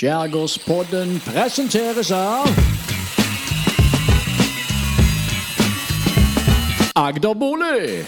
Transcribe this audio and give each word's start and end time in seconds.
Skjærgårdspodden 0.00 1.20
presenteres 1.20 2.10
av 2.10 2.46
Agderbolig. 6.96 8.06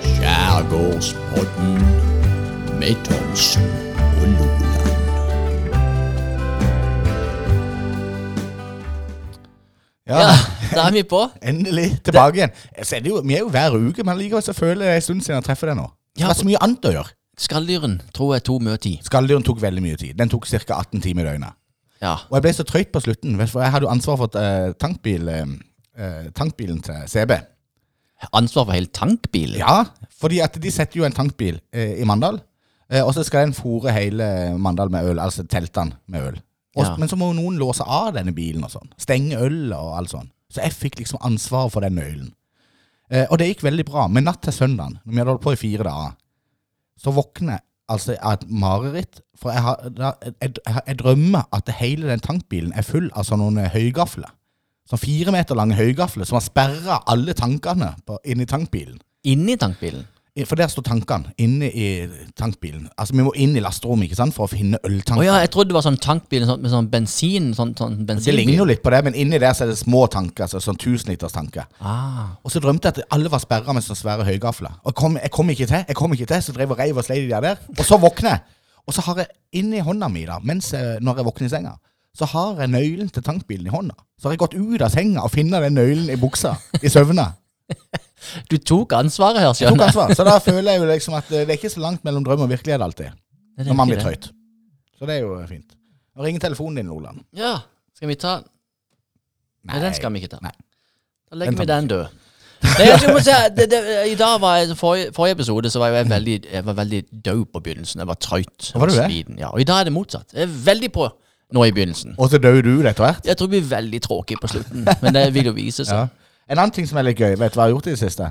Skjærgårdspodden 0.00 1.74
med 2.78 2.94
Thomsen 3.04 3.68
og 3.98 4.26
Loland. 4.26 4.78
Ja, 10.06 10.18
Ja, 10.20 10.57
da 10.74 10.86
er 10.88 10.94
vi 10.94 11.02
på. 11.08 11.20
endelig 11.42 11.88
tilbake 12.06 12.40
igjen. 12.40 12.52
Så 12.82 12.96
er 12.98 13.04
det 13.04 13.12
jo, 13.12 13.20
vi 13.24 13.36
er 13.36 13.44
jo 13.44 13.52
hver 13.52 13.76
uke, 13.76 14.04
men 14.06 14.18
likevel 14.18 14.44
så 14.44 14.54
føler 14.56 14.92
jeg 14.92 15.02
en 15.02 15.06
stund 15.06 15.24
siden 15.26 15.38
jeg 15.38 15.46
treffer 15.48 15.72
deg 15.72 15.78
nå. 15.80 15.86
Det 16.16 16.24
er 16.26 16.32
var 16.32 16.38
så 16.38 16.48
mye 16.48 16.60
annet 16.64 16.88
å 16.88 16.94
gjøre. 16.96 17.14
Skalldyren 17.38 18.00
tror 18.14 18.34
jeg 18.34 18.44
tok 18.48 18.64
mye 18.66 18.80
tid. 18.82 19.04
Skalldyren 19.06 19.44
tok 19.46 19.60
veldig 19.62 19.82
mye 19.84 19.98
tid. 20.00 20.16
Den 20.18 20.30
tok 20.32 20.48
ca. 20.50 20.80
18 20.80 21.04
timer 21.04 21.22
i 21.22 21.28
døgnet. 21.28 21.54
Ja. 22.02 22.16
Og 22.30 22.38
jeg 22.38 22.46
ble 22.46 22.54
så 22.56 22.66
trøyt 22.66 22.90
på 22.94 23.02
slutten, 23.02 23.38
for 23.46 23.62
jeg 23.62 23.74
hadde 23.74 23.86
jo 23.86 23.92
ansvar 23.92 24.18
for 24.20 24.38
uh, 24.38 24.72
tankbil, 24.78 25.30
eh, 25.34 26.26
tankbilen 26.34 26.82
til 26.82 27.06
CB. 27.10 27.36
Ansvar 28.34 28.66
for 28.66 28.74
hele 28.74 28.90
tankbilen. 28.94 29.58
Ja, 29.62 29.84
fordi 30.18 30.40
at 30.42 30.58
de 30.62 30.70
setter 30.74 31.00
jo 31.00 31.06
en 31.06 31.14
tankbil 31.14 31.60
uh, 31.74 31.94
i 31.98 32.06
Mandal, 32.06 32.40
og 33.04 33.10
så 33.12 33.20
skal 33.26 33.44
den 33.44 33.52
fòre 33.52 33.92
hele 33.92 34.26
Mandal 34.56 34.88
med 34.88 35.10
øl, 35.10 35.18
altså 35.20 35.42
teltene 35.44 35.98
med 36.08 36.22
øl. 36.30 36.38
Også, 36.78 36.92
Ja. 36.92 36.96
Men 36.96 37.10
så 37.10 37.16
må 37.20 37.26
jo 37.28 37.36
noen 37.36 37.58
låse 37.60 37.84
av 37.84 38.14
denne 38.16 38.32
bilen 38.32 38.64
og 38.64 38.70
sånn. 38.72 38.88
Stenge 39.00 39.36
øl 39.44 39.72
og 39.76 39.96
alt 39.98 40.12
sånn. 40.14 40.30
Så 40.52 40.62
jeg 40.64 40.76
fikk 40.76 40.98
liksom 41.02 41.20
ansvaret 41.24 41.74
for 41.74 41.84
den 41.84 41.98
nøkkelen. 41.98 42.32
Eh, 43.12 43.26
og 43.28 43.38
det 43.40 43.50
gikk 43.50 43.64
veldig 43.66 43.84
bra. 43.88 44.06
Men 44.12 44.28
natt 44.28 44.42
til 44.44 44.54
søndagen, 44.54 44.98
når 45.04 45.12
vi 45.12 45.20
hadde 45.20 45.34
holdt 45.34 45.44
på 45.44 45.54
i 45.54 45.60
fire 45.60 45.86
dager, 45.88 46.16
så 46.98 47.14
våkner 47.14 47.58
jeg 47.58 47.64
altså 47.88 48.16
av 48.16 48.36
et 48.36 48.48
mareritt. 48.64 49.22
For 49.38 49.54
jeg, 49.54 49.64
har, 49.64 49.84
jeg, 49.86 50.34
jeg, 50.42 50.82
jeg 50.86 50.98
drømmer 51.00 51.48
at 51.56 51.72
hele 51.78 52.10
den 52.10 52.24
tankbilen 52.24 52.74
er 52.76 52.86
full 52.86 53.08
av 53.14 53.28
sånne 53.28 53.68
høygafler. 53.72 54.32
Sånn 54.88 55.00
fire 55.02 55.32
meter 55.34 55.56
lange 55.56 55.76
høygafler 55.76 56.28
som 56.28 56.38
har 56.38 56.46
sperra 56.46 57.02
alle 57.12 57.34
tankene 57.36 57.92
på, 58.08 58.16
inni 58.24 58.48
tankbilen. 58.48 58.96
Inni 59.28 59.58
tankbilen. 59.60 60.06
For 60.46 60.60
der 60.60 60.70
står 60.70 60.84
tankene 60.86 61.32
inne 61.40 61.70
i 61.72 61.86
tankbilen. 62.38 62.88
Altså 62.98 63.16
Vi 63.16 63.24
må 63.26 63.32
inn 63.34 63.56
i 63.56 63.62
lasterommet 63.64 64.06
ikke 64.06 64.18
sant, 64.20 64.34
for 64.36 64.46
å 64.46 64.50
finne 64.52 64.78
øltanker. 64.78 64.98
øltanker. 64.98 65.26
ja, 65.26 65.38
jeg 65.42 65.50
trodde 65.54 65.72
det 65.72 65.78
var 65.78 65.86
sånn 65.86 65.98
tankbil 66.02 66.46
sånn, 66.46 66.60
med 66.62 66.72
sånn 66.72 66.90
bensin 66.92 67.48
sånn, 67.56 67.74
sånn 67.78 67.96
det 68.06 68.34
ligner 68.34 68.60
jo 68.60 68.68
litt 68.68 68.82
på 68.84 68.92
det, 68.94 69.00
men 69.08 69.16
inni 69.18 69.40
der 69.42 69.56
så 69.56 69.66
er 69.66 69.72
det 69.72 69.78
små 69.80 70.04
tanker. 70.12 70.46
Altså 70.46 70.60
sånn 70.62 70.78
tusenliterstanker. 70.78 71.66
Ah. 71.80 72.36
Og 72.44 72.54
så 72.54 72.62
drømte 72.62 72.92
jeg 72.92 72.98
at 72.98 73.16
alle 73.16 73.32
var 73.32 73.42
sperra 73.42 73.74
med 73.74 73.86
sånne 73.86 74.02
svære 74.02 74.28
høygafler. 74.28 74.78
Og 74.84 74.94
kom, 74.98 75.18
jeg 75.18 75.32
kom 75.34 75.50
ikke 75.54 75.66
til, 75.66 75.82
jeg 75.88 75.98
kom 75.98 76.14
ikke 76.14 76.30
til, 76.30 76.44
så 76.44 76.54
drev 76.56 76.76
og 76.76 76.80
reiv 76.82 77.00
og 77.00 77.06
slei 77.08 77.22
de 77.24 77.34
der. 77.34 77.58
Og 77.76 77.84
så 77.86 77.98
våkner 78.00 78.36
jeg. 78.36 78.46
Og 78.88 78.94
så 78.96 79.04
har 79.04 79.20
jeg 79.20 79.28
inni 79.60 79.82
hånda 79.84 80.08
mi, 80.08 80.24
da, 80.28 80.38
mens 80.40 80.72
jeg, 80.72 81.02
når 81.04 81.20
jeg 81.20 81.28
våkner 81.28 81.48
i 81.50 81.52
senga, 81.52 81.74
så 82.16 82.26
har 82.32 82.62
jeg 82.62 82.72
nøkkelen 82.72 83.10
til 83.12 83.24
tankbilen 83.26 83.68
i 83.68 83.72
hånda. 83.72 83.94
Så 84.18 84.28
har 84.28 84.34
jeg 84.34 84.42
gått 84.42 84.56
ut 84.56 84.82
av 84.82 84.90
senga 84.94 85.22
og 85.26 85.30
funnet 85.34 85.66
den 85.66 85.76
nøkkelen 85.78 86.08
i 86.14 86.16
buksa 86.20 86.54
i 86.80 86.90
søvne. 86.90 87.26
Du 88.50 88.56
tok 88.58 88.92
ansvaret 88.98 89.40
her, 89.40 89.52
Jeg 89.56 89.72
tok 89.72 89.86
ansvar. 89.86 90.12
Så 90.16 90.24
da 90.26 90.36
føler 90.42 90.74
jeg 90.74 90.82
jo 90.82 90.86
liksom 90.90 91.16
at 91.16 91.28
det 91.32 91.44
er 91.46 91.56
ikke 91.56 91.70
så 91.72 91.80
langt 91.80 92.04
mellom 92.04 92.24
drøm 92.26 92.44
og 92.44 92.50
virkelighet 92.50 92.82
alltid. 92.84 93.16
Når 93.58 93.78
man 93.78 93.90
blir 93.90 94.00
trøyt. 94.02 94.30
Så 94.98 95.06
det 95.08 95.18
er 95.18 95.26
jo 95.26 95.36
fint. 95.48 95.74
Og 96.18 96.24
Ring 96.26 96.40
telefonen 96.42 96.80
din, 96.80 96.88
Loland. 96.90 97.22
Ja, 97.36 97.58
skal 97.94 98.10
vi 98.10 98.16
ta 98.18 98.40
Nei, 99.68 99.78
den 99.82 99.94
skal 99.94 100.12
vi 100.14 100.22
ikke 100.22 100.32
ta. 100.32 100.38
Nei. 100.42 100.54
Da 101.28 101.36
legger 101.36 101.52
Den 101.52 101.60
vi 101.60 101.66
den 101.68 101.88
død. 101.90 102.04
Nei, 102.64 102.86
jeg 102.88 103.12
må 103.12 103.20
si, 103.22 103.34
det, 103.54 103.66
det, 103.70 103.80
I 104.10 104.14
dag 104.18 104.38
var 104.42 104.56
jeg, 104.58 104.76
forrige, 104.78 105.10
forrige 105.14 105.36
episode 105.36 105.70
så 105.70 105.82
var 105.82 105.92
jeg 105.94 106.08
veldig, 106.10 106.36
jeg 106.52 106.64
var 106.66 106.76
veldig 106.78 107.00
død 107.26 107.42
på 107.52 107.62
begynnelsen. 107.66 108.02
Jeg 108.02 108.08
var 108.08 108.18
trøyt. 108.22 108.70
Var 108.74 108.90
du 108.90 108.94
det? 108.94 109.04
sliten. 109.04 109.38
Ja, 109.38 109.52
og 109.52 109.62
i 109.62 109.66
dag 109.68 109.82
er 109.82 109.90
det 109.90 109.94
motsatt. 109.94 110.32
Jeg 110.34 110.48
er 110.48 110.54
veldig 110.70 110.90
på 110.94 111.06
nå 111.54 111.64
i 111.64 111.74
begynnelsen. 111.74 112.16
Og 112.18 112.32
så 112.32 112.40
dør 112.42 112.58
du 112.64 112.72
ut 112.80 112.88
etter 112.88 113.04
hvert. 113.04 113.28
Jeg 113.28 113.38
tror 113.38 113.50
vi 113.52 113.60
blir 113.60 113.68
veldig 113.70 114.00
tråkig 114.04 114.40
på 114.40 114.50
slutten, 114.50 114.88
men 115.04 115.14
det 115.16 115.26
vil 115.36 115.52
jo 115.52 115.54
vise 115.56 115.86
seg. 115.86 116.08
Ja. 116.08 116.17
En 116.48 116.58
annen 116.58 116.72
ting 116.72 116.86
som 116.88 116.98
er 116.98 117.04
litt 117.10 117.18
gøy, 117.20 117.34
vet 117.36 117.52
du 117.52 117.58
hva 117.58 117.66
jeg 117.66 117.72
har 117.72 117.74
gjort 117.76 117.86
i 117.90 117.94
det 117.94 118.00
siste? 118.00 118.28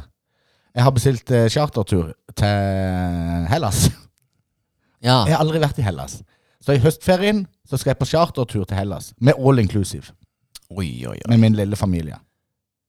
Jeg 0.77 0.83
har 0.85 0.93
bestilt 0.93 1.31
eh, 1.33 1.47
chartertur 1.53 2.11
til 2.37 3.47
Hellas. 3.51 3.87
Ja. 5.01 5.19
Jeg 5.27 5.35
har 5.35 5.43
aldri 5.43 5.59
vært 5.61 5.77
i 5.81 5.85
Hellas. 5.85 6.19
Så 6.63 6.73
i 6.73 6.81
høstferien 6.81 7.43
så 7.69 7.77
skal 7.77 7.91
jeg 7.93 7.99
på 8.01 8.07
chartertur 8.09 8.65
til 8.65 8.77
Hellas. 8.79 9.11
Med 9.21 9.37
all 9.37 9.61
inclusive. 9.61 10.09
Oi, 10.73 10.87
oi, 11.07 11.13
oi. 11.15 11.29
Med 11.29 11.39
min 11.43 11.55
lille 11.57 11.77
familie. 11.79 12.17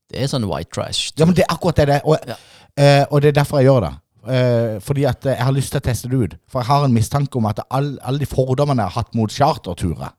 Det 0.08 0.22
er 0.24 0.30
sånn 0.32 0.46
white 0.48 0.72
trash. 0.72 1.12
Ja, 1.20 1.26
men 1.28 1.36
det 1.36 1.44
er 1.44 1.52
akkurat 1.52 1.76
det 1.82 1.86
det 1.90 1.98
er. 2.00 2.06
Og, 2.08 2.16
Ja. 2.26 2.36
eh, 2.80 3.04
og 3.10 3.20
det 3.22 3.28
er 3.34 3.36
derfor 3.42 3.60
jeg 3.60 3.68
gjør 3.68 3.84
det. 3.86 3.92
Eh, 4.28 4.78
fordi 4.84 5.04
at 5.08 5.26
eh, 5.26 5.36
jeg 5.36 5.44
har 5.44 5.52
lyst 5.52 5.70
til 5.72 5.80
å 5.82 5.84
teste 5.84 6.08
det 6.08 6.16
ut. 6.24 6.38
For 6.48 6.60
jeg 6.64 6.66
har 6.72 6.84
en 6.88 6.96
mistanke 6.96 7.36
om 7.38 7.46
at 7.46 7.60
all- 7.70 7.98
alle 8.02 8.18
de 8.24 8.26
fordommene 8.26 8.82
jeg 8.82 8.90
har 8.90 9.02
hatt 9.02 9.14
mot 9.14 9.30
charterturer 9.30 10.10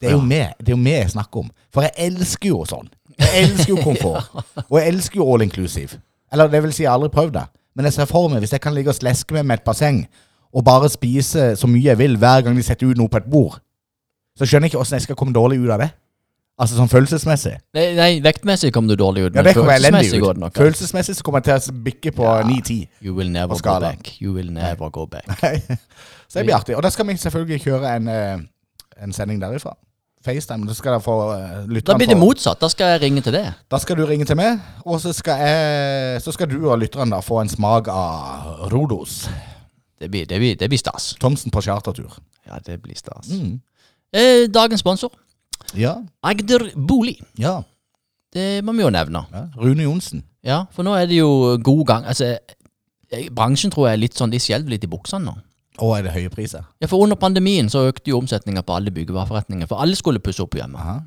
Det 0.00 0.08
er 0.08 0.12
jo 0.12 0.18
Ja. 0.18 0.24
meg 0.24 0.54
det 0.58 0.68
er 0.68 0.76
jo 0.76 0.82
meg 0.82 0.92
jeg 1.02 1.10
snakker 1.10 1.40
om. 1.44 1.50
For 1.72 1.82
jeg 1.82 1.92
elsker 1.98 2.48
jo 2.48 2.64
sånn. 2.64 2.88
Jeg 3.18 3.44
elsker 3.44 3.68
jo 3.74 3.76
komfort. 3.88 4.30
Og 4.70 4.78
jeg 4.80 4.88
elsker 4.94 5.16
jo 5.20 5.32
all 5.34 5.42
inclusive. 5.42 6.00
Eller 6.32 6.48
det 6.48 6.62
vil 6.62 6.72
si, 6.72 6.82
jeg 6.84 6.90
har 6.90 6.98
aldri 6.98 7.10
prøvd 7.12 7.32
det. 7.32 7.46
Men 7.76 7.84
jeg 7.84 7.92
ser 7.92 8.04
for 8.10 8.28
meg, 8.28 8.38
hvis 8.40 8.52
jeg 8.52 8.60
kan 8.60 8.74
ligge 8.74 8.90
og 8.90 8.94
sleske 8.96 9.32
meg 9.34 9.44
med 9.46 9.58
et 9.60 9.64
basseng 9.64 10.06
og 10.52 10.64
bare 10.64 10.88
spise 10.90 11.52
så 11.56 11.66
mye 11.70 11.84
jeg 11.84 11.98
vil 11.98 12.16
hver 12.18 12.42
gang 12.42 12.56
de 12.56 12.62
setter 12.62 12.86
ut 12.90 12.96
noe 12.98 13.08
på 13.08 13.16
et 13.20 13.28
bord, 13.30 13.60
så 14.38 14.46
skjønner 14.46 14.66
jeg 14.66 14.72
ikke 14.74 14.80
åssen 14.80 14.96
jeg 14.98 15.02
skal 15.02 15.16
komme 15.16 15.32
dårlig 15.36 15.60
ut 15.62 15.70
av 15.70 15.78
det. 15.84 15.90
Altså 16.60 16.76
sånn 16.76 16.90
følelsesmessig. 16.92 17.52
Nei, 17.72 17.84
nei, 17.96 18.08
vektmessig 18.20 18.72
kom 18.74 18.88
du 18.88 18.92
dårlig 18.98 19.22
ut, 19.28 19.34
Ja, 19.34 19.40
men 19.40 19.44
det 19.44 19.54
kommer 19.56 19.78
elendig 19.78 20.10
ut. 20.20 20.36
nok. 20.36 20.52
Følelsesmessig 20.58 21.14
så 21.16 21.22
kommer 21.24 21.40
jeg 21.46 21.62
til 21.62 21.72
å 21.72 21.82
bikke 21.86 22.12
på 22.12 22.24
Ja. 22.24 22.42
9-10. 22.44 22.88
You 23.00 23.14
will 23.14 23.30
never 23.30 23.56
go 23.56 23.78
back. 23.80 24.10
You 24.20 24.32
will 24.34 24.50
never 24.52 24.90
go 24.90 25.06
back. 25.06 25.24
så 26.28 26.38
det 26.40 26.44
blir 26.46 26.54
artig. 26.56 26.76
Og 26.76 26.82
da 26.82 26.90
skal 26.90 27.06
vi 27.06 27.16
selvfølgelig 27.16 27.62
kjøre 27.64 27.96
en, 27.96 28.08
eh, 28.08 28.38
en 29.02 29.12
sending 29.12 29.40
derifra. 29.40 29.76
FaceTime. 30.24 30.66
Da 30.68 30.74
skal 30.76 30.92
jeg 30.98 31.02
få 31.04 31.14
uh, 31.32 31.80
Da 31.86 31.96
blir 31.96 32.10
det 32.10 32.18
motsatt. 32.20 32.60
Da 32.60 32.68
skal 32.68 32.94
jeg 32.94 33.00
ringe 33.06 33.22
til 33.24 33.32
deg. 33.32 33.52
Da 33.72 33.78
skal 33.80 33.96
du 33.96 34.04
ringe 34.08 34.26
til 34.28 34.36
meg, 34.36 34.60
og 34.84 35.00
så 35.00 35.12
skal, 35.16 35.40
jeg, 35.40 36.20
så 36.22 36.32
skal 36.36 36.50
du 36.50 36.58
og 36.68 36.78
lytterne 36.82 37.14
da 37.14 37.20
få 37.24 37.40
en 37.40 37.48
smak 37.48 37.88
av 37.88 38.68
Rodos. 38.72 39.22
Det 40.00 40.10
blir, 40.10 40.26
det 40.28 40.38
blir, 40.40 40.56
det 40.60 40.68
blir 40.72 40.80
stas. 40.80 41.14
Thomsen 41.20 41.52
på 41.52 41.60
chartertur. 41.64 42.14
Ja, 42.48 42.58
det 42.66 42.78
blir 42.82 42.96
stas. 42.96 43.28
Mm. 43.32 43.58
Eh, 44.12 44.46
dagens 44.52 44.80
sponsor, 44.80 45.12
Ja, 45.76 45.96
Agder 46.22 46.70
Bolig. 46.74 47.20
ja, 47.38 47.60
Det 48.32 48.64
må 48.64 48.72
vi 48.72 48.82
jo 48.82 48.90
nevne. 48.90 49.24
ja. 49.32 49.44
Rune 49.56 49.82
Johnsen. 49.82 50.24
Ja, 50.42 50.64
for 50.72 50.82
nå 50.82 50.94
er 50.96 51.06
det 51.06 51.18
jo 51.18 51.58
god 51.62 51.84
gang. 51.86 52.04
Altså, 52.08 52.38
bransjen 53.34 53.70
tror 53.70 53.88
jeg 53.88 53.98
er 53.98 54.02
litt 54.04 54.16
sånn, 54.16 54.30
de 54.32 54.38
skjelver 54.40 54.70
litt 54.70 54.84
i 54.84 54.90
buksene 54.90 55.24
nå. 55.26 55.34
Og 55.78 55.98
er 55.98 56.02
det 56.02 56.12
høye 56.12 56.28
priser? 56.28 56.66
Ja, 56.82 56.86
for 56.90 57.02
under 57.02 57.16
pandemien 57.16 57.70
så 57.70 57.86
økte 57.88 58.10
jo 58.10 58.18
omsetninga 58.18 58.62
på 58.66 58.74
alle 58.74 58.90
byggevareforretninger, 58.90 59.66
for 59.70 59.80
alle 59.80 59.96
skulle 59.96 60.20
pusse 60.20 60.42
opp 60.42 60.54
hjemme. 60.54 60.78
Aha. 60.78 60.98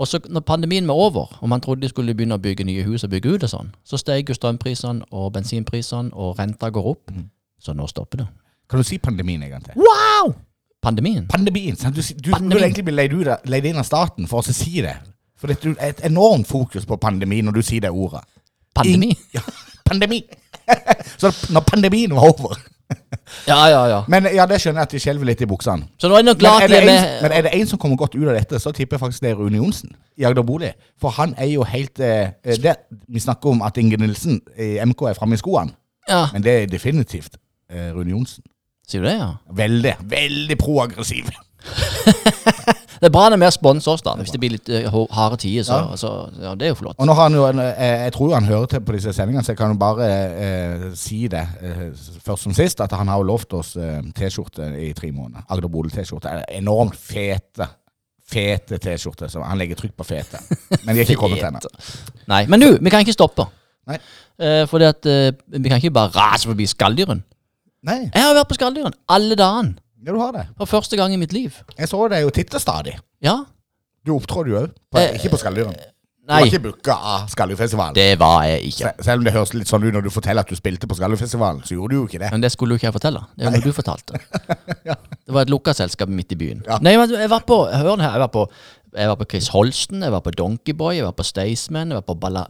Og 0.00 0.08
så 0.08 0.20
når 0.28 0.40
pandemien 0.40 0.88
var 0.88 0.94
over, 0.94 1.38
og 1.40 1.48
man 1.48 1.60
trodde 1.60 1.82
de 1.82 1.88
skulle 1.88 2.14
begynne 2.14 2.38
å 2.38 2.40
bygge 2.40 2.64
nye 2.64 2.84
hus 2.86 3.04
og 3.04 3.10
bygge 3.12 3.34
ut 3.34 3.42
og 3.44 3.50
sånn, 3.52 3.72
så 3.84 3.98
steg 4.00 4.30
jo 4.30 4.36
strømprisene 4.36 5.10
og 5.12 5.32
bensinprisene, 5.34 6.14
og 6.16 6.38
renta 6.38 6.70
går 6.72 6.86
opp. 6.94 7.10
Mm. 7.12 7.26
Så 7.60 7.74
nå 7.76 7.88
stopper 7.90 8.22
det. 8.22 8.28
Kan 8.70 8.80
du 8.80 8.86
si 8.86 8.96
pandemien 9.02 9.42
en 9.42 9.50
gang 9.50 9.66
til? 9.66 9.76
Wow! 9.76 10.32
Pandemien. 10.80 11.26
Pandemien. 11.28 11.76
sant? 11.76 11.96
Du, 11.96 12.00
du 12.00 12.30
pandemien. 12.30 12.50
burde 12.54 12.64
egentlig 12.64 12.84
bli 12.84 12.94
leid, 12.94 13.16
leid 13.44 13.68
inn 13.68 13.80
av 13.82 13.84
staten 13.84 14.30
for 14.30 14.40
å 14.40 14.54
si 14.56 14.80
det. 14.80 14.94
For 15.40 15.52
det 15.52 15.74
er 15.74 15.92
et 15.92 16.04
enormt 16.08 16.48
fokus 16.48 16.86
på 16.88 16.96
pandemi 17.00 17.42
når 17.44 17.58
du 17.58 17.62
sier 17.64 17.84
det 17.84 17.92
ordet. 17.92 18.22
Pandemi? 18.76 19.12
In, 19.12 19.26
ja, 19.36 19.44
pandemi. 19.90 20.22
så 21.20 21.32
når 21.52 21.66
pandemien 21.68 22.16
var 22.16 22.30
over 22.30 22.56
Ja, 23.46 23.58
ja, 23.70 23.80
ja. 23.88 23.98
Men 24.10 24.26
ja, 24.34 24.44
det 24.50 24.56
skjønner 24.60 24.80
jeg 24.82 24.88
at 24.88 24.94
de 24.96 25.00
skjelver 25.02 25.28
litt 25.28 25.42
i 25.44 25.46
buksene. 25.46 25.86
Så 26.02 26.08
nå 26.10 26.16
er 26.18 26.24
det 26.24 26.30
nok 26.32 26.40
Men 26.42 26.62
er, 26.64 26.68
det 26.72 26.78
en, 26.80 26.86
med. 26.88 27.10
men 27.22 27.32
er 27.36 27.44
det 27.46 27.52
en 27.60 27.68
som 27.70 27.78
kommer 27.78 27.96
godt 28.00 28.16
ut 28.18 28.24
av 28.26 28.34
dette, 28.34 28.58
så 28.58 28.72
tipper 28.74 28.96
jeg 28.96 29.02
faktisk 29.04 29.22
det 29.22 29.30
er 29.30 29.38
Rune 29.38 29.60
Johnsen 29.60 29.92
i 30.18 30.26
Agder 30.26 30.42
Bolig. 30.46 30.72
For 31.00 31.14
han 31.14 31.34
er 31.38 31.46
jo 31.52 31.62
helt 31.62 32.00
eh, 32.02 32.32
det, 32.42 32.74
Vi 33.08 33.22
snakker 33.22 33.52
om 33.54 33.62
at 33.62 33.78
Inge 33.78 33.96
Nilsen 34.02 34.40
i 34.58 34.72
MK 34.84 35.06
er 35.12 35.14
framme 35.18 35.38
i 35.38 35.42
skoene, 35.42 35.76
Ja, 36.10 36.24
men 36.34 36.42
det 36.42 36.56
er 36.62 36.66
definitivt 36.72 37.38
eh, 37.70 37.92
Rune 37.94 38.10
Johnsen. 38.16 38.42
sier 38.88 39.04
du 39.04 39.06
det, 39.06 39.14
ja? 39.20 39.30
Veldig, 39.62 39.94
veldig 40.10 40.58
proaggressiv. 40.58 41.30
Det 43.00 43.08
er 43.08 43.12
bra 43.14 43.22
når 43.32 43.38
vi 43.40 43.48
sponser 43.54 43.94
oss, 43.94 44.02
da. 44.04 44.12
Hvis 44.20 44.32
det 44.34 44.40
blir 44.42 44.52
litt 44.58 44.68
uh, 44.68 44.96
harde 45.16 45.38
tider, 45.40 45.64
så, 45.64 45.78
Ja. 45.80 45.96
så 45.96 46.10
ja, 46.42 46.54
det 46.54 46.66
er 46.66 46.72
jo 46.74 46.78
flott. 46.82 46.98
Og 47.00 47.06
nå 47.08 47.14
har 47.16 47.30
han 47.30 47.36
jo 47.38 47.46
en, 47.48 47.58
eh, 47.64 48.04
Jeg 48.04 48.12
tror 48.12 48.28
jo 48.28 48.34
han 48.36 48.44
hører 48.44 48.66
til 48.74 48.80
på 48.84 48.92
disse 48.92 49.14
sendingene, 49.16 49.42
så 49.46 49.54
jeg 49.54 49.58
kan 49.62 49.72
jo 49.72 49.78
bare 49.80 50.08
eh, 50.44 50.84
si 51.00 51.22
det 51.32 51.40
eh, 51.64 51.82
først 52.26 52.42
som 52.44 52.52
sist, 52.54 52.80
at 52.84 52.92
han 52.92 53.08
har 53.08 53.16
jo 53.22 53.28
lovt 53.30 53.56
oss 53.56 53.74
eh, 53.80 54.02
T-skjorte 54.16 54.68
i 54.84 54.92
tre 54.92 55.10
måneder. 55.16 55.46
Agder 55.48 55.68
Bodø-T-skjorte. 55.72 56.34
Enormt 56.60 56.94
fete. 57.00 57.70
Fete 58.30 58.78
T-skjorte. 58.78 59.30
Han 59.42 59.58
legger 59.58 59.80
trykk 59.80 59.96
på 59.98 60.04
fete. 60.06 60.38
Men 60.84 60.94
de 60.94 61.00
er 61.00 61.08
ikke 61.08 61.18
kommet 61.24 61.42
ennå. 61.42 61.58
Nei, 62.30 62.44
men 62.52 62.60
du, 62.62 62.68
vi 62.78 62.92
kan 62.92 63.00
ikke 63.02 63.16
stoppe. 63.16 63.48
Nei. 63.90 63.96
Eh, 64.38 64.66
fordi 64.70 64.86
at 64.92 65.08
eh, 65.08 65.32
vi 65.56 65.68
kan 65.72 65.80
ikke 65.80 65.90
bare 65.96 66.12
rase 66.14 66.46
forbi 66.52 66.68
skalldyren. 66.68 67.24
Nei, 67.88 68.10
Jeg 68.12 68.22
har 68.22 68.36
vært 68.36 68.50
på 68.52 68.58
skalldyren 68.60 68.92
alle 69.08 69.34
dagene. 69.40 69.80
Ja, 70.04 70.12
du 70.12 70.18
har 70.18 70.32
det. 70.32 70.46
For 70.58 70.66
første 70.66 70.96
gang 70.96 71.12
i 71.12 71.16
mitt 71.20 71.32
liv. 71.36 71.54
Jeg 71.78 71.88
så 71.88 72.08
det 72.10 72.22
jo 72.22 72.30
titte 72.34 72.60
stadig. 72.60 72.96
Ja. 73.22 73.38
Du 74.06 74.14
opptrådte 74.16 74.48
jo 74.54 74.60
òg. 74.64 74.70
Eh, 74.96 75.16
Ikke 75.18 75.30
på 75.34 75.40
skalldyren. 75.42 75.74
Du 75.76 76.34
var 76.34 76.40
Nei. 76.44 76.48
ikke 76.50 76.60
booka 76.62 76.94
av 76.94 77.24
Skalløyfestivalen. 77.32 77.94
Det 77.96 78.18
var 78.20 78.44
jeg 78.46 78.60
ikke. 78.68 78.90
Se- 78.94 79.04
Selv 79.08 79.18
om 79.18 79.24
det 79.26 79.32
høres 79.34 79.52
litt 79.56 79.66
sånn 79.66 79.82
ut 79.82 79.92
når 79.96 80.04
du 80.06 80.10
forteller 80.14 80.44
at 80.44 80.48
du 80.52 80.54
spilte 80.54 80.86
på 80.86 80.94
Skalløyfestivalen, 80.94 81.62
så 81.66 81.74
gjorde 81.74 81.90
du 81.90 81.96
jo 81.96 82.04
ikke 82.06 82.20
det. 82.22 82.28
Men 82.30 82.40
det 82.44 82.52
skulle 82.54 82.76
jo 82.76 82.78
ikke 82.78 82.86
jeg 82.86 82.94
fortelle. 82.94 83.22
Det 83.34 83.42
er 83.46 83.50
jo 83.50 83.56
noe 83.56 83.64
du 83.66 83.72
fortalte. 83.74 84.20
Det 85.26 85.34
var 85.34 85.42
et 85.42 85.50
lukka 85.50 85.74
selskap 85.74 86.08
midt 86.08 86.32
i 86.32 86.38
byen. 86.38 86.62
Ja. 86.68 86.78
Nei, 86.86 86.94
men 87.00 87.10
jeg 87.10 87.30
var 87.32 87.42
på 87.48 87.58
Hør 87.72 87.96
her. 87.98 88.12
Jeg 88.14 88.22
var 88.22 88.30
på, 88.36 88.44
jeg 88.94 89.08
var 89.10 89.16
på 89.16 89.26
Chris 89.30 89.48
Holsten, 89.48 90.02
jeg 90.06 90.12
var 90.14 90.20
på 90.22 90.30
Donkeyboy, 90.38 90.94
jeg 91.00 91.04
var 91.08 91.16
på 91.18 91.26
Staysman, 91.26 91.90
jeg 91.90 91.98
var 92.00 92.06
på 92.06 92.14
Balla, 92.22 92.46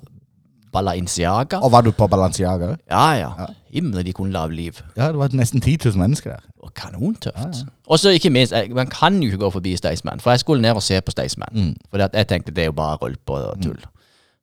Ballainciaga. 0.73 1.63
Og 1.65 1.73
var 1.73 1.83
du 1.87 1.91
på 1.97 2.07
Balenciaga? 2.09 2.75
Ja, 2.91 3.07
ja. 3.19 3.31
Himmel, 3.73 4.05
de 4.07 4.13
kunne 4.13 4.33
lage 4.33 4.55
liv. 4.55 4.73
Ja, 4.97 5.09
det 5.13 5.19
var 5.19 5.29
nesten 5.33 5.61
10 5.61 5.77
000 5.85 5.99
mennesker 5.99 6.31
der. 6.35 6.41
Og 6.59 6.75
kanontøft. 6.75 7.65
Og 7.87 7.99
så 7.99 8.11
ikke 8.11 8.31
minst, 8.31 8.53
jeg, 8.53 8.71
man 8.75 8.87
kan 8.91 9.17
jo 9.23 9.29
ikke 9.31 9.39
gå 9.45 9.51
forbi 9.51 9.77
Staysman, 9.77 10.21
for 10.21 10.31
jeg 10.31 10.41
skulle 10.41 10.63
ned 10.63 10.71
og 10.79 10.83
se 10.83 11.01
på 11.01 11.11
Staysman. 11.15 11.77
For 11.91 12.03
jeg 12.03 12.29
tenkte 12.29 12.53
det 12.53 12.63
er 12.63 12.71
jo 12.73 12.73
bare 12.77 12.97
rølp 12.97 13.31
og 13.31 13.63
tull. 13.63 13.79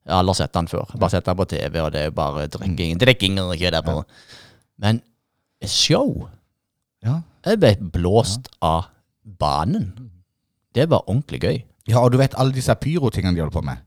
Jeg 0.07 0.13
har 0.15 0.21
aldri 0.23 0.35
sett 0.39 0.55
han 0.55 0.67
før. 0.71 0.85
Bare 0.99 1.09
sett 1.11 1.27
han 1.27 1.35
på 1.35 1.45
TV, 1.51 1.81
og 1.83 1.91
det 1.91 2.01
er 2.01 2.05
jo 2.05 2.11
bare 2.15 2.47
drikking. 2.47 2.99
Drikking 2.99 3.39
og 3.43 3.53
ikke 3.57 3.71
det 3.75 3.83
bare. 3.85 4.03
Men 4.79 5.01
show 5.65 6.27
Ja. 7.03 7.19
Jeg 7.45 7.59
ble 7.59 7.75
blåst 7.93 8.47
av 8.61 8.87
banen. 9.39 9.91
Det 10.75 10.89
var 10.89 11.03
ordentlig 11.09 11.39
gøy. 11.41 11.59
ja, 11.87 11.99
og 11.99 12.11
du 12.11 12.17
vet 12.17 12.33
alle 12.37 12.51
disse 12.55 12.73
pyrotingene 12.75 13.35
de 13.35 13.41
holder 13.41 13.53
på 13.53 13.61
med. 13.63 13.77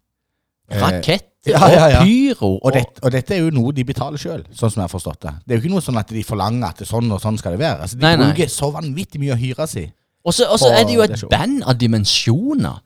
Eh, 0.71 0.81
Raketter 0.81 1.55
ja, 1.55 1.61
ja, 1.73 1.87
ja. 1.89 2.01
og 2.01 2.05
pyro. 2.07 2.51
Og, 2.61 2.73
det, 2.77 2.85
og 3.03 3.11
dette 3.15 3.35
er 3.35 3.41
jo 3.43 3.51
noe 3.55 3.73
de 3.75 3.85
betaler 3.89 4.21
sjøl, 4.21 4.43
sånn 4.53 4.71
som 4.71 4.83
jeg 4.83 4.87
har 4.87 4.93
forstått 4.93 5.23
det. 5.25 5.33
Det 5.47 5.55
er 5.55 5.59
jo 5.59 5.65
ikke 5.65 5.75
noe 5.75 5.85
sånn 5.85 5.99
at 6.01 6.13
de 6.15 6.23
forlanger 6.27 6.69
at 6.69 6.83
det 6.83 6.87
er 6.87 6.91
sånn 6.93 7.11
og 7.11 7.23
sånn 7.23 7.39
skal 7.41 7.57
det 7.57 7.63
være. 7.65 7.87
Altså, 7.87 7.97
de 7.97 8.05
Nei, 8.07 8.13
nei. 8.21 8.29
bruker 8.29 8.53
så 8.53 8.71
vanvittig 8.75 9.23
mye 9.23 9.35
av 9.35 9.41
hyra 9.43 9.67
si. 9.71 9.87
Og 10.25 10.37
så 10.37 10.47
er 10.69 10.85
det 10.85 10.95
jo 10.99 11.05
et 11.07 11.17
det 11.17 11.31
band 11.33 11.63
av 11.65 11.79
dimensjoner. 11.81 12.83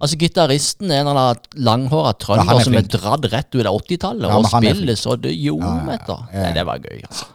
Altså 0.00 0.16
Gitaristen 0.16 0.88
er 0.90 1.02
en 1.02 1.10
eller 1.10 1.20
annen 1.34 1.64
langhåra 1.66 2.14
Ja, 2.14 2.16
trønder 2.20 2.60
er 2.60 2.64
som 2.64 2.76
er 2.78 2.86
dratt 2.88 3.26
rett 3.32 3.56
ut 3.58 3.66
av 3.68 3.74
80-tallet 3.76 4.24
Ja, 4.30 4.38
og 4.38 4.46
er 4.48 4.54
spiller 4.54 4.96
så 4.96 5.16
det 5.20 5.34
gjorde 5.36 5.72
etter. 5.92 6.22
ja, 6.32 6.32
ja. 6.32 6.44
Nei, 6.46 6.52
det 6.56 6.64
var 6.68 6.80
gøy, 6.80 7.02
altså. 7.04 7.26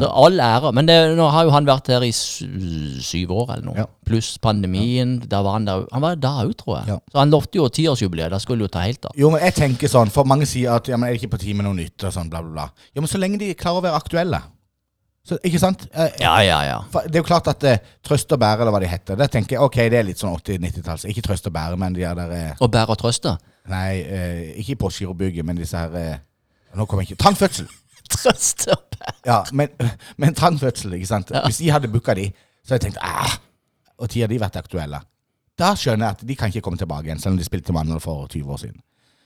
Så 0.00 0.08
all 0.24 0.40
ære. 0.40 0.72
Men 0.72 0.86
det, 0.88 0.96
nå 1.18 1.26
har 1.34 1.44
jo 1.44 1.50
han 1.52 1.66
vært 1.68 1.90
her 1.92 2.04
i 2.06 2.12
syv 2.12 3.32
år 3.36 3.52
eller 3.56 3.66
noe. 3.66 3.76
Ja. 3.82 3.86
Pluss 4.08 4.38
pandemien. 4.42 5.18
Da 5.28 5.42
var 5.44 5.58
han 5.58 5.66
der 5.68 5.84
Han 5.92 6.02
var 6.04 6.16
der 6.16 6.46
òg, 6.46 6.54
tror 6.60 6.78
jeg. 6.80 6.94
Ja. 6.94 6.98
Så 7.12 7.18
han 7.20 7.30
lovte 7.34 7.60
jo 7.60 7.68
tiårsjubileet. 7.68 8.32
Da 8.32 8.40
skulle 8.42 8.64
jo 8.66 8.72
ta 8.72 8.86
helt 8.86 9.04
av. 9.08 9.12
Jo, 9.18 9.30
men 9.34 9.42
jeg 9.44 9.56
tenker 9.58 9.90
sånn, 9.92 10.10
for 10.14 10.24
mange 10.28 10.46
sier 10.48 10.72
at 10.78 10.88
ja, 10.88 10.96
men 10.96 11.08
er 11.10 11.16
det 11.16 11.22
ikke 11.22 11.34
på 11.36 11.42
tide 11.44 11.58
med 11.60 11.68
noe 11.68 11.76
nytt 11.78 12.08
og 12.08 12.14
sånn, 12.14 12.30
bla, 12.32 12.42
bla, 12.42 12.52
bla. 12.52 12.88
Jo, 12.94 13.04
men 13.04 13.10
så 13.12 13.20
lenge 13.20 13.40
de 13.42 13.52
klarer 13.58 13.82
å 13.82 13.86
være 13.90 14.00
aktuelle. 14.02 14.42
Så, 15.22 15.36
ikke 15.46 15.60
sant? 15.62 15.84
Eh, 15.94 16.16
Ja, 16.18 16.34
ja, 16.42 16.56
ja. 16.66 16.78
Det 17.06 17.14
er 17.14 17.20
jo 17.20 17.26
klart 17.28 17.46
at 17.46 17.62
eh, 17.68 17.78
Trøst 18.02 18.32
og 18.34 18.40
bære, 18.42 18.64
eller 18.64 18.74
hva 18.74 18.80
de 18.82 18.88
heter, 18.90 19.14
det 19.20 19.28
tenker 19.30 19.54
jeg, 19.54 19.62
ok, 19.62 19.76
det 19.92 20.00
er 20.00 20.08
litt 20.08 20.18
sånn 20.18 20.34
80-90-talls. 20.34 21.04
Ikke 21.12 21.22
Trøst 21.22 21.46
og 21.46 21.54
bære, 21.54 21.78
men 21.78 21.94
de 21.94 22.02
er 22.08 22.16
der 22.18 22.32
eh, 22.34 22.56
Og 22.58 22.72
bære 22.74 22.96
og 22.96 22.98
trøste. 23.04 23.36
Nei, 23.70 24.00
eh, 24.02 24.40
ikke 24.64 24.80
Postgirobygget, 24.80 25.46
men 25.46 25.60
disse 25.60 25.78
her 25.78 25.94
eh, 25.94 26.16
Nå 26.74 26.86
kommer 26.90 27.04
jeg 27.04 27.12
ikke 27.12 27.22
Trang 27.22 27.36
fødsel! 27.38 27.68
Trøste 28.12 28.74
og 28.76 28.82
bære. 28.96 29.14
Ja, 29.26 29.38
men, 29.52 29.72
men 30.20 30.34
Trang 30.38 30.58
fødsel, 30.60 30.94
ikke 30.98 31.08
sant. 31.10 31.32
Hvis 31.46 31.58
de 31.62 31.70
hadde 31.74 31.90
booka 31.92 32.14
de, 32.18 32.28
så 32.62 32.74
hadde 32.74 32.86
jeg 32.86 32.92
tenkt 32.92 33.02
ah, 33.02 33.34
Og 33.98 34.10
tida 34.12 34.28
de 34.30 34.38
vært 34.42 34.56
aktuelle? 34.60 35.00
Da 35.58 35.74
skjønner 35.78 36.06
jeg 36.08 36.16
at 36.18 36.24
de 36.28 36.36
kan 36.38 36.48
ikke 36.52 36.64
komme 36.64 36.80
tilbake 36.80 37.06
igjen, 37.10 37.20
selv 37.22 37.36
om 37.36 37.38
de 37.40 37.46
spilte 37.46 37.74
Mandal 37.76 38.00
for 38.02 38.26
20 38.32 38.52
år 38.54 38.60
siden. 38.62 38.80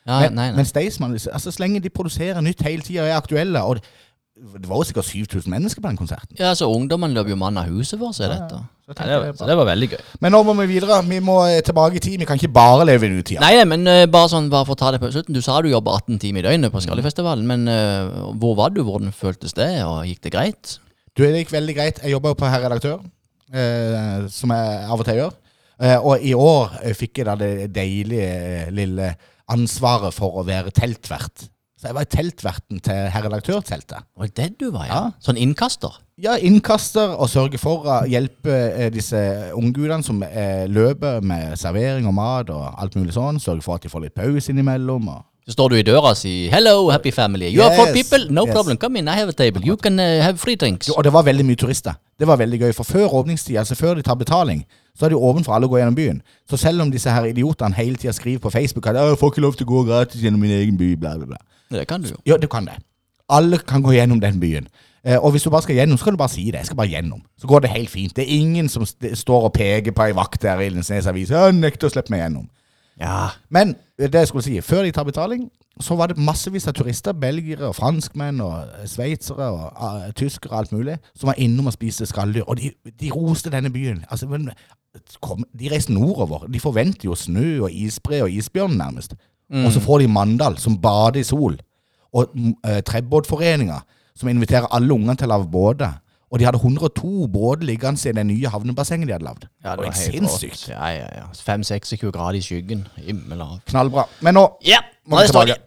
Ja, 0.06 0.21
Men, 0.21 0.37
nei, 0.38 0.49
nei. 0.50 0.56
men 0.61 0.67
Staysman, 0.69 1.12
altså, 1.19 1.50
så 1.50 1.62
lenge 1.62 1.81
de 1.83 1.91
produserer 1.91 2.41
nytt 2.44 2.62
hele 2.62 2.83
tida 2.87 3.03
og 3.03 3.09
er 3.11 3.17
aktuelle 3.19 3.62
og 3.67 3.81
det, 4.37 4.69
var 4.69 4.81
jo 4.81 4.87
sikkert 4.88 5.09
7000 5.09 5.50
mennesker 5.50 5.83
på 5.83 5.88
den 5.88 5.99
konserten. 5.99 6.37
Ja, 6.38 6.53
så 6.55 6.69
ungdommen 6.69 7.15
løp 7.17 7.31
jo 7.33 7.38
mann 7.41 7.56
av 7.56 7.71
huset 7.73 7.99
for 7.99 8.12
å 8.12 8.17
se 8.17 8.29
dette. 8.31 8.59
Så 8.87 8.94
det, 8.99 9.06
var, 9.09 9.33
så 9.38 9.49
det 9.49 9.56
var 9.59 9.69
veldig 9.71 9.88
gøy. 9.94 10.03
Men 10.23 10.35
nå 10.37 10.43
må 10.47 10.55
vi 10.61 10.67
videre. 10.75 11.00
Vi 11.09 11.19
må 11.25 11.38
eh, 11.49 11.62
tilbake 11.67 11.99
i 11.99 12.03
tid. 12.05 12.21
Vi 12.21 12.29
kan 12.29 12.38
ikke 12.38 12.53
bare 12.55 12.85
leve 12.87 13.09
i 13.09 13.15
nutida. 13.15 13.41
Nei, 13.43 13.65
men 13.67 13.88
uh, 13.88 14.05
bare 14.12 14.31
sånn, 14.31 14.50
bare 14.53 14.69
for 14.69 14.77
å 14.77 14.81
ta 14.83 14.93
det 14.94 15.00
på 15.03 15.11
slutten. 15.11 15.35
Du 15.35 15.43
sa 15.44 15.56
du 15.65 15.71
jobber 15.73 15.97
18 16.05 16.21
timer 16.23 16.44
i 16.44 16.50
døgnet 16.50 16.75
på 16.75 16.85
Skallefestivalen, 16.85 17.49
men 17.49 17.67
uh, 17.67 18.31
hvor 18.38 18.55
var 18.61 18.77
du? 18.77 18.85
Hvordan 18.87 19.17
føltes 19.17 19.56
det, 19.56 19.71
og 19.88 20.05
gikk 20.06 20.23
det 20.29 20.35
greit? 20.37 20.77
Du, 21.17 21.25
det 21.25 21.43
gikk 21.43 21.56
veldig 21.56 21.79
greit. 21.81 22.05
Jeg 22.05 22.15
jobber 22.15 22.37
jo 22.37 22.41
på 22.44 22.53
Herr 22.53 22.69
Redaktør, 22.69 23.03
uh, 23.56 24.29
som 24.31 24.55
jeg 24.55 24.79
av 24.87 25.00
og 25.00 25.09
til 25.09 25.25
gjør. 25.25 25.35
Eh, 25.77 25.99
og 26.00 26.23
i 26.25 26.33
år 26.33 26.73
fikk 26.97 27.21
jeg 27.21 27.29
da 27.29 27.35
det 27.37 27.69
deilige 27.75 28.71
lille 28.75 29.11
ansvaret 29.53 30.15
for 30.15 30.41
å 30.41 30.47
være 30.47 30.73
teltvert. 30.75 31.50
Så 31.76 31.90
jeg 31.90 31.96
var 31.99 32.06
teltverten 32.08 32.78
til 32.81 33.00
herredaktørteltet. 33.12 33.99
Redaktør-teltet. 34.00 34.06
Var 34.17 34.31
det 34.31 34.37
det 34.37 34.61
du 34.62 34.70
var, 34.73 34.87
ja? 34.88 34.96
Ja. 34.96 35.17
Sånn 35.20 35.37
innkaster? 35.37 35.99
Ja, 36.17 36.38
innkaster 36.40 37.12
og 37.20 37.28
sørge 37.28 37.61
for 37.61 37.84
å 37.84 37.99
hjelpe 38.08 38.55
eh, 38.70 38.88
disse 38.94 39.20
unggudene 39.52 40.00
som 40.06 40.23
eh, 40.25 40.64
løper 40.73 41.20
med 41.20 41.52
servering 41.61 42.08
og 42.08 42.17
mat 42.17 42.52
og 42.55 42.64
alt 42.81 42.96
mulig 42.96 43.12
sånn. 43.12 43.37
Sørge 43.43 43.67
for 43.67 43.76
at 43.76 43.84
de 43.84 43.93
får 43.93 44.06
litt 44.06 44.17
pause 44.17 44.55
innimellom. 44.55 45.11
Og 45.12 45.20
Så 45.47 45.53
står 45.53 45.69
du 45.69 45.77
i 45.77 45.83
døra 45.83 46.11
og 46.11 46.17
sier 46.19 46.51
'Hello, 46.51 46.91
happy 46.91 47.13
family. 47.13 47.57
You 47.57 47.63
are 47.63 47.77
four 47.77 47.93
people? 47.95 48.35
No 48.35 48.47
yes. 48.47 48.55
problem. 48.55 48.77
Come 48.79 48.99
in, 48.99 49.09
I 49.09 49.11
have 49.11 49.29
a 49.29 49.33
table. 49.33 49.63
You 49.67 49.77
can 49.77 50.01
uh, 50.01 50.05
have 50.23 50.39
free 50.39 50.57
drinks'. 50.57 50.89
Jo, 50.89 50.95
og 50.97 51.05
det 51.05 51.13
var 51.13 51.23
veldig 51.23 51.45
mye 51.47 51.57
turister. 51.57 51.93
Det 52.19 52.27
var 52.27 52.37
veldig 52.37 52.61
gøy, 52.61 52.73
for 52.73 52.85
før 52.85 53.15
åpningstida, 53.15 53.59
altså 53.59 53.75
før 53.75 53.95
de 53.95 54.03
tar 54.03 54.15
betaling, 54.15 54.65
så 54.99 55.05
er 55.05 55.09
det 55.09 55.13
jo 55.13 55.21
åpent 55.21 55.47
for 55.47 55.55
alle 55.55 55.67
å 55.67 55.71
gå 55.71 55.79
gjennom 55.79 55.95
byen. 55.95 56.23
Så 56.51 56.57
selv 56.57 56.83
om 56.83 56.91
disse 56.91 57.11
her 57.11 57.25
idiotene 57.25 57.75
hele 57.75 57.97
tida 57.97 58.13
skriver 58.13 58.39
på 58.39 58.51
Facebook 58.51 58.87
at 58.87 58.97
'jeg 58.97 59.19
får 59.19 59.31
ikke 59.31 59.41
lov 59.41 59.55
til 59.55 59.67
å 59.67 59.69
gå 59.69 59.85
gratis 59.87 60.23
gjennom 60.23 60.41
min 60.41 60.51
egen 60.51 60.79
by', 60.79 60.97
bla, 60.97 61.17
bla, 61.17 61.27
bla. 61.27 61.37
Det 61.71 61.89
kan 61.89 62.03
du 62.03 62.09
jo. 62.09 62.17
Ja, 62.27 62.37
du 62.37 62.47
kan 62.47 62.65
det. 62.65 62.75
Alle 63.29 63.59
kan 63.59 63.83
gå 63.83 63.91
gjennom 63.93 64.21
den 64.21 64.41
byen. 64.41 64.69
Eh, 65.05 65.25
og 65.25 65.31
hvis 65.31 65.43
du 65.43 65.51
bare 65.51 65.63
skal 65.63 65.77
gjennom, 65.77 65.99
så 65.99 66.05
kan 66.05 66.13
du 66.13 66.17
bare 66.17 66.29
si 66.29 66.45
det. 66.45 66.55
Jeg 66.55 66.67
skal 66.67 66.77
bare 66.77 66.89
gjennom. 66.89 67.23
Så 67.41 67.47
går 67.47 67.61
det 67.61 67.71
helt 67.71 67.91
fint. 67.91 68.17
Det 68.17 68.23
er 68.25 68.41
ingen 68.41 68.69
som 68.69 68.87
st 68.87 69.15
står 69.15 69.43
og 69.45 69.53
peker 69.53 69.93
på 69.93 70.03
ei 70.03 70.13
vakt 70.13 70.43
der 70.43 70.59
i 70.59 70.69
Lindesnes 70.69 71.07
Avis. 71.07 71.31
«Ja, 71.31 71.51
'Nekter 71.51 71.87
å 71.87 71.91
slippe 71.91 72.11
meg 72.11 72.21
gjennom'. 72.21 72.49
Ja. 73.01 73.29
Men 73.51 73.77
eh, 73.99 74.09
det 74.11 74.25
jeg 74.25 74.29
skulle 74.29 74.45
si, 74.47 74.61
før 74.61 74.83
de 74.83 74.93
tar 74.93 75.05
betaling, 75.05 75.51
så 75.81 75.97
var 75.97 76.09
det 76.09 76.19
massevis 76.19 76.69
av 76.69 76.73
turister, 76.77 77.13
belgere 77.13 77.69
og 77.69 77.77
franskmenn 77.77 78.41
og 78.41 78.55
eh, 78.63 78.87
sveitsere 78.89 79.51
og 79.53 79.67
uh, 79.77 80.07
tyskere 80.17 80.55
og 80.55 80.59
alt 80.59 80.73
mulig, 80.73 80.97
som 81.15 81.29
var 81.29 81.41
innom 81.43 81.69
og 81.69 81.77
spiste 81.77 82.09
skalldyr. 82.09 82.47
Og 82.49 82.57
de, 82.61 82.73
de 83.01 83.13
roste 83.13 83.53
denne 83.53 83.73
byen. 83.73 84.05
Altså, 84.11 84.29
men, 84.31 84.49
kom, 85.21 85.45
de 85.53 85.71
reiste 85.73 85.93
nordover. 85.93 86.47
De 86.49 86.61
forventer 86.61 87.11
jo 87.11 87.15
snø 87.19 87.67
og 87.67 87.73
isbre 87.73 88.23
og 88.25 88.33
isbjørn 88.33 88.79
nærmest. 88.81 89.15
Og 89.53 89.69
så 89.71 89.81
får 89.81 89.99
de 90.03 90.09
Mandal, 90.11 90.57
som 90.59 90.75
bader 90.83 91.21
i 91.21 91.23
sol. 91.23 91.55
Og 92.17 92.33
uh, 92.35 92.81
Trebåtforeninga, 92.87 93.79
som 94.17 94.29
inviterer 94.29 94.67
alle 94.75 94.95
ungene 94.95 95.15
til 95.15 95.29
å 95.29 95.37
lage 95.37 95.51
båter. 95.53 96.01
Og 96.31 96.38
de 96.40 96.44
hadde 96.44 96.58
102 96.58 97.26
båter 97.31 97.62
liggende 97.69 98.08
i 98.11 98.12
det 98.12 98.25
nye 98.26 98.49
havnebassenget 98.50 99.06
de 99.08 99.12
hadde 99.14 99.25
lagd. 99.28 99.44
ja 99.64 99.76
det 99.76 99.84
var 99.87 99.93
helt 99.93 99.96
sinnssykt. 99.96 100.64
rått. 100.67 100.69
Ja, 100.75 100.88
ja, 100.90 101.06
ja. 101.20 101.26
5-26 101.32 102.11
grader 102.11 102.38
i 102.38 102.43
skyggen. 102.43 102.87
Himmel 102.96 103.40
og. 103.44 103.58
Knallbra. 103.70 104.05
Men 104.20 104.34
nå 104.34 104.46
Ja, 104.67 104.81
må 105.06 105.17
vi 105.17 105.23
det 105.23 105.31
tilbake. 105.31 105.61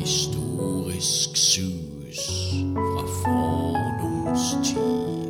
Historisk 0.00 1.36
sus 1.36 2.22
fra 2.74 3.04
fordums 3.20 4.46
tid. 4.64 5.29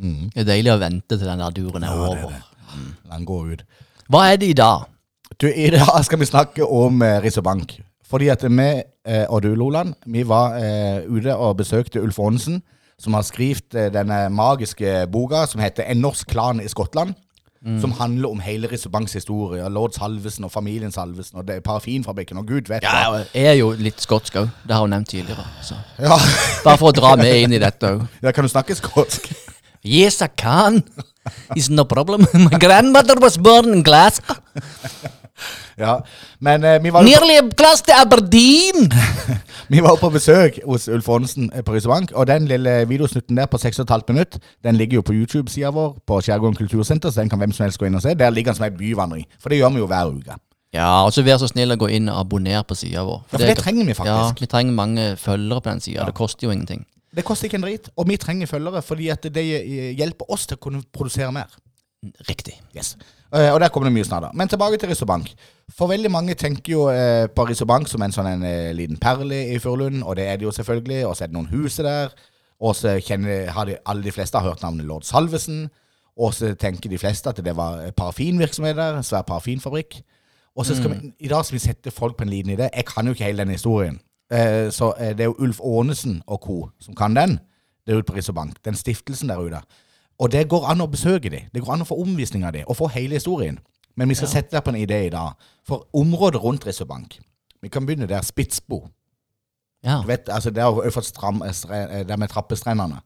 Det 0.00 0.42
er 0.44 0.48
deilig 0.48 0.72
å 0.72 0.78
vente 0.80 1.18
til 1.18 1.26
den 1.28 1.38
der 1.42 1.50
duren 1.56 1.84
er 1.84 1.92
Ja, 1.92 1.94
det 1.96 2.18
er 2.18 2.24
over. 2.24 2.32
det. 2.32 3.12
Den 3.12 3.24
går 3.28 3.52
ut. 3.52 3.62
Hva 4.10 4.24
er 4.32 4.36
det 4.40 4.48
i 4.48 4.56
dag? 4.56 4.86
Du, 5.40 5.46
I 5.48 5.70
dag 5.70 6.04
skal 6.04 6.18
vi 6.18 6.26
snakke 6.28 6.66
om 6.66 7.02
eh, 7.02 7.20
Riis 7.22 7.38
Bank. 7.44 7.76
Fordi 8.10 8.28
at 8.28 8.42
vi 8.42 8.68
eh, 9.06 9.26
og 9.28 9.42
du, 9.42 9.54
Loland, 9.54 9.94
vi 10.06 10.22
var 10.26 10.56
eh, 10.58 11.04
ute 11.06 11.36
og 11.36 11.56
besøkte 11.60 12.02
Ulf 12.02 12.18
Aanesen, 12.18 12.62
som 12.98 13.14
har 13.14 13.22
skrevet 13.22 13.74
eh, 13.74 13.90
denne 13.94 14.28
magiske 14.34 15.06
boka 15.12 15.46
som 15.46 15.60
heter 15.60 15.84
'En 15.86 16.00
norsk 16.02 16.26
klan 16.28 16.60
i 16.60 16.66
Skottland'. 16.68 17.14
Som 17.80 17.92
handler 17.92 18.30
om 18.30 18.40
hele 18.40 18.66
Riis 18.72 18.86
Banks 18.88 19.12
historie, 19.12 19.62
og 19.64 19.70
lord 19.70 19.92
Salvesen 19.92 20.44
og 20.44 20.50
familien 20.52 20.90
Salvesen 20.92 21.38
og 21.38 21.46
det 21.48 21.62
parafinfabrikken 21.62 22.38
og 22.38 22.46
gud 22.46 22.68
vet 22.68 22.82
Ja, 22.82 23.10
hva. 23.10 23.18
jeg 23.34 23.46
er 23.46 23.52
jo 23.58 23.72
litt 23.76 24.00
skotsk 24.00 24.36
òg. 24.36 24.48
Det 24.66 24.72
har 24.74 24.80
hun 24.80 24.90
nevnt 24.90 25.08
tidligere. 25.08 25.44
Så. 25.62 25.74
Ja. 25.98 26.16
Bare 26.64 26.78
for 26.78 26.88
å 26.88 26.92
dra 26.92 27.16
med 27.16 27.36
inn 27.42 27.52
i 27.52 27.58
dette 27.58 27.82
òg. 27.86 28.06
ja, 28.22 28.32
kan 28.32 28.44
du 28.44 28.48
snakke 28.48 28.74
skotsk? 28.74 29.28
Yes, 29.84 30.20
I 30.22 30.28
can. 30.36 30.82
It's 31.56 31.70
no 31.70 31.84
problem. 31.84 32.26
My 32.34 32.58
grandmother 32.58 33.18
was 33.20 33.38
born 33.38 33.72
in 33.74 33.82
Glasgow. 33.82 34.36
Ja. 35.80 36.00
Men 36.38 36.64
eh, 36.64 36.82
vi 36.82 36.90
var 36.92 37.02
Nearly 37.02 37.38
på- 37.40 37.56
Nearly 37.56 37.76
to 37.86 37.92
Aberdeen. 38.02 38.92
Vi 39.68 39.80
var 39.80 39.96
på 39.96 40.10
besøk 40.10 40.58
hos 40.66 40.88
Ulf 40.88 41.08
Aanesen 41.08 41.50
eh, 41.54 41.62
på 41.64 41.72
Rysebank, 41.72 42.12
og 42.12 42.26
den 42.26 42.48
lille 42.50 42.88
videosnutten 42.88 43.36
der 43.36 43.46
på 43.46 43.56
6,5 43.56 44.00
minutt, 44.08 44.38
den 44.64 44.76
ligger 44.76 44.94
jo 44.98 45.02
på 45.06 45.12
YouTube-sida 45.14 45.70
vår 45.70 45.94
på 46.06 46.20
Skjærgården 46.20 46.56
kultursenter, 46.58 47.10
så 47.10 47.20
den 47.20 47.30
kan 47.30 47.38
hvem 47.38 47.52
som 47.52 47.64
helst 47.64 47.78
gå 47.78 47.86
inn 47.86 47.94
og 47.94 48.02
se. 48.02 48.14
Der 48.14 48.30
ligger 48.30 48.52
den 48.52 48.56
som 48.58 48.66
ei 48.68 48.74
byvandring, 48.76 49.24
for 49.40 49.48
det 49.48 49.58
gjør 49.62 49.72
vi 49.76 49.78
jo 49.84 49.86
hver 49.86 50.10
uke. 50.12 50.36
Ja, 50.74 51.04
og 51.04 51.12
så 51.12 51.22
vær 51.26 51.38
så 51.40 51.48
snill 51.50 51.72
å 51.72 51.78
gå 51.80 51.88
inn 51.90 52.08
og 52.12 52.20
abonner 52.20 52.62
på 52.62 52.76
sida 52.78 53.02
vår. 53.06 53.22
Ja, 53.30 53.38
for 53.38 53.46
det 53.46 53.56
trenger 53.58 53.86
vi 53.88 53.94
faktisk. 53.94 54.36
Ja, 54.36 54.44
vi 54.44 54.46
trenger 54.52 54.76
mange 54.76 55.06
følgere 55.18 55.60
på 55.64 55.70
den 55.70 55.80
sida. 55.80 56.04
Det 56.10 56.14
koster 56.18 56.46
jo 56.46 56.52
ingenting. 56.52 56.84
Det 57.16 57.24
koster 57.26 57.48
ikke 57.48 57.58
en 57.58 57.66
drit, 57.66 57.88
og 57.96 58.06
vi 58.08 58.16
trenger 58.20 58.46
følgere 58.46 58.82
fordi 58.86 59.08
at 59.10 59.26
det 59.34 59.42
hjelper 59.98 60.30
oss 60.30 60.46
til 60.46 60.58
å 60.58 60.62
kunne 60.62 60.82
produsere 60.94 61.32
mer. 61.34 61.50
Riktig. 62.28 62.54
Yes. 62.76 62.94
Uh, 63.34 63.52
og 63.52 63.60
der 63.60 63.68
kommer 63.68 63.90
det 63.90 63.94
mye 63.98 64.06
snadder. 64.08 64.32
Men 64.34 64.48
tilbake 64.48 64.78
til 64.80 64.88
Rissobank. 64.88 65.28
For 65.76 65.90
veldig 65.90 66.10
mange 66.10 66.34
tenker 66.34 66.72
jo 66.72 66.86
uh, 66.88 67.26
på 67.28 67.44
Rissobank 67.50 67.90
som 67.90 68.02
en 68.02 68.14
sånn 68.14 68.30
en, 68.30 68.46
uh, 68.46 68.70
liten 68.74 68.98
perle 69.00 69.42
i 69.52 69.58
Furulund, 69.60 70.02
og 70.02 70.16
det 70.16 70.26
er 70.26 70.40
det 70.40 70.48
jo 70.48 70.54
selvfølgelig. 70.54 71.02
Og 71.06 71.16
så 71.16 71.24
er 71.24 71.30
det 71.30 71.36
noen 71.36 71.50
hus 71.52 71.76
der. 71.76 72.14
Og 72.60 72.74
så 72.76 72.96
har 72.96 73.68
de, 73.68 73.76
alle 73.86 74.04
de 74.04 74.12
fleste 74.12 74.38
har 74.38 74.48
hørt 74.48 74.64
navnet 74.64 74.88
lord 74.88 75.04
Salvesen. 75.08 75.68
Og 76.20 76.34
så 76.36 76.54
tenker 76.58 76.90
de 76.90 76.98
fleste 77.00 77.30
at 77.30 77.38
det 77.44 77.54
var 77.56 77.90
parafinvirksomhet 77.96 78.76
der. 78.76 78.98
En 78.98 79.06
svær 79.06 79.22
parafinfabrikk. 79.28 80.00
Og 80.56 80.66
så 80.66 80.76
skal 80.76 80.92
vi, 80.92 81.12
I 81.20 81.30
dag 81.30 81.44
skal 81.44 81.56
vi 81.56 81.62
sette 81.62 81.92
folk 81.94 82.16
på 82.18 82.26
en 82.26 82.32
liten 82.32 82.52
idé. 82.52 82.68
Jeg 82.74 82.84
kan 82.88 83.06
jo 83.06 83.14
ikke 83.14 83.24
hele 83.24 83.44
den 83.44 83.54
historien. 83.54 84.00
Eh, 84.30 84.70
så 84.70 84.92
er 84.98 85.14
det 85.18 85.24
jo 85.24 85.34
Ulf 85.38 85.60
Aanesen 85.60 86.22
og 86.26 86.40
co. 86.40 86.68
som 86.80 86.94
kan 86.94 87.16
den. 87.16 87.38
Det 87.86 87.94
er 87.94 87.98
ute 87.98 88.12
på 88.12 88.16
Risobank. 88.16 88.64
Den 88.64 88.74
stiftelsen 88.74 89.28
der 89.28 89.38
ute. 89.38 89.60
Og 90.18 90.32
det 90.32 90.48
går 90.48 90.66
an 90.68 90.80
å 90.80 90.86
besøke 90.86 91.30
dem. 91.30 91.48
Det 91.54 91.62
går 91.62 91.72
an 91.72 91.82
å 91.82 91.88
få 91.88 91.98
omvisning 92.02 92.44
av 92.44 92.52
dem 92.52 92.68
og 92.68 92.76
få 92.76 92.90
hele 92.92 93.14
historien. 93.14 93.58
Men 93.96 94.08
vi 94.08 94.14
skal 94.14 94.28
sette 94.28 94.56
deg 94.56 94.64
på 94.64 94.70
en 94.70 94.80
idé 94.80 95.06
i 95.06 95.12
dag. 95.12 95.32
For 95.66 95.88
området 95.92 96.42
rundt 96.42 96.66
Risobank 96.66 97.18
Vi 97.62 97.68
kan 97.68 97.86
begynne 97.86 98.06
der. 98.08 98.22
Spitsbo. 98.22 98.88
Ja. 99.84 100.00
Du 100.02 100.06
vet, 100.06 100.28
altså 100.28 100.50
Det 100.50 100.62
eh, 100.62 102.00
eh, 102.00 102.18
med 102.18 102.28
trappestrendene. 102.28 103.00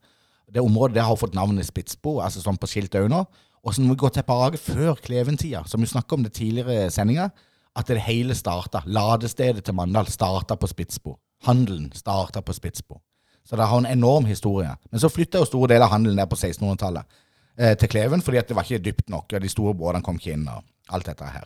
Det 0.54 0.60
området 0.62 0.94
der 0.94 1.02
har 1.02 1.16
fått 1.16 1.34
navnet 1.34 1.66
Spitsbo, 1.66 2.20
altså 2.20 2.40
sånn 2.42 2.58
på 2.58 2.66
skiltet 2.66 3.00
òg 3.00 3.08
nå. 3.10 3.24
Og 3.64 3.74
så 3.74 3.82
må 3.82 3.94
vi 3.94 4.02
gå 4.02 4.08
til 4.08 4.22
tilbake 4.22 4.60
før 4.60 4.94
Kleventida, 4.94 5.64
som 5.66 5.80
vi 5.80 5.86
snakka 5.86 6.14
om 6.14 6.22
det 6.22 6.34
tidligere 6.36 6.86
i 6.86 6.90
sendinga, 6.90 7.30
at 7.76 7.90
det 7.90 8.02
hele 8.06 8.34
starta. 8.38 8.82
Ladestedet 8.86 9.64
til 9.66 9.74
Mandal 9.74 10.06
starta 10.10 10.56
på 10.56 10.68
Spitsbo. 10.70 11.16
Handelen 11.46 11.90
starta 11.94 12.40
på 12.40 12.54
Spitsbo. 12.54 13.00
Så 13.44 13.56
det 13.56 13.66
har 13.68 13.78
en 13.78 13.90
enorm 13.90 14.24
historie. 14.24 14.70
Men 14.90 15.00
så 15.00 15.10
flytta 15.12 15.42
jo 15.42 15.48
store 15.48 15.74
deler 15.74 15.86
av 15.88 15.92
handelen 15.92 16.16
der 16.22 16.30
på 16.30 16.38
1600-tallet 16.38 17.04
eh, 17.58 17.74
til 17.76 17.90
Kleven, 17.92 18.22
fordi 18.24 18.40
at 18.40 18.48
det 18.48 18.56
var 18.56 18.64
ikke 18.64 18.84
dypt 18.84 19.10
nok. 19.12 19.34
og 19.34 19.42
De 19.42 19.50
store 19.52 19.74
båtene 19.76 20.04
kom 20.06 20.16
ikke 20.20 20.32
inn, 20.32 20.46
og 20.48 20.62
alt 20.94 21.10
dette 21.10 21.28
her. 21.28 21.44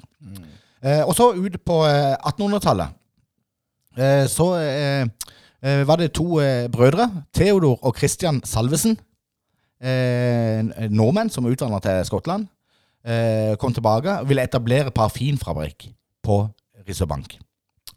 Eh, 0.82 1.02
og 1.02 1.16
så 1.18 1.32
ut 1.34 1.58
på 1.66 1.80
eh, 1.88 2.14
1800-tallet 2.20 2.94
eh, 3.98 4.24
så 4.30 4.46
eh, 4.60 5.08
eh, 5.64 5.82
var 5.88 5.98
det 5.98 6.12
to 6.14 6.38
brødre, 6.70 7.08
Theodor 7.34 7.80
og 7.82 7.98
Christian 7.98 8.42
Salvesen. 8.46 8.94
Eh, 9.82 10.62
nordmenn 10.90 11.30
som 11.30 11.46
utvandra 11.46 11.80
til 11.82 12.06
Skottland. 12.06 12.46
Eh, 13.06 13.56
kom 13.58 13.74
tilbake 13.74 14.20
og 14.20 14.28
ville 14.30 14.44
etablere 14.44 14.90
parafinfabrikk 14.94 15.88
på 16.28 16.38
Rissobank. 16.88 17.38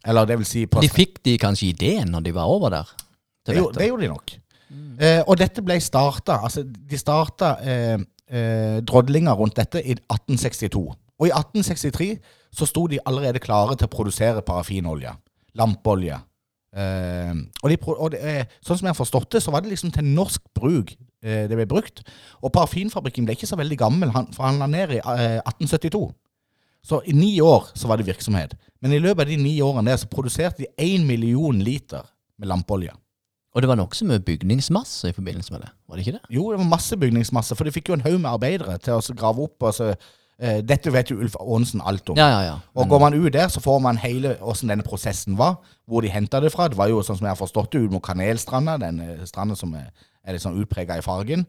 Eller 0.07 0.25
det 0.25 0.39
vil 0.39 0.47
si 0.49 0.63
på 0.71 0.81
De 0.81 0.89
fikk 0.89 1.19
de 1.27 1.35
kanskje 1.41 1.69
ideen 1.75 2.09
når 2.09 2.23
de 2.25 2.33
var 2.33 2.49
over 2.49 2.71
der? 2.73 2.87
det, 3.45 3.57
gjorde- 3.59 3.77
det 3.79 3.87
gjorde 3.91 4.07
de 4.07 4.09
nok. 4.15 4.33
Eh, 5.03 5.21
og 5.27 5.35
dette 5.37 5.59
ble 5.67 5.75
starta 5.83 6.37
altså 6.45 6.61
De 6.63 6.97
starta 6.97 7.49
eh, 7.59 7.97
eh, 8.31 8.77
drodlinga 8.87 9.33
rundt 9.35 9.57
dette 9.59 9.81
i 9.83 9.91
1862. 9.97 10.83
Og 11.21 11.27
i 11.27 11.31
1863 11.35 12.07
så 12.55 12.65
sto 12.67 12.85
de 12.89 12.97
allerede 13.05 13.39
klare 13.43 13.75
til 13.77 13.87
å 13.89 13.91
produsere 13.93 14.41
parafinolje. 14.47 15.11
Lampeolje. 15.59 16.17
Eh, 16.71 17.33
og 17.63 17.69
de, 17.69 17.77
og 17.91 18.11
det, 18.13 18.21
eh, 18.23 18.45
sånn 18.63 18.79
som 18.79 18.87
jeg 18.87 18.93
har 18.95 18.99
forstått 19.01 19.29
det, 19.35 19.41
så 19.43 19.51
var 19.53 19.61
det 19.65 19.73
liksom 19.73 19.91
til 19.91 20.07
norsk 20.07 20.41
bruk 20.55 20.93
eh, 21.21 21.45
det 21.51 21.57
ble 21.59 21.67
brukt. 21.69 22.01
Og 22.41 22.53
parafinfabrikken 22.55 23.27
ble 23.27 23.35
ikke 23.35 23.49
så 23.51 23.59
veldig 23.59 23.77
gammel, 23.83 24.13
han, 24.15 24.29
for 24.33 24.47
han 24.47 24.61
la 24.63 24.69
ned 24.71 24.95
i 24.97 25.01
eh, 25.03 25.41
1872. 25.43 26.05
Så 26.83 27.01
i 27.05 27.13
ni 27.13 27.35
år 27.41 27.69
så 27.77 27.87
var 27.87 27.97
det 27.97 28.07
virksomhet. 28.07 28.55
Men 28.81 28.93
i 28.93 28.99
løpet 29.01 29.27
av 29.27 29.29
de 29.29 29.37
ni 29.37 29.59
årene 29.61 29.91
der 29.91 29.99
så 30.01 30.09
produserte 30.09 30.63
de 30.63 30.71
én 30.81 31.05
million 31.05 31.59
liter 31.61 32.07
med 32.41 32.49
lampeolje. 32.49 32.95
Og 33.51 33.61
det 33.61 33.67
var 33.67 33.77
nokså 33.77 34.07
mye 34.07 34.23
bygningsmasse 34.23 35.11
i 35.11 35.15
forbindelse 35.15 35.51
med 35.53 35.65
det? 35.65 35.69
Var 35.87 35.97
det 35.97 36.05
ikke 36.05 36.17
det? 36.17 36.23
Jo, 36.31 36.47
det 36.51 36.59
var 36.61 36.71
masse 36.71 36.97
bygningsmasse, 36.97 37.55
for 37.59 37.67
de 37.67 37.73
fikk 37.75 37.91
jo 37.91 37.97
en 37.97 38.05
haug 38.05 38.17
med 38.17 38.31
arbeidere 38.31 38.77
til 38.79 38.95
å 38.95 39.15
grave 39.17 39.43
opp. 39.43 39.57
Og 39.67 39.73
så, 39.75 39.89
eh, 40.39 40.61
dette 40.63 40.93
vet 40.93 41.11
jo 41.11 41.19
Ulf 41.19 41.35
Aanesen 41.35 41.83
alt 41.83 42.09
om. 42.09 42.17
Ja, 42.17 42.29
ja, 42.29 42.41
ja. 42.47 42.55
Og 42.75 42.87
går 42.89 42.99
man 43.03 43.13
ut 43.13 43.33
der, 43.33 43.49
så 43.51 43.59
får 43.59 43.81
man 43.83 43.99
hele 43.99 44.37
åssen 44.39 44.71
denne 44.71 44.87
prosessen 44.87 45.37
var. 45.37 45.59
Hvor 45.85 46.01
de 46.01 46.07
henta 46.07 46.39
det 46.39 46.53
fra. 46.53 46.69
Det 46.69 46.79
var 46.79 46.87
jo 46.87 47.03
sånn 47.03 47.19
som 47.19 47.27
jeg 47.27 47.35
har 47.35 47.41
forstått 47.43 47.73
det, 47.73 47.83
ut 47.83 47.91
mot 47.91 48.03
Kanelstranda. 48.03 48.77
Den 48.79 48.99
eh, 48.99 49.25
stranda 49.25 49.55
som 49.55 49.75
er, 49.75 49.91
er 50.23 50.33
litt 50.33 50.41
sånn 50.41 50.57
utprega 50.61 50.97
i 50.97 51.01
fargen. 51.05 51.45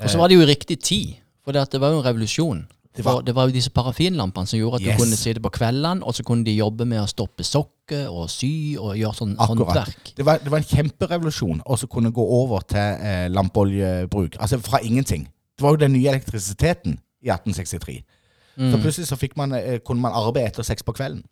Og 0.00 0.08
så 0.08 0.18
var 0.18 0.28
det 0.28 0.38
jo 0.38 0.46
i 0.46 0.52
riktig 0.54 0.80
tid, 0.80 1.16
for 1.44 1.52
det 1.52 1.80
var 1.80 1.90
jo 1.90 1.98
en 1.98 2.06
revolusjon. 2.06 2.62
Det 2.96 3.04
var- 3.04 3.22
det 3.22 3.34
var 3.34 3.46
jo 3.46 3.52
disse 3.52 3.70
parafinlampene 3.70 4.46
som 4.46 4.58
gjorde 4.58 4.74
at 4.74 4.82
Yes. 4.82 4.96
du 4.96 5.02
kunne 5.04 5.16
sitte 5.16 5.40
på 5.40 5.50
kveldene, 5.50 6.02
og 6.02 6.14
så 6.14 6.24
kunne 6.24 6.44
de 6.44 6.56
jobbe 6.56 6.84
med 6.84 6.98
å 7.00 7.06
stoppe 7.06 7.44
sokker 7.44 8.08
og 8.10 8.28
sy 8.30 8.76
og 8.78 8.96
gjøre 8.96 9.14
sånn 9.14 9.36
Akkurat. 9.38 9.86
håndverk. 9.86 10.14
Det 10.16 10.24
var, 10.26 10.38
det 10.38 10.50
var 10.50 10.58
en 10.58 10.64
kjemperevolusjon 10.64 11.62
å 11.66 11.76
så 11.78 11.86
kunne 11.88 12.10
gå 12.10 12.20
over 12.26 12.60
til 12.60 12.78
eh, 12.78 13.28
lampeoljebruk. 13.28 14.36
Altså 14.40 14.58
fra 14.60 14.78
ingenting. 14.82 15.24
Det 15.56 15.62
var 15.62 15.70
jo 15.70 15.76
den 15.76 15.92
nye 15.92 16.08
elektrisiteten 16.10 16.98
i 17.22 17.28
1863. 17.30 18.02
Så 18.58 18.76
plutselig 18.82 19.06
så 19.06 19.28
man, 19.36 19.52
eh, 19.52 19.78
kunne 19.78 20.00
man 20.00 20.12
arbeide 20.12 20.46
etter 20.48 20.62
seks 20.62 20.82
på 20.82 20.92
kvelden. 20.92 21.22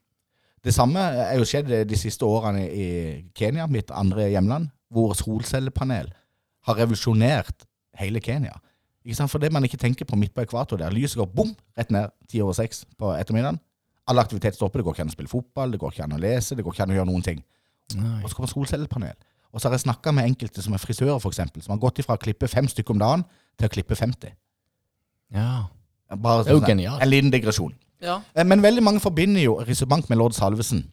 Det 0.64 0.72
samme 0.74 0.98
er 0.98 1.36
jo 1.38 1.44
skjedd 1.44 1.88
de 1.88 1.96
siste 1.96 2.22
årene 2.26 2.68
i 2.70 3.24
Kenya, 3.34 3.66
mitt 3.66 3.90
andre 3.90 4.30
hjemland, 4.30 4.70
hvor 4.92 5.12
solcellepanel 5.14 6.10
har 6.66 6.74
revolusjonert 6.74 7.66
hele 7.98 8.20
Kenya. 8.20 8.52
Ikke 9.08 9.16
sant? 9.16 9.32
For 9.32 9.40
det 9.40 9.48
man 9.54 9.64
ikke 9.64 9.80
tenker 9.80 10.04
på 10.04 10.18
midt 10.20 10.34
på 10.36 10.44
ekvator 10.44 10.76
der, 10.80 10.92
lyset 10.92 11.16
går 11.16 11.30
bom, 11.32 11.54
rett 11.78 11.92
ned 11.94 12.12
ti 12.28 12.42
over 12.44 12.52
seks 12.56 12.82
på 13.00 13.14
ettermiddagen. 13.16 13.56
All 14.08 14.20
aktivitet 14.20 14.56
stopper. 14.58 14.82
Det 14.82 14.84
går 14.84 14.96
ikke 14.98 15.06
an 15.06 15.12
å 15.12 15.16
spille 15.16 15.32
fotball, 15.32 15.72
det 15.72 15.80
går 15.80 15.94
ikke 15.94 16.04
an 16.04 16.16
å 16.16 16.20
lese, 16.20 16.56
det 16.56 16.64
går 16.66 16.76
ikke 16.76 16.84
an 16.84 16.92
å 16.92 16.98
gjøre 16.98 17.08
noen 17.08 17.24
ting. 17.24 17.40
Nei. 17.96 18.18
Og 18.20 18.28
så 18.28 18.36
kommer 18.36 18.52
solcellepanel. 18.52 19.16
Og 19.48 19.60
så 19.62 19.68
har 19.70 19.78
jeg 19.78 19.86
snakka 19.86 20.12
med 20.12 20.28
enkelte 20.28 20.60
som 20.64 20.76
er 20.76 20.82
frisører, 20.82 21.16
for 21.24 21.32
eksempel, 21.32 21.64
som 21.64 21.72
har 21.72 21.80
gått 21.80 22.02
ifra 22.02 22.18
å 22.18 22.20
klippe 22.20 22.48
fem 22.52 22.68
stykker 22.68 22.92
om 22.92 23.00
dagen 23.00 23.24
til 23.56 23.68
å 23.68 23.72
klippe 23.72 23.96
50. 23.96 24.34
Ja. 25.32 25.48
Bare 26.12 26.44
Det 26.44 26.52
er 26.52 26.54
jo 26.54 26.60
sånn- 26.60 26.68
genialt. 26.68 27.02
En 27.02 27.08
liten 27.10 27.30
digresjon. 27.32 27.74
ja. 28.00 28.20
Eh, 28.34 28.44
Men 28.44 28.60
veldig 28.62 28.82
mange 28.82 29.00
forbinder 29.00 29.40
jo 29.42 29.56
Rissebank 29.64 30.08
med 30.08 30.18
lord 30.18 30.32
Salvesen. 30.34 30.84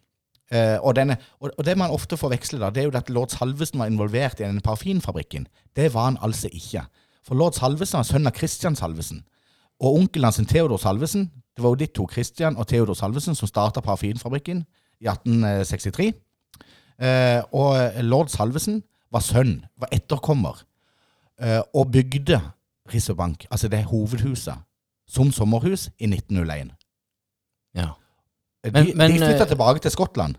Uh, 0.53 0.77
og, 0.85 0.93
denne, 0.95 1.17
og, 1.41 1.49
og 1.57 1.65
det 1.65 1.73
man 1.75 1.89
ofte 1.89 2.17
forveksler, 2.17 2.59
da, 2.59 2.69
det 2.69 2.83
er 2.83 2.85
jo 2.85 2.97
at 2.97 3.09
lord 3.09 3.29
Salvesen 3.33 3.79
var 3.79 3.87
involvert 3.87 4.39
i 4.39 4.43
denne 4.43 4.61
parafinfabrikken. 4.61 5.47
Det 5.75 5.91
var 5.93 6.03
han 6.03 6.17
altså 6.21 6.47
ikke. 6.53 6.85
For 7.27 7.35
lord 7.35 7.53
Salvesen 7.57 7.97
var 7.97 8.03
sønn 8.07 8.27
av 8.29 8.35
Christian 8.37 8.75
Salvesen. 8.77 9.23
Og 9.81 9.95
onkelen 9.99 10.27
hans 10.29 10.37
Theodor 10.47 10.77
Salvesen, 10.77 11.31
det 11.55 11.63
var 11.63 11.73
jo 11.73 11.79
de 11.81 11.87
to, 11.87 12.05
Christian 12.11 12.57
og 12.57 12.67
Theodor 12.67 12.93
Salvesen, 12.93 13.35
som 13.35 13.47
starta 13.49 13.81
parafinfabrikken 13.81 14.61
i 15.01 15.07
1863. 15.09 16.11
Eh, 17.01 17.41
og 17.51 18.03
lord 18.05 18.29
Salvesen 18.31 18.83
var 19.11 19.23
sønn, 19.25 19.65
var 19.79 19.89
etterkommer, 19.91 20.61
eh, 21.41 21.61
og 21.73 21.91
bygde 21.91 22.39
Rissebank, 22.93 23.45
altså 23.51 23.67
det 23.67 23.83
hovedhuset, 23.89 24.55
som 25.07 25.31
sommerhus 25.31 25.89
i 25.99 26.05
1901. 26.07 26.71
ja. 27.75 27.87
De, 28.65 28.71
Men- 28.71 28.97
men, 28.97 29.11
de 29.11 29.17
flytta 29.17 29.43
eh, 29.43 29.47
tilbake 29.47 29.79
til 29.79 29.91
Skottland. 29.91 30.35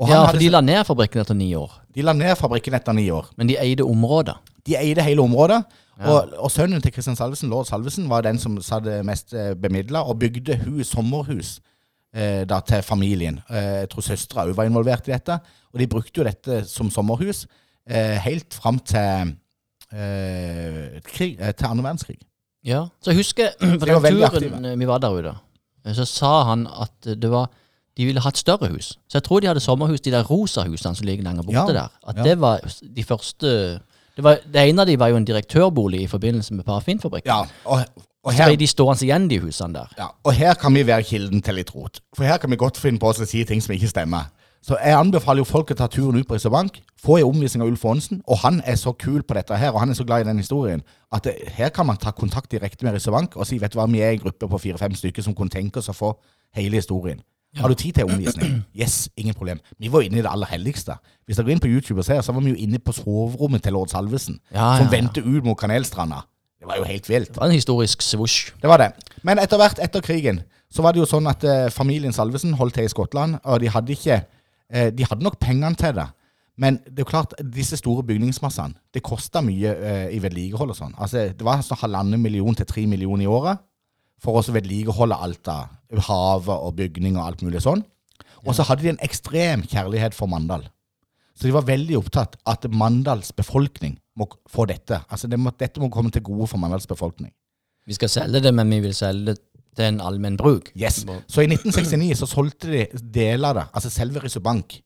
Ja, 0.00 0.24
for 0.26 0.38
de 0.40 0.48
la 0.50 0.60
ned 0.64 0.84
fabrikken 0.88 1.20
etter 1.22 1.36
ni 1.36 1.54
år. 1.54 1.70
de 1.94 2.02
la 2.02 2.12
ned 2.12 2.36
fabrikken 2.36 2.74
etter 2.74 2.92
ni 2.96 3.10
år. 3.10 3.28
Men 3.36 3.46
de 3.46 3.58
eide 3.60 3.84
området. 3.84 4.34
De 4.66 4.76
eide 4.76 5.02
hele 5.02 5.22
området. 5.22 5.62
Ja. 5.98 6.08
Og, 6.08 6.32
og 6.38 6.50
sønnen 6.50 6.80
til 6.82 6.92
Kristian 6.92 7.16
Salvesen, 7.16 7.50
lord 7.50 7.66
Salvesen, 7.68 8.08
var 8.10 8.24
den 8.24 8.38
som 8.38 8.56
satt 8.64 8.88
mest 9.04 9.34
bemidla, 9.60 10.02
og 10.02 10.18
bygde 10.18 10.56
hus, 10.64 10.88
sommerhus 10.88 11.60
eh, 12.14 12.42
da, 12.48 12.60
til 12.66 12.82
familien. 12.82 13.40
Eh, 13.50 13.82
jeg 13.84 13.90
tror 13.92 14.06
søstera 14.08 14.46
òg 14.48 14.56
var 14.56 14.66
involvert 14.70 15.08
i 15.08 15.12
dette. 15.14 15.38
Og 15.72 15.78
de 15.78 15.86
brukte 15.86 16.20
jo 16.20 16.26
dette 16.26 16.62
som 16.70 16.90
sommerhus 16.90 17.44
eh, 17.86 18.16
helt 18.24 18.54
fram 18.54 18.78
til, 18.78 19.34
eh, 19.92 21.00
krig, 21.06 21.36
eh, 21.38 21.52
til 21.52 21.66
andre 21.68 21.84
verdenskrig. 21.90 22.18
Ja. 22.64 22.86
Så 23.02 23.12
jeg 23.12 23.22
husker 23.22 23.52
For 23.80 23.86
den 23.86 24.22
turen 24.30 24.64
eh, 24.72 24.78
vi 24.78 24.88
var 24.88 25.02
der 25.02 25.18
ute, 25.18 25.34
eh, 25.84 25.94
så 25.96 26.06
sa 26.08 26.32
han 26.52 26.66
at 26.66 27.06
eh, 27.10 27.18
det 27.18 27.30
var 27.30 27.50
de 27.96 28.06
ville 28.08 28.20
ha 28.20 28.28
et 28.32 28.38
større 28.38 28.68
hus. 28.72 28.94
Så 29.08 29.18
jeg 29.18 29.24
tror 29.26 29.40
de 29.40 29.50
hadde 29.50 29.60
sommerhus, 29.60 30.00
de 30.00 30.12
der 30.14 30.24
rosa 30.24 30.64
husene 30.64 30.96
som 30.96 31.06
ligger 31.06 31.24
lenger 31.24 31.42
borte 31.42 31.58
Ja, 31.58 31.66
der. 31.72 31.98
At 32.08 32.16
ja. 32.16 32.22
det 32.22 32.40
var 32.40 32.60
de 32.96 33.04
første 33.04 33.48
det, 34.16 34.24
var, 34.24 34.38
det 34.54 34.68
ene 34.68 34.82
av 34.82 34.88
de 34.88 34.98
var 35.00 35.08
jo 35.08 35.16
en 35.16 35.24
direktørbolig 35.24 36.02
i 36.02 36.06
forbindelse 36.06 36.54
med 36.54 36.64
parafinfabrikken. 36.64 37.30
Ja, 37.32 37.44
og, 37.64 37.84
og 38.22 38.32
Så 38.32 38.38
her 38.38 38.50
ble 38.52 38.58
de 38.60 38.66
stående 38.68 39.06
igjen, 39.06 39.28
de 39.30 39.38
husene 39.40 39.74
der. 39.74 39.94
Ja, 39.98 40.10
og 40.24 40.36
her 40.36 40.54
kan 40.60 40.74
vi 40.74 40.84
være 40.86 41.02
kilden 41.02 41.42
til 41.42 41.56
litt 41.56 41.72
rot. 41.74 42.02
For 42.16 42.28
her 42.28 42.36
kan 42.36 42.52
vi 42.52 42.60
godt 42.60 42.80
finne 42.80 43.00
på 43.00 43.08
oss 43.08 43.20
å 43.20 43.28
si 43.28 43.44
ting 43.48 43.62
som 43.64 43.72
ikke 43.74 43.88
stemmer. 43.88 44.28
Så 44.62 44.76
jeg 44.78 44.94
anbefaler 44.94 45.42
jo 45.42 45.48
folk 45.48 45.72
å 45.74 45.74
ta 45.74 45.88
turen 45.90 46.20
ut 46.20 46.28
på 46.28 46.36
Rissebank, 46.36 46.76
få 47.02 47.16
en 47.18 47.32
omvisning 47.32 47.64
av 47.64 47.72
Ulf 47.72 47.82
Aanesen, 47.88 48.20
og 48.30 48.38
han 48.44 48.60
er 48.62 48.76
så 48.78 48.92
kul 48.94 49.24
på 49.26 49.34
dette 49.34 49.56
her, 49.58 49.72
og 49.74 49.80
han 49.82 49.90
er 49.90 49.98
så 49.98 50.06
glad 50.06 50.22
i 50.22 50.28
den 50.28 50.38
historien, 50.38 50.84
at 51.10 51.26
det, 51.26 51.34
her 51.56 51.72
kan 51.74 51.88
man 51.88 51.98
ta 51.98 52.12
kontakt 52.14 52.52
direkte 52.52 52.86
med 52.86 52.94
Rissebank 52.94 53.34
og 53.34 53.48
si, 53.48 53.58
vet 53.58 53.74
du 53.74 53.80
hva, 53.80 53.88
vi 53.90 54.04
er 54.04 54.14
en 54.14 54.22
gruppe 54.22 54.46
på 54.46 54.60
fire-fem 54.68 54.94
stykker 54.94 55.26
som 55.26 55.34
kunne 55.34 55.50
tenke 55.50 55.82
oss 55.82 55.90
å 55.90 55.96
få 55.96 56.12
hele 56.54 56.78
historien. 56.78 57.24
Har 57.60 57.68
du 57.68 57.74
tid 57.76 57.92
til 57.98 58.04
omvisning? 58.08 58.62
Yes, 58.78 59.08
ingen 59.16 59.34
problem. 59.36 59.58
Vi 59.78 59.90
var 59.92 60.00
inne 60.06 60.18
i 60.20 60.22
det 60.24 60.30
aller 60.30 60.48
helligste. 60.48 60.96
Hvis 61.26 61.36
dere 61.36 61.44
går 61.50 61.52
inn 61.56 61.60
på 61.64 61.68
YouTube 61.68 62.00
og 62.00 62.06
ser, 62.06 62.22
så 62.24 62.32
var 62.32 62.40
vi 62.44 62.54
jo 62.54 62.60
inne 62.64 62.78
på 62.80 62.94
soverommet 62.96 63.62
til 63.62 63.74
lord 63.76 63.90
Salvesen, 63.92 64.38
Ja, 64.54 64.76
som 64.78 64.86
ja, 64.86 64.88
ja. 64.88 64.90
vendte 64.94 65.20
ut 65.20 65.44
mot 65.44 65.58
Kanelstranda. 65.60 66.22
Det 66.62 66.68
var 66.70 66.78
jo 66.78 66.86
helt 66.88 67.08
vilt. 67.10 67.28
Det 67.34 67.40
var 67.42 67.50
en 67.50 67.58
historisk 67.58 68.02
svosj. 68.06 68.52
Det 68.62 68.70
var 68.70 68.78
det. 68.80 68.90
Men 69.26 69.38
etter 69.42 69.60
hvert 69.60 69.82
etter 69.82 70.00
krigen 70.04 70.40
så 70.72 70.80
var 70.84 70.94
det 70.94 71.02
jo 71.02 71.08
sånn 71.10 71.26
at 71.28 71.44
eh, 71.44 71.66
familien 71.74 72.14
Salvesen 72.14 72.54
holdt 72.56 72.78
til 72.78 72.86
i 72.88 72.92
Skottland, 72.92 73.36
og 73.44 73.60
de 73.60 73.68
hadde 73.68 73.92
ikke 73.92 74.22
eh, 74.72 74.88
De 74.94 75.04
hadde 75.04 75.24
nok 75.26 75.36
pengene 75.42 75.74
til 75.76 75.92
det. 75.98 76.06
Men 76.56 76.78
det 76.86 77.00
er 77.00 77.04
jo 77.04 77.10
klart, 77.10 77.34
disse 77.52 77.76
store 77.80 78.04
bygningsmassene, 78.06 78.76
det 78.94 79.02
kosta 79.04 79.40
mye 79.44 79.72
eh, 79.74 80.06
i 80.16 80.20
vedlikehold 80.22 80.72
og 80.72 80.78
sånn. 80.78 80.94
Altså, 80.96 81.26
det 81.36 81.44
var 81.44 81.60
sånn 81.64 81.80
halvannen 81.82 82.20
million 82.22 82.54
til 82.56 82.68
tre 82.68 82.86
millioner 82.86 83.24
i 83.26 83.28
året 83.28 83.60
for 84.22 84.38
å 84.38 84.54
vedlikeholde 84.54 85.18
alt 85.18 85.50
av 85.50 86.02
havet 86.08 86.54
og 86.54 86.76
bygninger 86.78 87.18
og 87.18 87.26
alt 87.26 87.42
mulig 87.44 87.62
sånn. 87.64 87.82
Og 88.42 88.54
så 88.56 88.66
hadde 88.66 88.86
de 88.86 88.92
en 88.92 89.02
ekstrem 89.04 89.64
kjærlighet 89.70 90.16
for 90.16 90.30
Mandal. 90.30 90.64
Så 91.34 91.48
de 91.48 91.54
var 91.54 91.66
veldig 91.66 91.96
opptatt 91.98 92.36
at 92.48 92.66
Mandals 92.70 93.32
befolkning 93.34 93.96
må 94.18 94.28
få 94.50 94.66
dette. 94.70 95.00
Altså 95.08 95.30
det 95.30 95.38
må, 95.40 95.52
Dette 95.58 95.80
må 95.82 95.90
komme 95.92 96.12
til 96.14 96.24
gode 96.26 96.48
for 96.50 96.60
Mandals 96.62 96.88
befolkning. 96.90 97.32
Vi 97.88 97.96
skal 97.96 98.10
selge 98.12 98.42
det, 98.44 98.52
men 98.54 98.70
vi 98.70 98.82
vil 98.84 98.94
selge 98.94 99.32
det 99.32 99.40
til 99.76 99.88
en 99.88 100.02
allmenn 100.04 100.36
bruk. 100.38 100.70
Yes. 100.78 101.02
Så 101.26 101.42
i 101.42 101.48
1969 101.48 102.18
så 102.20 102.28
solgte 102.28 102.70
de 102.70 102.82
deler 103.14 103.48
av 103.48 103.56
det, 103.56 103.64
altså 103.72 103.90
selve 103.90 104.22
Risobank, 104.22 104.76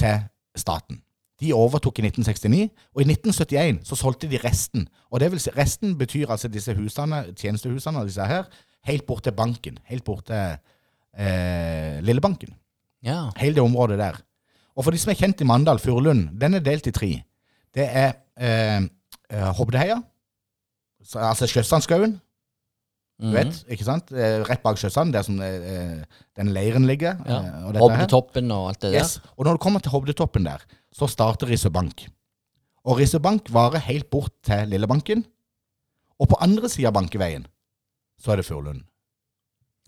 til 0.00 0.24
staten. 0.56 1.02
De 1.40 1.52
overtok 1.52 1.98
i 2.00 2.06
1969, 2.06 2.70
og 2.94 3.02
i 3.02 3.08
1971 3.10 3.82
så 3.88 3.98
solgte 3.98 4.28
de 4.30 4.40
resten. 4.40 4.86
Og 5.12 5.20
det 5.20 5.28
vil 5.32 5.42
si, 5.42 5.52
Resten 5.56 5.96
betyr 5.98 6.30
altså 6.32 6.48
disse 6.48 6.72
husene, 6.74 7.26
tjenestehusene 7.36 8.00
og 8.00 8.08
disse 8.08 8.24
her, 8.24 8.48
helt 8.88 9.04
bort 9.06 9.26
til 9.26 9.36
banken. 9.36 9.76
Helt 9.90 10.04
bort 10.04 10.30
til 10.30 10.56
eh, 11.18 12.00
Lillebanken. 12.06 12.54
Ja. 13.04 13.26
Hele 13.36 13.58
det 13.58 13.64
området 13.66 13.98
der. 14.00 14.20
Og 14.76 14.84
for 14.84 14.92
de 14.92 15.00
som 15.00 15.12
er 15.12 15.20
kjent 15.20 15.40
i 15.40 15.48
Mandal, 15.48 15.80
Furulund, 15.80 16.30
den 16.40 16.56
er 16.56 16.64
delt 16.64 16.88
i 16.88 16.94
tre. 16.94 17.10
Det 17.76 17.84
er 17.84 18.14
eh, 18.40 18.88
eh, 19.32 19.50
Hovdeheia, 19.58 20.00
altså 21.20 21.48
Sjøsandskauen, 21.48 22.16
du 23.20 23.26
Mhm. 23.26 23.32
vet, 23.34 23.64
ikke 23.72 23.84
sant? 23.84 24.10
Eh, 24.12 24.42
Rett 24.44 24.62
bak 24.62 24.76
Sjøsand, 24.76 25.12
der 25.12 25.22
som 25.22 25.40
eh, 25.40 26.02
den 26.36 26.50
leiren 26.52 26.84
ligger. 26.86 27.16
Ja. 27.26 27.38
eh, 27.40 27.64
og. 27.66 27.78
Hobdetoppen 27.80 28.50
og 28.52 28.68
alt 28.68 28.80
det 28.82 28.92
der. 28.92 29.00
Yes. 29.00 29.20
Og 29.38 29.44
når 29.46 29.52
du 29.56 29.58
kommer 29.58 29.80
til 29.80 29.90
Hovdetoppen 29.90 30.44
der, 30.44 30.58
så 30.92 31.06
starter 31.08 31.48
Risøbank. 31.48 32.08
Og 32.84 32.98
Risøbank 32.98 33.48
varer 33.52 33.78
helt 33.78 34.10
bort 34.10 34.32
til 34.44 34.68
Lillebanken. 34.68 35.24
Og 36.20 36.28
på 36.28 36.36
andre 36.40 36.68
sida 36.68 36.88
av 36.88 36.94
Bankeveien 36.94 37.46
så 38.20 38.32
er 38.32 38.36
det 38.36 38.44
Furulund. 38.46 38.82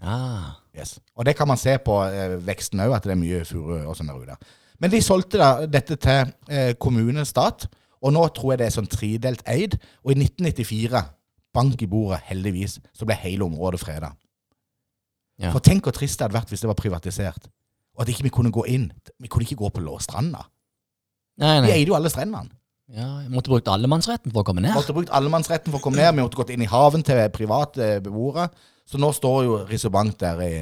Ah. 0.02 0.56
Yes. 0.76 0.99
Og 1.16 1.25
det 1.26 1.37
kan 1.37 1.49
man 1.49 1.56
se 1.58 1.76
på 1.78 1.94
eh, 2.06 2.37
veksten 2.47 2.80
òg, 2.85 2.94
at 2.97 3.02
det 3.04 3.12
er 3.12 3.20
mye 3.20 3.44
furu 3.44 3.80
og 3.88 3.97
sånn 3.99 4.06
der 4.12 4.20
ute. 4.23 4.37
Men 4.80 4.90
de 4.92 5.00
solgte 5.02 5.38
da 5.40 5.66
dette 5.66 5.97
til 5.99 6.32
eh, 6.49 6.73
kommune, 6.78 7.25
stat, 7.26 7.66
og 8.02 8.12
nå 8.14 8.28
tror 8.37 8.52
jeg 8.52 8.58
det 8.61 8.66
er 8.68 8.76
sånn 8.76 8.87
tredelt 8.90 9.42
eid. 9.50 9.75
Og 10.04 10.12
i 10.14 10.18
1994, 10.20 11.02
bank 11.55 11.83
i 11.83 11.88
bordet, 11.90 12.21
heldigvis, 12.28 12.78
så 12.95 13.07
ble 13.09 13.17
hele 13.19 13.47
området 13.47 13.81
freda. 13.83 14.12
Ja. 15.38 15.52
For 15.55 15.62
tenk 15.62 15.87
hvor 15.87 15.95
trist 15.95 16.19
det 16.19 16.26
hadde 16.26 16.37
vært 16.37 16.52
hvis 16.52 16.64
det 16.64 16.71
var 16.71 16.78
privatisert. 16.78 17.49
Og 17.97 18.05
at 18.05 18.12
ikke 18.12 18.26
vi 18.26 18.35
kunne 18.35 18.55
gå 18.55 18.64
inn. 18.71 18.88
Vi 19.19 19.31
kunne 19.31 19.47
ikke 19.47 19.59
gå 19.59 19.71
på 19.75 19.83
Låstranda. 19.83 20.45
Nei, 21.38 21.61
Nei, 21.61 21.67
Vi 21.67 21.75
eide 21.76 21.93
jo 21.93 21.99
alle 21.99 22.11
strendene. 22.11 22.55
Ja, 22.88 23.21
jeg 23.21 23.31
måtte 23.31 23.52
brukt 23.52 23.69
allemannsretten 23.69 24.33
for 24.33 24.40
å 24.40 24.47
komme 24.49 24.62
ned. 24.64 24.73
måtte 24.75 24.95
brukt 24.97 25.12
allemannsretten 25.12 25.73
for 25.75 25.78
å 25.81 25.85
komme 25.85 26.00
ned. 26.00 26.09
Vi 26.14 26.23
måtte 26.23 26.38
gått 26.40 26.52
inn 26.55 26.64
i 26.64 26.71
haven 26.71 27.05
til 27.05 27.21
private 27.35 27.99
beboere. 28.05 28.49
Så 28.88 29.00
nå 29.00 29.11
står 29.12 29.43
jo 29.45 29.59
Risobank 29.69 30.17
der 30.23 30.40
i, 30.47 30.52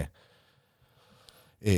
i 1.71 1.77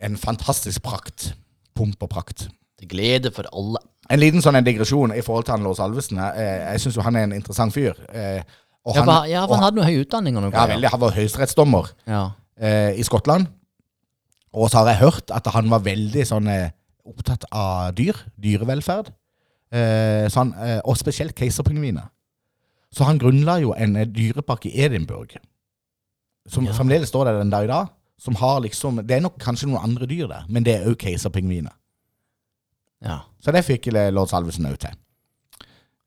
en 0.00 0.16
fantastisk 0.16 0.82
prakt. 0.82 1.34
Pump 1.76 2.00
og 2.02 2.10
prakt. 2.14 2.46
Til 2.82 2.90
glede 2.90 3.30
for 3.34 3.46
alle. 3.54 3.78
En 4.10 4.18
liten 4.18 4.42
sånn 4.42 4.58
en 4.58 4.66
digresjon 4.66 5.12
i 5.14 5.22
forhold 5.22 5.46
til 5.46 5.54
han 5.54 5.62
Lars 5.62 5.78
Alvesen. 5.80 6.18
Jeg, 6.18 6.48
jeg 6.66 6.80
syns 6.82 6.96
jo 6.98 7.04
han 7.06 7.16
er 7.20 7.28
en 7.28 7.34
interessant 7.36 7.72
fyr. 7.74 7.94
Eh, 8.10 8.42
og 8.82 8.96
Ja, 8.96 9.04
han, 9.04 9.06
for, 9.06 9.26
ja, 9.30 9.42
for 9.46 9.54
han 9.54 9.62
hadde 9.68 9.78
noe 9.78 9.86
høy 9.86 10.00
utdanning 10.02 10.36
og 10.40 10.42
noe. 10.48 10.52
ja, 10.56 10.64
veldig, 10.66 10.88
han 10.90 11.00
var 11.04 11.14
høyesterettsdommer 11.14 11.92
Ja. 12.10 12.22
eh, 12.58 12.98
i 12.98 13.04
Skottland. 13.06 13.46
Og 14.52 14.68
så 14.72 14.82
har 14.82 14.90
jeg 14.90 14.98
hørt 15.04 15.30
at 15.30 15.46
han 15.54 15.70
var 15.70 15.84
veldig 15.86 16.24
sånn 16.28 16.48
eh, 16.50 16.70
opptatt 17.06 17.46
av 17.54 17.94
dyr. 17.94 18.18
Dyrevelferd. 18.42 19.12
Eh, 19.72 20.26
sånn, 20.34 20.50
eh, 20.60 20.80
og 20.84 20.98
spesielt 20.98 21.36
keiserpingviner. 21.38 22.10
Så 22.92 23.06
han 23.08 23.18
grunnla 23.22 23.60
jo 23.62 23.70
en 23.78 23.94
eh, 23.96 24.04
dyrepark 24.10 24.66
i 24.68 24.74
Edinburgh. 24.84 25.38
Som 26.50 26.66
Ja. 26.66 26.72
fremdeles 26.74 27.08
står 27.08 27.24
der 27.30 27.38
den 27.38 27.50
dag 27.54 27.64
i 27.64 27.70
dag. 27.70 27.88
Som 28.18 28.34
har 28.34 28.60
liksom 28.60 29.00
Det 29.06 29.16
er 29.16 29.20
nok 29.20 29.38
kanskje 29.38 29.66
noen 29.70 29.82
andre 29.82 30.06
dyr 30.06 30.26
der, 30.28 30.44
men 30.48 30.64
det 30.64 30.74
er 30.80 30.90
òg 30.90 30.98
keiserpingviner. 30.98 31.72
Ja. 33.04 33.20
Så 33.42 33.52
det 33.54 33.64
fikk 33.66 33.88
lord 34.14 34.30
Salvesen 34.30 34.66
òg 34.70 34.76
til. 34.78 34.94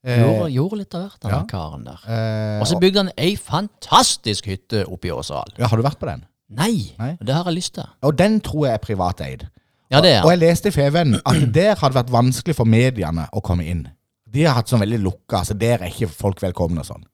Eh, 0.06 0.20
Gjorde, 0.22 0.50
gjorde 0.54 0.76
litt 0.78 0.94
av 0.94 1.02
hvert, 1.02 1.18
den 1.24 1.32
ja. 1.34 1.40
karen 1.50 1.84
der. 1.84 2.02
eh, 2.06 2.60
Og 2.62 2.68
så 2.70 2.78
bygde 2.78 3.02
han 3.02 3.10
ei 3.18 3.32
fantastisk 3.36 4.46
hytte 4.46 4.84
oppe 4.86 5.08
i 5.08 5.12
Åseral. 5.12 5.50
ja, 5.58 5.66
har 5.66 5.76
du 5.76 5.82
vært 5.82 5.98
på 5.98 6.06
den? 6.06 6.22
Nei, 6.48 6.92
Nei. 7.00 7.16
det 7.20 7.34
har 7.34 7.44
jeg 7.50 7.56
lyst 7.56 7.74
til. 7.74 7.88
Og 8.06 8.14
den 8.16 8.38
tror 8.40 8.68
jeg 8.68 8.74
er 8.78 8.82
privateid. 8.84 9.46
Ja, 9.90 10.00
det 10.00 10.12
er 10.16 10.22
Og 10.24 10.30
jeg 10.30 10.38
leste 10.44 10.68
i 10.70 10.74
Feven 10.74 11.16
at 11.24 11.40
der 11.54 11.74
hadde 11.78 11.94
vært 11.98 12.10
vanskelig 12.14 12.54
for 12.58 12.64
mediene 12.70 13.26
å 13.34 13.42
komme 13.42 13.66
inn. 13.66 13.88
De 14.26 14.44
har 14.46 14.54
hatt 14.58 14.70
sånn 14.70 14.80
veldig 14.82 15.00
lukka, 15.02 15.42
så 15.46 15.54
der 15.58 15.80
er 15.82 15.90
ikke 15.90 16.08
folk 16.10 16.40
velkomne 16.42 16.82
og 16.82 16.86
sånn. 16.86 17.04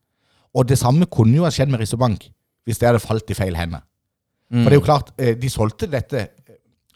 Og 0.54 0.66
det 0.68 0.76
samme 0.80 1.06
kunne 1.08 1.36
jo 1.36 1.44
ha 1.46 1.50
skjedd 1.52 1.72
med 1.72 1.80
Rissebank, 1.80 2.28
hvis 2.66 2.78
det 2.80 2.88
hadde 2.90 3.00
falt 3.00 3.30
i 3.32 3.34
feil 3.36 3.56
hender. 3.56 3.80
Mm. 4.52 4.62
For 4.64 4.68
det 4.68 4.76
er 4.76 4.80
jo 4.80 4.84
klart, 4.84 5.12
eh, 5.18 5.34
de 5.40 5.48
solgte 5.48 5.88
dette 5.88 6.26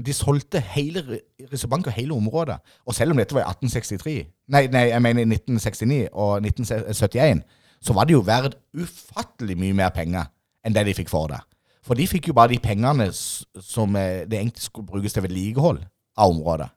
De 0.04 0.12
solgte 0.12 0.60
hele 0.60 1.00
Ri- 1.06 1.46
Rissebank 1.52 1.86
og 1.88 1.92
hele 1.96 2.12
området. 2.14 2.58
Og 2.84 2.94
selv 2.94 3.14
om 3.14 3.16
dette 3.20 3.32
var 3.34 3.46
i 3.46 3.48
1863, 3.48 4.16
nei, 4.52 4.66
nei, 4.68 4.82
jeg 4.90 5.02
mener 5.02 5.22
i 5.24 5.28
1969 5.38 6.08
og 6.12 6.42
1971, 6.44 7.42
så 7.80 7.94
var 7.96 8.04
det 8.08 8.12
jo 8.16 8.20
verdt 8.26 8.58
ufattelig 8.76 9.56
mye 9.60 9.76
mer 9.78 9.92
penger 9.96 10.28
enn 10.66 10.74
det 10.76 10.84
de 10.88 10.94
fikk 10.98 11.08
for 11.12 11.30
det. 11.32 11.40
For 11.86 11.94
de 11.94 12.06
fikk 12.10 12.28
jo 12.28 12.34
bare 12.36 12.50
de 12.52 12.58
pengene 12.58 13.08
som 13.14 13.94
eh, 13.96 14.24
det 14.26 14.40
egentlig 14.40 14.64
skulle 14.66 14.88
brukes 14.90 15.14
til 15.14 15.22
vedlikehold 15.22 15.80
av 16.18 16.32
området. 16.34 16.68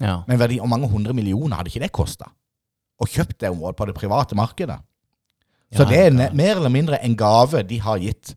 Ja. 0.00 0.20
Men 0.28 0.38
verdi, 0.38 0.60
og 0.60 0.68
mange 0.70 0.88
hundre 0.92 1.14
millioner 1.16 1.56
hadde 1.58 1.72
ikke 1.72 1.82
det 1.82 1.92
kosta? 1.96 2.28
Å 3.00 3.08
kjøpt 3.10 3.40
det 3.42 3.50
området 3.52 3.76
på 3.76 3.86
det 3.90 3.96
private 3.98 4.36
markedet. 4.38 4.78
Så 5.74 5.82
Ja, 5.82 5.88
det 5.90 5.98
er 6.06 6.34
mer 6.36 6.54
eller 6.60 6.70
mindre 6.70 7.00
en 7.02 7.16
gave 7.18 7.64
de 7.66 7.80
har 7.82 7.98
gitt 7.98 8.36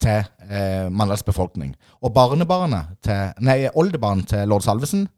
til 0.00 0.22
eh, 0.48 0.86
Mandals 0.92 1.24
befolkning. 1.26 1.74
Og 2.00 2.14
barnebarnet 2.16 2.96
til, 3.04 3.34
nei, 3.44 3.64
oldebarnet 3.74 4.30
til 4.32 4.48
lord 4.48 4.64
Salvesen, 4.64 5.08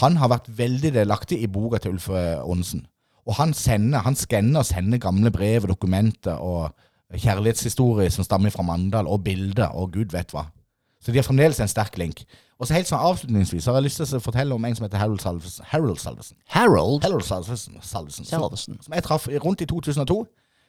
han 0.00 0.18
har 0.18 0.32
vært 0.32 0.50
veldig 0.58 0.90
delaktig 0.96 1.38
i 1.42 1.50
boka 1.50 1.78
til 1.78 1.94
Ulf 1.94 2.08
eh, 2.10 2.40
Aanesen. 2.42 2.86
Og 3.24 3.38
han 3.38 3.54
sender, 3.56 4.02
han 4.04 4.18
skanner 4.18 4.60
og 4.60 4.68
sender 4.68 5.00
gamle 5.00 5.30
brev 5.32 5.64
og 5.64 5.72
dokumenter 5.72 6.40
og 6.42 6.74
kjærlighetshistorie 7.14 8.10
som 8.10 8.26
stammer 8.26 8.52
fra 8.52 8.64
Mandal, 8.66 9.08
og 9.08 9.22
bilder, 9.24 9.70
og 9.72 9.94
gud 9.94 10.12
vet 10.12 10.34
hva. 10.34 10.48
Så 11.04 11.12
de 11.12 11.20
har 11.20 11.26
fremdeles 11.26 11.60
en 11.60 11.70
sterk 11.70 11.98
link. 12.00 12.24
Og 12.58 12.68
så 12.68 12.76
helt 12.76 12.88
sånn 12.88 13.02
avslutningsvis 13.02 13.66
har 13.68 13.76
jeg 13.78 13.86
lyst 13.88 14.00
til 14.00 14.18
å 14.18 14.22
fortelle 14.24 14.56
om 14.56 14.64
en 14.64 14.76
som 14.76 14.86
heter 14.86 15.00
Harold 15.00 15.20
Salvesen. 15.22 15.66
Harold 15.68 16.00
Salvesen. 16.00 16.38
Harold 16.54 17.04
Harold 17.04 17.26
Salvesen, 17.26 17.80
Salvesen 17.82 18.24
som, 18.24 18.44
Salvesen. 18.44 18.78
som 18.84 18.94
jeg 18.96 19.04
traff 19.04 19.26
rundt 19.42 19.64
i 19.64 19.68
2002, 19.68 20.16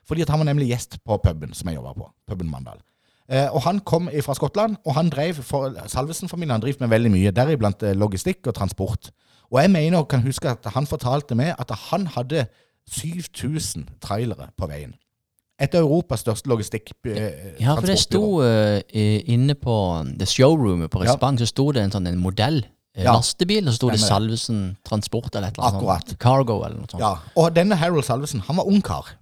fordi 0.05 0.25
at 0.25 0.33
han 0.33 0.41
var 0.41 0.49
nemlig 0.49 0.71
gjest 0.73 0.99
på 1.05 1.17
puben 1.23 1.53
som 1.55 1.69
jeg 1.69 1.79
jobba 1.79 1.93
på. 1.97 2.09
Puben 2.27 2.51
Mandal. 2.51 2.81
Eh, 3.29 3.47
og 3.49 3.61
Han 3.65 3.79
kom 3.79 4.09
fra 4.21 4.35
Skottland, 4.37 4.75
og 4.85 4.93
han 4.93 5.09
drev 5.09 5.39
for 5.41 5.73
Salvesen-familien 5.89 6.61
drev 6.61 6.75
med 6.79 6.91
veldig 6.93 7.11
mye, 7.11 7.31
deriblant 7.31 7.83
eh, 7.83 7.95
logistikk 7.97 8.47
og 8.47 8.53
transport. 8.55 9.09
Og 9.51 9.61
jeg 9.61 9.71
mener 9.71 9.97
og 10.03 10.09
kan 10.09 10.21
huske 10.21 10.49
at 10.49 10.65
han 10.75 10.85
fortalte 10.89 11.35
meg 11.37 11.55
at 11.59 11.71
han 11.89 12.07
hadde 12.07 12.45
7000 12.91 13.87
trailere 14.01 14.51
på 14.57 14.69
veien. 14.69 14.93
Et 15.59 15.71
av 15.75 15.85
Europas 15.85 16.19
største 16.25 16.49
logistikk... 16.51 16.91
Eh, 17.07 17.55
Ja, 17.63 17.75
for 17.77 17.87
det 17.87 17.97
sto 18.01 18.41
eh, 18.43 18.81
inne 19.31 19.55
på 19.55 19.75
det 20.19 20.27
showroomet 20.27 20.91
på 20.91 21.05
Ja. 21.05 21.15
Så 21.15 21.45
sto 21.47 21.71
det 21.71 21.85
en 21.85 21.93
sånn 21.95 22.07
en 22.11 22.19
modell. 22.19 22.65
Ja. 22.95 23.11
Lastebil, 23.11 23.65
og 23.67 23.73
så 23.73 23.79
sto 23.79 23.89
det. 23.91 23.99
Salvesen 23.99 24.77
Transport 24.87 25.35
eller 25.35 25.49
et 25.49 25.57
eller 25.57 25.67
annet 25.67 25.81
Akkurat. 25.81 26.09
sånt. 26.09 26.19
Cargo 26.19 26.61
eller 26.63 26.77
noe 26.79 26.87
sånt. 26.91 27.01
Ja, 27.03 27.17
og 27.35 27.55
denne 27.55 27.75
Harold 27.75 28.05
Salvesen, 28.07 28.43
han 28.47 28.55
var 28.55 28.67
ungkar. 28.71 29.15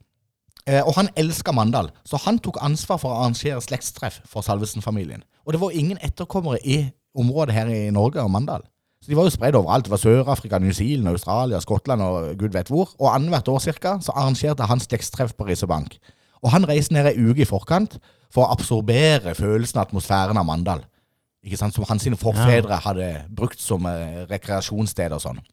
Eh, 0.69 0.79
og 0.79 0.95
han 0.95 1.09
elska 1.19 1.51
Mandal, 1.51 1.89
så 2.07 2.19
han 2.23 2.37
tok 2.39 2.61
ansvar 2.63 2.99
for 3.01 3.11
å 3.11 3.23
arrangere 3.23 3.59
slektstreff 3.61 4.21
for 4.29 4.45
Salvesen-familien. 4.45 5.25
Og 5.43 5.55
det 5.55 5.59
var 5.59 5.75
ingen 5.75 5.99
etterkommere 5.99 6.61
i 6.63 6.85
området 7.19 7.55
her 7.55 7.71
i 7.71 7.89
Norge 7.91 8.23
og 8.23 8.31
Mandal. 8.31 8.63
Så 9.03 9.11
de 9.11 9.17
var 9.19 9.27
jo 9.27 9.33
spredd 9.35 9.57
overalt. 9.59 9.83
Det 9.83 9.91
var 9.91 9.99
Sør-Afrika, 9.99 10.59
New 10.63 10.71
Zealand, 10.71 11.09
Australia, 11.11 11.59
Skottland 11.59 12.01
og 12.01 12.37
gud 12.39 12.53
vet 12.55 12.71
hvor. 12.71 12.93
Og 12.99 13.09
annethvert 13.11 13.51
år 13.51 13.59
cirka, 13.59 13.97
så 13.99 14.15
arrangerte 14.15 14.63
han 14.69 14.79
slektstreff 14.79 15.33
på 15.35 15.49
Risebank. 15.49 15.97
Og 16.39 16.53
han 16.55 16.63
reiste 16.67 16.95
ned 16.95 17.09
ei 17.11 17.19
uke 17.19 17.43
i 17.43 17.47
forkant 17.47 17.97
for 18.31 18.45
å 18.45 18.55
absorbere 18.55 19.35
følelsen 19.35 19.81
av 19.81 19.89
atmosfæren 19.89 20.39
av 20.39 20.47
Mandal. 20.47 20.85
Ikke 21.43 21.59
sant? 21.59 21.75
Som 21.75 21.83
hans 21.89 22.07
forfedre 22.21 22.79
hadde 22.85 23.09
brukt 23.35 23.59
som 23.59 23.83
eh, 23.91 24.23
rekreasjonssted 24.31 25.11
og 25.11 25.19
sånn. 25.25 25.43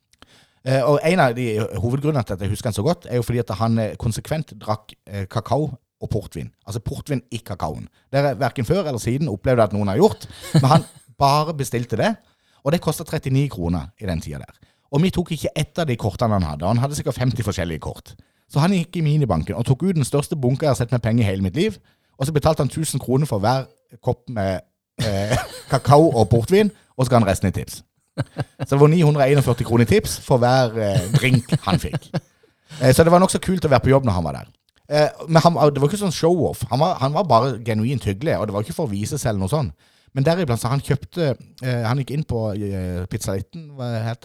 Eh, 0.64 0.83
og 0.85 1.01
En 1.05 1.20
av 1.20 1.35
de 1.37 1.46
hovedgrunnene 1.81 2.25
til 2.27 2.37
at 2.37 2.42
jeg 2.44 2.53
husker 2.53 2.68
han 2.68 2.77
så 2.77 2.85
godt, 2.85 3.07
er 3.09 3.16
jo 3.16 3.25
fordi 3.25 3.40
at 3.40 3.53
han 3.57 3.79
eh, 3.79 3.94
konsekvent 3.96 4.53
drakk 4.61 4.92
eh, 5.07 5.27
kakao 5.31 5.70
og 6.01 6.11
portvin. 6.11 6.51
Altså 6.66 6.81
portvin 6.85 7.23
i 7.33 7.40
kakaoen. 7.44 7.88
Det 8.12 8.20
har 8.20 8.35
verken 8.40 8.64
før 8.64 8.85
eller 8.85 9.01
siden 9.01 9.29
opplevd 9.29 9.64
at 9.64 9.77
noen 9.77 9.88
har 9.88 10.01
gjort, 10.01 10.27
men 10.55 10.68
han 10.70 10.85
bare 11.20 11.55
bestilte 11.57 11.96
det. 11.96 12.14
Og 12.64 12.73
det 12.73 12.81
kosta 12.85 13.05
39 13.05 13.49
kroner 13.49 13.88
i 14.01 14.07
den 14.07 14.20
tida 14.20 14.38
der. 14.38 14.57
Og 14.90 15.03
vi 15.03 15.11
tok 15.11 15.33
ikke 15.33 15.53
ett 15.57 15.79
av 15.79 15.87
de 15.87 15.96
kortene 15.96 16.37
han 16.37 16.44
hadde. 16.44 16.66
Han 16.66 16.81
hadde 16.83 16.96
sikkert 16.99 17.16
50 17.16 17.46
forskjellige 17.46 17.81
kort. 17.81 18.14
Så 18.51 18.61
han 18.61 18.75
gikk 18.75 18.99
i 18.99 19.05
minibanken 19.07 19.55
og 19.55 19.64
tok 19.64 19.85
ut 19.87 19.96
den 19.96 20.05
største 20.05 20.37
bunka 20.37 20.66
jeg 20.66 20.75
har 20.75 20.81
sett 20.81 20.92
med 20.92 21.03
penger 21.05 21.25
i 21.25 21.29
hele 21.29 21.44
mitt 21.46 21.57
liv. 21.57 21.79
Og 22.18 22.27
så 22.27 22.35
betalte 22.37 22.64
han 22.64 22.68
1000 22.68 23.01
kroner 23.01 23.27
for 23.27 23.40
hver 23.40 23.68
kopp 24.05 24.27
med 24.29 24.61
eh, 25.01 25.38
kakao 25.70 26.11
og 26.11 26.29
portvin, 26.29 26.73
og 26.96 27.07
så 27.07 27.11
ga 27.11 27.23
han 27.23 27.29
resten 27.31 27.49
i 27.49 27.55
tips. 27.55 27.81
Så 28.66 28.75
det 28.75 28.81
var 28.81 28.90
941 28.92 29.66
kroner 29.66 29.87
i 29.87 29.90
tips 29.90 30.18
for 30.25 30.42
hver 30.42 30.75
eh, 30.77 31.05
drink 31.14 31.53
han 31.66 31.81
fikk. 31.81 32.11
Eh, 32.81 32.92
så 32.94 33.05
det 33.07 33.12
var 33.12 33.23
nokså 33.23 33.40
kult 33.42 33.64
å 33.64 33.70
være 33.73 33.87
på 33.87 33.92
jobb 33.92 34.05
når 34.07 34.16
han 34.18 34.27
var 34.27 34.37
der. 34.40 34.51
Eh, 34.90 35.23
men 35.29 35.42
han, 35.42 35.57
det 35.70 35.81
var 35.81 35.88
ikke 35.88 36.03
sånn 36.03 36.14
show-off. 36.14 36.64
Han, 36.70 36.83
han 37.01 37.14
var 37.14 37.27
bare 37.31 37.57
genuint 37.66 38.05
hyggelig, 38.07 38.37
og 38.38 38.49
det 38.49 38.57
var 38.57 38.66
ikke 38.66 38.77
for 38.77 38.90
å 38.90 38.92
vise 38.92 39.18
seg 39.18 39.33
eller 39.33 39.44
noe 39.44 39.53
sånt. 39.53 39.90
Men 40.16 40.27
deriblant 40.27 40.59
så 40.59 40.73
han 40.73 40.83
kjøpte 40.83 41.27
eh, 41.62 41.85
Han 41.87 42.01
gikk 42.03 42.09
inn 42.16 42.25
på 42.27 42.49
eh, 42.59 43.05
Pizzalitten, 43.11 43.68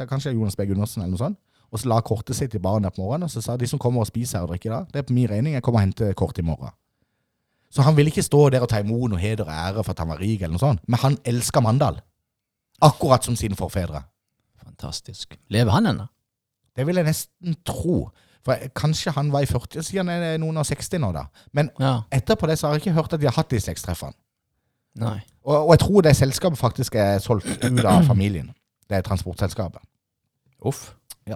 kanskje 0.10 0.34
Jonas 0.34 0.58
B. 0.58 0.66
Gundersen 0.66 1.04
eller 1.04 1.14
noe 1.14 1.22
sånt, 1.22 1.38
og 1.70 1.82
så 1.82 1.92
la 1.92 2.00
kortet 2.06 2.38
sitt 2.38 2.56
i 2.58 2.62
baren 2.62 2.88
der 2.88 2.94
på 2.96 3.04
morgenen, 3.04 3.28
og 3.28 3.34
så 3.34 3.44
sa 3.44 3.58
de 3.60 3.70
som 3.70 3.82
kommer 3.82 4.02
og 4.02 4.10
spiser 4.10 4.40
her 4.40 4.48
og 4.48 4.56
drikker 4.56 4.74
da, 4.74 4.82
det 4.90 5.04
er 5.04 5.08
på 5.10 5.14
min 5.18 5.30
regning, 5.30 5.58
jeg 5.58 5.66
kommer 5.66 5.84
og 5.84 5.86
henter 5.86 6.18
kort 6.18 6.40
i 6.42 6.46
morgen. 6.46 6.74
Så 7.74 7.84
han 7.86 7.98
ville 7.98 8.10
ikke 8.10 8.24
stå 8.26 8.48
der 8.56 8.64
og 8.64 8.70
ta 8.72 8.80
imot 8.82 9.12
noe 9.12 9.20
heder 9.20 9.46
og 9.46 9.52
ære 9.52 9.84
for 9.84 9.94
at 9.94 10.02
han 10.02 10.10
var 10.14 10.22
rik, 10.24 10.42
eller 10.42 10.56
noe 10.56 10.64
sånt, 10.64 10.82
men 10.88 11.02
han 11.02 11.18
elska 11.28 11.62
Mandal. 11.62 12.00
Akkurat 12.82 13.24
som 13.24 13.36
sine 13.36 13.56
forfedre. 13.56 14.02
Fantastisk. 14.64 15.38
Lever 15.50 15.72
han 15.72 15.86
ennå? 15.86 16.06
Det 16.76 16.86
vil 16.88 16.96
jeg 17.00 17.06
nesten 17.08 17.56
tro. 17.66 18.10
For 18.46 18.54
jeg- 18.54 18.74
kanskje 18.76 19.12
han 19.16 19.32
var 19.32 19.42
i 19.42 19.46
40, 19.46 19.82
siden 19.84 20.08
han 20.08 20.24
er 20.24 20.38
noen 20.38 20.58
og 20.58 20.66
60 20.66 21.00
nå, 21.00 21.12
da. 21.14 21.26
Men 21.54 21.70
Ja. 21.80 22.02
etterpå 22.12 22.48
det 22.48 22.60
så 22.60 22.68
har 22.68 22.74
jeg 22.76 22.82
ikke 22.86 22.94
hørt 22.94 23.14
at 23.14 23.20
de 23.20 23.26
har 23.26 23.34
hatt 23.34 23.50
de 23.50 23.58
sekstreffene. 23.60 24.14
Nei. 24.96 25.20
Og, 25.46 25.56
og 25.68 25.72
jeg 25.72 25.80
tror 25.80 26.02
det 26.02 26.16
selskapet 26.16 26.58
faktisk 26.58 26.96
er 26.96 27.20
solgt 27.20 27.46
ut 27.64 27.86
av 27.86 28.04
familien. 28.12 28.54
Det 28.90 28.98
er 28.98 29.02
transportselskapet. 29.02 29.82
Uff. 30.66 30.94
Ja. 31.28 31.36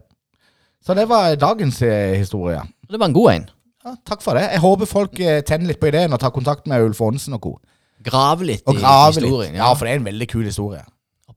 Så 0.85 0.93
det 0.95 1.07
var 1.09 1.35
dagens 1.35 1.81
eh, 1.81 2.15
historie. 2.17 2.61
Det 2.89 2.99
var 2.99 3.05
en 3.07 3.13
god 3.13 3.31
en. 3.31 3.49
Ja, 3.85 3.95
takk 4.05 4.21
for 4.21 4.33
det. 4.33 4.41
Jeg 4.51 4.59
håper 4.59 4.85
folk 4.85 5.19
eh, 5.19 5.41
tenner 5.41 5.67
litt 5.67 5.79
på 5.79 5.87
ideen 5.87 6.13
og 6.13 6.19
tar 6.19 6.29
kontakt 6.35 6.67
med 6.67 6.81
Ulf 6.83 7.01
Aanesen 7.01 7.33
og 7.33 7.41
co. 7.41 7.59
Grave 8.03 8.45
litt 8.45 8.63
Og 8.67 8.75
i 8.75 8.79
grave 8.79 9.13
historien. 9.13 9.51
litt. 9.53 9.59
Ja, 9.59 9.73
for 9.73 9.85
det 9.85 9.93
er 9.93 9.99
en 9.99 10.05
veldig 10.05 10.27
kul 10.29 10.43
historie. 10.45 10.83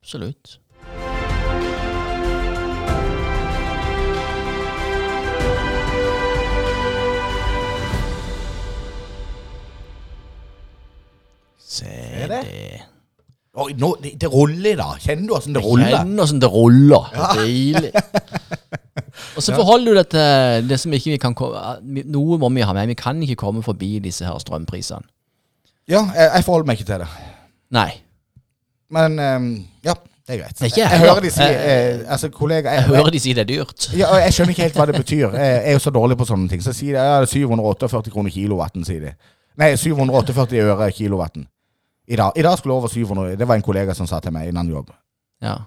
Absolutt. 0.03 0.59
Se 11.59 11.87
det. 12.29 12.29
det. 12.29 12.83
Oi, 13.55 13.73
nå, 13.79 13.93
det, 14.03 14.17
det 14.19 14.27
ruller 14.33 14.75
da. 14.81 14.89
Kjenner 14.99 15.29
du 15.29 15.35
åssen 15.37 15.55
det 15.55 15.63
ruller? 15.63 15.93
Kjenner 15.93 16.25
åssen 16.25 16.43
det 16.43 16.51
ruller. 16.51 17.09
Deilig. 17.39 17.93
Og 19.37 19.43
så 19.45 19.55
forholder 19.55 19.93
du 19.93 20.01
deg 20.01 20.09
til 20.13 20.69
det 20.69 20.79
som 20.83 20.93
ikke 20.97 21.15
vi 21.15 21.19
kan 21.23 21.37
Noe 22.11 22.39
må 22.43 22.51
vi 22.57 22.67
ha 22.67 22.75
med. 22.75 22.91
Vi 22.91 22.99
kan 22.99 23.23
ikke 23.23 23.39
komme 23.45 23.63
forbi 23.63 24.01
disse 24.03 24.27
her 24.27 24.41
strømprisene. 24.43 25.07
Ja, 25.87 26.03
jeg, 26.11 26.27
jeg 26.27 26.47
forholder 26.49 26.73
meg 26.73 26.81
ikke 26.81 26.91
til 26.91 27.05
det. 27.05 27.13
Nei. 27.77 27.91
Men 28.93 29.21
ja, 29.23 29.39
det 30.27 30.35
er 30.35 30.39
greit. 30.45 30.59
Det 30.59 30.69
er 30.69 30.77
jeg, 30.77 30.91
jeg, 30.91 31.01
hører 31.03 31.21
de 31.21 31.31
si 31.35 31.43
eh, 31.43 32.03
Altså, 32.07 32.29
kollega 32.31 32.71
Jeg 32.77 32.85
hører 32.93 33.11
de 33.11 33.21
si 33.21 33.33
det 33.35 33.43
er 33.43 33.49
dyrt. 33.49 33.89
Ja, 33.99 34.11
og 34.15 34.21
jeg 34.23 34.35
skjønner 34.37 34.55
ikke 34.55 34.63
helt 34.63 34.79
hva 34.79 34.87
det 34.87 34.95
betyr. 34.95 35.35
Jeg 35.35 35.63
er 35.65 35.73
jo 35.73 35.81
så 35.83 35.91
dårlig 35.91 36.17
på 36.21 36.27
sånne 36.29 36.49
ting. 36.49 36.63
Så 36.63 36.75
sier 36.77 36.95
de 36.95 37.03
ja, 37.03 37.17
det 37.21 37.27
er 37.27 37.33
748 37.33 38.13
kroner 38.15 38.31
kilowatten, 38.31 38.87
sier 38.87 39.03
de. 39.03 39.13
Nei, 39.59 39.73
748 39.77 40.63
øre 40.63 40.91
kilowatten. 40.95 41.49
I 42.09 42.17
dag, 42.17 42.39
I 42.39 42.43
dag 42.47 42.59
skulle 42.59 42.75
over 42.75 42.89
700 42.89 43.37
Det 43.37 43.49
var 43.49 43.59
en 43.59 43.63
kollega 43.63 43.95
som 43.95 44.07
sa 44.07 44.21
til 44.23 44.35
meg 44.35 44.49
innan 44.53 44.71
jobb. 44.71 44.91
Ja. 45.43 45.59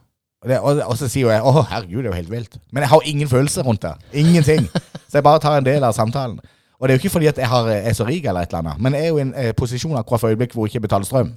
Det, 0.47 0.59
og, 0.59 0.81
og 0.85 0.97
så 0.97 1.07
sier 1.09 1.25
jo 1.25 1.31
jeg 1.33 1.41
å 1.41 1.63
herregud, 1.65 2.03
det 2.03 2.09
er 2.09 2.11
jo 2.11 2.19
helt 2.19 2.31
vilt. 2.31 2.59
Men 2.71 2.85
jeg 2.85 2.91
har 2.91 3.07
ingen 3.11 3.29
følelser 3.29 3.65
rundt 3.65 3.81
det. 3.81 3.95
Ingenting. 4.13 4.67
Så 5.07 5.19
jeg 5.19 5.23
bare 5.25 5.39
tar 5.39 5.57
en 5.57 5.65
del 5.65 5.83
av 5.83 5.95
samtalen. 5.97 6.39
Og 6.79 6.87
det 6.87 6.93
er 6.93 6.97
jo 6.97 7.03
ikke 7.05 7.13
fordi 7.15 7.27
at 7.31 7.37
jeg 7.39 7.47
har, 7.49 7.67
er 7.71 7.93
så 7.93 8.05
rik 8.07 8.25
eller 8.25 8.45
et 8.45 8.51
eller 8.51 8.59
annet, 8.59 8.81
men 8.83 8.93
jeg 8.93 9.03
er 9.03 9.07
jo 9.07 9.17
i 9.17 9.23
en 9.23 9.33
eh, 9.39 9.53
posisjon 9.55 9.95
akkurat 9.97 10.21
for 10.21 10.33
øyeblikk 10.33 10.53
hvor 10.53 10.67
jeg 10.67 10.75
ikke 10.75 10.87
betaler 10.87 11.07
strøm. 11.07 11.31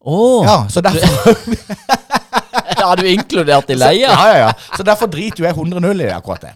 Oh. 0.00 0.44
Ja, 0.46 0.64
så 0.72 0.80
derfor 0.80 1.36
Har 2.88 2.96
du 2.96 3.06
inkludert 3.08 3.70
i 3.70 3.76
leia? 3.78 4.08
Ja, 4.12 4.26
ja, 4.32 4.38
ja. 4.46 4.52
Så 4.76 4.82
derfor 4.86 5.06
driter 5.12 5.42
jo 5.44 5.48
jeg 5.48 5.54
100-0 5.56 5.94
i 5.94 6.04
det 6.06 6.12
akkurat 6.16 6.40
det. 6.48 6.54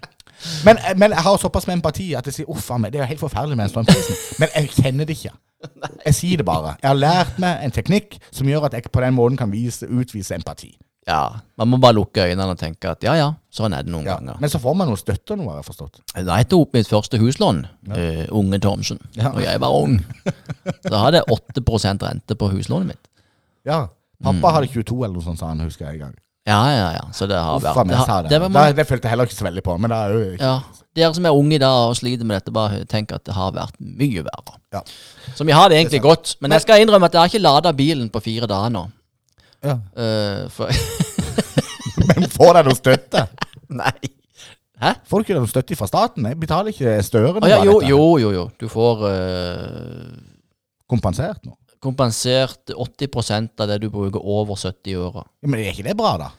Men, 0.67 0.79
men 0.99 1.13
jeg 1.15 1.23
har 1.23 1.37
såpass 1.39 1.67
med 1.69 1.77
empati 1.79 2.09
at 2.19 2.27
jeg 2.27 2.35
sier 2.41 2.49
uff 2.51 2.71
a 2.75 2.79
meg, 2.83 2.91
det 2.93 2.99
er 2.99 3.05
jo 3.05 3.11
helt 3.13 3.21
forferdelig 3.23 3.57
med 3.57 3.69
den 3.69 3.73
strømprisen. 3.77 4.17
Men 4.43 4.49
jeg 4.57 4.71
kjenner 4.75 5.07
det 5.07 5.17
ikke. 5.19 5.35
Jeg 6.09 6.15
sier 6.19 6.41
det 6.41 6.47
bare. 6.49 6.73
Jeg 6.83 6.89
har 6.91 6.99
lært 6.99 7.37
meg 7.43 7.61
en 7.63 7.75
teknikk 7.75 8.17
som 8.35 8.49
gjør 8.51 8.67
at 8.67 8.75
jeg 8.75 8.91
på 8.91 9.05
den 9.05 9.15
måten 9.15 9.39
kan 9.39 9.53
vise, 9.55 9.87
utvise 9.87 10.35
empati. 10.35 10.73
Ja. 11.07 11.21
Man 11.59 11.71
må 11.71 11.79
bare 11.83 11.95
lukke 11.99 12.23
øynene 12.29 12.45
og 12.55 12.59
tenke 12.61 12.91
at 12.93 13.03
ja 13.07 13.15
ja, 13.19 13.29
sånn 13.51 13.75
er 13.75 13.83
det 13.87 13.91
noen 13.91 14.07
Ja. 14.07 14.17
ganger. 14.19 14.37
Men 14.43 14.51
så 14.51 14.59
får 14.63 14.75
man 14.79 14.87
noe 14.91 14.99
støtte 14.99 15.35
nå, 15.39 15.47
har 15.51 15.57
jeg 15.63 15.67
forstått. 15.71 16.03
Da 16.27 16.37
jeg 16.39 16.49
tok 16.51 16.75
mitt 16.75 16.91
første 16.91 17.19
huslån, 17.23 17.65
eh, 17.95 18.27
unge 18.31 18.59
Thomsen, 18.63 18.99
Ja. 19.19 19.31
og 19.33 19.43
jeg 19.43 19.61
var 19.63 19.75
ung, 19.79 19.97
da 20.87 20.99
hadde 21.07 21.23
jeg 21.23 21.39
8% 21.39 22.03
rente 22.07 22.35
på 22.39 22.51
huslånet 22.55 22.87
mitt. 22.95 23.09
Ja. 23.67 23.89
Pappa 24.25 24.57
hadde 24.57 24.71
22 24.73 24.99
eller 25.05 25.17
noe 25.17 25.25
sånt, 25.25 25.41
sa 25.41 25.51
han, 25.51 25.65
husker 25.67 25.89
jeg 25.89 25.99
en 25.99 26.07
gang. 26.07 26.15
Ja, 26.49 26.59
ja, 26.75 26.87
ja. 26.97 27.03
Så 27.15 27.29
det 27.31 27.39
har 27.39 27.61
vært 27.63 27.89
det, 27.89 27.99
har, 27.99 28.23
det. 28.27 28.39
det 28.43 28.63
Det, 28.77 28.87
følte 28.87 29.07
jeg 29.07 29.15
heller 29.15 29.29
ikke 29.31 29.39
så 29.39 29.47
veldig 29.47 29.63
på. 29.63 29.77
Men 29.79 29.93
det 29.93 29.99
er 29.99 30.15
jo 30.15 30.23
ikke, 30.33 30.49
ja. 30.49 30.81
Dere 30.93 31.15
som 31.17 31.25
er 31.25 31.37
unge 31.39 31.55
i 31.57 31.61
dag 31.63 31.89
og 31.89 31.95
sliter 31.97 32.27
med 32.29 32.37
dette, 32.37 32.53
bare 32.53 32.83
tenk 32.91 33.15
at 33.17 33.23
det 33.25 33.33
har 33.33 33.53
vært 33.55 33.79
mye 33.81 34.25
verre. 34.27 34.59
Ja. 34.75 34.83
Så 35.39 35.47
vi 35.49 35.55
har 35.57 35.71
det 35.71 35.79
egentlig 35.79 36.03
godt. 36.05 36.35
Men 36.45 36.53
jeg 36.53 36.67
skal 36.67 36.83
innrømme 36.83 37.09
at 37.09 37.15
jeg 37.17 37.23
har 37.23 37.31
ikke 37.31 37.41
lada 37.47 37.73
bilen 37.77 38.11
på 38.13 38.21
fire 38.25 38.49
dager 38.51 38.75
nå. 38.75 38.83
ja. 39.65 39.79
Uh, 39.97 40.51
for 40.53 40.69
Men 42.11 42.27
får 42.29 42.59
deg 42.59 42.69
noe 42.69 42.77
støtte? 42.77 43.25
Nei. 43.83 43.95
Hæ? 44.83 44.97
Får 45.07 45.23
du 45.23 45.29
ikke 45.29 45.39
noe 45.39 45.49
støtte 45.49 45.79
fra 45.79 45.87
staten? 45.87 46.27
Jeg 46.27 46.41
betaler 46.43 46.75
ikke 46.75 46.99
større 47.07 47.41
Ah, 47.41 47.49
ja, 47.49 47.63
jo, 47.65 47.79
jo, 47.87 48.03
jo, 48.19 48.33
jo. 48.35 48.45
Du 48.59 48.67
får 48.69 49.05
uh... 49.07 50.13
kompensert 50.91 51.39
nå. 51.47 51.55
Kompensert 51.83 52.71
80 52.71 53.51
av 53.61 53.69
det 53.69 53.81
du 53.83 53.89
bruker 53.91 54.23
over 54.23 54.57
70 54.57 55.01
øre. 55.03 55.25
Ja, 55.43 55.49
men 55.51 55.61
er 55.61 55.73
ikke 55.75 55.89
det 55.89 55.97
bra, 55.99 56.15
da? 56.21 56.31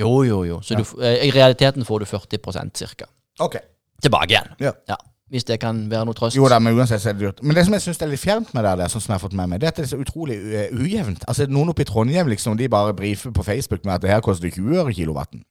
Jo, 0.00 0.22
jo, 0.24 0.42
jo. 0.44 0.60
Så 0.64 0.76
du, 0.76 0.84
eh, 1.02 1.26
i 1.28 1.30
realiteten 1.30 1.84
får 1.84 2.02
du 2.02 2.04
40% 2.04 2.76
cirka. 2.76 3.08
Ok. 3.40 3.56
Tilbake 4.02 4.34
igjen. 4.34 4.54
Ja. 4.60 4.96
Hvis 5.32 5.44
det 5.48 5.60
kan 5.60 5.90
være 5.90 6.04
noe 6.04 6.16
trøst. 6.16 6.36
Jo 6.36 6.48
da, 6.48 6.58
men 6.60 6.76
uansett 6.76 7.00
så 7.00 7.08
er 7.08 7.16
det 7.16 7.24
dyrt. 7.24 7.38
Men 7.42 7.56
det 7.56 7.64
som 7.64 7.72
jeg 7.72 7.84
syns 7.86 8.02
er 8.04 8.10
litt 8.10 8.20
fjernt 8.20 8.50
med 8.52 8.66
det, 8.66 8.74
der, 8.82 8.90
sånn 8.92 9.00
som 9.00 9.14
jeg 9.14 9.20
har 9.20 9.22
fått 9.22 9.36
med 9.38 9.48
meg, 9.48 9.62
det 9.62 9.70
er 9.70 9.72
at 9.72 9.78
det 9.80 9.86
er 9.86 9.92
så 9.94 10.00
utrolig 10.02 10.36
uh, 10.42 10.82
ujevnt. 10.82 11.24
Altså 11.24 11.46
Noen 11.48 11.72
oppe 11.72 11.86
i 11.86 11.88
Trondheim 11.88 12.28
liksom, 12.28 12.58
de 12.60 12.68
bare 12.68 12.92
brifer 12.96 13.32
på 13.32 13.44
Facebook 13.46 13.86
med 13.86 13.94
at 13.94 14.04
det 14.04 14.12
her 14.12 14.20
koster 14.24 14.52
20 14.52 14.82
øre 14.82 14.92
kilowatten. 14.92 15.44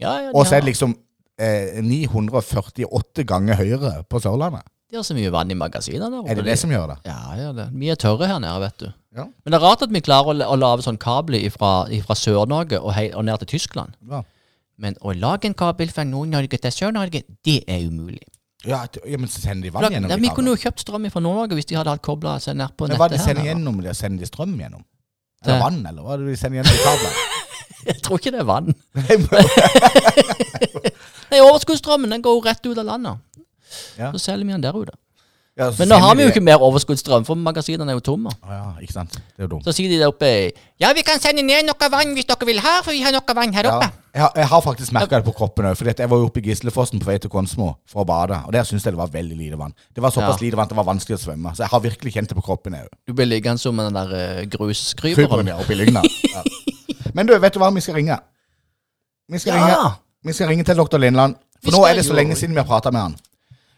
Ja, 0.00 0.14
ja, 0.24 0.30
Og 0.32 0.46
så 0.46 0.56
er 0.56 0.64
det 0.64 0.70
liksom 0.70 0.96
eh, 1.40 1.82
948 1.84 3.24
ganger 3.28 3.60
høyere 3.60 3.92
på 4.08 4.20
Sørlandet. 4.24 4.64
De 4.90 4.96
har 4.96 5.02
så 5.02 5.14
mye 5.16 5.30
vann 5.34 5.50
i 5.50 5.56
magasinene 5.58 6.08
der 6.12 6.20
oppe. 6.20 6.30
Er 6.30 6.38
det 6.38 6.44
det 6.46 6.58
som 6.60 6.70
gjør 6.70 6.86
det? 6.92 6.96
Ja, 7.08 7.18
ja, 7.40 7.48
det. 7.56 7.64
er 7.66 7.74
Mye 7.74 7.96
tørre 7.98 8.28
her 8.30 8.38
nede, 8.42 8.60
vet 8.62 8.76
du. 8.84 8.86
Ja. 9.16 9.24
Men 9.44 9.52
det 9.52 9.58
er 9.58 9.64
rart 9.64 9.82
at 9.82 9.90
vi 9.90 10.00
klarer 10.06 10.30
å, 10.30 10.46
å 10.54 10.56
lage 10.60 10.84
sånn 10.86 10.98
kabler 11.02 11.42
fra 11.50 12.14
Sør-Norge 12.14 12.78
og, 12.78 12.92
og 12.94 13.24
ned 13.26 13.38
til 13.42 13.50
Tyskland. 13.56 13.96
Ja. 14.10 14.22
Men 14.78 14.94
å 15.02 15.14
lage 15.16 15.48
en 15.48 15.56
kabel 15.58 15.90
fra 15.90 16.04
Nord-Norge 16.06 16.58
til 16.60 16.72
Sør-Norge, 16.76 17.22
det 17.48 17.58
er 17.66 17.86
umulig. 17.88 18.22
Ja, 18.66 18.84
ja, 19.06 19.18
men 19.18 19.28
så 19.30 19.40
sender 19.42 19.68
de 19.68 19.72
vann 19.74 19.84
gjennom 19.92 20.20
vi 20.22 20.30
kunne 20.34 20.50
jo 20.54 20.58
kjøpt 20.58 20.80
strøm 20.82 21.04
fra 21.12 21.20
Nord-Norge 21.22 21.54
hvis 21.58 21.68
de 21.70 21.76
hadde 21.78 21.92
hatt 21.92 22.02
kobla 22.06 22.36
seg 22.42 22.56
ned 22.58 22.72
på 22.78 22.86
Men 22.88 22.96
hva 22.98 23.06
nettet 23.08 23.18
de 23.20 23.24
sender 23.26 23.42
her. 23.44 23.50
gjennom 23.52 23.76
det? 23.84 23.92
Sender 23.98 24.22
de 24.24 24.28
strøm 24.30 24.54
gjennom? 24.58 24.82
Det- 24.82 25.50
Eller 25.50 25.62
vann, 25.62 25.82
eller 25.86 26.02
hva 26.02 26.14
er 26.14 26.22
det 26.24 26.30
de 26.32 26.36
sender 26.40 26.62
gjennom 26.62 26.74
i 26.74 26.84
kablene? 26.86 27.14
Jeg 27.86 28.00
tror 28.02 28.18
ikke 28.18 28.32
det 28.34 28.40
er 28.42 28.48
vann. 28.48 28.72
Nei, 31.30 31.40
Overskuddsstrømmen 31.42 32.10
den 32.14 32.22
går 32.24 32.36
jo 32.38 32.42
rett 32.46 32.66
ut 32.70 32.78
av 32.82 32.86
landet. 32.88 33.22
Ja. 33.98 34.12
Så 34.12 34.18
selger 34.18 34.44
vi 34.46 34.52
den 34.52 34.62
der 34.62 34.72
ute. 34.76 34.94
Ja, 35.56 35.70
Men 35.78 35.88
nå 35.88 35.96
har 35.96 36.12
vi 36.18 36.20
jo 36.26 36.28
ikke 36.28 36.42
mer 36.44 36.60
overskuddsstrøm, 36.60 37.22
for 37.24 37.34
magasinene 37.40 37.88
er 37.88 37.96
jo 37.96 38.02
tomme. 38.04 38.28
Ja, 38.44 38.74
ikke 38.84 38.92
sant. 38.92 39.14
Det 39.16 39.38
er 39.40 39.46
jo 39.46 39.54
dumt. 39.54 39.64
Så 39.64 39.72
sier 39.72 39.88
de 39.88 39.96
der 40.02 40.10
oppe 40.10 40.28
Ja, 40.78 40.90
vi 40.92 41.00
kan 41.00 41.16
sende 41.18 41.40
ned 41.40 41.64
noe 41.64 41.88
vann 41.94 42.12
hvis 42.12 42.26
dere 42.28 42.44
vil 42.44 42.60
ha, 42.60 42.74
for 42.84 42.92
vi 42.92 43.00
har 43.00 43.14
noe 43.16 43.34
vann 43.38 43.54
her 43.56 43.64
Ja, 43.64 43.78
oppe. 43.78 43.88
jeg, 44.12 44.20
har, 44.20 44.32
jeg 44.36 44.46
har 44.50 44.60
faktisk 44.66 44.92
merka 44.92 45.16
det 45.16 45.24
på 45.24 45.32
kroppen 45.38 45.64
òg. 45.70 45.80
Jeg 45.96 46.10
var 46.12 46.20
jo 46.20 46.26
oppe 46.28 46.42
i 46.42 46.44
Gislefossen 46.50 47.00
på 47.00 47.08
vei 47.08 47.16
til 47.24 47.30
Konsmo 47.32 47.70
for 47.88 48.02
å 48.02 48.04
bade. 48.04 48.36
Og 48.44 48.52
der 48.52 48.68
syntes 48.68 48.84
jeg 48.84 48.92
det 48.92 49.00
var 49.00 49.08
veldig 49.08 49.36
lite 49.40 49.56
vann. 49.56 49.72
Det 49.96 50.04
var 50.04 50.12
såpass 50.12 50.36
Ja. 50.36 50.44
lite 50.44 50.56
vann 50.60 50.68
at 50.68 50.74
det 50.74 50.76
var 50.76 50.84
vanskelig 50.92 51.16
å 51.16 51.22
svømme. 51.24 51.54
Så 51.56 51.64
jeg 51.64 51.72
har 51.72 51.80
virkelig 51.80 52.12
kjent 52.12 52.28
det 52.28 52.36
på 52.36 52.44
kroppen 52.44 52.74
òg. 52.76 52.92
Du 53.08 53.14
blir 53.16 53.24
liggende 53.24 53.58
som 53.58 53.76
den 53.80 53.94
der 53.96 54.12
uh, 54.12 54.44
Kryperen 54.44 54.68
gruskryperen. 54.68 55.46
ja, 55.48 55.56
oppi 55.56 55.74
lygna. 55.74 56.02
Ja. 56.36 56.42
Men 57.14 57.26
du, 57.26 57.32
vet 57.38 57.54
du 57.56 57.60
hva? 57.64 57.72
Vi 57.72 57.80
skal 57.80 57.94
ringe. 57.96 58.18
Vi 59.32 59.38
skal, 59.38 59.54
Ja. 59.56 59.64
ringe. 59.64 59.94
Vi 60.22 60.32
skal 60.36 60.48
ringe 60.52 60.64
til 60.68 60.76
dr. 60.76 60.98
Lindland. 61.00 61.36
For 61.64 61.72
nå 61.72 61.86
er 61.88 61.94
det 61.96 62.04
så 62.04 62.12
lenge 62.12 62.36
siden 62.36 62.52
vi 62.54 62.60
har 62.60 62.68
prata 62.68 62.90
med 62.92 63.00
han. 63.00 63.16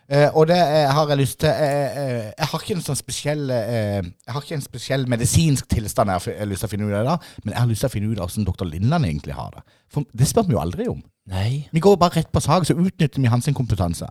Eh, 0.09 0.31
og 0.33 0.47
det 0.49 0.57
eh, 0.57 0.89
har 0.89 1.11
jeg 1.13 1.21
lyst 1.21 1.37
til 1.43 1.51
eh, 1.53 1.97
eh, 2.01 2.29
Jeg 2.33 2.47
har 2.49 2.63
ikke 2.63 2.77
en 2.79 2.85
sånn 2.87 2.97
spesiell 2.97 3.51
eh, 3.53 3.99
Jeg 4.01 4.33
har 4.33 4.41
ikke 4.41 4.57
en 4.57 4.65
spesiell 4.65 5.03
medisinsk 5.13 5.67
tilstand 5.69 6.09
jeg 6.09 6.17
har, 6.17 6.29
jeg 6.33 6.41
har 6.41 6.49
lyst 6.49 6.65
til 6.65 6.71
å 6.71 6.73
finne 6.73 6.87
ut 6.89 6.95
av, 6.97 7.11
da, 7.11 7.17
men 7.43 7.53
jeg 7.53 7.61
har 7.61 7.69
lyst 7.69 7.85
til 7.85 7.91
å 7.91 7.93
finne 7.93 8.09
ut 8.09 8.23
av 8.23 8.31
hvordan 8.31 8.47
dr. 8.49 8.71
Lindland 8.71 9.05
egentlig 9.05 9.37
har 9.37 9.51
det. 9.59 9.61
For 9.93 10.09
det 10.17 10.31
spør 10.31 10.47
vi 10.49 10.57
jo 10.57 10.63
aldri 10.63 10.87
om. 10.89 11.03
Nei. 11.29 11.67
Vi 11.77 11.83
går 11.85 11.99
bare 12.01 12.23
rett 12.23 12.31
på 12.33 12.41
sak, 12.41 12.65
så 12.65 12.73
utnytter 12.73 13.21
vi 13.21 13.29
hans 13.29 13.51
kompetanse. 13.59 14.09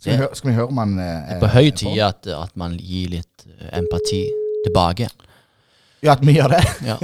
Skal 0.00 0.14
vi, 0.14 0.16
høre, 0.22 0.38
skal 0.40 0.50
vi 0.50 0.56
høre 0.56 0.72
om 0.72 0.80
han 0.80 0.96
eh, 0.98 1.36
På 1.44 1.50
eh, 1.50 1.58
høy 1.58 1.68
er 1.68 1.76
tid 1.82 2.00
at, 2.08 2.30
at 2.32 2.56
man 2.58 2.78
gir 2.80 3.12
litt 3.12 3.44
eh, 3.50 3.68
empati 3.82 4.22
tilbake. 4.64 5.10
Ja, 6.02 6.16
at 6.16 6.24
vi 6.24 6.38
gjør 6.38 6.56
det. 6.56 6.62
Ja. 6.88 6.96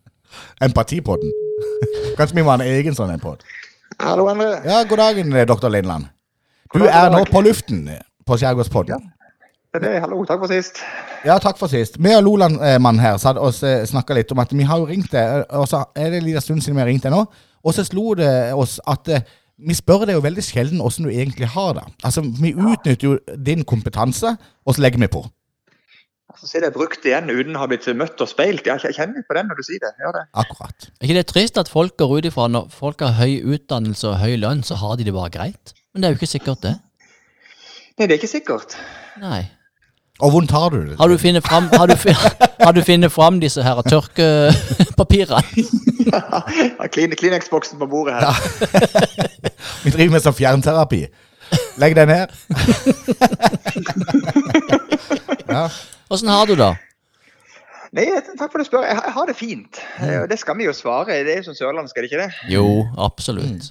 Empatipodden. 0.70 1.34
Kanskje 2.16 2.38
vi 2.38 2.46
må 2.46 2.54
ha 2.54 2.60
en 2.60 2.64
egen 2.70 2.94
sånn 2.96 3.10
en 3.10 3.20
podd. 3.26 3.42
Hallo, 3.98 4.30
André. 4.30 4.54
Ja, 4.70 4.84
god 4.88 5.02
dagen, 5.02 5.34
doktor 5.50 5.66
dr. 5.66 5.74
Lindland. 5.80 6.14
Du 6.74 6.84
er 6.86 7.10
nå 7.10 7.24
på 7.26 7.40
luften 7.42 7.88
eh, 7.90 8.02
på 8.26 8.38
Skjærgårdspodden. 8.38 9.08
Det 9.70 9.78
er 9.78 9.84
det. 9.86 9.96
Hallo, 10.02 10.22
takk 10.26 10.40
for 10.42 10.50
sist. 10.50 10.80
Ja, 11.26 11.36
takk 11.42 11.58
for 11.58 11.70
sist. 11.70 11.98
Vi 12.02 12.12
og 12.14 12.24
Loland-mannen 12.26 13.02
her 13.02 13.18
satt 13.22 13.38
og 13.38 13.54
snakka 13.54 14.16
litt 14.18 14.30
om 14.34 14.42
at 14.42 14.50
vi 14.54 14.66
har 14.66 14.82
jo 14.82 14.88
ringt 14.88 15.12
deg, 15.14 15.44
og 15.54 15.68
så 15.70 15.84
er 15.94 16.10
det 16.10 16.20
en 16.20 16.26
liten 16.26 16.42
stund 16.42 16.64
siden 16.64 16.78
vi 16.78 16.82
har 16.82 16.90
ringt 16.90 17.06
deg 17.06 17.14
nå. 17.14 17.24
Og 17.60 17.74
så 17.76 17.84
slo 17.86 18.14
det 18.18 18.30
oss 18.56 18.78
at 18.90 19.10
eh, 19.10 19.26
vi 19.60 19.76
spør 19.76 20.06
deg 20.08 20.16
jo 20.16 20.24
veldig 20.24 20.42
sjelden 20.46 20.80
åssen 20.82 21.06
du 21.06 21.10
egentlig 21.12 21.50
har 21.52 21.74
det. 21.76 21.84
Altså, 22.06 22.22
Vi 22.22 22.54
utnytter 22.54 23.06
jo 23.08 23.18
din 23.36 23.66
kompetanse, 23.68 24.36
og 24.64 24.74
så 24.74 24.86
legger 24.86 25.02
vi 25.02 25.10
på. 25.12 25.24
Altså, 26.30 26.46
Så 26.46 26.58
er 26.58 26.68
det 26.68 26.72
brukt 26.78 27.04
igjen 27.04 27.28
uten 27.30 27.58
å 27.58 27.64
ha 27.64 27.68
blitt 27.68 27.90
møtt 27.98 28.22
og 28.22 28.30
speilt. 28.30 28.66
Jeg 28.66 28.94
kjenner 28.96 29.26
på 29.26 29.36
den 29.36 29.50
når 29.50 29.60
du 29.60 29.66
sier 29.66 29.82
det. 29.82 29.92
Gjør 30.00 30.16
det. 30.16 30.24
Akkurat. 30.44 30.88
Er 30.96 31.10
ikke 31.10 31.18
det 31.18 31.26
trist 31.34 31.60
at 31.60 31.68
folk 31.68 31.98
går 32.00 32.16
ut 32.16 32.30
ifra 32.30 32.46
når 32.48 32.70
folk 32.72 33.04
har 33.04 33.18
høy 33.18 33.42
utdannelse 33.58 34.14
og 34.14 34.22
høy 34.22 34.38
lønn, 34.40 34.64
så 34.64 34.78
har 34.80 34.96
de 34.96 35.06
det 35.10 35.14
bare 35.18 35.34
greit? 35.34 35.74
Men 35.92 36.02
det 36.02 36.08
er 36.08 36.12
jo 36.14 36.18
ikke 36.20 36.26
sikkert, 36.30 36.60
det. 36.62 36.74
Nei, 37.98 38.06
det 38.06 38.14
er 38.14 38.18
ikke 38.20 38.30
sikkert. 38.30 38.76
Nei. 39.20 39.40
Og 40.20 40.30
hvordan 40.34 40.48
tar 40.50 40.68
du 40.74 40.78
det? 40.84 40.96
Har 41.00 41.08
du 41.08 41.16
funnet 41.18 41.44
fram, 41.46 41.66
har 41.72 41.86
du, 41.88 41.94
fin- 41.96 42.14
har 42.66 42.72
du 42.76 42.82
funnet 42.84 43.12
fram 43.12 43.38
disse 43.40 43.62
her 43.64 43.80
tørkepapirene? 43.88 45.42
Ja, 46.10 46.86
Kleenex-boksen 46.90 47.78
på 47.78 47.86
bordet 47.86 48.14
her. 48.18 48.24
Vi 49.84 49.92
driver 49.94 50.14
med 50.16 50.24
sånn 50.24 50.34
fjernterapi. 50.34 51.04
Legg 51.78 51.94
deg 51.94 52.08
ned. 52.10 52.32
ja. 55.48 55.68
Åssen 56.10 56.28
har 56.32 56.46
du 56.50 56.56
det? 56.58 56.70
Nei, 57.94 58.06
takk 58.38 58.50
for 58.52 58.58
at 58.60 58.64
du 58.64 58.68
spør. 58.70 58.84
Jeg, 58.86 58.98
har- 59.14 59.26
det 59.30 59.36
fint. 59.38 59.80
Eh, 60.00 60.26
Det 60.30 60.38
skal 60.38 60.56
vi 60.58 60.66
jo 60.66 60.72
svare. 60.74 61.20
Det 61.26 61.32
er 61.36 61.40
jo 61.44 61.48
som 61.50 61.54
sørlandsk, 61.58 61.96
er 61.96 62.02
det 62.06 62.10
ikke 62.10 62.22
det? 62.24 62.32
Jo, 62.54 62.66
absolutt. 62.98 63.70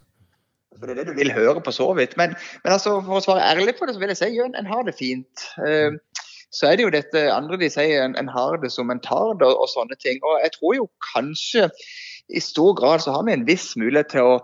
For 0.80 0.88
det 0.88 0.96
er 0.96 1.04
det 1.04 1.14
du 1.14 1.20
vil 1.20 1.34
høre 1.36 1.62
på 1.64 1.74
så 1.76 1.90
vidt. 1.98 2.16
Men, 2.20 2.36
men 2.64 2.74
altså, 2.74 2.98
for 3.06 3.20
å 3.20 3.24
svare 3.24 3.46
ærlig 3.46 3.76
på 3.80 3.88
det, 3.88 3.96
så 3.96 4.04
vil 4.04 4.14
jeg 4.14 4.22
si 4.22 4.30
ja, 4.38 4.48
en 4.48 4.70
har 4.70 4.86
det 4.88 4.96
fint. 5.00 5.48
Eh, 5.68 5.98
så 6.56 6.70
er 6.70 6.78
det 6.78 6.86
jo 6.86 6.94
dette 6.94 7.26
andre 7.34 7.60
de 7.62 7.70
sier, 7.70 8.04
en, 8.04 8.16
en 8.18 8.32
har 8.32 8.58
det 8.64 8.72
som 8.74 8.90
en 8.90 9.02
tar 9.04 9.36
det, 9.42 9.50
og, 9.50 9.68
sånne 9.70 9.98
ting. 10.02 10.22
Og 10.26 10.40
jeg 10.44 10.56
tror 10.56 10.78
jo 10.80 10.88
kanskje 11.12 11.68
i 12.30 12.42
stor 12.42 12.74
grad 12.78 13.04
så 13.04 13.14
har 13.14 13.26
vi 13.28 13.36
en 13.36 13.46
viss 13.48 13.74
mulighet 13.78 14.14
til 14.16 14.34
å 14.36 14.40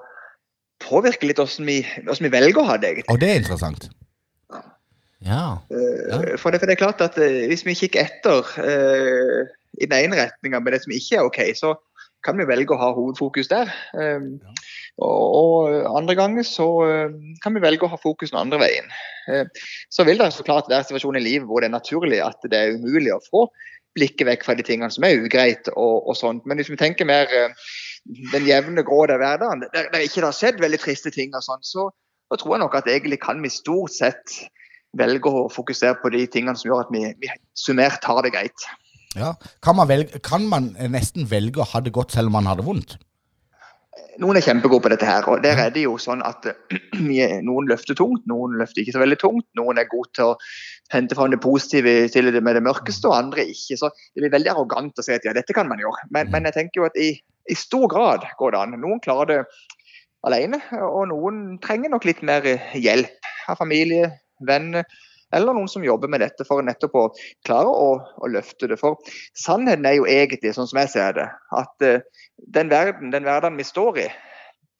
påvirke 0.83 1.29
litt 1.29 1.39
hvordan 1.41 1.69
vi, 1.69 1.79
hvordan 2.03 2.27
vi 2.27 2.33
velger 2.33 2.61
å 2.61 2.67
ha 2.69 2.77
det. 2.81 2.93
egentlig. 2.93 3.13
Og 3.13 3.21
det 3.21 3.31
er 3.31 3.41
interessant. 3.41 3.89
Ja. 4.51 4.61
ja. 5.25 5.45
For, 6.37 6.53
det, 6.53 6.59
for 6.61 6.67
det 6.69 6.75
er 6.75 6.81
klart 6.81 7.01
at 7.01 7.17
eh, 7.21 7.45
hvis 7.49 7.65
vi 7.65 7.77
kikker 7.77 8.05
etter 8.05 8.45
uh, 8.61 9.47
i 9.81 9.87
den 9.87 9.97
ene 9.97 10.19
retninga 10.19 10.61
med 10.61 10.75
det 10.75 10.83
som 10.83 10.93
ikke 10.93 11.17
er 11.17 11.25
OK, 11.25 11.39
så 11.57 11.73
kan 12.25 12.37
vi 12.37 12.47
velge 12.49 12.73
å 12.73 12.81
ha 12.81 12.91
hovedfokus 12.93 13.49
der. 13.49 13.71
Um, 13.93 14.35
og, 14.45 14.61
og 15.03 15.67
andre 15.97 16.15
ganger 16.15 16.45
så 16.47 16.67
eh, 16.87 17.15
kan 17.43 17.55
vi 17.55 17.63
velge 17.63 17.83
å 17.83 17.91
ha 17.91 17.99
fokus 17.99 18.31
den 18.31 18.39
andre 18.39 18.61
veien. 18.61 18.85
Eh, 19.27 19.43
så 19.91 20.05
vil 20.07 20.21
det 20.21 20.29
så 20.31 20.45
klart 20.47 20.69
være 20.71 20.87
situasjoner 20.87 21.19
i 21.19 21.25
livet 21.25 21.49
hvor 21.49 21.59
det 21.59 21.67
er 21.67 21.75
naturlig 21.75 22.21
at 22.23 22.39
det 22.47 22.59
er 22.61 22.77
umulig 22.79 23.11
å 23.11 23.23
få 23.25 23.45
blikket 23.95 24.27
vekk 24.27 24.45
fra 24.47 24.55
de 24.55 24.63
tingene 24.67 24.91
som 24.91 25.03
er 25.07 25.19
ugreit 25.23 25.67
og, 25.73 26.07
og 26.07 26.15
sånt. 26.19 26.47
Men 26.47 26.59
hvis 26.59 26.71
vi 26.71 26.79
tenker 26.79 27.07
mer 27.07 27.31
eh, 27.31 27.67
den 28.31 28.47
jevne 28.47 28.85
grå 28.87 29.03
der 29.11 29.19
hverdagen, 29.19 29.65
der, 29.73 29.89
der 29.91 30.05
ikke 30.05 30.21
det 30.21 30.29
har 30.29 30.37
skjedd 30.39 30.63
veldig 30.63 30.79
triste 30.83 31.11
ting 31.15 31.35
og 31.35 31.43
sånn, 31.43 31.63
så, 31.63 31.89
så 32.31 32.39
tror 32.39 32.55
jeg 32.55 32.63
nok 32.63 32.77
at 32.79 32.87
egentlig 32.91 33.19
kan 33.23 33.43
vi 33.43 33.51
stort 33.51 33.95
sett 33.95 34.39
velge 34.95 35.27
å 35.27 35.47
fokusere 35.51 35.99
på 35.99 36.11
de 36.13 36.23
tingene 36.31 36.55
som 36.55 36.69
gjør 36.69 36.85
at 36.85 36.95
vi, 36.95 37.03
vi 37.19 37.31
summert 37.59 38.07
har 38.07 38.23
det 38.23 38.31
greit. 38.35 38.67
Ja. 39.15 39.33
Kan, 39.63 39.75
man 39.79 39.91
velge, 39.91 40.19
kan 40.23 40.47
man 40.47 40.71
nesten 40.91 41.27
velge 41.27 41.63
å 41.63 41.67
ha 41.67 41.83
det 41.83 41.91
godt 41.95 42.15
selv 42.15 42.31
om 42.31 42.37
man 42.39 42.47
har 42.47 42.59
det 42.59 42.67
vondt? 42.67 42.95
Noen 44.19 44.39
er 44.39 44.43
kjempegode 44.43 44.83
på 44.83 44.89
dette 44.91 45.07
her, 45.07 45.25
og 45.31 45.41
der 45.43 45.59
er 45.59 45.71
det 45.75 45.85
jo 45.85 45.95
sånn 45.99 46.23
at 46.25 46.47
eh, 46.49 47.37
noen 47.47 47.69
løfter 47.69 47.97
tungt, 47.97 48.25
noen 48.31 48.57
løfter 48.59 48.83
ikke 48.83 48.95
så 48.95 49.03
veldig 49.03 49.19
tungt. 49.21 49.45
Noen 49.59 49.79
er 49.79 49.89
gode 49.91 50.11
til 50.15 50.31
å 50.31 50.35
hente 50.93 51.17
fram 51.17 51.31
det 51.33 51.41
positive 51.43 51.93
til 52.11 52.31
det 52.31 52.43
med 52.43 52.59
det 52.59 52.63
mørkeste, 52.65 53.07
og 53.11 53.17
andre 53.17 53.47
ikke. 53.51 53.79
Så 53.79 53.91
det 53.91 54.23
blir 54.23 54.33
veldig 54.35 54.51
arrogant 54.53 54.99
å 54.99 55.05
si 55.05 55.15
at 55.15 55.27
ja, 55.27 55.35
dette 55.35 55.55
kan 55.55 55.71
man 55.71 55.83
gjøre. 55.83 56.09
Men, 56.15 56.31
men 56.33 56.47
jeg 56.49 56.57
tenker 56.57 56.81
jo 56.81 56.89
at 56.89 56.99
i, 56.99 57.13
i 57.51 57.57
stor 57.59 57.87
grad 57.91 58.27
går 58.39 58.55
det 58.55 58.61
an. 58.61 58.77
Noen 58.83 59.03
klarer 59.03 59.31
det 59.31 59.41
alene, 60.25 60.59
og 60.81 61.09
noen 61.11 61.41
trenger 61.63 61.93
nok 61.93 62.07
litt 62.07 62.23
mer 62.25 62.47
hjelp 62.73 63.31
av 63.51 63.59
familie, 63.59 64.09
venner, 64.47 64.87
eller 65.33 65.55
noen 65.55 65.69
som 65.71 65.85
jobber 65.85 66.11
med 66.11 66.21
dette 66.23 66.45
for 66.47 66.63
nettopp 66.65 66.97
å 66.99 67.05
klare 67.47 67.71
å, 67.71 67.89
å 67.97 68.29
løfte 68.31 68.69
det. 68.71 68.77
For 68.81 68.99
sannheten 69.39 69.87
er 69.87 69.97
jo 69.97 70.09
egentlig, 70.09 70.53
sånn 70.55 70.69
som 70.69 70.81
jeg 70.83 70.91
ser 70.93 71.17
det, 71.17 71.29
at 71.57 71.85
eh, 71.85 72.03
den 72.57 72.69
verden, 72.73 73.13
den 73.15 73.25
hverdagen 73.27 73.57
vi 73.59 73.67
står 73.67 74.03
i, 74.05 74.09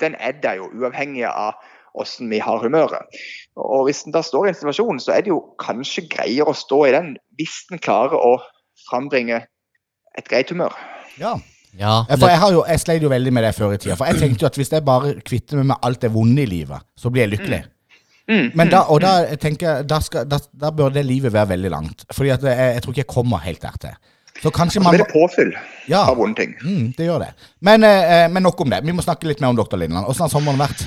den 0.03 0.17
er 0.19 0.37
der 0.43 0.59
jo 0.59 0.69
uavhengig 0.75 1.25
av 1.29 1.55
hvordan 1.95 2.31
vi 2.31 2.41
har 2.43 2.59
humøret. 2.59 3.19
Og 3.55 3.87
hvis 3.87 4.03
en 4.05 4.15
da 4.15 4.21
står 4.25 4.49
i 4.49 4.51
en 4.51 4.59
situasjon, 4.59 4.99
så 4.99 5.15
er 5.15 5.25
det 5.25 5.31
jo 5.31 5.41
kanskje 5.63 6.07
greiere 6.11 6.51
å 6.51 6.57
stå 6.57 6.81
i 6.89 6.95
den 6.95 7.13
hvis 7.39 7.61
en 7.71 7.81
klarer 7.81 8.19
å 8.19 8.37
frambringe 8.89 9.45
et 10.19 10.27
greit 10.29 10.51
humør. 10.51 10.75
Ja. 11.19 11.37
Ja, 11.75 12.05
For 12.07 12.29
jeg, 12.31 12.39
har 12.39 12.51
jo, 12.55 12.61
jeg 12.63 12.79
sleit 12.79 13.03
jo 13.03 13.09
veldig 13.11 13.31
med 13.35 13.43
det 13.43 13.49
før 13.51 13.73
i 13.75 13.77
tida. 13.81 13.97
For 13.99 14.07
jeg 14.07 14.21
tenkte 14.21 14.45
jo 14.45 14.47
at 14.47 14.55
hvis 14.55 14.69
jeg 14.71 14.83
bare 14.87 15.09
kvitter 15.27 15.59
meg 15.59 15.73
med 15.73 15.81
alt 15.83 16.05
det 16.05 16.11
vonde 16.13 16.45
i 16.45 16.47
livet, 16.47 16.85
så 16.95 17.11
blir 17.11 17.25
jeg 17.25 17.33
lykkelig. 17.33 17.59
Mm. 17.65 17.74
Men 18.27 18.69
da, 18.71 18.81
og 18.89 19.01
da 19.01 19.35
tenker 19.37 19.67
jeg, 19.67 19.87
da, 19.87 19.99
skal, 20.01 20.25
da, 20.25 20.39
da 20.53 20.71
bør 20.73 20.89
det 20.95 21.03
livet 21.05 21.33
være 21.33 21.49
veldig 21.53 21.69
langt. 21.71 22.05
Fordi 22.11 22.29
at 22.33 22.41
jeg, 22.43 22.73
jeg 22.73 22.81
tror 22.83 22.93
ikke 22.95 23.03
jeg 23.03 23.11
kommer 23.13 23.37
helt 23.45 23.61
der 23.61 23.75
til. 23.81 23.95
Så 24.41 24.51
kanskje 24.51 24.81
Så 24.81 24.83
man 24.83 24.95
blir 24.95 25.05
det 25.05 25.13
påfyll 25.13 25.53
Ja, 25.87 26.01
av 26.09 26.17
vonde 26.17 26.35
ting. 26.41 26.55
mm, 26.59 26.93
det 26.97 27.05
gjør 27.07 27.19
det. 27.23 27.29
Men, 27.61 27.83
eh, 27.83 28.25
men 28.29 28.43
nok 28.43 28.59
om 28.61 28.69
det. 28.73 28.81
Vi 28.83 28.91
må 28.91 29.01
snakke 29.05 29.29
litt 29.29 29.39
mer 29.41 29.53
om 29.53 29.55
Dr. 29.55 29.77
Lindland. 29.77 30.07
Åssen 30.09 30.25
har 30.25 30.29
sommeren 30.33 30.59
vært? 30.59 30.81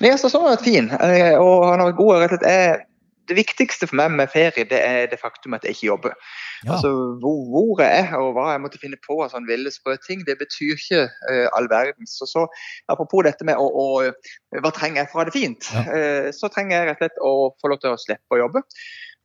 Nei, 0.00 0.10
altså, 0.12 0.28
sånn 0.30 0.44
har 0.46 0.56
vært 0.56 0.64
fin, 0.68 0.90
eh, 0.90 1.34
og 1.40 1.64
han 1.70 1.80
har 1.80 1.88
vært 1.90 1.96
god. 1.98 2.20
rett 2.22 2.32
og 2.32 2.38
slett. 2.38 2.50
Jeg- 2.52 2.80
Det 3.28 3.36
viktigste 3.38 3.86
for 3.86 3.98
meg 4.00 4.14
med 4.18 4.30
ferie, 4.32 4.64
det 4.68 4.78
er 4.78 5.06
det 5.10 5.18
faktum 5.20 5.54
at 5.56 5.64
jeg 5.66 5.76
ikke 5.76 5.86
jobber. 5.86 6.16
Ja. 6.64 6.74
Altså, 6.74 6.90
hvor, 7.22 7.38
hvor 7.52 7.82
jeg 7.84 8.02
er 8.02 8.16
og 8.18 8.32
hva 8.36 8.48
jeg 8.52 8.62
måtte 8.64 8.80
finne 8.82 8.98
på 9.06 9.20
av 9.22 9.30
sånn 9.32 9.46
ville 9.48 9.70
sprø 9.74 9.94
ting, 10.06 10.24
det 10.26 10.38
betyr 10.40 10.74
ikke 10.74 11.04
uh, 11.06 11.46
all 11.56 11.70
verden. 11.70 12.08
Så, 12.08 12.26
så 12.30 12.46
apropos 12.92 13.26
dette 13.28 13.46
med 13.46 13.60
å, 13.60 13.68
å 13.68 14.60
Hva 14.62 14.74
trenger 14.74 15.02
jeg 15.02 15.12
for 15.12 15.20
å 15.20 15.22
ha 15.22 15.30
det 15.30 15.36
fint? 15.36 15.70
Ja. 15.74 15.86
Uh, 15.86 16.28
så 16.34 16.50
trenger 16.52 16.78
jeg 16.78 16.90
rett 16.90 16.98
og 16.98 17.06
slett 17.06 17.24
å 17.30 17.32
få 17.62 17.72
lov 17.72 17.82
til 17.82 17.94
å 17.94 18.02
slippe 18.02 18.36
å 18.36 18.42
jobbe. 18.44 18.66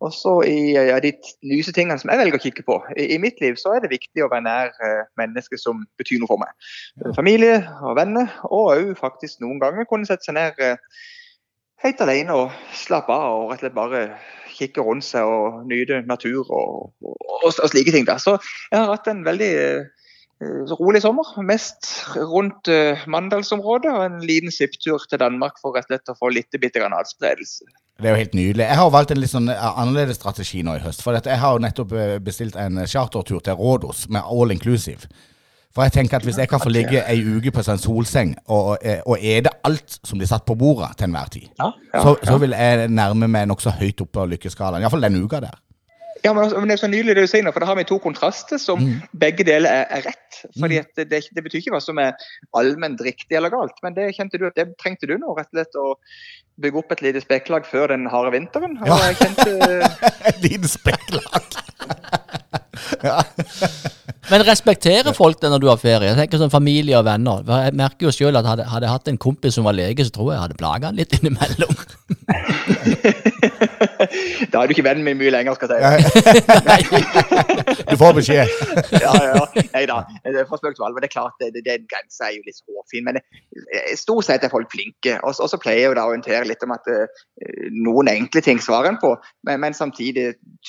Og 0.06 0.14
så 0.14 0.34
i 0.46 0.58
ja, 0.76 1.00
de 1.02 1.12
lyse 1.50 1.74
tingene 1.74 1.98
som 1.98 2.12
jeg 2.12 2.20
velger 2.22 2.38
å 2.38 2.42
kikke 2.44 2.66
på. 2.68 2.78
I, 2.94 3.08
I 3.16 3.22
mitt 3.22 3.40
liv 3.42 3.58
så 3.58 3.74
er 3.74 3.82
det 3.82 3.96
viktig 3.96 4.22
å 4.22 4.30
være 4.30 4.46
nær 4.46 4.74
uh, 4.78 5.04
mennesker 5.18 5.58
som 5.62 5.82
betyr 5.98 6.22
noe 6.22 6.30
for 6.30 6.42
meg. 6.42 6.54
Familie 7.18 7.64
og 7.82 7.98
venner, 7.98 8.30
og 8.46 8.76
òg 8.76 8.92
faktisk 9.00 9.42
noen 9.42 9.62
ganger 9.64 9.90
kunne 9.90 10.06
sette 10.10 10.30
seg 10.30 10.38
ned 10.38 10.62
eh, 10.62 10.78
helt 11.84 12.02
alene 12.02 12.36
og 12.36 12.56
slappe 12.76 13.14
av 13.14 13.44
og 13.44 13.52
rett 13.52 13.62
og 13.62 13.66
slett 13.66 13.78
bare 13.78 14.04
kikke 14.58 14.84
rundt 14.86 15.06
seg 15.06 15.28
og 15.30 15.62
nyte 15.70 16.02
natur 16.10 16.48
og, 16.48 16.90
og, 17.06 17.38
og, 17.44 17.54
slike 17.54 17.94
ting. 17.94 18.08
Da. 18.08 18.18
Så 18.22 18.38
jeg 18.72 18.80
har 18.80 18.90
hatt 18.90 19.10
en 19.12 19.24
veldig 19.28 19.52
uh, 20.42 20.74
rolig 20.80 21.04
sommer. 21.06 21.30
Mest 21.46 21.92
rundt 22.18 22.72
uh, 22.72 23.06
Mandalsområdet 23.10 23.94
og 23.94 24.06
en 24.08 24.24
liten 24.26 24.54
svipptur 24.54 25.06
til 25.10 25.22
Danmark 25.22 25.62
for 25.62 25.78
rett 25.78 25.86
og 25.90 25.94
slett 25.94 26.16
å 26.16 26.18
få 26.18 26.34
litt 26.34 26.62
bitte 26.62 26.82
adspredelse. 26.88 27.70
Det 27.98 28.10
er 28.10 28.14
jo 28.14 28.24
helt 28.24 28.36
nydelig. 28.38 28.66
Jeg 28.66 28.78
har 28.78 28.92
valgt 28.94 29.14
en 29.14 29.22
litt 29.22 29.32
sånn 29.32 29.48
eh, 29.50 29.70
annerledes 29.82 30.20
strategi 30.20 30.60
nå 30.62 30.76
i 30.78 30.84
høst. 30.84 31.02
For 31.02 31.18
jeg 31.18 31.42
har 31.42 31.56
jo 31.56 31.64
nettopp 31.64 31.96
bestilt 32.22 32.58
en 32.62 32.84
chartertur 32.86 33.42
til 33.42 33.58
Rådos 33.58 34.04
med 34.14 34.22
all 34.22 34.54
inclusive. 34.54 35.10
For 35.76 35.86
jeg 35.86 35.94
tenker 35.94 36.18
at 36.18 36.26
hvis 36.26 36.40
jeg 36.42 36.50
kan 36.50 36.62
få 36.64 36.72
ligge 36.74 37.04
ei 37.06 37.20
uke 37.22 37.52
på 37.54 37.62
en 37.62 37.82
solseng 37.82 38.34
og, 38.46 38.78
eh, 38.82 39.04
og 39.06 39.22
ete 39.22 39.52
alt 39.68 40.00
som 40.02 40.18
blir 40.18 40.30
satt 40.30 40.46
på 40.48 40.56
bordet 40.58 40.96
til 40.98 41.10
enhver 41.10 41.30
tid, 41.34 41.48
Ja, 41.60 41.72
ja, 41.94 42.02
så, 42.02 42.16
så 42.24 42.38
vil 42.42 42.56
jeg 42.58 42.90
nærme 42.90 43.30
meg 43.30 43.48
nokså 43.52 43.76
høyt 43.78 44.02
oppe 44.02 44.18
på 44.18 44.26
lykkeskalaen. 44.34 44.82
Iallfall 44.82 45.06
den 45.06 45.20
uka 45.22 45.42
der. 45.44 45.60
Ja, 46.24 46.34
men, 46.34 46.44
altså, 46.44 46.60
men 46.60 46.70
det 46.70 46.78
er 46.78 46.82
så 46.82 46.90
nydelig 46.90 47.16
det 47.16 47.26
du 47.28 47.30
sier 47.30 47.46
nå, 47.46 47.52
for 47.54 47.64
da 47.64 47.70
har 47.70 47.78
vi 47.78 47.86
to 47.88 48.00
kontraster 48.02 48.60
som 48.62 48.82
begge 49.22 49.46
deler 49.48 49.70
er, 49.70 49.86
er 50.00 50.08
rett. 50.10 50.40
Fordi 50.60 50.80
det, 50.98 51.06
det, 51.12 51.22
det 51.36 51.44
betyr 51.46 51.62
ikke 51.62 51.76
hva 51.76 51.84
som 51.84 52.02
er 52.02 52.18
allment 52.58 53.02
riktig 53.06 53.38
eller 53.38 53.54
galt, 53.54 53.78
men 53.86 53.96
det 53.98 54.10
kjente 54.18 54.42
du 54.42 54.48
at 54.50 54.58
det 54.58 54.72
trengte 54.82 55.10
du 55.10 55.16
nå, 55.18 55.36
rett 55.38 55.52
og 55.52 55.60
slett 55.60 55.80
å 55.80 55.94
bygge 56.62 56.82
opp 56.82 56.96
et 56.96 57.04
lite 57.06 57.22
spekklag 57.22 57.70
før 57.70 57.94
den 57.94 58.08
harde 58.10 58.34
vinteren. 58.34 58.80
Ja. 58.88 58.98
kjente 59.20 59.54
Et 60.32 60.42
lite 60.46 60.74
spekklag. 60.74 61.62
ja. 63.08 63.22
Men 64.32 64.44
respekterer 64.48 65.16
folk 65.16 65.40
det 65.42 65.52
når 65.52 65.62
du 65.64 65.68
har 65.70 65.80
ferie? 65.80 66.10
Jeg 66.10 66.18
tenker 66.20 66.42
sånn 66.42 66.52
Familie 66.52 66.98
og 67.00 67.06
venner. 67.08 67.44
Jeg 67.48 67.76
merker 67.80 68.10
jo 68.10 68.14
selv 68.16 68.42
at 68.42 68.50
hadde, 68.50 68.66
hadde 68.68 68.88
jeg 68.88 68.96
hatt 68.98 69.12
en 69.12 69.24
kompis 69.28 69.56
som 69.56 69.68
var 69.68 69.78
lege, 69.78 70.04
så 70.04 70.14
tror 70.14 70.32
jeg 70.32 70.38
jeg 70.38 70.46
hadde 70.46 70.60
plaga 70.60 70.92
han 70.92 71.00
litt 71.00 71.16
innimellom. 71.20 71.76
Da 74.52 74.62
er 74.62 74.70
du 74.70 74.74
ikke 74.74 74.86
vennen 74.86 75.06
min 75.06 75.18
mye 75.20 75.32
lenger, 75.34 75.54
skal 75.58 75.72
jeg 75.74 75.82
si. 76.06 76.10
Du 77.90 77.96
får 78.00 78.14
beskjed. 78.18 78.48
ja, 79.02 79.14
ja. 79.32 79.44
Nei 79.74 79.84
da. 79.90 79.98
Det 80.24 80.46
for 80.50 80.58
spøk 80.62 80.76
til 80.78 80.86
alvor. 80.88 81.02
Det 81.04 81.10
er 81.10 81.14
klart, 81.14 81.36
det, 81.42 81.48
det, 81.56 81.64
den 81.66 81.86
grensa 81.90 82.30
er 82.30 82.38
jo 82.38 82.46
litt 82.46 82.62
hårfin. 82.68 83.06
Men 83.08 83.16
eh, 83.20 83.94
stort 84.00 84.26
sett 84.28 84.46
er 84.46 84.54
folk 84.54 84.70
flinke. 84.74 85.14
Og 85.28 85.32
så 85.38 85.60
pleier 85.62 85.82
jeg 85.84 85.90
jo 85.92 85.98
da 85.98 86.04
å 86.08 86.12
orientere 86.14 86.50
litt 86.50 86.64
om 86.66 86.76
at 86.76 86.86
uh, 86.92 87.06
noen 87.76 88.08
enkle 88.12 88.42
ting 88.46 88.60
svarer 88.64 88.90
en 88.94 89.02
på, 89.02 89.12
men, 89.48 89.56
men 89.64 89.74
samtidig 89.78 90.26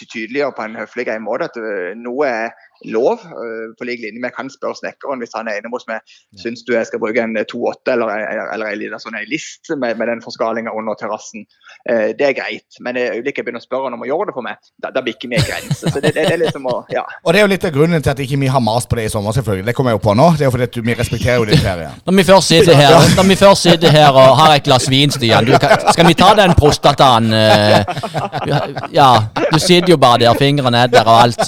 tydeliggjøre 0.07 0.57
på 0.57 0.67
en 0.67 0.79
høflig 0.79 1.07
måte 1.25 1.49
at 1.49 1.57
eh, 1.59 1.95
noe 1.99 2.27
er 2.29 2.51
lov, 2.87 3.19
eh, 3.19 3.75
på 3.79 3.87
lik 3.89 4.03
linje 4.05 4.23
med 4.23 4.35
kan 4.37 4.51
spørre 4.53 4.79
snekkeren 4.79 5.19
hvis 5.23 5.35
han 5.35 5.49
er 5.51 5.59
inne 5.59 5.71
hos 5.73 5.87
meg 5.89 6.05
syns 6.39 6.63
du 6.67 6.75
jeg 6.75 6.87
skal 6.87 7.01
bruke 7.03 7.23
en 7.23 7.35
2,8 7.35 7.95
eller, 7.95 8.13
eller, 8.13 8.53
eller 8.55 8.71
en 8.71 8.79
liten 8.79 9.03
sånn 9.03 9.17
en 9.19 9.27
list 9.31 9.71
med, 9.75 9.99
med 9.99 10.11
den 10.11 10.23
forskalinga 10.23 10.75
under 10.77 10.95
terrassen. 10.99 11.47
Eh, 11.91 12.15
det 12.19 12.29
er 12.29 12.37
greit, 12.39 12.79
men 12.85 12.99
er 13.01 13.17
øyeblikket 13.17 13.43
jeg 13.43 13.49
begynner 13.49 13.65
å 13.65 13.67
spørre 13.67 13.89
han 13.89 13.99
om 13.99 14.05
å 14.07 14.11
gjøre 14.11 14.29
det 14.31 14.37
for 14.37 14.47
meg, 14.47 14.71
da, 14.79 14.93
da 14.95 15.03
bikker 15.05 15.33
vi 15.33 15.39
en 15.41 15.47
grense. 15.49 15.81
Så 15.81 15.99
det, 15.99 16.13
det, 16.15 16.27
det 16.29 16.37
er 16.37 16.43
liksom 16.45 16.69
å, 16.71 16.77
ja. 16.95 17.05
Og 17.25 17.35
det 17.35 17.43
er 17.43 17.47
jo 17.47 17.53
litt 17.55 17.67
av 17.67 17.75
grunnen 17.75 18.05
til 18.05 18.15
at 18.15 18.23
ikke 18.23 18.41
vi 18.45 18.53
har 18.53 18.63
mast 18.65 18.91
på 18.91 18.99
det 18.99 19.09
i 19.09 19.13
sommer, 19.13 19.35
selvfølgelig. 19.37 19.67
Det 19.69 19.75
kommer 19.79 19.95
jeg 19.95 19.99
jo 19.99 20.05
på 20.07 20.15
nå. 20.19 20.29
Det 20.39 20.47
er 20.47 20.51
jo 20.51 20.55
fordi 20.55 20.69
at 20.69 20.81
vi 20.91 20.97
respekterer 20.99 21.43
jo 21.43 21.49
din 21.51 21.63
ferie. 21.65 21.91
Når 22.07 22.19
vi 22.21 22.27
først 22.29 22.55
sitter 22.55 22.79
her, 22.79 22.97
når 23.19 23.27
vi 23.29 23.37
først 23.39 23.67
sitter 23.67 23.93
her 23.93 24.17
og 24.17 24.37
har 24.39 24.55
et 24.57 24.65
glass 24.67 24.87
vin, 24.91 25.11
Stian 25.13 25.47
du, 25.47 25.53
kan, 25.61 25.75
Skal 25.93 26.07
vi 26.09 26.15
ta 26.19 26.31
den 26.39 26.55
prostataen? 26.59 27.33
eh, 27.33 27.79
ja, 28.95 29.11
du 29.53 29.59
sitter 29.61 29.88
jo 29.91 29.99
bare 30.01 30.21
der, 30.23 30.39
fingrene 30.39 30.85
er 30.85 30.93
der 30.93 31.09
og 31.09 31.21
alt. 31.23 31.43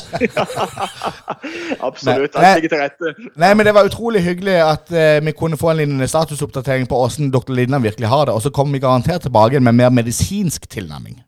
Absolutt. 1.89 2.35
Nei, 2.35 2.45
Alt 2.45 2.61
ligger 2.61 2.75
til 2.75 2.83
rette. 2.83 3.15
Nei, 3.41 3.55
men 3.55 3.67
det 3.67 3.75
var 3.77 3.89
utrolig 3.89 4.23
hyggelig 4.25 4.59
at 4.65 4.93
uh, 4.93 5.25
vi 5.27 5.35
kunne 5.37 5.59
få 5.61 5.73
en 5.73 5.81
liten 5.83 6.09
statusoppdatering 6.09 6.89
på 6.91 7.01
åssen 7.05 7.33
dr. 7.33 7.53
Lindan 7.57 7.83
virkelig 7.83 8.09
har 8.09 8.29
det. 8.29 8.35
Og 8.35 8.43
så 8.43 8.51
kommer 8.51 8.73
vi 8.79 8.85
garantert 8.85 9.27
tilbake 9.27 9.61
med 9.61 9.73
mer 9.79 9.91
medisinsk 9.91 10.69
tilnærming. 10.71 11.21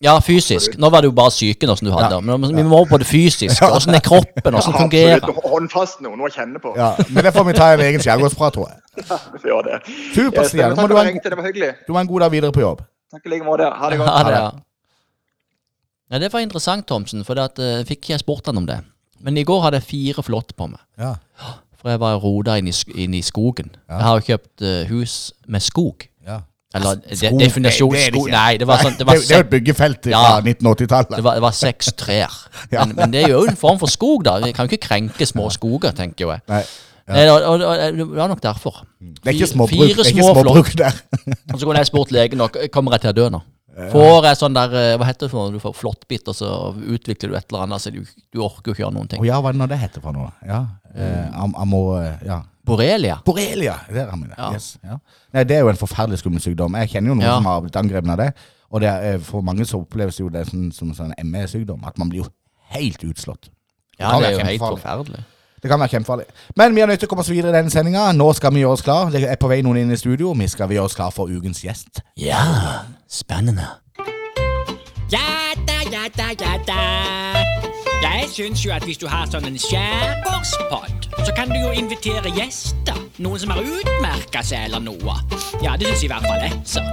Ja, 0.00 0.14
fysisk. 0.24 0.78
Nå 0.80 0.88
var 0.88 1.04
det 1.04 1.10
jo 1.10 1.12
bare 1.12 1.28
psyken 1.28 1.68
du 1.68 1.90
hadde 1.92 2.14
Ja. 2.14 2.20
Men 2.20 2.56
vi 2.56 2.62
må 2.62 2.78
over 2.78 2.88
på 2.88 2.98
det 2.98 3.06
fysiske. 3.06 3.66
Åssen 3.66 3.94
er 3.94 4.00
kroppen? 4.00 4.54
Åssen 4.54 4.72
fungerer 4.84 5.18
Absolutt. 5.20 5.50
Håndfast 5.52 6.00
noe, 6.00 6.16
noe 6.16 6.30
å 6.30 6.32
kjenne 6.32 6.62
på. 6.62 6.72
Ja, 6.76 6.94
Men 7.10 7.24
det 7.24 7.34
får 7.34 7.44
vi 7.44 7.52
ta 7.58 7.66
en 7.74 7.82
egen 7.84 8.00
skjærgårdsprat, 8.00 8.56
tror 8.56 8.70
jeg. 8.70 8.78
Vi 9.34 9.42
får 9.42 9.50
gjøre 9.52 9.66
det. 9.66 9.78
Super, 10.14 10.40
Yes, 10.40 10.48
Stian. 10.48 10.72
Må 10.76 10.86
du 10.88 10.94
for 10.96 11.02
ha 11.02 11.10
en, 11.10 11.20
det 11.24 11.36
var 11.36 11.46
hyggelig. 11.46 11.68
du 11.86 11.92
må 11.92 12.00
ha 12.00 12.02
en 12.06 12.08
god 12.08 12.24
dag 12.24 12.32
videre 12.32 12.52
på 12.52 12.64
jobb. 12.64 12.80
Takk 13.12 13.28
i 13.28 13.32
like 13.34 13.44
måte. 13.44 13.68
Ha 13.76 13.90
det 13.92 13.98
godt. 14.00 14.10
Ha 14.10 14.24
det, 14.24 14.32
ja. 14.40 14.48
Ja, 16.10 16.18
det 16.18 16.32
var 16.32 16.40
interessant, 16.44 16.86
Thomsen, 16.90 17.24
for 17.24 17.34
det 17.38 17.44
at, 17.52 17.58
eh, 17.58 17.84
fikk 17.88 18.00
ikke 18.04 18.14
jeg 18.16 18.20
spurt 18.24 18.46
han 18.46 18.56
om 18.58 18.66
det. 18.66 18.80
Men 19.20 19.36
i 19.36 19.44
går 19.44 19.60
hadde 19.62 19.80
jeg 19.80 19.88
fire 19.90 20.22
flotte 20.24 20.54
på 20.56 20.66
meg. 20.70 20.80
Ja. 20.98 21.14
For 21.80 21.90
jeg 21.92 22.00
var 22.00 22.18
rota 22.20 22.56
inn, 22.58 22.68
i 22.68 22.72
sk- 22.76 22.94
inn 22.96 23.14
i 23.14 23.20
skogen. 23.24 23.70
Jeg 23.88 24.00
har 24.04 24.18
jo 24.20 24.24
kjøpt 24.32 24.62
eh, 24.62 24.86
hus 24.88 25.32
med 25.48 25.60
skog. 25.62 26.06
ja. 26.26 26.40
Eller 26.72 26.94
de, 27.02 27.16
Skog, 27.18 27.40
definisjon 27.40 27.90
det- 27.90 27.98
det 27.98 28.06
er 28.06 28.10
det 28.10 28.14
skog 28.14 28.26
ikke. 28.28 28.30
Nei, 28.36 28.56
det 28.58 28.66
var 28.68 28.78
sånn 28.78 28.92
Det 28.92 28.98
Det, 28.98 29.06
var, 29.06 29.14
det 29.14 29.20
er 29.20 29.26
jo 29.26 29.26
sek, 29.26 29.40
et 29.46 29.50
byggefelt 29.50 30.02
fra 30.04 30.10
Ja. 30.10 30.40
1980-tallet. 30.40 31.16
det 31.16 31.24
var, 31.24 31.34
det 31.34 31.42
var 31.42 31.50
seks 31.52 31.88
trær. 31.98 32.30
Ja. 32.72 32.84
Men, 32.84 32.94
men 32.96 33.10
det 33.10 33.24
er 33.24 33.28
jo 33.32 33.40
en 33.48 33.56
form 33.56 33.78
for 33.80 33.86
skog, 33.90 34.22
da. 34.24 34.36
Vi 34.38 34.52
kan 34.52 34.68
jo 34.68 34.76
ikke 34.76 34.86
krenke 34.86 35.26
små 35.26 35.48
skoger, 35.50 35.90
tenker 35.92 36.24
jo 36.26 36.30
jeg. 36.30 36.40
Nei, 36.48 36.62
Nei, 37.08 37.24
og, 37.28 37.42
og, 37.42 37.64
og, 37.66 37.96
det 37.98 38.06
var 38.14 38.28
nok 38.30 38.40
derfor. 38.40 38.84
det 39.00 39.26
er 39.26 39.32
ikke 39.34 39.46
Fi- 39.48 39.52
småbruk, 39.56 39.70
fire 39.80 39.88
det 39.88 40.06
er 40.06 40.10
ikke 40.12 40.22
små 40.22 40.34
småbruk 40.36 40.70
der. 40.78 40.94
Og 41.52 41.58
så 41.58 41.66
kunne 41.66 41.78
jeg 41.82 41.86
spurt 41.90 42.12
legen 42.12 42.38
nok 42.38 42.56
Kommer 42.70 42.92
jeg 42.94 43.00
til 43.00 43.10
å 43.10 43.16
dø 43.18 43.28
nå? 43.34 43.40
Får 43.92 44.26
jeg 44.28 44.36
sånn 44.40 44.54
der 44.56 44.74
eh, 44.76 44.96
Hva 45.00 45.06
heter 45.08 45.26
det 45.26 45.30
for 45.32 45.40
noe? 45.48 45.54
Du 45.56 45.62
får 45.62 45.74
flåttbitt, 45.78 46.28
og 46.28 46.36
så 46.36 46.50
utvikler 46.76 47.30
du 47.32 47.36
et 47.38 47.46
eller 47.52 47.64
annet, 47.66 47.80
så 47.82 47.90
du, 47.94 48.00
du 48.04 48.40
orker 48.44 48.72
ikke 48.74 48.82
gjøre 48.84 48.94
noen 48.96 49.08
Å 49.08 49.12
ting. 49.14 49.24
ja, 49.24 49.40
hva 49.40 49.48
er 49.50 49.56
det 49.58 49.62
nå 49.62 49.68
det 49.72 49.78
heter 49.80 50.04
for 50.04 50.12
noe? 50.16 50.30
Ja. 50.46 50.60
Eh, 50.94 51.26
am, 51.44 51.54
amo, 51.56 51.80
eh, 52.00 52.18
ja. 52.26 52.40
Borrelia. 52.66 53.16
Borrelia! 53.26 53.78
Det 53.88 54.02
er 54.04 54.10
det. 54.12 54.34
Ja. 54.36 54.50
Yes, 54.54 54.76
ja. 54.84 54.98
Nei, 55.34 55.44
det 55.48 55.56
er 55.56 55.64
jo 55.64 55.70
en 55.72 55.80
forferdelig 55.80 56.20
skummel 56.20 56.42
sykdom. 56.44 56.76
Jeg 56.82 56.92
kjenner 56.92 57.10
jo 57.14 57.16
noen 57.18 57.26
Ja. 57.26 57.36
som 57.40 57.48
har 57.50 57.60
blitt 57.64 57.76
angrepet 57.80 58.10
av 58.14 58.20
det. 58.20 58.28
Og 58.70 58.80
det 58.84 58.90
er, 58.90 59.18
for 59.26 59.42
mange 59.42 59.64
så 59.66 59.80
oppleves 59.80 60.20
jo 60.20 60.28
det 60.30 60.44
som, 60.46 60.68
som 60.70 60.92
sånn 60.94 61.14
ME-sykdom. 61.24 61.80
At 61.88 61.96
man 61.98 62.12
blir 62.12 62.22
jo 62.22 62.28
helt 62.76 63.02
utslått. 63.08 63.48
Ja, 63.98 64.12
det 64.20 64.28
er 64.28 64.36
jo 64.36 64.44
helt 64.46 64.62
forferdelig. 64.62 65.24
Det 65.62 65.68
kan 65.68 65.80
være 65.80 65.88
kjempefarlig. 65.94 66.24
Men 66.56 66.74
vi 66.74 66.80
er 66.80 66.88
nødt 66.88 67.02
til 67.02 67.08
å 67.08 67.10
komme 67.12 67.24
oss 67.24 67.30
videre 67.30 67.52
i 67.52 67.58
denne 67.58 67.72
sendinga. 67.72 68.06
Nå 68.16 68.32
skal 68.36 68.54
vi 68.54 68.62
gjøre 68.62 68.78
oss 68.78 68.84
klar. 68.86 69.10
Det 69.12 69.24
er 69.28 69.36
på 69.40 69.50
vei 69.50 69.60
noen 69.66 69.82
inn 69.82 69.92
i 69.92 69.98
studio. 70.00 70.32
Vi 70.32 70.48
skal 70.48 70.72
gjøre 70.72 70.88
oss 70.88 70.96
klar 70.96 71.12
for 71.12 71.28
ukens 71.28 71.60
gjest. 71.64 72.00
Ja, 72.16 72.40
spennende. 73.08 73.68
Ja 75.12 75.52
da, 75.66 75.80
ja 75.92 76.08
da, 76.16 76.30
ja 76.40 76.56
da. 76.66 76.80
Jeg 78.00 78.28
syns 78.32 78.64
jo 78.64 78.72
at 78.72 78.84
hvis 78.88 78.98
du 79.00 79.06
har 79.10 79.28
sånn 79.28 79.44
en 79.44 79.58
skjærgårdspod, 79.60 81.08
så 81.26 81.34
kan 81.36 81.52
du 81.52 81.58
jo 81.60 81.72
invitere 81.76 82.32
gjester. 82.32 82.96
Noen 83.20 83.42
som 83.42 83.52
har 83.52 83.60
utmerka 83.60 84.40
seg 84.46 84.70
eller 84.70 84.80
noe. 84.80 85.16
Ja, 85.60 85.76
det 85.76 85.90
syns 85.92 86.06
i 86.06 86.12
hvert 86.12 86.24
fall 86.24 86.40
jeg, 86.40 86.56
så. 86.64 86.84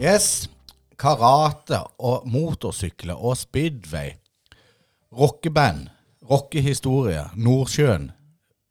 Yes. 0.00 0.53
Karate 1.04 1.82
og 2.00 2.22
motorsykler 2.32 3.14
og 3.14 3.36
speedway. 3.36 4.14
Rockeband. 5.12 5.88
Rockehistorie. 6.30 7.26
Nordsjøen. 7.36 8.06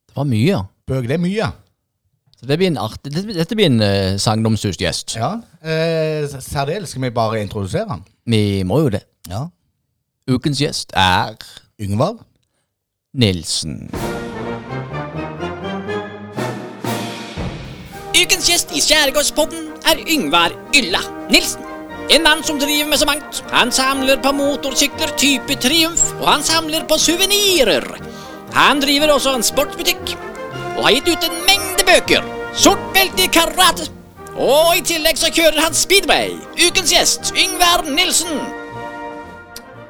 Det 0.08 0.16
var 0.16 0.26
mye. 0.26 0.64
Bøk, 0.88 1.04
det 1.04 1.20
er 1.20 1.22
mye. 1.22 1.50
Så 2.40 2.48
det 2.50 2.58
blir 2.58 2.72
en 2.72 2.80
artig, 2.82 3.14
dette, 3.14 3.36
dette 3.38 3.56
blir 3.56 3.70
en 3.70 3.84
uh, 3.86 4.18
sagnomsusgjest. 4.20 5.14
Ja. 5.16 5.36
Eh, 5.62 6.26
særdeles 6.42 6.90
skal 6.90 7.06
vi 7.06 7.12
bare 7.14 7.42
introdusere 7.42 7.86
han. 7.90 8.02
Vi 8.26 8.64
må 8.66 8.80
jo 8.82 8.90
det. 8.96 9.04
Ja. 9.30 9.46
Ukens 10.28 10.62
gjest 10.62 10.96
er 10.98 11.38
Yngvar. 11.80 12.18
Nilsen. 13.14 13.92
Ukens 18.18 18.50
gjest 18.50 18.74
i 18.74 18.82
Skjærgårdspodden 18.82 19.70
er 19.86 20.02
Yngvar 20.10 20.58
Ylla 20.74 21.04
Nilsen. 21.30 21.73
En 22.12 22.24
mann 22.24 22.44
som 22.44 22.60
driver 22.60 22.90
med 22.90 23.00
så 23.00 23.06
mangt. 23.06 23.44
Han 23.52 23.72
samler 23.72 24.20
på 24.24 24.34
motorsykler 24.36 25.14
type 25.18 25.56
Triumf, 25.64 26.04
og 26.20 26.28
han 26.28 26.44
samler 26.44 26.84
på 26.90 26.98
suvenirer. 27.00 27.86
Han 28.54 28.82
driver 28.84 29.14
også 29.16 29.36
en 29.38 29.46
sportsbutikk, 29.46 30.16
og 30.76 30.84
har 30.84 30.98
gitt 30.98 31.14
ut 31.14 31.28
en 31.30 31.38
mengde 31.48 31.86
bøker. 31.88 32.26
Sort 32.54 32.82
belte 32.94 33.24
i 33.24 33.32
karate. 33.34 33.88
Og 34.34 34.76
i 34.78 34.84
tillegg 34.86 35.18
så 35.22 35.30
kjører 35.34 35.62
han 35.62 35.78
speedway. 35.78 36.36
Ukens 36.58 36.92
gjest, 36.94 37.32
Yngvar 37.38 37.86
Nilsen. 37.88 38.42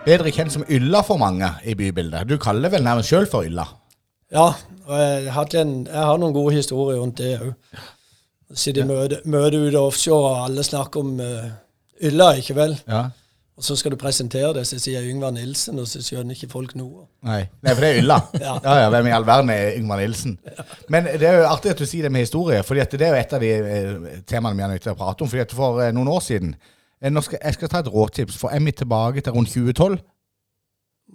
Bedre 0.03 0.31
kjent 0.35 0.51
som 0.53 0.65
Ylla 0.67 1.01
for 1.07 1.19
mange 1.19 1.47
i 1.63 1.75
bybildet. 1.79 2.27
Du 2.29 2.37
kaller 2.37 2.71
vel 2.71 2.83
nærmest 2.83 3.09
sjøl 3.09 3.27
for 3.31 3.47
Ylla? 3.47 3.65
Ja, 4.33 4.49
og 4.85 4.99
jeg, 4.99 5.61
en, 5.61 5.75
jeg 5.87 6.07
har 6.09 6.19
noen 6.19 6.35
gode 6.35 6.57
historier 6.57 6.99
rundt 6.99 7.21
det 7.23 7.37
òg. 7.39 7.53
Sitter 8.53 8.83
i 8.83 8.85
møte, 8.85 9.21
møte 9.25 9.59
ute 9.63 9.79
offshore, 9.79 10.33
og 10.35 10.41
alle 10.45 10.65
snakker 10.65 11.01
om 11.01 11.13
uh, 11.23 11.47
Ylla, 12.03 12.33
ikke 12.39 12.55
vel? 12.57 12.73
Ja. 12.87 13.03
Og 13.53 13.61
så 13.67 13.75
skal 13.77 13.93
du 13.93 13.97
presentere 14.01 14.49
det, 14.57 14.63
så 14.65 14.79
sier 14.81 15.03
Yngvar 15.05 15.29
Nilsen, 15.35 15.77
og 15.77 15.85
så 15.87 15.99
skjønner 16.01 16.33
ikke 16.33 16.49
folk 16.49 16.71
noe. 16.75 17.03
Nei. 17.21 17.43
Nei, 17.61 17.73
for 17.75 17.85
det 17.85 17.89
er 17.91 17.99
Ylla. 18.01 18.17
ja. 18.41 18.55
Ja. 18.63 18.77
ja, 18.81 18.87
Hvem 18.89 19.09
i 19.11 19.13
all 19.13 19.27
verden 19.27 19.51
er 19.53 19.75
Yngvar 19.77 20.01
Nilsen? 20.01 20.37
Men 20.89 21.05
det 21.11 21.27
er 21.29 21.37
jo 21.43 21.49
artig 21.51 21.71
at 21.75 21.83
du 21.83 21.85
sier 21.85 22.07
det 22.07 22.11
med 22.15 22.25
historie, 22.25 22.63
for 22.65 22.73
det 22.79 22.97
er 23.01 23.13
jo 23.13 23.19
et 23.21 23.35
av 23.37 23.43
de 23.45 23.51
eh, 23.53 24.15
temaene 24.29 24.57
vi 24.57 24.65
er 24.65 24.73
nødt 24.73 24.81
til 24.87 24.95
å 24.95 24.97
prate 24.97 25.21
om. 25.21 25.29
fordi 25.29 25.45
at 25.45 25.53
For 25.53 25.83
eh, 25.85 25.91
noen 25.93 26.09
år 26.15 26.23
siden 26.25 26.55
eh, 26.57 27.21
skal, 27.21 27.39
Jeg 27.43 27.59
skal 27.59 27.69
ta 27.75 27.83
et 27.85 27.91
råtips, 27.93 28.39
for 28.41 28.49
er 28.49 28.59
vi 28.65 28.71
tilbake 28.81 29.21
til 29.21 29.37
rundt 29.37 29.53
2012? 29.53 29.99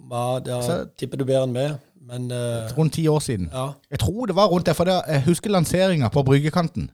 Ja, 0.09 0.39
da 0.39 0.61
Så- 0.63 0.85
tipper 0.97 1.17
du 1.19 1.25
bedre 1.25 1.43
enn 1.43 1.53
meg. 1.53 1.75
Men 2.09 2.31
uh, 2.31 2.71
Rundt 2.77 2.93
ti 2.95 3.03
år 3.07 3.19
siden. 3.21 3.49
ja. 3.53 3.67
Jeg 3.91 3.99
tror 3.99 4.25
det 4.25 4.35
var 4.35 4.47
rundt 4.49 4.65
der, 4.65 4.73
for 4.73 4.83
det, 4.87 4.95
jeg 5.07 5.21
husker 5.27 5.51
lanseringa 5.53 6.07
på 6.09 6.23
Bryggekanten. 6.25 6.87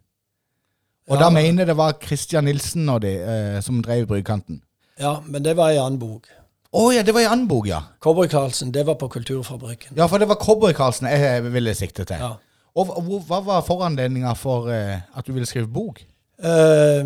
Og 1.08 1.18
Ja. 1.18 1.24
da 1.24 1.30
mener 1.30 1.62
jeg 1.64 1.68
det 1.68 1.78
var 1.78 1.94
Christian 2.02 2.44
Nilsen 2.46 2.90
og 2.90 3.02
de 3.02 3.12
eh, 3.22 3.62
som 3.62 3.82
drev 3.84 4.08
Brygkanten. 4.08 4.62
ja, 5.00 5.20
men 5.26 5.44
det 5.44 5.56
var 5.58 5.70
i 5.70 5.78
annen 5.78 6.00
bok. 6.00 6.28
Å 6.74 6.92
ja, 6.94 7.02
det 7.04 7.14
var 7.14 7.22
i 7.22 7.26
annen 7.30 7.48
bok, 7.48 7.68
ja. 7.68 7.82
Cowboy-Karlsen, 8.02 8.72
det 8.72 8.86
var 8.86 8.96
på 8.96 9.08
Kulturfabrikken. 9.08 9.96
Ja, 9.98 10.08
for 10.08 10.18
det 10.18 10.28
var 10.28 10.36
Cowboy-Karlsen 10.36 11.08
jeg 11.08 11.44
ville 11.54 11.74
sikte 11.76 12.04
til. 12.06 12.18
Ja. 12.20 12.34
Og 12.76 12.90
hva 13.28 13.40
var 13.46 13.62
foranledninga 13.64 14.34
for 14.36 14.68
eh, 14.70 15.00
at 15.16 15.26
du 15.28 15.32
ville 15.34 15.46
skrive 15.48 15.68
bok? 15.72 16.02
Eh, 16.44 17.04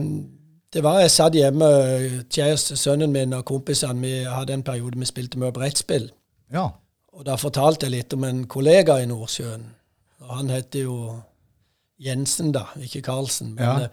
det 0.74 0.82
var 0.84 1.00
jeg 1.02 1.12
satt 1.12 1.34
hjemme, 1.38 1.66
kjæresten, 2.30 2.78
sønnen 2.78 3.12
min 3.12 3.34
og 3.34 3.46
kompisene. 3.46 4.02
Vi 4.02 4.24
hadde 4.24 4.54
en 4.54 4.64
periode 4.64 4.98
vi 5.00 5.06
spilte 5.06 5.38
mye 5.42 5.52
brettspill. 5.54 6.10
Ja. 6.54 6.70
Og 7.14 7.26
da 7.26 7.36
fortalte 7.36 7.86
jeg 7.86 7.92
litt 7.92 8.14
om 8.14 8.24
en 8.24 8.44
kollega 8.48 8.98
i 9.02 9.06
Nordsjøen. 9.06 9.64
Og 10.22 10.36
han 10.38 10.50
heter 10.50 10.80
jo 10.88 10.98
Jensen, 12.00 12.52
da, 12.52 12.66
ikke 12.82 13.02
Karlsen. 13.02 13.56
Men, 13.56 13.64
Ja. 13.66 13.80
eh, 13.84 13.88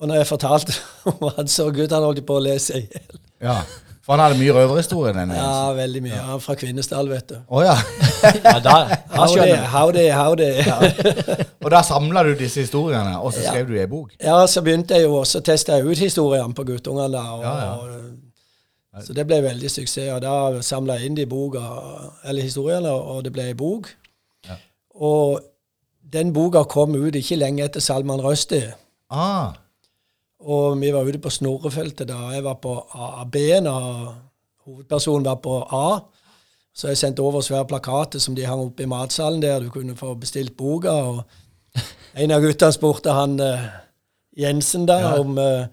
Og 0.00 0.08
når 0.08 0.14
jeg 0.16 0.26
fortalte 0.26 0.72
om 1.06 1.28
han 1.36 1.46
så 1.48 1.68
ut, 1.70 1.90
han 1.92 2.02
holdt 2.02 2.26
på 2.26 2.34
å 2.38 2.42
lese 2.42 2.74
i 2.80 2.86
hjel. 2.88 3.18
ja. 3.40 3.60
For 4.04 4.12
han 4.18 4.20
hadde 4.20 4.36
mye 4.38 4.52
røverhistorie, 4.52 5.14
Ja, 5.16 5.34
Ja, 5.34 5.72
veldig 5.72 6.02
mye. 6.02 6.16
Han 6.20 6.34
er 6.34 6.38
fra 6.44 6.54
Kvinesdal, 6.54 7.08
vet 7.08 7.26
du. 7.28 7.36
Oh, 7.48 7.62
ja. 7.64 7.72
Ja, 8.44 8.58
da, 8.60 8.74
Howdy, 9.16 9.54
howdy, 9.72 10.10
howdy. 10.12 10.50
Og 11.64 11.70
da 11.70 11.80
samla 11.82 12.22
du 12.26 12.34
disse 12.34 12.60
historiene, 12.60 13.14
og 13.20 13.32
så 13.32 13.40
skrev 13.46 13.66
du 13.68 13.72
i 13.74 13.80
ei 13.80 13.86
bok? 13.86 14.10
Ja, 14.20 14.42
så 14.46 14.60
begynte 14.60 14.94
jeg 14.98 15.04
jo 15.06 15.14
også 15.22 15.40
å 15.40 15.44
teste 15.46 15.78
ut 15.80 15.96
historiene 15.98 16.52
på 16.52 16.64
guttungene. 16.68 17.16
Og, 17.32 17.42
Ja, 17.42 17.54
ja. 17.64 17.72
og- 17.72 19.04
Så 19.06 19.14
det 19.14 19.26
ble 19.26 19.40
veldig 19.42 19.70
suksess. 19.70 20.12
Og 20.12 20.20
da 20.22 20.60
samla 20.62 20.98
jeg 20.98 21.06
inn 21.06 21.14
de 21.16 21.24
boka, 21.26 21.64
eller 22.24 22.42
historiene, 22.42 22.90
og 22.92 23.24
det 23.24 23.32
ble 23.32 23.42
ei 23.48 23.54
bok. 23.54 23.88
Og 25.00 25.40
den 26.14 26.32
boka 26.32 26.62
kom 26.70 26.94
ut 26.94 27.14
ikke 27.18 27.36
lenge 27.40 27.64
etter 27.66 27.80
Salman 27.82 28.22
Rushdie. 28.22 28.72
Ah, 29.10 29.52
Og 30.44 30.80
vi 30.80 30.90
var 30.92 31.06
ute 31.08 31.18
på 31.18 31.30
Snorrefeltet 31.32 32.08
da. 32.08 32.30
Jeg 32.34 32.44
var 32.44 32.54
på 32.60 32.74
A- 32.94 33.24
B-en, 33.24 33.66
og 33.66 34.14
hovedpersonen 34.66 35.24
var 35.24 35.38
på 35.40 35.54
A. 35.72 36.00
Så 36.74 36.88
jeg 36.90 36.98
sendte 36.98 37.22
over 37.22 37.40
svære 37.40 37.64
plakater 37.70 38.18
som 38.20 38.34
de 38.34 38.44
hang 38.44 38.60
oppe 38.60 38.82
i 38.82 38.86
matsalen 38.90 39.40
der. 39.42 39.60
Du 39.60 39.70
kunne 39.70 39.96
få 39.96 40.14
bestilt 40.14 40.56
boka. 40.56 40.90
Og 40.90 41.22
en 42.20 42.30
av 42.30 42.42
guttene 42.42 42.72
spurte 42.76 43.12
han 43.14 43.38
uh, 43.40 43.64
Jensen 44.36 44.86
da 44.86 44.98
Ja. 45.00 45.12
om 45.20 45.38
uh, 45.38 45.66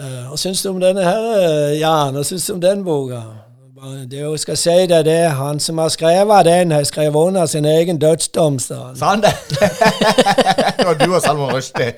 uh, 0.00 0.28
Hva 0.32 0.36
syns 0.40 0.62
du 0.62 0.70
om 0.72 0.80
denne 0.80 1.04
her, 1.04 1.22
Jan? 1.78 2.14
Hva 2.16 2.24
syns 2.24 2.46
du 2.48 2.54
om 2.56 2.60
den 2.60 2.82
boka? 2.84 3.22
Det 3.82 4.18
jeg 4.18 4.38
skal 4.38 4.56
si 4.56 4.74
det, 4.86 4.98
det 5.08 5.14
er 5.24 5.32
han 5.34 5.58
som 5.60 5.78
har 5.82 5.88
skrevet 5.90 6.44
den, 6.46 6.70
har 6.70 6.84
skrevet 6.86 7.16
under 7.18 7.46
sin 7.50 7.64
egen 7.66 7.98
dødsdom, 7.98 8.58
sa 8.62 8.74
han. 8.86 8.96
Sa 8.96 9.08
han 9.10 9.22
det? 9.24 9.32
det 10.78 10.86
var 10.86 10.94
du 11.00 11.14
og 11.16 11.22
Salman 11.24 11.50
Rushdie. 11.54 11.88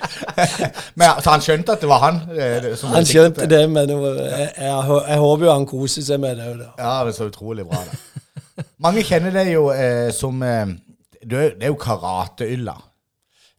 Men, 0.99 1.11
så 1.21 1.31
han 1.35 1.45
skjønte 1.45 1.75
at 1.77 1.83
det 1.85 1.91
var 1.91 2.01
han? 2.07 2.21
eh, 2.33 2.71
Som 2.81 2.95
Han 2.97 3.05
skjønte 3.09 3.47
det, 3.51 3.61
men 3.71 3.89
det 3.89 3.97
var- 4.01 4.17
jeg, 4.23 4.49
jeg, 4.57 5.03
jeg 5.09 5.19
håper 5.27 5.45
jo 5.47 5.53
han 5.53 5.67
koser 5.67 6.03
seg 6.07 6.21
med 6.25 6.37
det. 6.41 6.47
da. 6.63 6.71
Ja, 6.79 6.95
det 7.05 7.13
er 7.13 7.19
så 7.19 7.29
utrolig 7.29 7.67
bra. 7.69 7.83
Da. 7.85 8.65
Mange 8.81 9.03
kjenner 9.05 9.35
deg 9.35 9.53
jo 9.53 9.67
eh, 9.75 10.09
som 10.15 10.41
eh, 10.43 10.67
Det 11.21 11.45
er 11.61 11.67
jo 11.69 11.77
karate-Ylla. 11.81 12.79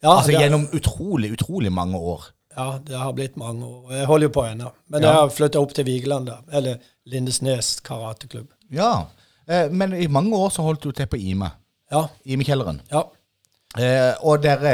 Ja, 0.03 0.17
altså 0.17 0.31
gjennom 0.33 0.65
utrolig, 0.73 1.31
utrolig 1.37 1.71
mange 1.73 1.97
år. 1.97 2.25
ja, 2.57 2.77
det 2.87 2.97
har 2.97 3.11
blitt 3.13 3.37
mange 3.37 3.65
år. 3.65 3.93
Jeg 3.99 4.05
holder 4.09 4.27
jo 4.27 4.33
på 4.39 4.43
ennå. 4.49 4.69
Men 4.89 5.01
Ja. 5.03 5.07
jeg 5.09 5.15
har 5.21 5.29
flytta 5.29 5.59
opp 5.59 5.73
til 5.77 5.85
Vigeland, 5.85 6.25
da. 6.29 6.35
Eller 6.53 6.75
Lindesnes 7.05 7.79
karateklubb. 7.85 8.47
Ja. 8.73 9.07
Eh, 9.47 9.69
men 9.71 9.93
i 9.93 10.07
mange 10.07 10.35
år 10.37 10.49
så 10.55 10.63
holdt 10.65 10.83
du 10.83 10.91
til 10.95 11.07
på 11.11 11.19
Ime. 11.21 11.51
Ja. 11.91 12.07
Ime-kjelleren. 12.25 12.81
ja. 12.91 13.03
Eh, 13.75 14.13
og 14.23 14.39
dere 14.39 14.71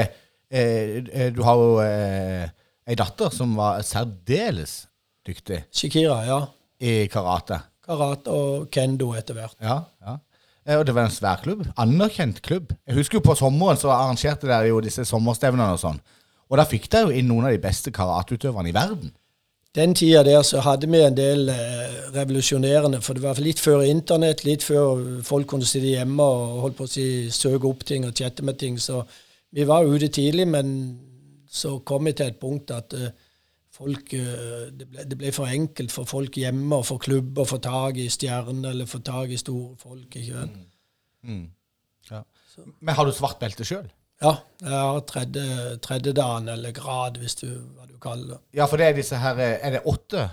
eh, 0.52 1.00
eh, 1.10 1.32
Du 1.34 1.40
har 1.42 1.56
jo 1.58 1.80
eh, 1.82 2.50
ei 2.86 2.94
datter 3.00 3.32
som 3.34 3.56
var 3.58 3.80
særdeles 3.82 4.84
dyktig 5.26 5.64
Shikira, 5.74 6.20
ja. 6.28 6.38
i 6.80 7.08
karate. 7.10 7.58
Karate 7.82 8.30
og 8.30 8.68
kendo 8.70 9.08
etter 9.18 9.34
hvert. 9.40 9.56
Ja, 9.62 9.80
ja. 10.06 10.20
Eh, 10.68 10.78
Og 10.78 10.86
det 10.86 10.94
var 10.94 11.08
en 11.10 11.16
svær 11.16 11.42
klubb. 11.42 11.66
Anerkjent 11.82 12.44
klubb. 12.46 12.76
Jeg 12.86 12.96
husker 13.00 13.18
jo 13.18 13.26
på 13.26 13.36
sommeren 13.40 13.80
så 13.82 13.90
arrangerte 13.90 14.46
dere 14.46 14.70
jo 14.70 14.84
disse 14.86 15.02
sommerstevnene 15.10 15.72
og 15.74 15.82
sånn. 15.82 15.98
Og 16.52 16.60
da 16.62 16.68
fikk 16.70 16.86
dere 16.94 17.10
jo 17.10 17.18
inn 17.18 17.32
noen 17.32 17.48
av 17.50 17.56
de 17.56 17.64
beste 17.64 17.90
karateutøverne 17.96 18.70
i 18.70 18.76
verden. 18.76 19.10
Den 19.76 19.96
tida 19.96 20.24
der 20.28 20.42
så 20.44 20.60
hadde 20.66 20.90
vi 20.92 21.00
en 21.00 21.16
del 21.16 21.50
eh, 21.50 21.92
revolusjonerende, 22.12 23.00
for 23.02 23.16
det 23.16 23.24
var 23.24 23.40
litt 23.40 23.60
før 23.64 23.86
internett, 23.88 24.44
litt 24.44 24.66
før 24.68 25.22
folk 25.24 25.48
kunne 25.48 25.68
sitte 25.68 25.94
hjemme 25.94 26.24
og 26.24 26.58
holdt 26.66 26.80
på 26.82 26.88
å 26.90 26.92
si, 26.92 27.06
søke 27.32 27.70
opp 27.70 27.86
ting 27.88 28.04
og 28.08 28.16
chatte 28.18 28.44
med 28.44 28.60
ting. 28.60 28.80
Så 28.80 29.00
vi 29.56 29.64
var 29.68 29.88
ute 29.88 30.10
tidlig, 30.12 30.50
men 30.52 30.74
så 31.48 31.78
kom 31.88 32.10
vi 32.10 32.16
til 32.20 32.34
et 32.34 32.42
punkt 32.42 32.74
at 32.76 32.98
eh, 33.00 33.16
folk, 33.72 34.12
eh, 34.12 34.68
det, 34.76 34.90
ble, 34.92 35.08
det 35.08 35.20
ble 35.24 35.32
for 35.36 35.48
enkelt 35.48 35.96
for 35.96 36.10
folk 36.10 36.42
hjemme 36.44 36.82
og 36.82 36.90
for 36.92 37.00
klubber 37.08 37.46
å 37.46 37.52
få 37.54 37.62
tak 37.64 38.04
i 38.04 38.10
stjerner 38.12 38.76
eller 38.76 38.92
få 38.92 39.00
tak 39.08 39.32
i 39.32 39.40
store 39.40 39.80
folk. 39.80 40.10
ikke 40.12 40.36
vet. 40.36 40.62
Ja. 42.12 42.26
Men 42.82 42.98
har 42.98 43.08
du 43.08 43.16
svart 43.16 43.40
belte 43.40 43.64
sjøl? 43.64 43.88
Ja, 44.22 44.36
jeg 44.62 44.74
har 44.78 45.00
tredje, 45.10 45.46
tredje 45.82 46.14
dagen, 46.14 46.50
eller 46.54 46.74
grad, 46.76 47.18
hvis 47.22 47.40
du 47.40 47.48
hva 47.50 47.88
du 47.90 47.96
kaller 48.02 48.36
det. 48.36 48.42
Ja, 48.60 48.68
for 48.70 48.82
det 48.82 48.92
er 48.92 49.00
disse 49.00 49.18
her 49.18 49.40
eh, 49.42 49.56
Er 49.66 49.78
det 49.78 49.82
åtte? 49.90 50.28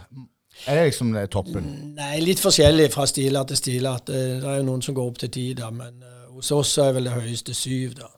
Er 0.66 0.76
det 0.76 0.84
liksom 0.90 1.14
det 1.14 1.28
toppen? 1.32 1.70
Nei, 1.96 2.18
litt 2.20 2.42
forskjellig 2.42 2.90
fra 2.92 3.06
stiler 3.08 3.46
til 3.48 3.60
stiler. 3.60 3.96
At 4.00 4.10
det, 4.10 4.22
det 4.42 4.50
er 4.52 4.60
jo 4.60 4.68
noen 4.68 4.84
som 4.84 4.96
går 4.96 5.08
opp 5.08 5.20
til 5.22 5.32
ti, 5.32 5.46
da, 5.56 5.70
men 5.72 6.02
eh, 6.04 6.28
hos 6.34 6.52
oss 6.54 6.74
er 6.82 6.92
vel 6.98 7.08
det 7.08 7.16
høyeste 7.16 7.56
syv, 7.56 7.96
da. 8.02 8.10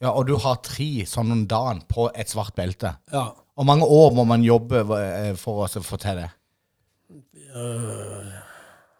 Ja, 0.00 0.12
Og 0.14 0.28
du 0.28 0.36
har 0.38 0.60
tre 0.62 1.04
sånn 1.10 1.34
om 1.34 1.44
dagen 1.50 1.82
på 1.90 2.06
et 2.14 2.30
svart 2.30 2.54
belte. 2.56 2.94
Ja. 3.12 3.28
Hvor 3.58 3.66
mange 3.66 3.86
år 3.90 4.12
må 4.14 4.24
man 4.30 4.44
jobbe 4.46 4.84
eh, 4.96 5.32
for 5.36 5.64
å 5.66 5.82
få 5.82 5.98
til 5.98 6.20
det? 6.22 6.28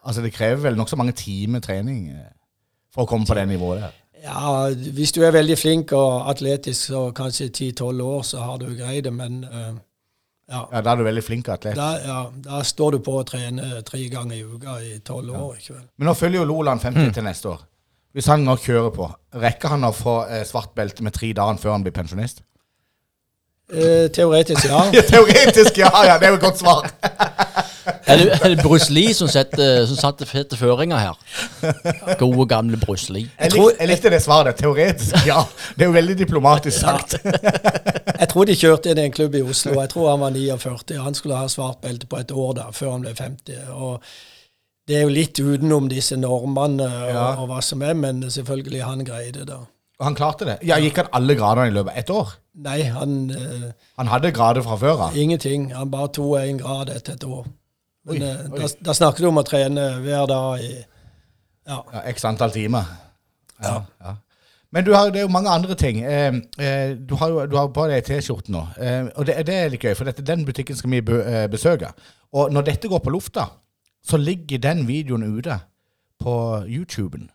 Altså, 0.03 0.23
det 0.23 0.33
krever 0.35 0.65
vel 0.67 0.77
nokså 0.79 0.97
mange 0.99 1.15
timer 1.17 1.63
trening 1.63 2.09
eh, 2.11 2.31
for 2.93 3.05
å 3.05 3.09
komme 3.09 3.27
på 3.29 3.37
det 3.37 3.45
nivået 3.47 3.85
der. 3.85 3.95
Ja, 4.23 4.69
hvis 4.95 5.11
du 5.15 5.21
er 5.23 5.31
veldig 5.35 5.57
flink 5.57 5.93
og 5.97 6.29
atletisk, 6.31 6.89
så 6.91 7.05
kanskje 7.15 7.49
10-12 7.49 8.01
år, 8.03 8.21
så 8.27 8.43
har 8.43 8.57
du 8.61 8.67
greid 8.75 9.03
det, 9.07 9.13
men 9.13 9.43
uh, 9.45 9.77
ja. 10.49 10.63
Ja, 10.73 10.81
Da 10.81 10.91
er 10.91 10.95
du 11.01 11.03
veldig 11.05 11.23
flink 11.23 11.49
atlet. 11.53 11.77
Da, 11.77 11.89
ja, 12.03 12.19
da 12.45 12.61
står 12.65 12.97
du 12.97 12.99
på 13.05 13.19
å 13.19 13.25
trene 13.27 13.83
tre 13.85 14.01
ganger 14.09 14.35
i 14.39 14.43
uka 14.43 14.79
i 14.81 14.95
tolv 15.05 15.35
år. 15.37 15.57
ikke 15.59 15.75
vel? 15.75 15.83
Men 15.97 16.09
nå 16.09 16.15
følger 16.17 16.41
jo 16.41 16.47
Loland 16.49 16.81
50 16.81 17.13
til 17.13 17.27
neste 17.27 17.51
år. 17.53 17.65
Hvis 18.17 18.25
han 18.31 18.41
nå 18.41 18.55
kjører 18.57 18.89
på, 18.95 19.05
rekker 19.37 19.75
han 19.75 19.85
å 19.85 19.91
få 19.93 20.15
eh, 20.25 20.45
svart 20.49 20.73
belte 20.75 21.05
med 21.05 21.13
tre 21.13 21.29
dager 21.37 21.61
før 21.61 21.75
han 21.75 21.85
blir 21.85 21.93
pensjonist? 21.93 22.41
Eh, 23.69 24.07
teoretisk, 24.09 24.65
ja. 24.65 24.81
Ja, 24.97 25.03
teoretisk, 25.05 25.77
ja! 25.77 25.91
ja, 26.07 26.17
Det 26.17 26.25
er 26.25 26.33
jo 26.33 26.39
et 26.39 26.47
godt 26.47 26.57
svar. 26.63 26.89
Er 28.09 28.17
det, 28.21 28.27
er 28.43 28.53
det 28.55 28.63
Bruce 28.63 28.93
Lee 28.93 29.13
som 29.17 29.27
setter, 29.31 29.85
som 29.89 29.97
satte 29.99 30.25
fete 30.29 30.57
føringer 30.59 30.97
her? 31.01 32.15
Gode, 32.19 32.45
gamle 32.51 32.77
Bruce 32.81 33.13
Lee. 33.13 33.27
Jeg, 33.39 33.53
lik, 33.55 33.75
jeg 33.79 33.89
likte 33.91 34.11
det 34.13 34.21
svaret. 34.23 34.57
Teoretisk, 34.59 35.15
ja. 35.27 35.43
Det 35.75 35.85
er 35.85 35.91
jo 35.91 35.95
veldig 35.97 36.17
diplomatisk 36.23 36.79
sagt. 36.79 37.17
Jeg 37.23 38.27
tror 38.33 38.49
de 38.49 38.55
kjørte 38.59 38.91
inn 38.91 38.99
i 39.01 39.07
en 39.09 39.15
klubb 39.15 39.35
i 39.39 39.43
Oslo. 39.45 39.77
Jeg 39.81 39.93
tror 39.93 40.09
han 40.13 40.23
var 40.25 40.35
49. 40.35 40.99
Han 41.05 41.17
skulle 41.17 41.39
ha 41.39 41.47
svart 41.51 41.81
belte 41.85 42.09
på 42.11 42.19
et 42.19 42.31
år 42.35 42.53
da, 42.59 42.69
før 42.75 42.95
han 42.97 43.05
ble 43.07 43.15
50. 43.17 43.73
Og 43.75 44.03
det 44.89 44.97
er 44.97 45.03
jo 45.05 45.11
litt 45.13 45.37
utenom 45.39 45.89
disse 45.91 46.17
normene 46.17 46.87
og, 46.89 47.11
Ja. 47.13 47.27
og 47.37 47.49
hva 47.51 47.59
som 47.65 47.83
er, 47.85 47.93
men 47.93 48.23
selvfølgelig 48.25 48.81
han 48.83 49.05
greide 49.05 49.45
det. 49.45 49.59
Og 49.99 50.05
han 50.07 50.15
klarte 50.15 50.45
det. 50.47 50.57
Ja, 50.63 50.77
Gikk 50.79 50.95
han 51.01 51.09
alle 51.13 51.35
gradene 51.35 51.67
i 51.69 51.73
løpet 51.75 51.91
av 51.91 51.97
ett 51.99 52.09
år? 52.15 52.29
Nei, 52.63 52.77
han 52.91 53.15
eh, 53.35 53.65
Han 53.99 54.07
hadde 54.11 54.31
grader 54.35 54.63
fra 54.63 54.77
før 54.79 55.01
av. 55.09 55.17
Ingenting. 55.19 55.69
Han 55.75 55.91
bare 55.91 56.07
tok 56.15 56.37
én 56.39 56.57
grad 56.59 56.89
etter 56.93 57.17
et 57.17 57.23
år. 57.27 57.45
Men 58.05 58.15
Oi, 58.15 58.29
eh, 58.29 58.45
oi. 58.51 58.59
Da, 58.61 58.69
da 58.89 58.95
snakker 58.95 59.25
du 59.25 59.29
om 59.29 59.41
å 59.41 59.45
trene 59.47 59.85
hver 60.03 60.25
dag 60.29 60.63
i 60.63 60.73
Ja. 61.69 61.83
Ja, 61.93 62.01
X 62.09 62.25
antall 62.25 62.51
timer. 62.51 62.87
Ja, 63.61 63.83
ja. 64.01 64.15
Men 64.71 64.85
du 64.85 64.93
har, 64.93 65.09
det 65.13 65.21
er 65.21 65.25
jo 65.25 65.33
mange 65.33 65.49
andre 65.49 65.75
ting. 65.77 65.99
Eh, 66.05 66.33
eh, 66.61 66.95
du 66.97 67.15
har 67.15 67.29
jo 67.29 67.45
du 67.49 67.55
har 67.57 67.67
på 67.73 67.87
deg 67.89 68.05
T-skjorte 68.05 68.53
nå. 68.53 68.61
Og 69.17 69.25
det, 69.25 69.35
det 69.45 69.55
er 69.55 69.69
litt 69.73 69.83
gøy, 69.85 69.95
for 69.97 70.09
dette, 70.09 70.25
den 70.25 70.45
butikken 70.45 70.77
skal 70.77 70.93
vi 70.93 71.01
besøke. 71.49 71.91
Og 72.33 72.53
når 72.53 72.67
dette 72.71 72.89
går 72.89 73.01
på 73.05 73.13
lufta, 73.13 73.47
så 74.05 74.17
ligger 74.17 74.61
den 74.61 74.85
videoen 74.87 75.25
ute 75.37 75.59
på 76.21 76.35
YouTuben. 76.67 77.29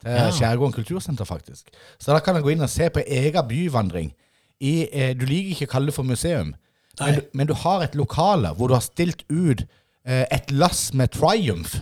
til 0.00 0.10
Ja. 0.10 0.30
Skjærgården 0.30 0.72
kultursenter, 0.72 1.24
faktisk. 1.24 1.70
Så 1.98 2.12
da 2.12 2.20
kan 2.20 2.34
du 2.36 2.42
gå 2.42 2.52
inn 2.52 2.62
og 2.62 2.70
se 2.70 2.88
på 2.90 3.00
egen 3.06 3.48
byvandring. 3.48 4.12
I, 4.60 4.88
eh, 4.92 5.14
du 5.14 5.26
liker 5.26 5.50
ikke 5.50 5.66
å 5.66 5.72
kalle 5.72 5.86
det 5.86 5.94
for 5.94 6.02
museum, 6.06 6.54
men 7.00 7.14
du, 7.14 7.20
men 7.32 7.46
du 7.46 7.54
har 7.54 7.82
et 7.82 7.94
lokale 7.94 8.54
hvor 8.54 8.68
du 8.68 8.74
har 8.74 8.82
stilt 8.82 9.22
ut 9.30 9.64
et 10.08 10.50
lass 10.50 10.92
med 10.94 11.12
Triumph. 11.12 11.76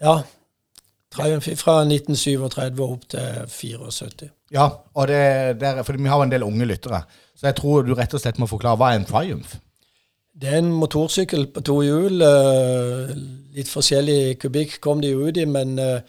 ja. 0.00 0.18
Triumph 1.08 1.48
fra 1.56 1.78
1937 1.88 2.82
opp 2.84 3.06
til 3.08 3.46
74. 3.48 4.26
Ja, 4.52 4.66
og 4.94 5.08
det, 5.08 5.20
det 5.60 5.68
er, 5.70 5.82
for 5.82 5.96
vi 5.96 6.08
har 6.08 6.20
jo 6.20 6.26
en 6.26 6.32
del 6.34 6.44
unge 6.44 6.66
lyttere. 6.68 7.00
Så 7.34 7.46
jeg 7.48 7.56
tror 7.56 7.86
du 7.86 7.94
rett 7.96 8.12
og 8.12 8.20
slett 8.20 8.38
må 8.38 8.46
forklare 8.50 8.76
hva 8.76 8.90
er 8.92 9.00
en 9.00 9.06
Triumph? 9.08 9.56
Det 10.38 10.50
er 10.52 10.60
en 10.60 10.68
motorsykkel 10.76 11.48
på 11.54 11.62
to 11.64 11.78
hjul. 11.82 12.20
eh, 12.22 13.14
Litt 13.56 13.72
forskjellig 13.72 14.36
kubikk 14.38 14.76
kom 14.84 15.00
de 15.00 15.14
ut 15.16 15.40
i, 15.40 15.46
men 15.48 15.78
eh, 15.82 16.04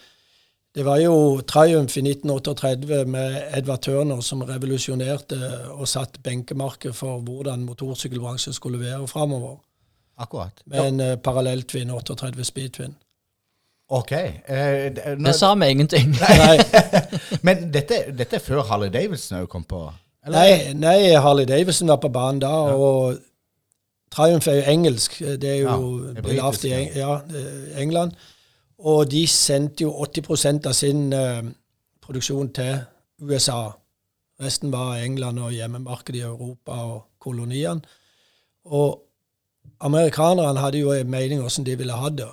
det 0.76 0.84
var 0.86 1.00
jo 1.00 1.40
Triumph 1.48 1.96
i 1.96 2.04
1938 2.04 3.00
med 3.10 3.40
Edvard 3.56 3.82
Turner 3.88 4.20
som 4.22 4.44
revolusjonerte 4.46 5.40
og 5.72 5.88
satt 5.88 6.20
benkemarker 6.22 6.92
for 6.92 7.24
hvordan 7.24 7.64
motorsykkelbransjen 7.66 8.52
skulle 8.54 8.78
være 8.84 9.08
framover. 9.08 9.56
Akkurat. 10.20 10.60
Med 10.68 10.86
en 10.86 11.00
eh, 11.00 11.16
parallelltvinn 11.16 11.90
38 11.90 12.44
speedtvinn. 12.44 12.94
Ok. 13.90 14.12
Eh, 14.12 14.92
det, 14.94 15.16
nå, 15.18 15.26
Det 15.26 15.34
sa 15.34 15.54
vi 15.54 15.70
ingenting. 15.72 16.12
Nei, 16.44 16.58
men 17.46 17.72
dette, 17.72 18.04
dette 18.18 18.38
er 18.38 18.44
før 18.44 18.62
Harley 18.68 18.92
Davidson 18.92 19.40
òg 19.40 19.48
kom 19.50 19.64
på? 19.64 19.88
eller? 20.26 20.38
nei, 20.38 20.72
nei, 20.76 21.16
Harley 21.16 21.48
Davidson 21.48 21.88
var 21.88 21.96
på 22.02 22.10
banen 22.12 22.42
da, 22.42 22.52
og 22.76 23.16
Triumph 24.12 24.48
er 24.50 24.60
jo 24.60 24.66
engelsk. 24.68 25.18
Det 25.18 25.50
er 25.50 25.56
jo 25.62 25.68
Ja, 25.70 26.10
det 26.10 26.18
er 26.18 26.28
belavt 26.28 26.64
i 26.64 26.72
Eng 26.74 26.94
ja, 26.96 27.16
eh, 27.16 27.82
England. 27.82 28.12
Og 28.78 29.10
de 29.10 29.26
sendte 29.26 29.84
jo 29.84 29.92
80% 29.92 30.66
av 30.66 30.72
sin 30.72 31.12
uh, 31.12 31.42
produksjon 32.00 32.48
til 32.56 32.78
USA. 33.20 33.70
Resten 34.40 34.72
var 34.72 34.96
England 35.04 35.38
og 35.38 35.52
hjemmemarkedet 35.52 36.18
i 36.18 36.24
Europa 36.24 36.72
og 36.72 37.02
koloniene. 37.20 37.82
Og 38.64 39.02
amerikanerne 39.80 40.60
hadde 40.60 40.78
jo 40.78 40.92
en 40.92 41.10
mening 41.10 41.40
hvordan 41.40 41.66
de 41.66 41.76
ville 41.78 41.96
ha 41.96 42.08
det. 42.08 42.28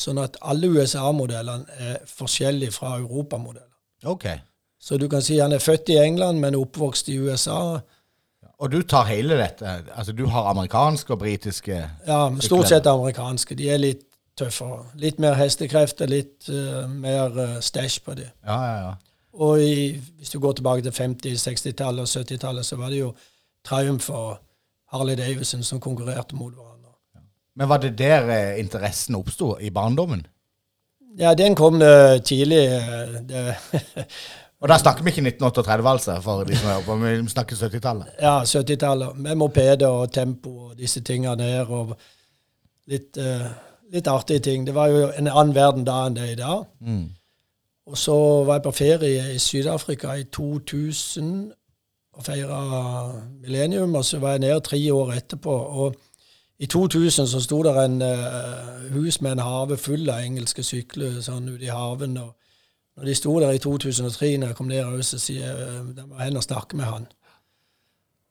Sånn 0.00 0.20
at 0.22 0.38
alle 0.40 0.70
USA-modellene 0.72 1.78
er 1.78 1.96
forskjellige 2.08 2.72
fra 2.72 2.96
europamodeller. 2.98 3.68
Ok. 4.08 4.26
Så 4.80 4.96
du 4.96 5.08
kan 5.12 5.22
si 5.22 5.38
han 5.38 5.52
er 5.52 5.60
født 5.60 5.92
i 5.92 5.98
England, 6.00 6.40
men 6.40 6.56
oppvokst 6.56 7.10
i 7.12 7.18
USA. 7.20 7.80
Og 8.60 8.72
du 8.72 8.80
tar 8.82 9.04
hele 9.10 9.36
dette? 9.36 9.66
Altså 9.92 10.12
du 10.16 10.26
har 10.26 10.48
amerikanske 10.50 11.12
og 11.12 11.18
britiske 11.18 11.76
Ja, 12.06 12.20
stort 12.40 12.68
sett 12.68 12.86
amerikanske. 12.86 13.54
De 13.54 13.68
er 13.68 13.80
litt 13.80 14.06
tøffere. 14.40 14.86
Litt 15.00 15.20
mer 15.20 15.36
hestekrefter, 15.36 16.08
litt 16.08 16.48
uh, 16.48 16.88
mer 16.88 17.36
uh, 17.36 17.56
stæsj 17.60 18.00
på 18.04 18.16
dem. 18.16 18.32
Ja, 18.46 18.58
ja, 18.64 18.76
ja. 18.86 18.92
Og 19.32 19.62
i, 19.62 19.74
hvis 20.18 20.32
du 20.32 20.40
går 20.40 20.58
tilbake 20.58 20.82
til 20.82 20.90
50-, 20.96 21.36
60-tallet 21.44 22.02
og 22.02 22.08
70-tallet, 22.08 22.66
så 22.66 22.76
var 22.76 22.90
det 22.90 23.02
jo 23.02 23.12
Triumph 23.64 24.10
og 24.10 24.40
Harley 24.92 25.16
Davidson 25.18 25.62
som 25.62 25.80
konkurrerte 25.80 26.34
mot 26.36 26.52
hverandre. 26.54 26.76
Men 27.56 27.68
var 27.68 27.78
det 27.82 27.96
der 27.98 28.28
eh, 28.30 28.60
interessen 28.60 29.14
oppsto? 29.18 29.56
I 29.60 29.70
barndommen? 29.70 30.26
Ja, 31.18 31.34
den 31.34 31.54
kom 31.58 31.78
det 31.80 32.24
tidlig. 32.24 32.60
eh, 32.66 33.20
Det, 33.28 33.56
Og 34.60 34.68
da 34.68 34.76
snakker 34.78 35.02
vi 35.02 35.08
ikke 35.10 35.22
1938, 35.24 35.88
altså, 35.90 36.14
for 36.20 36.44
de 36.44 36.56
som 36.56 36.68
hører 36.68 36.82
på, 36.84 36.96
vi 37.00 37.28
snakker 37.32 37.56
70-tallet. 37.56 38.06
ja, 38.20 38.34
70-tallet. 38.44 39.16
Med 39.16 39.34
mopeder 39.40 39.86
og 39.88 40.12
tempo 40.12 40.50
og 40.68 40.74
disse 40.78 41.00
tingene 41.00 41.36
der. 41.40 41.70
Og 41.70 41.94
litt, 42.86 43.16
uh, 43.16 43.46
litt 43.92 44.06
artige 44.06 44.38
ting. 44.44 44.66
Det 44.66 44.74
var 44.76 44.86
jo 44.92 45.06
en 45.16 45.28
annen 45.32 45.54
verden 45.56 45.86
da 45.88 46.02
enn 46.06 46.14
det 46.18 46.26
er 46.26 46.32
i 46.34 46.40
dag. 46.42 46.66
Og 47.86 47.96
så 47.98 48.14
var 48.44 48.58
jeg 48.60 48.66
på 48.68 48.74
ferie 48.76 49.24
i 49.34 49.38
Syd-Afrika 49.40 50.12
i 50.20 50.24
2000 50.28 51.52
og 52.20 52.26
feira 52.26 52.60
millennium. 53.40 53.94
Og 53.94 54.04
så 54.04 54.20
var 54.22 54.36
jeg 54.36 54.44
nede 54.46 54.60
tre 54.60 54.80
år 54.94 55.12
etterpå. 55.16 55.56
Og 55.84 55.94
i 56.60 56.66
2000 56.66 57.26
så 57.26 57.40
sto 57.40 57.62
der 57.64 57.80
en 57.84 58.02
uh, 58.02 58.92
hus 58.94 59.20
med 59.20 59.32
en 59.32 59.46
hage 59.46 59.76
full 59.80 60.08
av 60.12 60.20
engelske 60.24 60.62
sykler 60.62 61.22
sånn 61.24 61.48
ute 61.48 61.64
i 61.64 61.72
haven. 61.72 62.18
og 62.20 62.36
når 62.96 63.06
de 63.06 63.14
sto 63.14 63.38
der 63.40 63.54
i 63.56 63.58
2003, 63.58 64.36
når 64.36 64.50
jeg 64.50 64.56
kom 64.56 64.68
ned, 64.68 65.02
så 65.08 65.16
sier 65.16 65.54
eh, 65.56 65.76
de 65.96 66.02
må 66.04 66.18
hen 66.20 66.36
og 66.36 66.42
snakke 66.44 66.76
med 66.76 66.84
han. 66.84 67.06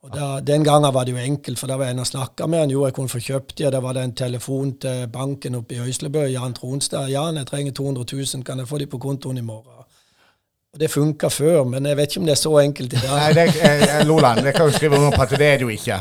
Og 0.03 0.11
da, 0.13 0.27
Den 0.45 0.63
gangen 0.63 0.93
var 0.93 1.07
det 1.07 1.15
jo 1.15 1.17
enkelt, 1.17 1.57
for 1.59 1.67
da 1.67 1.77
var 1.79 1.89
jeg 1.89 1.95
inne 1.95 2.05
og 2.05 2.11
snakka 2.11 2.45
med 2.45 2.59
han. 2.59 2.73
Jo, 2.75 2.83
jeg 2.85 2.93
kunne 2.93 3.09
få 3.09 3.19
kjøpt 3.23 3.57
de, 3.57 3.65
og 3.65 3.73
da 3.73 3.81
var 3.81 3.97
det 3.97 4.03
en 4.03 4.15
telefon 4.15 4.75
til 4.77 5.07
banken 5.09 5.57
oppe 5.57 5.75
i 5.75 5.79
Øyslebø, 5.79 6.27
Jan 6.29 6.53
Tronstad. 6.53 7.09
Jan, 7.09 7.41
jeg 7.41 7.49
trenger 7.49 7.73
200 7.73 8.05
000, 8.13 8.43
kan 8.45 8.61
jeg 8.61 8.67
få 8.67 8.77
de 8.77 8.87
på 8.87 9.01
kontoen 9.01 9.41
i 9.41 9.47
morgen? 9.47 9.78
Og 10.73 10.79
Det 10.79 10.91
funka 10.91 11.27
før, 11.33 11.63
men 11.65 11.85
jeg 11.85 11.97
vet 11.97 12.11
ikke 12.11 12.19
om 12.19 12.25
det 12.25 12.35
er 12.35 12.41
så 12.43 12.51
enkelt 12.61 12.93
i 12.93 13.01
dag. 13.01 13.13
Nei, 13.17 13.33
det, 13.33 13.45
eh, 13.65 14.05
Loland, 14.05 14.43
det 14.45 14.53
kan 14.53 14.67
du 14.69 14.73
skrive 14.75 14.99
under 14.99 15.15
på 15.15 15.21
at 15.25 15.29
det 15.29 15.47
er 15.47 15.57
det 15.57 15.65
jo 15.65 15.69
ikke. 15.73 15.97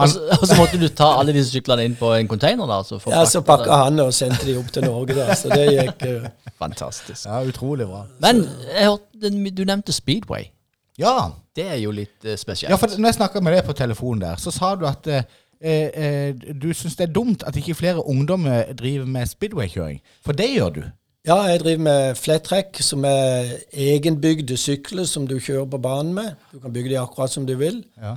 Og 0.00 0.08
så, 0.08 0.20
og 0.40 0.46
så 0.46 0.56
måtte 0.56 0.78
du 0.80 0.86
ta 0.88 1.08
alle 1.18 1.32
disse 1.34 1.52
syklene 1.54 1.84
inn 1.88 1.96
på 1.98 2.12
en 2.14 2.28
container, 2.28 2.68
da? 2.68 2.80
Så 2.86 3.00
Ja, 3.10 3.24
Så 3.24 3.42
pakka 3.44 3.82
han 3.84 4.00
og 4.00 4.14
sendte 4.14 4.46
de 4.46 4.56
opp 4.58 4.70
til 4.72 4.84
Norge, 4.86 5.16
da. 5.16 5.34
Så 5.34 5.50
det 5.52 5.66
gikk 5.72 6.06
uh, 6.06 6.28
Fantastisk. 6.60 7.26
Ja, 7.26 7.42
utrolig 7.42 7.88
bra. 7.88 8.04
Men 8.22 8.44
jeg 8.68 8.86
hørte, 8.86 9.32
du 9.56 9.64
nevnte 9.64 9.92
Speedway. 9.92 10.50
Ja, 10.98 11.32
Det 11.56 11.66
er 11.66 11.76
jo 11.82 11.90
litt 11.90 12.24
uh, 12.24 12.36
spesielt. 12.36 12.70
ja 12.70 12.76
for 12.76 12.92
når 12.96 13.08
jeg 13.08 13.18
snakka 13.18 13.40
med 13.40 13.56
deg 13.56 13.64
på 13.66 13.76
telefonen 13.76 14.22
der, 14.22 14.36
så 14.40 14.52
sa 14.54 14.74
du 14.78 14.86
at 14.88 15.06
uh, 15.10 15.22
eh, 15.60 16.34
du 16.62 16.70
syns 16.72 16.96
det 16.96 17.08
er 17.08 17.12
dumt 17.12 17.42
at 17.46 17.56
ikke 17.56 17.74
flere 17.74 18.06
ungdommer 18.06 18.72
driver 18.72 19.06
med 19.06 19.26
speedwaykjøring. 19.26 20.00
For 20.24 20.32
det 20.32 20.52
gjør 20.54 20.70
du. 20.78 20.82
Ja, 21.28 21.36
jeg 21.50 21.60
driver 21.60 21.82
med 21.84 22.14
flettrekk, 22.16 22.78
som 22.80 23.04
er 23.04 23.50
egenbygde 23.76 24.56
sykler 24.56 25.04
som 25.08 25.26
du 25.28 25.34
kjører 25.36 25.66
på 25.68 25.80
banen 25.84 26.14
med. 26.16 26.30
Du 26.52 26.60
kan 26.62 26.72
bygge 26.72 26.94
de 26.94 27.00
akkurat 27.00 27.32
som 27.32 27.44
du 27.46 27.52
vil. 27.60 27.82
Ja. 28.00 28.14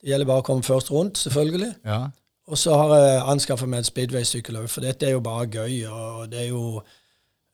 Det 0.00 0.08
gjelder 0.12 0.28
bare 0.30 0.40
å 0.44 0.46
komme 0.46 0.64
først 0.64 0.88
rundt, 0.94 1.18
selvfølgelig. 1.20 1.74
Ja. 1.84 1.98
Og 2.48 2.56
så 2.60 2.76
har 2.78 2.94
jeg 2.96 3.22
anskaffa 3.34 3.66
meg 3.68 3.82
en 3.82 3.88
speedway-sykkel 3.88 4.56
òg, 4.62 4.68
for 4.72 4.86
dette 4.86 5.08
er 5.08 5.16
jo 5.16 5.20
bare 5.24 5.48
gøy. 5.52 5.74
Og 5.90 6.30
det 6.32 6.46
er 6.46 6.48
jo 6.52 6.82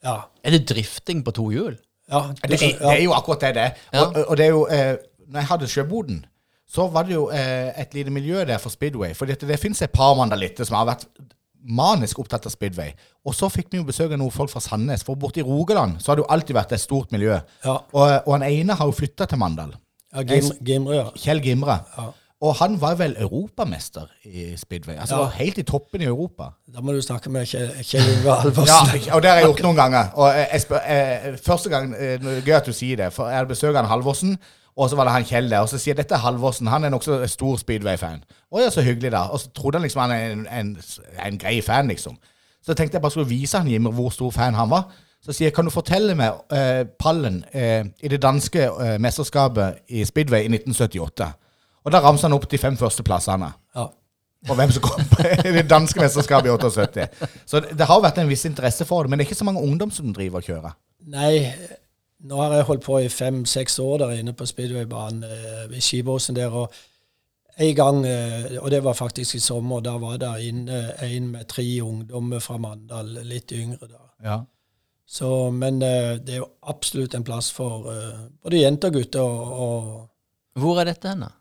Ja. 0.03 0.17
Er 0.43 0.51
det 0.51 0.65
drifting 0.69 1.23
på 1.23 1.31
to 1.31 1.49
hjul? 1.51 1.77
ja, 2.11 2.19
Det, 2.43 2.53
er, 2.61 2.77
det 2.79 2.89
er 2.99 3.03
jo 3.03 3.13
akkurat 3.15 3.41
det 3.41 3.53
det 3.55 3.61
er. 3.63 3.77
Ja. 3.93 4.01
Og, 4.05 4.25
og 4.27 4.37
det 4.37 4.45
er 4.45 4.49
jo 4.49 4.65
eh, 4.67 4.95
Når 5.27 5.39
jeg 5.39 5.47
hadde 5.47 5.67
sjøboden, 5.67 6.25
så 6.67 6.87
var 6.87 7.03
det 7.03 7.13
jo 7.13 7.29
eh, 7.31 7.71
et 7.81 7.93
lite 7.93 8.11
miljø 8.11 8.43
der 8.45 8.57
for 8.57 8.69
speedway. 8.69 9.13
For 9.13 9.25
det, 9.25 9.41
det 9.41 9.59
fins 9.59 9.81
et 9.81 9.91
par 9.91 10.15
mandalitter 10.15 10.63
som 10.67 10.75
har 10.75 10.85
vært 10.85 11.07
manisk 11.63 12.19
opptatt 12.19 12.45
av 12.45 12.51
speedway. 12.51 12.91
Og 13.25 13.35
så 13.35 13.49
fikk 13.49 13.69
vi 13.71 13.77
jo 13.79 13.85
besøk 13.87 14.11
av 14.11 14.19
noen 14.19 14.31
folk 14.35 14.51
fra 14.51 14.59
Sandnes. 14.63 15.03
For 15.07 15.15
borte 15.15 15.39
i 15.39 15.43
Rogaland 15.47 16.01
så 16.03 16.11
har 16.11 16.19
det 16.19 16.25
jo 16.25 16.31
alltid 16.35 16.55
vært 16.57 16.73
et 16.75 16.81
stort 16.83 17.11
miljø. 17.15 17.37
Ja. 17.63 17.77
Og, 17.93 18.09
og 18.27 18.33
han 18.37 18.43
ene 18.49 18.75
har 18.79 18.85
jo 18.89 18.95
flytta 18.97 19.25
til 19.31 19.39
Mandal. 19.39 19.71
ja 20.13 20.21
Gim, 20.27 20.51
Gimre, 20.61 20.95
ja. 20.95 21.07
Kjell 21.15 21.41
Gimre. 21.41 21.79
Ja. 21.97 22.09
Og 22.43 22.57
han 22.59 22.73
var 22.81 22.97
vel 22.99 23.13
europamester 23.23 24.09
i 24.27 24.49
speedway. 24.59 24.97
Altså 24.99 25.15
Ja. 25.15 25.21
var 25.21 25.29
helt 25.37 25.57
i 25.57 25.63
toppen 25.63 26.01
i 26.01 26.05
Europa. 26.09 26.49
Da 26.67 26.81
må 26.83 26.91
du 26.91 26.99
snakke 27.01 27.29
med 27.31 27.47
Kjell 27.47 28.09
Yngve 28.17 28.35
Halvorsen. 28.41 28.99
Ja, 29.07 29.15
og 29.15 29.21
det 29.23 29.29
har 29.31 29.37
jeg 29.39 29.45
gjort 29.47 29.61
noen 29.63 29.79
ganger. 29.79 30.09
Og 30.19 30.27
jeg, 30.35 30.49
jeg 30.51 30.61
spør, 30.65 30.81
eh, 30.83 31.37
første 31.45 31.69
gang, 31.71 31.93
eh, 31.95 32.27
Gøy 32.43 32.51
at 32.57 32.65
du 32.67 32.73
sier 32.75 32.97
det, 32.99 33.13
for 33.15 33.31
jeg 33.31 33.37
hadde 33.39 33.47
besøk 33.53 33.75
av 33.79 33.87
Halvorsen. 33.87 34.35
Og 34.73 34.89
så 34.89 34.97
var 34.97 35.05
det 35.05 35.13
han 35.13 35.25
Kjell 35.29 35.51
der, 35.51 35.61
og 35.61 35.69
så 35.69 35.77
sier 35.77 35.97
dette 35.97 36.15
er 36.17 36.23
Halvorsen. 36.23 36.69
Han 36.71 36.83
er 36.83 36.93
nokså 36.93 37.19
stor 37.29 37.59
speedway-fan. 37.61 38.23
Å 38.49 38.61
ja, 38.63 38.71
så 38.73 38.81
hyggelig, 38.81 39.11
da. 39.13 39.27
Og 39.29 39.43
så 39.43 39.51
trodde 39.53 39.77
han 39.77 39.85
liksom 39.85 40.01
han 40.01 40.13
er 40.15 40.31
en, 40.33 40.45
en, 40.49 40.71
en 41.27 41.37
grei 41.41 41.59
fan, 41.61 41.91
liksom. 41.93 42.17
Så 42.63 42.73
tenkte 42.73 42.97
jeg 42.97 43.03
bare 43.03 43.13
skulle 43.13 43.29
vise 43.29 43.59
han 43.59 43.69
Jimmer 43.69 43.93
hvor 43.93 44.09
stor 44.15 44.31
fan 44.33 44.57
han 44.57 44.71
var. 44.71 44.87
Så 45.23 45.31
sier 45.31 45.47
jeg, 45.47 45.55
kan 45.55 45.67
du 45.67 45.71
fortelle 45.71 46.15
meg 46.19 46.41
eh, 46.51 46.83
pallen 46.99 47.43
eh, 47.55 47.85
i 48.03 48.11
det 48.11 48.19
danske 48.23 48.65
eh, 48.67 48.95
mesterskapet 49.03 49.83
i 49.93 50.03
speedway 50.07 50.47
i 50.47 50.51
1978? 50.51 51.29
Og 51.83 51.93
da 51.93 52.01
ramser 52.03 52.27
han 52.27 52.35
opp 52.35 52.47
de 52.51 52.59
fem 52.59 52.75
første 52.79 53.05
plassene. 53.07 53.51
Ja. 53.75 53.87
Og 54.49 54.57
hvem 54.59 54.73
som 54.75 54.83
kom 54.83 55.05
på 55.13 55.23
det 55.55 55.63
danske 55.69 56.01
mesterskapet 56.01 56.49
i 56.49 56.55
78. 56.55 57.29
Så 57.47 57.61
det, 57.63 57.77
det 57.79 57.87
har 57.87 58.03
vært 58.03 58.19
en 58.19 58.31
viss 58.31 58.43
interesse 58.49 58.87
for 58.87 59.03
det, 59.03 59.11
men 59.11 59.19
det 59.19 59.25
er 59.25 59.31
ikke 59.31 59.39
så 59.39 59.47
mange 59.47 59.63
ungdom 59.63 59.93
som 59.95 60.11
driver 60.15 60.41
og 60.41 60.49
kjører. 60.49 60.75
Nei, 61.13 61.33
nå 62.23 62.39
har 62.39 62.53
jeg 62.55 62.69
holdt 62.69 62.85
på 62.85 62.97
i 63.03 63.11
fem-seks 63.11 63.79
år 63.83 63.97
der 64.03 64.17
inne 64.21 64.33
på 64.33 64.45
Speedway-banen 64.47 65.23
eh, 65.27 65.63
ved 65.71 65.81
Skibåsen 65.81 66.35
der. 66.35 66.51
og 66.51 66.73
en 67.57 67.75
gang, 67.75 68.05
eh, 68.05 68.57
og 68.61 68.71
det 68.71 68.81
var 68.83 68.93
faktisk 68.97 69.35
i 69.35 69.39
sommer, 69.39 69.81
da 69.85 69.97
var 70.01 70.17
det 70.17 70.31
inne 70.47 70.79
en 71.05 71.29
med 71.35 71.45
tre 71.49 71.65
ungdommer 71.83 72.41
fra 72.41 72.57
Mandal, 72.57 73.13
litt 73.29 73.53
yngre 73.53 73.87
da. 73.91 74.01
Ja. 74.23 74.39
Så, 75.05 75.51
men 75.51 75.81
eh, 75.83 76.17
det 76.17 76.33
er 76.37 76.41
jo 76.41 76.49
absolutt 76.71 77.13
en 77.13 77.25
plass 77.27 77.51
for 77.53 77.91
eh, 77.93 78.25
både 78.41 78.63
jenter 78.63 78.89
og 78.89 78.97
gutter. 78.97 79.21
Og, 79.21 79.53
og 79.53 80.61
Hvor 80.63 80.81
er 80.81 80.89
dette 80.89 81.13
hen, 81.13 81.25
da? 81.27 81.33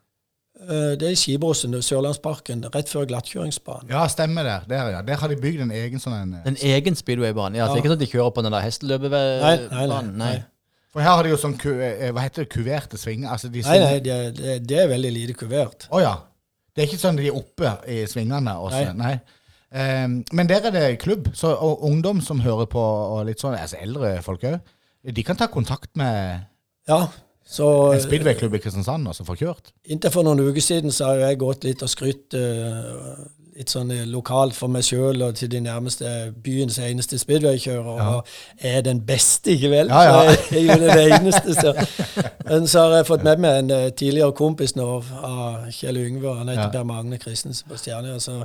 det 0.63 1.03
er 1.09 1.15
i 1.17 1.19
Skibåsen, 1.19 1.73
er 1.75 1.83
Sørlandsparken, 1.83 2.61
rett 2.71 2.87
før 2.93 3.09
glattkjøringsbanen. 3.11 3.89
Ja, 3.91 4.05
stemmer 4.07 4.45
der. 4.47 4.69
Der, 4.71 4.91
ja. 4.93 5.01
Der 5.03 5.19
har 5.19 5.33
de 5.33 5.39
bygd 5.41 5.65
en 5.65 5.73
egen 5.75 5.99
sånn 5.99 6.15
en 6.15 6.37
En 6.47 6.59
egen 6.61 6.95
speedway-bane? 6.95 7.59
Ja, 7.59 7.67
så 7.67 7.73
det 7.73 7.81
er 7.81 7.83
ikke 7.83 7.91
sånn 7.91 7.99
at 7.99 8.05
de 8.05 8.11
kjører 8.13 8.35
på 8.37 8.45
den 8.45 8.55
der 8.55 8.69
Nei, 9.43 9.57
nei, 9.73 9.87
nei. 9.89 10.03
nei. 10.21 10.35
For 10.93 11.01
her 11.01 11.17
har 11.17 11.25
de 11.25 11.33
jo 11.33 11.39
sånn 11.41 11.55
ku, 11.61 11.71
eh, 11.73 12.11
Hva 12.13 12.27
heter 12.27 12.45
det? 12.45 12.51
Kuverte 12.53 12.99
svinger? 13.01 13.31
Altså 13.33 13.49
de 13.53 13.63
Nei, 13.65 13.79
nei, 13.81 14.01
det, 14.05 14.19
de, 14.37 14.59
de 14.61 14.81
er 14.83 14.91
veldig 14.91 15.13
lite 15.15 15.37
kuvert. 15.41 15.87
Å 15.89 16.03
ja. 16.03 16.17
Det 16.73 16.85
er 16.85 16.91
ikke 16.91 17.01
sånn 17.01 17.21
de 17.21 17.31
er 17.31 17.37
oppe 17.37 17.77
i 17.89 18.03
svingene 18.09 18.57
også. 18.61 18.93
Nei. 18.97 19.17
Nei. 19.17 19.41
Um, 19.73 20.19
men 20.37 20.49
der 20.51 20.67
er 20.69 20.73
det 20.75 20.87
klubb, 21.01 21.31
så, 21.37 21.55
og 21.57 21.85
ungdom 21.89 22.21
som 22.25 22.43
hører 22.45 22.69
på, 22.69 22.81
og 22.81 23.23
litt 23.25 23.41
sånn, 23.41 23.57
altså 23.57 23.79
eldre 23.81 24.19
folk 24.25 24.43
òg, 24.45 24.59
de 25.17 25.25
kan 25.25 25.39
ta 25.41 25.49
kontakt 25.49 25.95
med 25.97 26.45
Ja, 26.89 27.07
så 27.43 27.67
en 27.95 28.03
speedway-klubb 28.05 28.53
i 28.59 28.61
Kristiansand 28.63 29.09
og 29.09 29.17
så 29.17 29.25
få 29.25 29.37
kjørt. 29.41 29.73
Inntil 29.89 30.13
for 30.13 30.29
noen 30.29 30.45
uker 30.45 30.63
siden 30.63 30.93
så 30.95 31.09
har 31.11 31.25
jeg 31.25 31.41
gått 31.41 31.65
litt 31.65 31.83
og 31.85 31.91
skrytt 31.91 32.37
eh, 32.37 33.25
litt 33.57 33.69
sånn 33.73 33.91
eh, 33.93 34.07
lokalt 34.09 34.55
for 34.57 34.73
meg 34.73 34.85
sjøl 34.87 35.23
og 35.27 35.35
til 35.37 35.51
de 35.53 35.61
nærmeste 35.61 36.09
byens 36.45 36.79
eneste 36.81 37.19
speedwaykjører. 37.21 38.01
Og 38.17 38.27
er 38.65 38.81
den 38.87 39.03
beste, 39.07 39.53
ikke 39.57 39.71
vel? 39.75 39.93
Ja, 39.93 40.03
ja. 40.09 40.35
Så 40.37 40.55
jeg 40.57 40.69
er 40.69 40.79
jo 40.79 40.87
den 40.87 41.13
eneste. 41.19 41.55
Så. 41.59 41.75
Men 42.49 42.67
så 42.71 42.87
har 42.87 42.97
jeg 43.01 43.09
fått 43.11 43.25
med 43.29 43.43
meg 43.45 43.59
en 43.65 43.71
eh, 43.77 43.89
tidligere 43.93 44.33
kompis 44.39 44.77
nå 44.79 44.87
av 45.13 45.69
Kjell 45.77 46.01
Yngve. 46.01 46.33
Han 46.41 46.49
heter 46.53 46.63
Ja. 46.69 46.71
Per 46.79 46.85
Magne 46.89 47.19
Christensen 47.21 47.69
på 47.69 47.77
Stjernia. 47.81 48.17
Så 48.25 48.41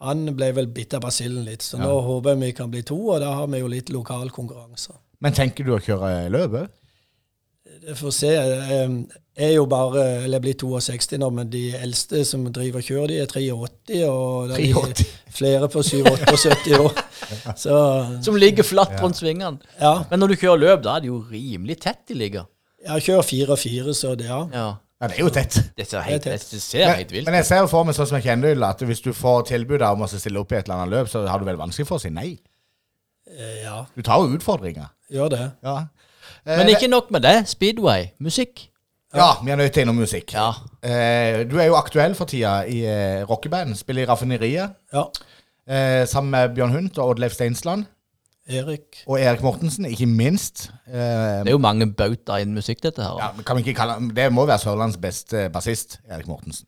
han 0.00 0.24
ble 0.38 0.52
vel 0.56 0.68
bitt 0.72 0.94
av 0.94 1.02
basillen 1.04 1.44
litt. 1.44 1.62
Så 1.66 1.76
Ja. 1.76 1.84
nå 1.84 2.00
håper 2.06 2.30
jeg 2.36 2.40
vi 2.46 2.52
kan 2.52 2.70
bli 2.70 2.82
to, 2.82 2.98
og 3.10 3.20
da 3.20 3.34
har 3.34 3.46
vi 3.52 3.58
jo 3.60 3.68
litt 3.68 3.90
lokal 3.90 4.30
konkurranse. 4.30 4.96
Men 5.20 5.32
tenker 5.34 5.64
du 5.66 5.74
å 5.74 5.80
kjøre 5.82 6.28
løp 6.30 6.52
òg? 6.62 6.68
Jeg 7.86 7.96
får 7.96 8.10
se. 8.12 8.28
Jeg 9.38 9.50
er 9.50 9.52
jo 9.54 9.66
bare 9.70 10.02
Eller 10.24 10.38
jeg 10.38 10.42
blir 10.42 10.54
62 10.58 11.18
nå, 11.22 11.28
men 11.30 11.50
de 11.52 11.62
eldste 11.78 12.24
som 12.26 12.44
driver 12.52 12.80
og 12.82 12.88
kjører, 12.88 13.06
de 13.12 13.18
er 13.22 13.26
83. 13.26 14.00
Og 14.08 14.48
det 14.50 14.58
er 14.58 14.74
83. 14.74 15.06
flere 15.38 15.68
på 15.68 15.82
77 15.82 16.74
år. 16.78 16.98
Så 17.62 17.78
Som 18.24 18.34
ligger 18.40 18.66
flatt 18.66 18.96
rundt 19.02 19.16
svingene. 19.20 19.58
ja. 19.80 19.94
Men 20.10 20.18
når 20.24 20.34
du 20.34 20.36
kjører 20.42 20.58
løp, 20.64 20.82
da 20.82 20.96
er 20.96 21.00
det 21.06 21.12
jo 21.12 21.22
rimelig 21.30 21.78
tett 21.80 22.02
de 22.08 22.14
ligger. 22.18 22.48
Jeg 22.88 23.02
kjører 23.08 23.22
fire 23.26 23.52
og 23.54 23.58
fire, 23.58 23.94
så 23.94 24.14
det 24.18 24.26
ja. 24.30 24.42
Ja. 24.54 24.68
Ja, 24.98 25.06
det 25.06 25.14
er 25.20 25.22
jo 25.22 25.30
tett. 25.30 25.54
Det 25.78 25.84
ser 25.86 26.00
helt, 26.02 26.24
Det 26.24 26.32
er 26.34 26.38
det 26.50 26.60
ser 26.62 26.88
helt 26.90 27.12
vilt 27.14 27.26
men 27.30 27.36
jeg 27.38 27.46
ser 27.46 27.60
jo 27.62 27.68
for 27.70 27.84
meg 27.86 27.94
sånn 27.94 28.08
som 28.10 28.16
jeg 28.18 28.24
kjenner 28.32 28.50
det, 28.56 28.64
at 28.66 28.80
hvis 28.82 29.00
du 29.04 29.12
får 29.14 29.44
tilbud 29.52 29.82
om 29.86 30.00
å 30.02 30.08
stille 30.10 30.40
opp 30.40 30.50
i 30.50 30.56
et 30.58 30.66
eller 30.66 30.80
annet 30.80 30.90
løp, 30.96 31.10
så 31.12 31.22
har 31.30 31.38
du 31.38 31.44
vel 31.46 31.60
vanskelig 31.60 31.86
for 31.86 32.00
å 32.00 32.02
si 32.02 32.10
nei. 32.10 32.32
Eh, 33.30 33.62
Ja, 33.62 33.84
Du 33.94 34.02
tar 34.02 34.18
jo 34.24 34.34
utfordringer. 34.34 34.88
gjør 35.12 35.30
det. 35.30 35.44
Ja. 35.62 35.76
Eh, 36.48 36.56
Men 36.58 36.68
ikke 36.72 36.88
nok 36.88 37.10
med 37.10 37.20
det. 37.26 37.36
Speedway. 37.48 38.06
Musikk. 38.20 38.68
Ja, 39.14 39.30
vi 39.44 39.50
er 39.50 39.56
nødt 39.56 39.72
til 39.72 39.80
innom 39.84 39.96
musikk. 39.96 40.32
Ja. 40.34 40.48
Eh, 40.84 41.44
du 41.50 41.56
er 41.58 41.64
jo 41.70 41.76
aktuell 41.76 42.14
for 42.14 42.24
tida 42.28 42.62
i 42.68 42.82
eh, 42.84 43.22
rockeband. 43.30 43.74
Spiller 43.76 44.02
i 44.02 44.06
Raffineriet. 44.08 44.70
Ja. 44.92 45.04
Eh, 45.68 46.06
sammen 46.08 46.30
med 46.30 46.54
Bjørn 46.56 46.72
Hunt 46.72 46.98
og 46.98 47.08
Oddleif 47.14 47.32
Steinsland. 47.32 47.84
Erik. 48.48 49.02
Og 49.06 49.20
Erik 49.20 49.42
Mortensen, 49.44 49.84
ikke 49.84 50.06
minst. 50.06 50.70
Eh, 50.88 50.94
Det 50.94 51.46
er 51.46 51.50
jo 51.50 51.58
mange 51.58 51.92
bauter 51.92 52.36
innen 52.40 52.54
musikk, 52.56 52.82
dette 52.82 53.02
her. 53.02 53.16
ja, 53.20 53.42
kan 53.46 53.56
vi 53.56 53.60
ikke 53.66 53.74
kalle 53.80 54.14
Det 54.16 54.32
må 54.32 54.46
være 54.46 54.58
Sørlandets 54.58 54.96
beste 54.96 55.50
bassist, 55.52 55.98
Erik 56.10 56.26
Mortensen. 56.28 56.66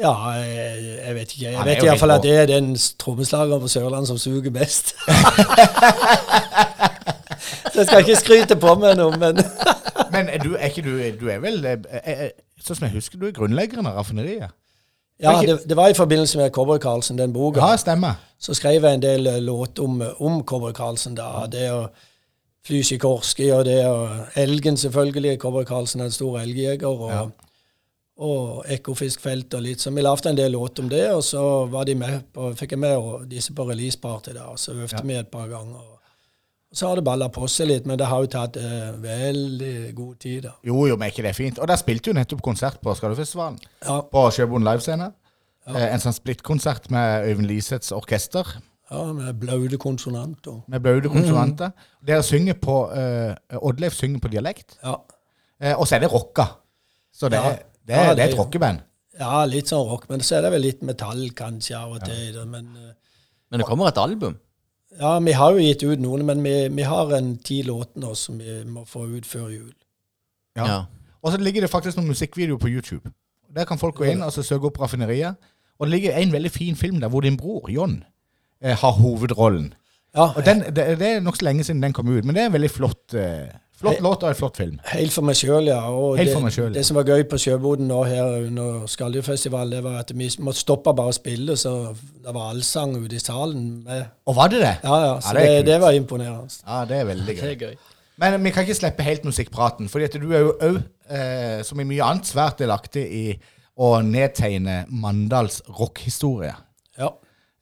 Ja, 0.00 0.12
jeg, 0.30 1.00
jeg 1.06 1.14
vet 1.14 1.32
ikke. 1.34 1.44
Jeg 1.50 1.56
Han 1.58 1.66
vet 1.68 1.82
iallfall 1.84 2.10
at 2.10 2.22
det 2.22 2.36
er 2.38 2.46
den 2.46 2.76
trommeslageren 2.98 3.60
på 3.60 3.68
Sørlandet 3.68 4.08
som 4.08 4.18
suger 4.18 4.50
best. 4.50 4.94
Så 7.72 7.82
jeg 7.82 7.86
skal 7.86 8.04
ikke 8.04 8.16
skryte 8.16 8.56
på 8.56 8.74
meg 8.80 8.96
noe, 9.00 9.16
men 9.18 9.40
Men 10.12 10.28
er 10.28 10.42
du 10.42 10.54
er 10.54 10.68
ikke 10.68 10.82
du 10.84 10.92
Du 11.20 11.28
er 11.32 11.38
vel 11.40 11.64
er, 11.64 11.78
er, 12.02 12.30
Sånn 12.60 12.78
som 12.78 12.86
jeg 12.86 12.96
husker, 12.98 13.18
du 13.18 13.26
er 13.26 13.36
grunnleggeren 13.36 13.86
av 13.88 13.96
Raffineriet? 13.98 14.52
Ja, 15.22 15.36
det, 15.42 15.68
det 15.68 15.76
var 15.76 15.90
i 15.90 15.94
forbindelse 15.94 16.38
med 16.38 16.50
Cowboy 16.50 16.78
Carlsen, 16.82 17.18
den 17.18 17.32
boka. 17.32 17.60
Ja, 17.60 17.76
stemmer. 17.78 18.18
Så 18.38 18.54
skrev 18.58 18.82
jeg 18.82 18.94
en 18.94 19.02
del 19.02 19.22
låt 19.22 19.44
låter 19.44 19.82
om, 19.82 20.02
om 20.18 20.42
Cowboy 20.42 20.72
Carlsen. 20.72 21.14
da. 21.14 21.46
Det 21.50 21.68
å 21.70 21.84
fly 22.66 22.82
Sikorski, 22.86 23.50
og 23.54 23.64
det 23.66 23.80
å 23.86 24.08
Elgen, 24.38 24.76
selvfølgelig. 24.76 25.38
Cowboy 25.42 25.66
Carlsen 25.68 26.02
er 26.02 26.10
en 26.10 26.14
stor 26.14 26.40
elgjeger. 26.40 26.86
Og, 26.86 27.10
Ja. 27.10 27.22
og 28.18 28.64
Ekofiskfelt 28.66 29.54
og 29.54 29.62
litt. 29.62 29.80
Så 29.80 29.90
vi 29.90 30.02
lagde 30.02 30.30
en 30.30 30.36
del 30.36 30.52
låter 30.52 30.82
om 30.82 30.88
det, 30.88 31.04
og 31.14 31.22
så 31.24 31.66
var 31.70 31.84
de 31.84 31.94
med 31.94 32.20
på, 32.34 32.52
fikk 32.58 32.76
jeg 32.76 32.78
med 32.78 33.28
disse 33.30 33.54
på 33.54 33.68
releaseparty 33.70 34.32
der, 34.32 34.50
og 34.54 34.58
så 34.58 34.72
øvde 34.72 35.06
vi 35.06 35.14
et 35.14 35.28
par 35.28 35.46
ganger. 35.48 35.91
Så 36.72 36.88
har 36.88 36.96
det 36.96 37.04
balla 37.04 37.28
på 37.28 37.44
seg 37.52 37.68
litt, 37.68 37.86
men 37.86 37.98
det 38.00 38.06
har 38.08 38.22
jo 38.24 38.28
tatt 38.32 38.56
eh, 38.56 38.92
veldig 39.02 39.94
god 39.94 40.14
tid. 40.22 40.42
da. 40.46 40.52
Jo, 40.64 40.86
jo, 40.88 40.96
men 40.96 41.06
er 41.08 41.12
ikke 41.12 41.26
det 41.26 41.34
fint? 41.36 41.58
Og 41.60 41.68
der 41.68 41.76
spilte 41.76 42.08
jo 42.10 42.14
nettopp 42.16 42.40
konsert 42.42 42.78
på 42.80 42.94
Skadefestivalen. 42.96 43.58
Ja, 43.84 43.98
På 44.08 44.22
Sjøboen 44.32 44.64
livescene. 44.64 45.10
Eh, 45.68 45.88
En 45.92 46.00
sånn 46.02 46.16
splittkonsert 46.16 46.88
med 46.90 47.26
Øyvind 47.28 47.46
Liseths 47.50 47.92
orkester. 47.92 48.46
ja 48.90 49.02
med 49.12 49.34
blaude 49.40 49.76
konsonanter. 49.78 50.62
Med 50.68 50.82
blaude 50.82 51.08
konsonanter. 51.08 51.70
Dere 52.04 52.22
synger 52.22 52.54
på 52.60 52.74
uh, 52.92 53.34
Oddleif 53.62 53.94
synger 53.94 54.20
på 54.20 54.28
dialekt. 54.32 54.78
Ja. 54.82 54.96
Eh, 55.60 55.74
og 55.78 55.86
så 55.86 55.96
er 55.96 56.00
det 56.00 56.12
rocka. 56.12 56.46
Så 57.12 57.28
det, 57.28 57.36
Ja. 57.38 57.52
det, 57.86 57.94
Ja, 57.96 58.14
det 58.14 58.24
er 58.24 58.28
et 58.32 58.38
rockeband. 58.38 58.80
ja, 59.18 59.44
litt 59.44 59.66
sånn 59.68 59.86
rock, 59.88 60.08
men 60.10 60.20
så 60.20 60.36
er 60.38 60.42
det 60.42 60.50
vel 60.52 60.62
litt 60.62 60.82
metall 60.82 61.30
kanskje 61.36 61.76
av 61.78 61.92
og 61.92 62.04
til. 62.04 62.44
Men 62.46 62.66
eh, 62.76 62.92
Men 63.50 63.60
det 63.60 63.66
kommer 63.68 63.88
et 63.88 63.98
album. 63.98 64.38
Ja, 65.00 65.18
vi 65.18 65.32
har 65.32 65.52
jo 65.52 65.62
gitt 65.62 65.82
ut 65.82 66.00
noen, 66.00 66.24
men 66.26 66.42
vi, 66.44 66.68
vi 66.68 66.84
har 66.86 67.12
en 67.16 67.36
ti 67.44 67.62
låter 67.66 68.00
nå 68.00 68.14
som 68.18 68.38
vi 68.38 68.60
må 68.68 68.84
få 68.88 69.06
ut 69.08 69.26
før 69.26 69.48
jul. 69.52 69.74
Ja. 70.56 70.66
Ja. 70.66 70.80
Og 71.22 71.32
så 71.32 71.38
ligger 71.38 71.64
det 71.64 71.70
faktisk 71.70 71.96
noen 71.96 72.10
musikkvideoer 72.12 72.60
på 72.60 72.70
YouTube. 72.70 73.12
Der 73.54 73.68
kan 73.68 73.78
folk 73.78 73.96
gå 74.00 74.08
inn 74.10 74.24
og 74.24 74.32
så 74.34 74.42
søke 74.42 74.68
opp 74.68 74.80
Raffineriet. 74.80 75.36
Og 75.78 75.86
det 75.86 75.94
ligger 75.96 76.18
en 76.18 76.32
veldig 76.32 76.50
fin 76.50 76.76
film 76.76 77.00
der 77.00 77.08
hvor 77.12 77.20
din 77.24 77.36
bror, 77.36 77.70
John, 77.70 78.02
eh, 78.62 78.76
har 78.78 78.92
hovedrollen. 78.98 79.72
Ja, 80.16 80.28
Og 80.36 80.44
den, 80.44 80.60
det, 80.76 80.98
det 81.00 81.08
er 81.08 81.20
nokså 81.24 81.44
lenge 81.46 81.64
siden 81.64 81.82
den 81.82 81.94
kom 81.96 82.08
ut, 82.12 82.24
men 82.24 82.36
det 82.36 82.42
er 82.42 82.50
en 82.50 82.52
veldig 82.52 82.68
flott, 82.70 83.14
eh, 83.16 83.46
flott 83.80 84.02
låt 84.04 84.26
og 84.26 84.28
en 84.28 84.36
flott 84.36 84.58
film. 84.60 84.74
Helt 84.92 85.14
for 85.14 85.24
meg 85.24 85.38
sjøl, 85.38 85.70
ja. 85.70 85.78
Og 85.88 86.18
Helt 86.18 86.28
det, 86.28 86.34
for 86.36 86.44
meg 86.44 86.52
selv, 86.52 86.68
ja. 86.68 86.74
det 86.76 86.82
som 86.84 86.98
var 86.98 87.06
gøy 87.08 87.22
på 87.30 87.38
Sjøboden 87.40 87.88
nå 87.88 88.02
her 88.04 88.34
under 88.42 88.82
Skalldyfestivalen, 88.92 89.72
det 89.72 89.80
var 89.86 90.02
at 90.02 90.12
vi 90.12 90.28
måtte 90.44 90.60
stoppe 90.60 90.92
bare 90.98 91.14
å 91.14 91.16
spille, 91.16 91.56
så 91.56 91.72
det 91.96 92.34
var 92.36 92.50
allsang 92.52 92.92
ute 93.00 93.16
i 93.16 93.22
salen. 93.24 93.64
Med. 93.86 94.04
Og 94.28 94.36
var 94.36 94.52
det 94.52 94.60
det? 94.60 94.74
Ja, 94.84 94.98
ja. 95.06 95.14
Så 95.24 95.32
det 95.38 95.46
er 95.46 95.48
det, 95.48 95.54
kult. 95.56 95.70
det 95.70 95.78
var 95.86 95.96
imponerende. 95.96 96.60
Ja, 96.66 96.82
det 96.90 96.98
er 97.00 97.08
veldig 97.08 97.36
gøy. 97.42 97.54
gøy. 97.64 97.74
Men 98.20 98.36
vi 98.44 98.52
kan 98.52 98.66
ikke 98.68 98.76
slippe 98.76 99.06
helt 99.06 99.24
musikkpraten, 99.24 99.88
fordi 99.88 100.10
at 100.10 100.18
du 100.20 100.28
er 100.36 100.44
jo 100.44 100.52
òg, 100.60 100.76
eh, 101.08 101.62
som 101.64 101.80
i 101.80 101.86
mye 101.88 102.04
annet, 102.04 102.28
svært 102.28 102.60
delaktig 102.60 103.06
i 103.08 103.24
å 103.80 103.94
nedtegne 104.04 104.82
Mandals 104.92 105.62
rockhistorie. 105.80 106.52
Ja. 107.00 107.08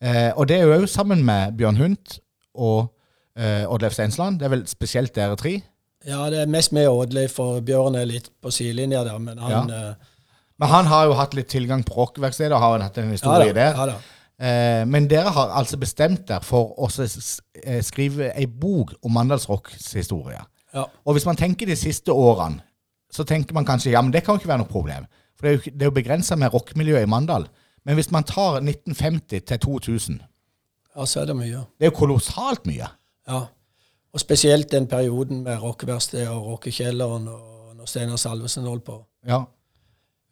Eh, 0.02 0.32
og 0.34 0.50
det 0.50 0.58
er 0.58 0.66
jo 0.66 0.80
òg 0.80 0.88
sammen 0.90 1.22
med 1.24 1.54
Bjørn 1.60 1.78
Hunt 1.78 2.18
og 2.54 2.92
eh, 3.38 3.66
Oddleif 3.68 3.96
Steinsland. 3.96 4.40
Det 4.40 4.48
er 4.48 4.54
vel 4.54 4.64
spesielt 4.70 5.14
dere 5.16 5.36
tre. 5.36 5.58
ja, 6.06 6.22
det 6.32 6.42
er 6.42 6.46
mest 6.50 6.72
med 6.72 6.88
Oddleif, 6.88 7.36
for 7.36 7.60
Bjørn 7.60 7.98
er 8.00 8.08
litt 8.08 8.30
på 8.42 8.52
sidelinja 8.54 9.04
der, 9.04 9.18
men 9.18 9.38
han 9.38 9.70
eh, 9.70 9.92
Men 10.60 10.68
han 10.68 10.86
har 10.86 11.06
jo 11.08 11.12
hatt 11.16 11.34
litt 11.34 11.48
tilgang 11.48 11.82
på 11.84 11.94
rockverkstedet 11.96 12.52
og 12.52 12.60
har 12.60 12.82
hatt 12.84 12.98
en 12.98 13.08
ja, 13.08 13.16
historie 13.16 13.52
da, 13.52 13.60
der. 13.60 13.76
ja, 13.76 13.86
da. 13.86 14.16
Eh, 14.40 14.86
men 14.88 15.08
dere 15.08 15.32
har 15.36 15.52
altså 15.56 15.76
bestemt 15.80 16.26
dere 16.28 16.44
for 16.44 16.72
å 16.80 16.88
eh, 17.00 17.80
skrive 17.84 18.30
ei 18.32 18.46
bok 18.46 18.94
om 19.04 19.12
Mandalsrocks 19.12 19.92
historie. 19.96 20.40
Ja. 20.72 20.86
Og 21.04 21.16
hvis 21.16 21.26
man 21.28 21.36
tenker 21.36 21.68
de 21.68 21.76
siste 21.76 22.12
årene, 22.12 22.62
så 23.10 23.24
tenker 23.26 23.56
man 23.56 23.66
kanskje 23.66 23.90
ja, 23.92 24.00
men 24.00 24.12
det 24.14 24.22
kan 24.24 24.36
jo 24.36 24.40
ikke 24.40 24.52
være 24.52 24.62
noe 24.62 24.70
problem. 24.70 25.08
For 25.36 25.46
det 25.46 25.50
er 25.50 25.56
jo, 25.56 25.72
det 25.74 25.82
er 25.82 25.90
jo 25.90 25.96
begrensa 25.96 26.36
med 26.38 26.52
rockemiljøet 26.54 27.04
i 27.04 27.10
Mandal. 27.10 27.48
Men 27.84 27.96
hvis 27.98 28.10
man 28.14 28.24
tar 28.28 28.60
1950 28.60 29.44
til 29.48 29.58
2000, 29.58 30.20
ja, 31.00 31.06
så 31.08 31.22
er 31.24 31.30
det 31.32 31.36
mye. 31.40 31.62
det 31.80 31.88
er 31.88 31.90
jo 31.90 31.96
kolossalt 31.96 32.66
mye. 32.68 32.88
Ja. 33.30 33.40
Og 34.12 34.20
spesielt 34.20 34.68
den 34.72 34.86
perioden 34.90 35.40
med 35.46 35.62
rockeverkstedet 35.62 36.28
og 36.28 36.44
rockekjelleren 36.52 37.28
og 37.30 37.72
når 37.78 37.88
Steinar 37.88 38.18
Salvesen 38.20 38.66
holdt 38.68 38.84
på. 38.84 38.98
Ja. 39.26 39.40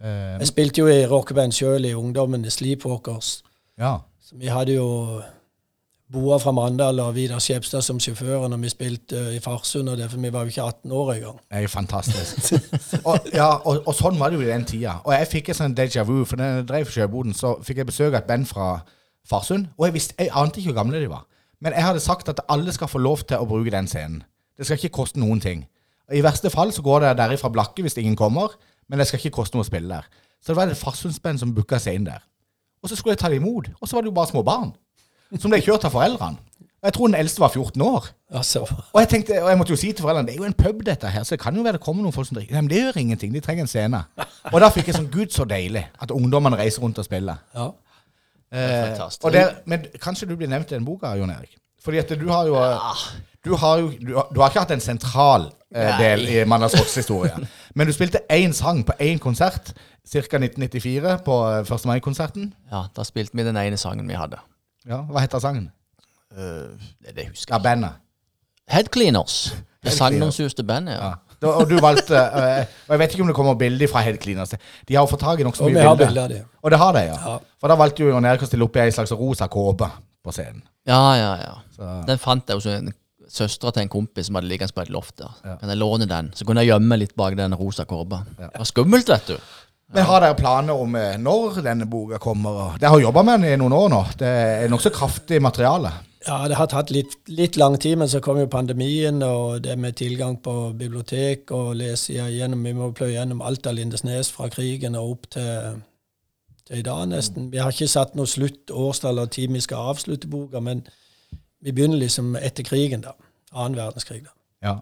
Eh, 0.03 0.37
Jeg 0.43 0.47
spilte 0.53 0.83
jo 0.83 0.87
i 0.93 1.07
rockeband 1.07 1.53
sjøl 1.57 1.85
i 1.89 1.95
ungdommen, 1.97 2.45
i 2.45 2.51
Sleepwalkers. 2.53 3.41
ja. 3.81 3.97
Så 4.29 4.37
vi 4.37 4.47
hadde 4.53 4.75
jo 4.75 5.23
Boa 6.13 6.37
fra 6.41 6.53
Mandal 6.53 6.99
og 7.01 7.15
Vidar 7.17 7.41
Skjepstad 7.41 7.83
som 7.85 7.99
sjåfører 8.01 8.49
når 8.49 8.61
vi 8.63 8.69
spilte 8.73 9.17
eh, 9.31 9.35
i 9.37 9.41
Farsund, 9.45 9.89
og 9.89 9.97
det, 10.01 10.11
for 10.11 10.21
vi 10.21 10.31
var 10.33 10.45
jo 10.45 10.53
ikke 10.53 10.63
18 10.67 10.93
år 10.93 11.13
engang. 11.15 11.39
Det 11.51 11.63
er 11.63 11.69
fantastisk. 11.73 12.53
og, 13.09 13.19
ja, 13.33 13.49
og, 13.65 13.83
og 13.89 13.95
sånn 13.97 14.17
var 14.21 14.33
det 14.33 14.39
jo 14.41 14.45
i 14.47 14.51
den 14.51 14.65
tida. 14.69 14.99
Og 15.05 15.13
jeg 15.17 15.29
fikk 15.33 15.49
en 15.53 15.59
sånn 15.63 15.77
déjà 15.77 16.05
vu, 16.09 16.23
for 16.29 16.41
da 16.41 16.51
jeg 16.59 16.67
drev 16.69 16.93
Sjøboden, 16.93 17.33
så 17.37 17.55
fikk 17.65 17.83
jeg 17.83 17.89
besøk 17.91 18.11
av 18.13 18.19
et 18.23 18.29
band 18.31 18.49
fra 18.49 18.69
Farsund. 19.29 19.67
Og 19.79 19.87
jeg, 19.89 19.95
visste, 19.95 20.15
jeg 20.19 20.31
ante 20.35 20.61
ikke 20.61 20.73
hvor 20.73 20.81
gamle 20.83 21.01
de 21.03 21.11
var. 21.11 21.27
Men 21.61 21.75
jeg 21.75 21.85
hadde 21.85 22.01
sagt 22.01 22.29
at 22.31 22.41
alle 22.49 22.73
skal 22.73 22.89
få 22.89 22.99
lov 23.03 23.25
til 23.29 23.41
å 23.43 23.47
bruke 23.49 23.71
den 23.75 23.89
scenen. 23.91 24.23
Det 24.59 24.67
skal 24.67 24.79
ikke 24.79 24.95
koste 25.03 25.21
noen 25.21 25.41
ting. 25.43 25.67
I 26.13 26.23
verste 26.25 26.51
fall 26.51 26.73
så 26.73 26.83
går 26.83 27.05
det 27.05 27.17
derifra 27.19 27.51
blakke 27.53 27.83
hvis 27.85 27.99
ingen 28.01 28.17
kommer, 28.17 28.55
men 28.89 28.99
det 28.99 29.07
skal 29.09 29.21
ikke 29.21 29.35
koste 29.43 29.59
noe 29.59 29.67
å 29.67 29.69
spille 29.69 29.91
der. 29.91 30.07
Så 30.41 30.53
det 30.53 30.57
var 30.57 30.71
et 30.71 30.79
Farsundsband 30.81 31.43
som 31.43 31.53
booka 31.55 31.79
seg 31.83 31.99
inn 31.99 32.07
der. 32.09 32.23
Og 32.83 32.89
så 32.89 32.97
skulle 32.97 33.17
jeg 33.17 33.21
ta 33.21 33.29
det 33.29 33.41
imot, 33.43 33.69
og 33.81 33.89
så 33.89 33.99
var 33.99 34.07
det 34.07 34.13
jo 34.13 34.17
bare 34.17 34.31
små 34.31 34.43
barn. 34.47 34.71
Som 35.37 35.51
ble 35.53 35.61
kjørt 35.61 35.85
av 35.85 35.93
foreldrene. 35.93 36.39
Og 36.79 36.87
jeg 36.87 36.95
tror 36.95 37.09
den 37.11 37.19
eldste 37.19 37.43
var 37.43 37.51
14 37.51 37.83
år. 37.83 38.05
Altså, 38.39 38.61
Og 38.93 39.01
jeg 39.03 39.09
tenkte, 39.11 39.43
og 39.43 39.49
jeg 39.51 39.59
måtte 39.59 39.73
jo 39.75 39.79
si 39.81 39.89
til 39.93 40.05
foreldrene 40.07 40.29
det 40.29 40.37
er 40.37 40.39
jo 40.39 40.47
en 40.47 40.55
pub 40.55 40.85
dette 40.87 41.11
her, 41.11 41.25
så 41.27 41.35
det 41.35 41.41
kan 41.43 41.57
jo 41.59 41.65
være 41.67 41.75
det 41.81 41.83
kommer 41.83 42.07
noen 42.07 42.15
folk 42.15 42.29
som 42.29 42.39
drikker. 42.39 42.55
Nei, 42.55 42.63
men 42.63 42.71
det 42.71 42.79
gjør 42.85 43.01
ingenting, 43.03 43.35
de 43.35 43.43
trenger 43.43 43.67
en 43.67 43.71
scene. 43.73 44.05
Og 44.53 44.61
da 44.63 44.69
fikk 44.71 44.93
jeg 44.93 44.95
sånn 45.01 45.11
gud 45.11 45.35
så 45.35 45.45
deilig 45.51 45.83
at 45.99 46.15
ungdommene 46.15 46.57
reiser 46.61 46.87
rundt 46.87 47.03
og 47.03 47.05
spiller. 47.09 47.43
ja. 47.59 47.69
Eh, 48.53 49.01
og 49.23 49.33
der, 49.33 49.55
men 49.69 49.85
kanskje 50.01 50.27
du 50.31 50.37
blir 50.37 50.49
nevnt 50.49 50.71
i 50.73 50.75
den 50.79 50.85
boka, 50.87 51.11
Jon 51.19 51.31
Erik? 51.31 51.57
Fordi 51.85 51.99
at 52.01 52.09
du 52.21 52.29
har 52.29 52.47
jo 52.49 52.55
Du 53.45 53.55
har 53.57 53.79
jo 53.79 53.91
du 54.01 54.15
har, 54.17 54.29
du 54.35 54.41
har 54.41 54.49
ikke 54.51 54.61
hatt 54.65 54.71
en 54.75 54.81
sentral 54.81 55.45
eh, 55.75 55.99
del 56.01 56.25
i 56.29 56.45
Mandags 56.49 56.75
Rocks 56.79 56.95
historie. 56.95 57.33
Men 57.75 57.87
du 57.87 57.93
spilte 57.93 58.19
én 58.33 58.53
sang 58.53 58.85
på 58.85 58.93
én 59.01 59.19
konsert 59.19 59.73
ca. 60.09 60.19
1994 60.19 61.19
på 61.25 61.37
eh, 61.51 61.61
1. 61.75 61.87
mai-konserten. 61.87 62.53
Ja, 62.73 62.87
da 62.97 63.05
spilte 63.05 63.37
vi 63.37 63.45
den 63.47 63.57
ene 63.57 63.77
sangen 63.77 64.09
vi 64.09 64.15
hadde. 64.19 64.41
Ja, 64.89 65.03
Hva 65.05 65.21
heter 65.21 65.39
sangen? 65.45 65.71
Uh, 66.33 66.73
det, 67.05 67.15
det 67.17 67.29
husker 67.29 67.55
Ja, 67.55 67.59
jeg. 67.59 67.63
bandet. 67.63 67.91
Head 68.69 68.91
Cleaners. 68.93 69.55
Det 69.85 69.93
sagnomsuste 69.93 70.65
bandet, 70.65 70.95
ja. 70.99 71.07
Ja. 71.07 71.28
Da- 71.41 71.55
Og 71.61 71.69
du 71.71 71.77
valgte 71.79 72.17
eh, 72.19 72.65
Og 72.89 72.95
jeg 72.97 72.99
vet 72.99 73.13
ikke 73.15 73.23
om 73.23 73.29
det 73.31 73.37
kommer 73.37 73.55
bilder 73.55 73.87
fra 73.89 74.01
Head 74.03 74.17
Cleaners. 74.23 74.51
De 74.87 74.95
har 74.97 75.05
jo 75.07 75.11
fått 75.13 75.21
tak 75.23 75.41
i 75.41 75.45
nokså 75.47 75.63
Og 75.67 75.71
mye 75.71 75.79
vi 75.81 75.87
har 75.87 75.97
bilder. 75.97 76.07
bilder 76.07 76.23
av 76.23 76.29
det. 76.29 76.45
Og 76.65 76.71
det 76.71 76.79
har 76.79 76.93
de, 76.93 77.03
ja. 77.07 77.19
Ja. 77.27 77.39
For 77.61 77.69
da 77.69 77.77
valgte 77.79 78.03
jo 78.03 78.09
Jon 78.11 78.25
Erik 78.27 78.43
å 78.43 78.47
stille 78.51 78.65
opp 78.67 78.77
i 78.77 78.81
ei 78.81 78.91
slags 78.91 79.13
rosa 79.13 79.47
kåpe 79.49 79.91
på 80.25 80.33
scenen. 80.35 80.63
Ja, 80.89 81.15
ja, 81.17 81.31
ja. 81.45 81.55
Så, 81.77 82.07
Den 82.09 82.19
fant 82.19 82.49
jeg 82.49 82.57
hos 82.59 82.67
en 82.67 82.93
søstera 83.29 83.71
til 83.77 83.83
en 83.85 83.89
kompis 83.93 84.27
som 84.27 84.35
hadde 84.39 84.49
liggende 84.49 84.73
på 84.75 84.83
et 84.83 84.91
loft 84.91 85.17
der. 85.21 85.31
Ja. 85.45 85.57
Kan 85.61 85.69
jeg 85.69 85.79
låne 85.79 86.07
den? 86.09 86.31
Så 86.35 86.47
kunne 86.49 86.63
jeg 86.65 86.73
gjemme 86.73 86.97
litt 86.99 87.15
bak 87.15 87.37
den 87.37 87.55
rosa 87.61 87.85
korba. 87.85 88.23
Det 88.39 88.51
var 88.57 88.65
skummelt, 88.65 89.09
vet 89.13 89.27
du. 89.35 89.37
men 89.95 90.05
har 90.05 90.21
dere 90.21 90.35
planer 90.37 90.73
om 90.77 90.95
eh, 90.97 91.17
når 91.17 91.63
denne 91.65 91.87
boka 91.89 92.19
kommer? 92.19 92.51
og- 92.51 92.79
Dere 92.81 92.91
har 92.91 93.01
jobba 93.01 93.23
med 93.25 93.41
den 93.41 93.53
i 93.53 93.57
noen 93.57 93.73
år 93.73 93.89
nå. 93.93 94.01
Det 94.19 94.29
er 94.29 94.69
nokså 94.69 94.91
kraftig 94.93 95.41
materiale. 95.41 95.93
Ja, 96.29 96.43
det 96.51 96.59
har 96.59 96.69
tatt 96.69 96.91
litt, 96.93 97.15
litt 97.33 97.57
lang 97.57 97.79
tid, 97.81 97.97
men 98.03 98.09
så 98.13 98.21
kom 98.21 98.37
jo 98.37 98.49
pandemien, 98.53 99.23
og 99.25 99.63
det 99.65 99.79
med 99.81 99.97
tilgang 99.97 100.35
på 100.45 100.53
bibliotek 100.77 101.49
og 101.57 101.71
lese 101.81 102.19
igjennom 102.19 102.67
Vi 102.69 102.75
må 102.77 102.91
pløye 102.93 103.15
gjennom 103.15 103.41
alt 103.41 103.67
av 103.71 103.79
Lindesnes 103.79 104.29
fra 104.35 104.51
krigen 104.53 104.99
og 104.99 105.15
opp 105.15 105.31
til, 105.33 105.79
til 106.69 106.83
i 106.83 106.85
dag, 106.85 107.07
nesten. 107.09 107.49
Vi 107.53 107.63
har 107.63 107.73
ikke 107.73 107.89
satt 107.89 108.13
noe 108.19 108.29
slutt 108.29 108.69
årstall 108.69 109.23
og 109.23 109.31
tid 109.33 109.55
vi 109.57 109.63
skal 109.65 109.95
avslutte 109.95 110.29
boka, 110.29 110.61
men 110.61 110.85
vi 111.65 111.73
begynner 111.73 112.03
liksom 112.05 112.37
etter 112.37 112.67
krigen, 112.69 113.07
da. 113.07 113.15
Annen 113.57 113.79
verdenskrig, 113.81 114.21
da. 114.27 114.35
Ja. 114.69 114.77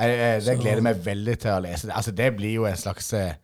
Jeg, 0.00 0.16
jeg, 0.18 0.42
det 0.42 0.44
Så- 0.56 0.58
gleder 0.62 0.80
jeg 0.80 0.88
meg 0.88 1.04
veldig 1.06 1.38
til 1.38 1.50
å 1.54 1.60
lese. 1.62 1.92
Altså, 1.94 2.10
det 2.16 2.32
blir 2.36 2.54
jo 2.56 2.66
en 2.66 2.76
slags 2.82 3.12
eh, 3.14 3.34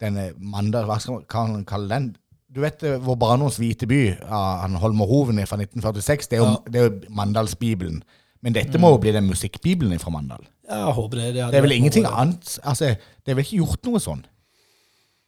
denne 0.00 0.30
mandag, 0.38 0.86
Hva 0.88 0.96
skal 1.02 1.20
man 1.52 1.64
kalle 1.68 1.88
den? 1.92 2.08
Du 2.56 2.62
vet 2.64 2.80
hvor 2.80 3.02
vår 3.10 3.16
barndoms 3.20 3.58
hvite 3.60 3.86
by, 3.90 3.98
av 4.24 4.62
han 4.64 4.78
Holmerhoven 4.80 5.42
fra 5.46 5.58
1946, 5.60 6.30
det 6.30 6.38
er 6.38 6.40
jo, 6.40 6.46
Ja. 6.48 6.56
det 6.72 6.80
er 6.80 6.86
jo 6.88 7.14
Mandalsbibelen. 7.18 7.98
Men 8.42 8.54
dette 8.54 8.78
må 8.80 8.90
jo 8.94 9.00
bli 9.02 9.12
den 9.12 9.26
musikkbibelen 9.28 9.98
fra 10.00 10.10
Mandal. 10.14 10.46
Jeg 10.68 10.94
håper 10.96 11.16
det. 11.20 11.34
Det 11.34 11.54
er 11.54 11.60
vel 11.62 11.72
ingenting 11.76 12.06
annet 12.06 12.58
Altså, 12.64 12.84
det 13.26 13.32
er 13.32 13.34
vel 13.38 13.44
ikke 13.44 13.60
gjort 13.60 13.84
noe 13.86 14.00
sånn? 14.02 14.24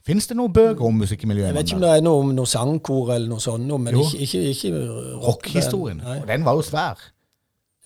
Fins 0.07 0.27
det 0.27 0.37
noen 0.39 0.53
bøker 0.53 0.85
om 0.87 0.95
musikkmiljøet 0.99 1.51
Jeg 1.51 1.55
vet 1.55 1.69
ikke 1.69 1.77
om 1.77 1.83
det 1.85 1.91
er 1.91 2.01
noe 2.07 2.23
om 2.25 2.33
noe 2.35 2.49
sangkor 2.49 3.13
eller 3.15 3.29
noe 3.29 3.41
sånt, 3.45 3.69
men 3.81 3.95
Jo. 3.95 4.03
ikke, 4.03 4.25
ikke, 4.25 4.43
ikke 4.55 5.19
Rockhistorien. 5.27 6.01
Rock 6.01 6.23
Og 6.23 6.29
den 6.29 6.45
var 6.45 6.55
jo 6.55 6.63
svær. 6.63 7.03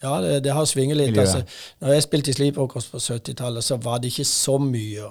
Ja, 0.03 0.21
det, 0.23 0.45
det 0.45 0.53
har 0.53 0.65
svinget 0.65 0.97
litt. 0.97 1.19
Altså, 1.19 1.43
når 1.81 1.93
jeg 1.97 2.03
spilte 2.03 2.31
i 2.31 2.33
Sleepwalkers 2.35 2.89
på 2.91 2.99
70-tallet, 2.99 3.65
så 3.65 3.77
var 3.77 3.99
det 3.99 4.11
ikke 4.13 4.25
så 4.25 4.59
mye. 4.59 5.11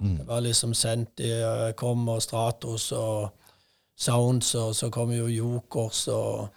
Mm. 0.00 0.16
Det 0.18 0.26
var 0.28 0.40
liksom 0.40 0.74
sendt 0.74 1.20
i 1.24 1.30
eh, 1.32 1.72
Kom 1.76 2.08
og 2.08 2.22
Stratos 2.22 2.92
og 2.92 3.30
Sounds, 3.98 4.52
og 4.54 4.76
så 4.78 4.90
kom 4.94 5.10
jo 5.12 5.26
Jokers 5.26 6.04
og 6.14 6.48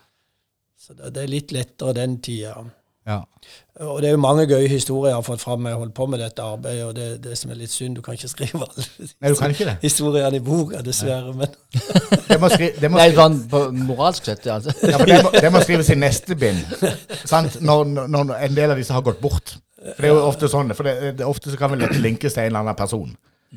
Så 0.81 0.93
det, 0.97 1.11
det 1.15 1.23
er 1.23 1.29
litt 1.29 1.51
lettere 1.53 1.93
den 1.93 2.15
tida. 2.25 2.55
Ja. 3.05 3.19
Og 3.81 4.01
det 4.01 4.11
er 4.11 4.13
jo 4.13 4.21
mange 4.21 4.43
gøye 4.45 4.67
historier 4.69 5.09
jeg 5.11 5.17
har 5.17 5.25
fått 5.25 5.41
fram 5.41 5.61
med 5.61 5.71
jeg 5.71 5.79
holdt 5.79 5.93
på 5.97 6.05
med 6.09 6.21
dette 6.21 6.41
arbeidet, 6.45 6.83
og 6.85 6.95
det, 6.97 7.07
det 7.23 7.37
som 7.37 7.49
er 7.53 7.57
litt 7.57 7.73
synd, 7.73 7.95
du 7.97 8.01
kan 8.05 8.13
ikke 8.17 8.29
skrive 8.29 8.61
alle 8.61 8.85
Nei, 9.07 9.31
du 9.31 9.37
kan 9.39 9.53
ikke 9.53 9.67
det. 9.71 9.75
historiene 9.81 10.37
i 10.37 10.43
boka, 10.45 10.81
dessverre. 10.85 11.33
Men 11.37 11.49
Det 12.29 12.37
må, 12.41 12.49
skri 12.53 12.69
det 12.77 12.91
må, 12.91 12.99
Nei, 13.01 13.07
sånn 13.17 13.39
på 13.49 13.63
moralsk 13.89 14.29
sett, 14.29 14.45
altså. 14.53 14.73
ja, 14.85 14.99
for 15.01 15.09
det 15.09 15.17
må, 15.25 15.33
det 15.33 15.51
må 15.53 15.63
skrives 15.65 15.89
i 15.93 15.97
neste 16.01 16.37
bind. 16.37 16.61
Sant? 17.25 17.57
Når, 17.61 17.89
når 18.05 18.35
en 18.37 18.57
del 18.57 18.73
av 18.75 18.81
disse 18.81 18.93
har 18.93 19.05
gått 19.05 19.21
bort. 19.21 19.55
For 19.81 20.01
det 20.05 20.11
er 20.11 20.13
jo 20.13 20.21
ofte 20.29 20.49
sånn, 20.53 20.73
for 20.77 20.89
det, 20.89 21.15
det, 21.17 21.25
ofte 21.25 21.49
så 21.49 21.57
kan 21.57 21.73
vi 21.73 21.81
lette 21.81 21.97
linkes 22.01 22.37
til 22.37 22.43
en 22.45 22.51
eller 22.51 22.65
annen 22.65 22.77
person. 22.77 23.09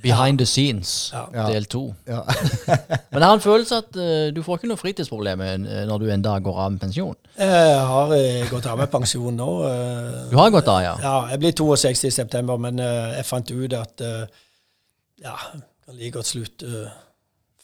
Behind 0.03 0.39
the 0.39 0.47
scenes, 0.47 1.13
Ja. 1.15 1.47
del 1.47 1.65
to. 1.71 1.95
Ja. 2.07 2.21
Men 3.13 3.21
jeg 3.21 3.29
har 3.29 3.35
en 3.35 3.41
følelse 3.41 3.77
at 3.77 3.97
uh, 3.97 4.35
du 4.35 4.43
får 4.43 4.59
ikke 4.59 4.71
noe 4.73 4.81
fritidsproblemer 4.81 5.53
eh, 5.55 5.85
når 5.87 5.99
du 6.03 6.09
en 6.11 6.25
dag 6.25 6.43
går 6.43 6.59
av 6.65 6.73
med 6.75 6.81
pensjon. 6.83 7.15
Jeg 7.39 7.79
har 7.93 8.15
eh, 8.17 8.43
gått 8.51 8.67
av 8.67 8.79
med 8.79 8.91
pensjon 8.91 9.37
nå. 9.39 9.51
Du 10.33 10.37
har 10.37 10.51
gått 10.51 10.69
av, 10.69 10.81
ja? 10.83 10.97
Ja, 11.03 11.15
jeg 11.31 11.39
blir 11.45 11.55
62 11.55 12.09
i 12.11 12.11
september, 12.11 12.59
men 12.59 12.83
jeg 12.83 13.25
fant 13.29 13.51
ut 13.55 13.73
at 13.79 14.03
ja, 14.03 15.37
jeg 15.55 15.63
kan 15.87 15.95
like 16.01 16.11
godt 16.19 16.27
slutte 16.27 16.85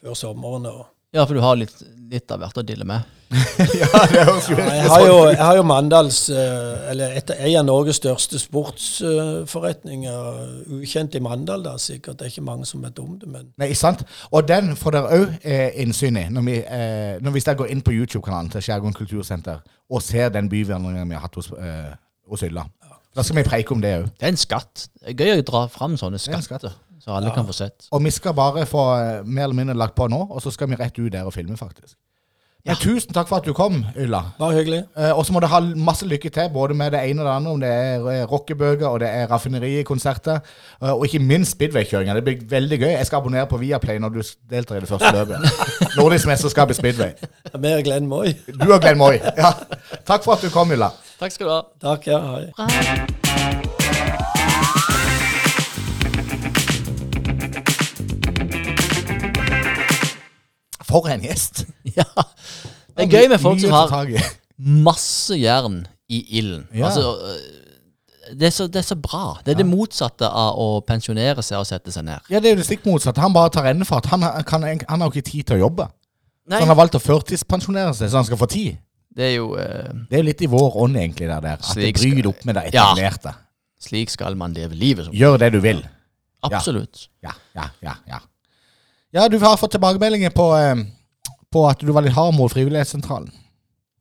før 0.01 0.15
sommeren. 0.15 0.71
Og, 0.71 0.87
Ja, 1.11 1.25
for 1.27 1.35
du 1.35 1.41
har 1.43 1.57
litt, 1.59 1.75
litt 2.11 2.31
av 2.31 2.39
hvert 2.39 2.59
å 2.61 2.63
dille 2.63 2.85
med. 2.87 3.03
ja, 3.81 3.89
det 4.11 4.25
høres 4.27 4.49
jo 4.51 4.57
ja, 4.59 4.65
jeg, 4.75 4.87
har 4.91 5.05
jo, 5.07 5.19
jeg 5.31 5.39
har 5.39 5.55
jo 5.55 5.63
Mandals 5.63 6.17
eh, 6.35 6.89
Eller 6.91 7.13
et, 7.15 7.29
en 7.31 7.61
av 7.61 7.67
Norges 7.69 8.01
største 8.01 8.41
sportsforretninger. 8.43 10.41
ukjent 10.81 11.15
i 11.15 11.23
Mandal, 11.23 11.63
da. 11.63 11.77
Sikkert 11.79 12.19
det 12.19 12.27
er 12.27 12.33
ikke 12.33 12.47
mange 12.47 12.67
som 12.67 12.83
vet 12.83 12.99
om 13.03 13.15
det, 13.19 13.31
men 13.31 13.53
Nei, 13.63 13.71
sant? 13.79 14.03
Og 14.35 14.47
den 14.51 14.75
får 14.79 14.97
dere 14.99 15.21
òg 15.21 15.47
eh, 15.47 15.71
innsyn 15.83 16.19
i 16.19 16.27
når, 16.31 16.47
vi, 16.47 16.59
eh, 16.63 17.15
når 17.23 17.37
hvis 17.37 17.47
dere 17.47 17.61
går 17.63 17.71
inn 17.75 17.85
på 17.87 17.95
YouTube-kanalen 17.95 18.51
til 18.55 18.67
Skjærgården 18.67 18.99
kultursenter 18.99 19.63
og 19.91 20.03
ser 20.03 20.35
den 20.35 20.51
byvandringen 20.51 21.11
vi 21.11 21.19
har 21.19 21.27
hatt 21.27 21.39
hos, 21.39 21.51
eh, 21.55 21.95
hos 22.31 22.47
Ylla. 22.47 22.67
Da 23.15 23.27
skal 23.27 23.41
vi 23.41 23.47
preike 23.47 23.75
om 23.75 23.83
det 23.83 23.97
òg. 23.99 24.11
Det 24.15 24.27
er 24.27 24.35
en 24.35 24.39
skatt. 24.39 24.89
Det 24.95 25.15
er 25.15 25.19
gøy 25.19 25.43
å 25.43 25.47
dra 25.47 25.67
fram 25.71 25.99
sånne 25.99 26.19
er 26.23 26.39
en 26.39 26.47
skatter, 26.47 26.75
så 27.01 27.17
alle 27.17 27.33
kan 27.35 27.49
få 27.49 27.57
sett. 27.57 27.89
Og 27.91 28.05
vi 28.05 28.13
skal 28.15 28.37
bare 28.37 28.67
få 28.69 28.85
eh, 28.99 29.25
mer 29.25 29.49
eller 29.49 29.59
mindre 29.63 29.79
lagt 29.79 29.97
på 29.99 30.09
nå, 30.13 30.27
og 30.31 30.43
så 30.45 30.53
skal 30.55 30.71
vi 30.71 30.79
rett 30.81 30.99
ut 31.01 31.13
der 31.13 31.27
og 31.29 31.35
filme, 31.35 31.57
faktisk. 31.57 31.97
Men 32.61 32.77
tusen 32.77 33.15
takk 33.17 33.29
for 33.31 33.41
at 33.41 33.47
du 33.49 33.55
kom, 33.57 33.79
Ylla. 33.97 34.19
bare 34.39 34.59
hyggelig. 34.59 34.83
Eh, 34.99 35.13
og 35.17 35.25
så 35.25 35.33
må 35.33 35.41
du 35.41 35.47
ha 35.49 35.61
masse 35.81 36.05
lykke 36.05 36.29
til, 36.29 36.51
både 36.53 36.75
med 36.77 36.93
det 36.93 37.01
ene 37.09 37.23
og 37.23 37.27
det 37.27 37.33
andre, 37.33 37.55
om 37.57 37.61
det 37.63 37.71
er 37.73 38.09
eh, 38.13 38.25
rockebøker, 38.29 38.85
og 38.87 39.01
det 39.01 39.09
er 39.09 39.31
raffinerikonserter, 39.33 40.43
eh, 40.83 40.93
og 40.93 41.07
ikke 41.09 41.23
minst 41.25 41.57
speedway-kjøringer. 41.57 42.21
Det 42.21 42.25
blir 42.27 42.45
veldig 42.51 42.81
gøy. 42.83 42.91
Jeg 42.99 43.07
skal 43.09 43.23
abonnere 43.23 43.49
på 43.49 43.57
Viaplay 43.63 43.99
når 43.99 44.13
du 44.19 44.21
deltar 44.53 44.77
i 44.77 44.85
det 44.85 44.93
første 44.93 45.15
løpet. 45.17 45.49
Nordisk 45.99 46.29
mesterskap 46.29 46.71
i 46.71 46.77
speedway. 46.77 47.17
Mer 47.57 47.81
Glenn 47.87 48.13
Moi. 48.13 48.35
Du 48.53 48.69
og 48.69 48.81
Glenn 48.85 49.01
Moi. 49.01 49.17
Ja. 49.41 49.55
Takk 50.05 50.29
for 50.29 50.37
at 50.37 50.45
du 50.45 50.53
kom, 50.53 50.77
Ulla. 50.77 50.93
Takk 51.21 51.33
skal 51.33 51.49
du 51.49 51.57
ha. 51.57 51.63
Takk, 51.81 52.13
ja. 52.13 52.21
Hei. 52.61 53.70
For 60.91 61.09
en 61.13 61.25
gjest. 61.25 61.65
Ja. 61.99 62.07
Det 62.97 63.07
er 63.07 63.15
gøy 63.17 63.31
med 63.33 63.41
folk 63.41 63.61
som 63.63 63.73
har 63.73 63.93
masse 64.61 65.37
jern 65.39 65.85
i 66.11 66.21
ilden. 66.39 66.67
Ja. 66.75 66.91
Altså, 66.91 67.15
øh, 67.17 68.35
det 68.37 68.47
er, 68.47 68.53
så, 68.55 68.67
det 68.67 68.77
er 68.83 68.87
så 68.87 68.97
bra. 68.99 69.39
Det 69.47 69.55
er 69.55 69.61
det 69.63 69.67
motsatte 69.67 70.29
av 70.29 70.59
å 70.61 70.67
pensjonere 70.87 71.43
seg 71.43 71.63
og 71.63 71.67
sette 71.67 71.95
seg 71.95 72.05
ned. 72.07 72.29
Ja, 72.31 72.43
det 72.43 72.51
er 72.51 72.55
jo 72.55 72.61
det 72.61 72.67
stikk 72.69 72.85
motsatte. 72.87 73.23
Han 73.25 73.35
bare 73.35 73.51
tar 73.55 73.67
rennefart. 73.67 74.11
Han, 74.13 74.27
kan, 74.47 74.67
han 74.69 75.01
har 75.03 75.09
jo 75.09 75.15
ikke 75.15 75.31
tid 75.31 75.49
til 75.49 75.59
å 75.59 75.65
jobbe. 75.65 75.89
Nei, 76.51 76.59
Så 76.59 76.65
han 76.65 76.73
har 76.73 76.79
valgt 76.79 76.99
å 76.99 77.03
førtidspensjonere 77.03 77.95
seg, 77.97 78.11
så 78.11 78.21
han 78.21 78.27
skal 78.29 78.39
få 78.41 78.49
tid. 78.51 78.79
det 79.17 79.25
er 79.29 79.35
jo 79.37 79.53
uh, 79.55 79.91
Det 80.11 80.19
er 80.19 80.23
jo 80.23 80.29
litt 80.29 80.43
i 80.43 80.51
vår 80.51 80.77
ånd, 80.85 80.99
egentlig, 80.99 81.29
der. 81.31 81.43
der. 81.45 81.63
At 81.63 81.79
det 81.79 81.93
bryter 81.97 82.31
opp 82.31 82.45
med 82.49 82.59
det 82.59 82.75
Ja. 82.75 82.91
Slik 83.81 84.11
skal 84.13 84.37
man 84.37 84.53
leve 84.53 84.77
livet. 84.77 85.07
Som. 85.07 85.15
Gjør 85.17 85.39
det 85.41 85.53
du 85.55 85.61
vil. 85.65 85.81
Absolutt. 86.45 87.09
Ja, 87.25 87.33
ja, 87.57 87.71
ja. 87.85 87.95
Ja, 88.09 88.19
ja 89.17 89.29
du 89.29 89.39
har 89.43 89.57
fått 89.61 89.75
tilbakemeldinger 89.77 90.33
på, 90.35 90.49
eh, 90.57 90.83
på 91.53 91.69
at 91.69 91.83
du 91.83 91.93
var 91.93 92.07
litt 92.07 92.17
hard 92.17 92.35
mot 92.37 92.53
Frivillighetssentralen. 92.53 93.31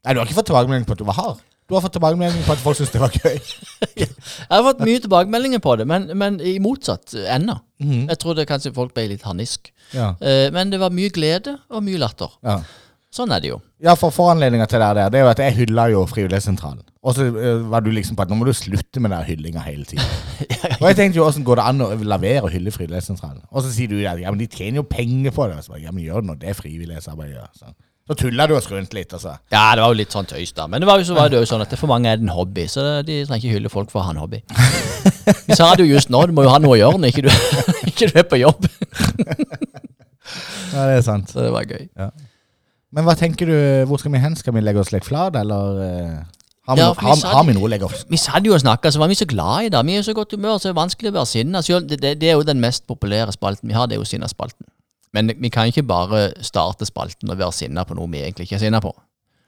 Nei, 0.06 0.14
du 0.14 0.20
har 0.22 0.28
ikke 0.28 0.40
fått 0.40 0.50
tilbakemelding 0.52 0.88
på 0.88 0.96
at 0.96 1.02
du 1.02 1.08
var 1.08 1.18
hard. 1.20 1.46
Du 1.70 1.76
har 1.76 1.84
fått 1.86 1.94
tilbakemeldinger 1.94 2.46
på 2.48 2.56
at 2.56 2.62
folk 2.64 2.78
syns 2.80 2.94
det 2.96 3.02
var 3.02 3.14
gøy. 3.14 3.36
Jeg 4.02 4.08
har 4.50 4.64
fått 4.66 4.80
mye 4.82 5.02
tilbakemeldinger 5.04 5.62
på 5.62 5.76
det, 5.78 5.86
men, 5.90 6.08
men 6.18 6.40
i 6.42 6.56
motsatt 6.64 7.14
ende. 7.30 7.60
Mhm. 7.84 8.08
Jeg 8.10 8.20
trodde 8.24 8.46
kanskje 8.50 8.74
folk 8.74 8.96
ble 8.96 9.06
litt 9.12 9.26
harnisk. 9.28 9.70
Ja. 9.94 10.16
Eh, 10.18 10.48
men 10.56 10.74
det 10.74 10.80
var 10.82 10.94
mye 10.94 11.12
glede 11.14 11.60
og 11.70 11.84
mye 11.86 12.02
latter. 12.02 12.34
Ja. 12.46 12.62
Sånn 13.10 13.32
er 13.34 13.42
det 13.42 13.50
jo. 13.50 13.58
Ja, 13.82 13.96
for 13.98 14.14
foranledninga 14.14 14.68
til 14.70 14.84
det 14.84 14.90
der, 14.94 15.10
det 15.10 15.18
er 15.18 15.24
jo 15.26 15.32
at 15.32 15.40
jeg 15.42 15.56
hylla 15.64 15.88
jo 15.90 16.04
Frivillighetssentralen. 16.10 16.84
Og 17.00 17.16
så 17.16 17.26
eh, 17.32 17.62
var 17.72 17.82
du 17.82 17.90
liksom 17.96 18.18
på 18.20 18.22
at 18.26 18.30
nå 18.30 18.38
må 18.38 18.46
du 18.46 18.54
slutte 18.54 19.02
med 19.02 19.14
den 19.16 19.26
hyllinga 19.26 19.64
hele 19.66 19.88
tida. 19.88 20.06
og 20.80 20.86
jeg 20.92 20.98
tenkte 21.00 21.18
jo 21.18 21.26
åssen 21.26 21.46
går 21.48 21.58
det 21.58 21.68
an 21.72 21.82
å 21.82 21.90
la 22.06 22.20
være 22.22 22.46
å 22.46 22.52
hylle 22.54 22.74
Frivillighetssentralen? 22.76 23.42
Og 23.50 23.66
så 23.66 23.72
sier 23.74 23.90
du 23.90 23.98
at 24.04 24.22
ja, 24.22 24.30
men 24.30 24.42
de 24.42 24.50
tjener 24.52 24.84
jo 24.84 24.86
penger 24.90 25.34
på 25.34 25.48
det. 25.50 25.58
Så 25.66 25.74
bare, 25.74 25.82
ja, 25.88 25.96
men 25.96 26.06
gjør 26.06 26.22
det 26.22 26.30
nå, 26.30 26.38
det 26.44 26.52
er 26.52 26.60
frivillighetsarbeid. 26.60 27.34
Ja. 27.34 27.48
Så, 27.58 27.74
så 28.10 28.20
tulla 28.20 28.46
du 28.50 28.54
oss 28.60 28.70
rundt 28.70 28.94
litt, 28.94 29.16
altså. 29.18 29.40
Ja, 29.50 29.66
det 29.74 29.88
var 29.88 29.96
jo 29.96 30.00
litt 30.04 30.14
sånn 30.14 30.30
tøys, 30.30 30.54
da. 30.60 30.70
Men 30.70 30.86
det 30.86 30.92
var 30.92 31.02
jo 31.02 31.10
så 31.10 31.18
var 31.18 31.34
det 31.34 31.42
jo 31.42 31.50
sånn 31.50 31.66
at 31.66 31.74
for 31.82 31.90
mange 31.90 32.14
er 32.14 32.22
det 32.22 32.28
en 32.28 32.36
hobby, 32.38 32.70
så 32.70 32.86
de 33.02 33.24
trenger 33.26 33.42
ikke 33.42 33.58
hylle 33.58 33.74
folk 33.74 33.90
for 33.94 34.04
å 34.04 34.08
ha 34.12 34.14
en 34.14 34.22
hobby. 34.22 34.44
Vi 35.50 35.58
sa 35.58 35.74
det 35.74 35.88
jo 35.88 35.96
just 35.96 36.14
nå, 36.14 36.28
du 36.30 36.38
må 36.38 36.46
jo 36.46 36.54
ha 36.54 36.62
noe 36.62 36.78
å 36.78 36.82
gjøre 36.84 37.02
når 37.02 37.14
ikke 37.16 37.26
du, 37.26 37.34
ikke 37.90 38.10
du 38.12 38.22
er 38.22 38.30
på 38.30 38.42
jobb. 38.44 38.70
Ja, 40.70 40.84
det 40.86 41.00
er 41.00 41.06
sant. 41.06 41.32
Så 41.34 41.42
det 41.42 41.54
var 41.56 41.66
gøy. 41.66 41.88
Men 42.96 43.06
hva 43.06 43.14
tenker 43.18 43.50
du, 43.50 43.56
hvor 43.90 44.02
skal 44.02 44.14
vi 44.16 44.22
hen? 44.24 44.36
Skal 44.40 44.56
vi 44.56 44.64
legge 44.64 44.82
oss 44.82 44.92
litt 44.94 45.06
flat, 45.06 45.36
eller 45.38 45.82
eh, 45.86 46.16
har, 46.70 46.78
vi 46.78 46.82
Ja, 46.82 46.88
no, 46.90 46.96
for 46.98 47.06
vi 47.06 47.12
har, 47.12 47.36
har 47.36 47.46
vi 47.46 47.54
noe 47.58 47.68
å 47.68 47.70
legge 47.70 47.86
oss? 47.90 48.02
Vi 48.10 48.18
satt 48.18 48.46
jo 48.46 48.56
og 48.56 48.64
snakka, 48.64 48.92
så 48.94 49.02
var 49.02 49.12
vi 49.12 49.18
så 49.20 49.28
glad 49.30 49.68
i 49.68 49.70
det. 49.74 49.84
Vi 49.86 49.98
er 49.98 50.02
i 50.02 50.08
så 50.08 50.16
godt 50.18 50.34
humør, 50.34 50.58
så 50.58 50.70
det 50.70 50.74
er 50.74 50.80
vanskelig 50.82 51.12
å 51.12 51.18
være 51.20 51.30
sinna. 51.30 51.62
Det, 51.62 52.00
det, 52.02 52.16
det 52.22 52.32
er 52.32 52.40
jo 52.40 52.48
den 52.48 52.62
mest 52.64 52.88
populære 52.90 53.36
spalten 53.36 53.70
vi 53.70 53.78
har, 53.78 53.90
det 53.90 53.98
er 53.98 54.02
jo 54.02 54.10
Sinna-spalten. 54.10 54.66
Men 55.14 55.32
vi 55.42 55.50
kan 55.54 55.70
ikke 55.70 55.86
bare 55.90 56.28
starte 56.46 56.86
spalten 56.86 57.30
og 57.34 57.38
være 57.40 57.54
sinna 57.58 57.86
på 57.86 57.98
noe 57.98 58.10
vi 58.14 58.22
egentlig 58.22 58.46
ikke 58.50 58.60
er 58.60 58.66
sinna 58.66 58.82
på. 58.82 58.92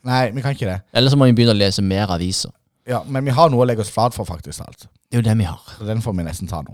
Nei, 0.10 0.24
vi 0.34 0.42
kan 0.42 0.56
ikke 0.58 0.70
det. 0.70 0.80
Eller 0.98 1.14
så 1.14 1.18
må 1.18 1.28
vi 1.30 1.36
begynne 1.38 1.54
å 1.54 1.60
lese 1.60 1.84
mer 1.86 2.10
aviser. 2.14 2.54
Ja, 2.90 3.04
Men 3.06 3.26
vi 3.26 3.34
har 3.38 3.52
noe 3.54 3.62
å 3.62 3.68
legge 3.70 3.84
oss 3.86 3.92
flat 3.94 4.16
for, 4.18 4.26
faktisk. 4.26 4.62
alt. 4.66 4.88
Det 5.10 5.20
er 5.20 5.22
jo 5.22 5.28
det 5.30 5.38
vi 5.38 5.46
har. 5.46 5.62
Så 5.78 5.86
den 5.86 6.02
får 6.02 6.18
vi 6.18 6.26
nesten 6.26 6.50
ta 6.50 6.64
nå. 6.66 6.74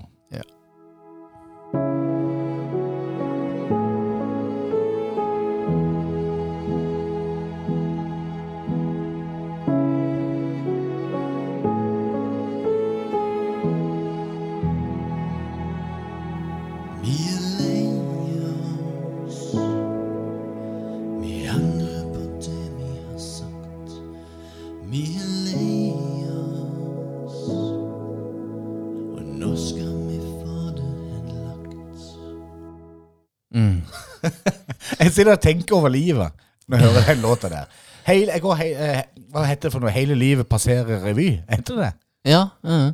Sitter 35.17 35.35
og 35.35 35.43
tenker 35.43 35.77
over 35.77 35.93
livet 35.93 36.47
når 36.67 36.81
jeg 36.81 36.89
hører 36.89 37.13
den 37.13 37.23
låta 37.25 37.51
der. 37.51 37.69
Heil, 38.07 38.29
jeg 38.31 38.43
går 38.43 38.59
hei, 38.61 38.67
eh, 38.71 39.01
hva 39.33 39.43
heter 39.47 39.67
det 39.67 39.73
for 39.73 39.83
noe? 39.83 39.91
Hele 39.91 40.15
livet 40.15 40.47
passerer 40.47 41.03
revy? 41.03 41.31
Heter 41.49 41.75
det 41.75 41.87
det? 41.87 41.93
Ja. 42.27 42.47
-huh. 42.63 42.93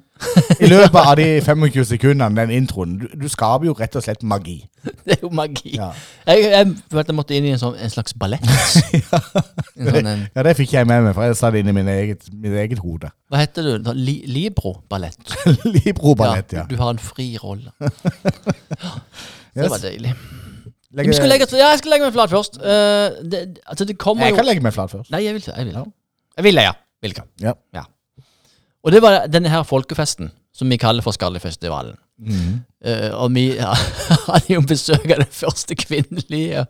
I 0.60 0.68
løpet 0.68 1.00
av 1.00 1.16
de 1.16 1.42
25 1.42 1.86
sekundene, 1.86 2.42
den 2.42 2.50
introen. 2.50 2.98
Du, 3.00 3.08
du 3.22 3.28
skaper 3.30 3.66
jo 3.66 3.74
rett 3.74 3.96
og 3.96 4.04
slett 4.04 4.24
magi. 4.24 4.68
Det 5.06 5.12
er 5.12 5.18
jo 5.24 5.30
magi. 5.30 5.76
Ja. 5.76 5.90
Jeg, 6.28 6.52
jeg 6.52 6.68
følte 6.92 7.10
jeg 7.10 7.16
måtte 7.16 7.36
inn 7.36 7.46
i 7.46 7.54
en, 7.56 7.60
sånn, 7.60 7.76
en 7.76 7.90
slags 7.90 8.14
ballett. 8.14 8.46
En 9.78 9.90
sånn, 9.90 10.08
en, 10.08 10.28
Ja, 10.36 10.44
det 10.44 10.54
fikk 10.58 10.74
jeg 10.74 10.88
med 10.88 11.02
meg, 11.04 11.16
for 11.16 11.26
jeg 11.26 11.36
satt 11.36 11.56
inni 11.58 11.74
min 11.74 11.88
eget, 11.90 12.28
mitt 12.34 12.54
eget 12.54 12.80
hode. 12.80 13.10
hva 13.30 13.42
heter 13.42 13.64
det? 13.64 13.96
Li, 13.98 14.24
Libro-ballett. 14.28 15.36
Libro-ballett, 15.80 16.54
ja. 16.54 16.68
Du 16.70 16.78
har 16.78 16.94
en 16.94 17.02
fri 17.02 17.38
rolle. 17.44 17.72
Ja, 19.56 19.62
det 19.64 19.70
var 19.70 19.82
deilig. 19.82 20.14
Legge- 20.94 21.10
Jeg 21.10 21.16
skal 21.18 21.30
legge, 21.30 21.48
ja, 21.58 21.70
jeg 21.74 21.80
skal 21.82 21.92
legge 21.96 22.06
meg 22.06 22.14
flat 22.14 22.30
først. 22.30 22.58
Uh, 22.62 23.24
det, 23.26 23.40
altså, 23.66 23.86
det 23.90 23.98
kommer 23.98 24.28
jeg 24.28 24.36
jo 24.36 24.42
kan 24.42 24.46
legge 24.46 24.62
meg 24.62 24.74
flat 24.76 24.92
først. 24.94 25.10
Nei, 25.12 25.24
jeg 25.26 25.34
vil. 25.40 25.44
Jeg 25.48 25.66
vil, 25.66 25.74
Ja. 25.74 25.84
jeg 26.38 26.44
vil 26.46 26.54
ja. 26.62 26.74
Vil 27.02 27.12
ikke. 27.16 27.26
Ja. 27.42 27.84
Og 28.84 28.92
det 28.92 29.02
var 29.02 29.26
denne 29.32 29.50
her 29.50 29.64
folkefesten, 29.64 30.32
som 30.54 30.70
vi 30.70 30.78
kaller 30.78 31.02
for 31.02 31.12
Skallefestivalen. 31.16 31.96
Mhm. 32.20 32.62
Eh, 32.86 33.10
og 33.16 33.32
vi 33.34 33.46
ja, 33.56 33.72
hadde 34.28 34.54
jo 34.54 34.62
besøk 34.68 35.06
av 35.08 35.22
den 35.24 35.30
første 35.32 35.76
kvinnelige 35.80 36.66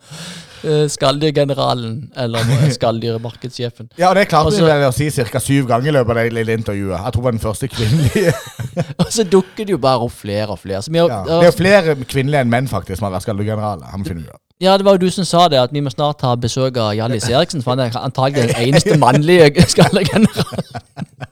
uh, 0.64 0.84
skalldyrgeneralen, 0.94 2.12
eller 2.16 2.52
skalldyremarkedssjefen. 2.78 3.90
Ja, 3.98 4.12
og 4.12 4.20
det 4.20 4.28
klarte 4.32 4.54
vi 4.56 4.62
vel 4.68 4.86
å 4.88 4.94
si 4.94 5.10
ca. 5.10 5.42
syv 5.42 5.68
ganger 5.72 5.90
i 5.90 5.96
løpet 5.98 6.14
av 6.14 6.22
det 6.22 6.36
lille 6.38 6.58
intervjuet. 6.60 6.96
Jeg 7.00 7.16
tror 7.16 7.24
det 7.24 7.28
var 7.28 7.36
den 7.38 7.44
første 7.44 7.70
kvinnelige. 7.74 8.36
Og 9.02 9.10
så 9.14 9.26
dukker 9.26 9.66
det 9.66 9.74
jo 9.76 9.82
bare 9.82 10.06
opp 10.06 10.16
flere 10.22 10.54
og 10.54 10.62
flere. 10.62 10.84
Har, 10.86 11.10
Ja. 11.10 11.20
Det 11.28 11.40
er 11.42 11.50
jo 11.50 11.58
flere 11.58 11.98
kvinnelige 12.06 12.46
enn 12.46 12.54
menn 12.54 12.70
faktisk 12.72 13.02
som 13.02 13.10
har 13.10 13.18
vært 13.18 13.28
skalldyrgeneraler. 13.28 14.38
Ja, 14.62 14.78
det 14.78 14.86
var 14.86 14.96
jo 14.96 15.08
du 15.08 15.12
som 15.12 15.26
sa 15.28 15.48
det, 15.52 15.60
at 15.60 15.74
vi 15.74 15.82
må 15.84 15.92
snart 15.92 16.22
ha 16.24 16.36
besøk 16.40 16.78
av 16.80 16.94
Hjallis 16.96 17.26
Eriksen, 17.28 17.66
for 17.66 17.74
han 17.74 17.88
er 17.90 17.98
antagelig 18.00 18.54
den 18.54 18.70
eneste 18.70 18.96
mannlige 19.02 19.66
skallegeneralen. 19.74 21.23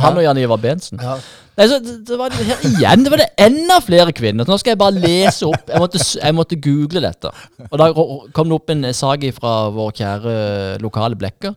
Han 0.00 0.18
og 0.20 0.24
Jan 0.26 0.40
Ivar 0.42 0.60
Bensen. 0.62 1.00
Ja. 1.02 1.16
Nei, 1.60 1.66
så 1.68 1.76
det, 1.82 2.16
var 2.16 2.32
det 2.32 2.44
her 2.48 2.62
igjen, 2.70 3.02
det 3.04 3.10
var 3.12 3.20
det 3.20 3.30
enda 3.44 3.76
flere 3.84 4.12
kvinner. 4.16 4.46
Så 4.46 4.54
nå 4.54 4.58
skal 4.62 4.72
jeg 4.74 4.80
bare 4.80 4.96
lese 5.02 5.48
opp. 5.50 5.66
Jeg 5.68 5.82
måtte, 5.82 6.00
jeg 6.22 6.36
måtte 6.38 6.56
google 6.64 7.02
dette. 7.04 7.32
Og 7.68 7.74
da 7.82 7.90
kom 8.32 8.48
det 8.48 8.56
opp 8.56 8.70
en 8.72 8.86
sak 8.96 9.26
fra 9.36 9.56
vår 9.74 9.90
kjære 10.00 10.36
lokale 10.80 11.18
Blekker. 11.20 11.52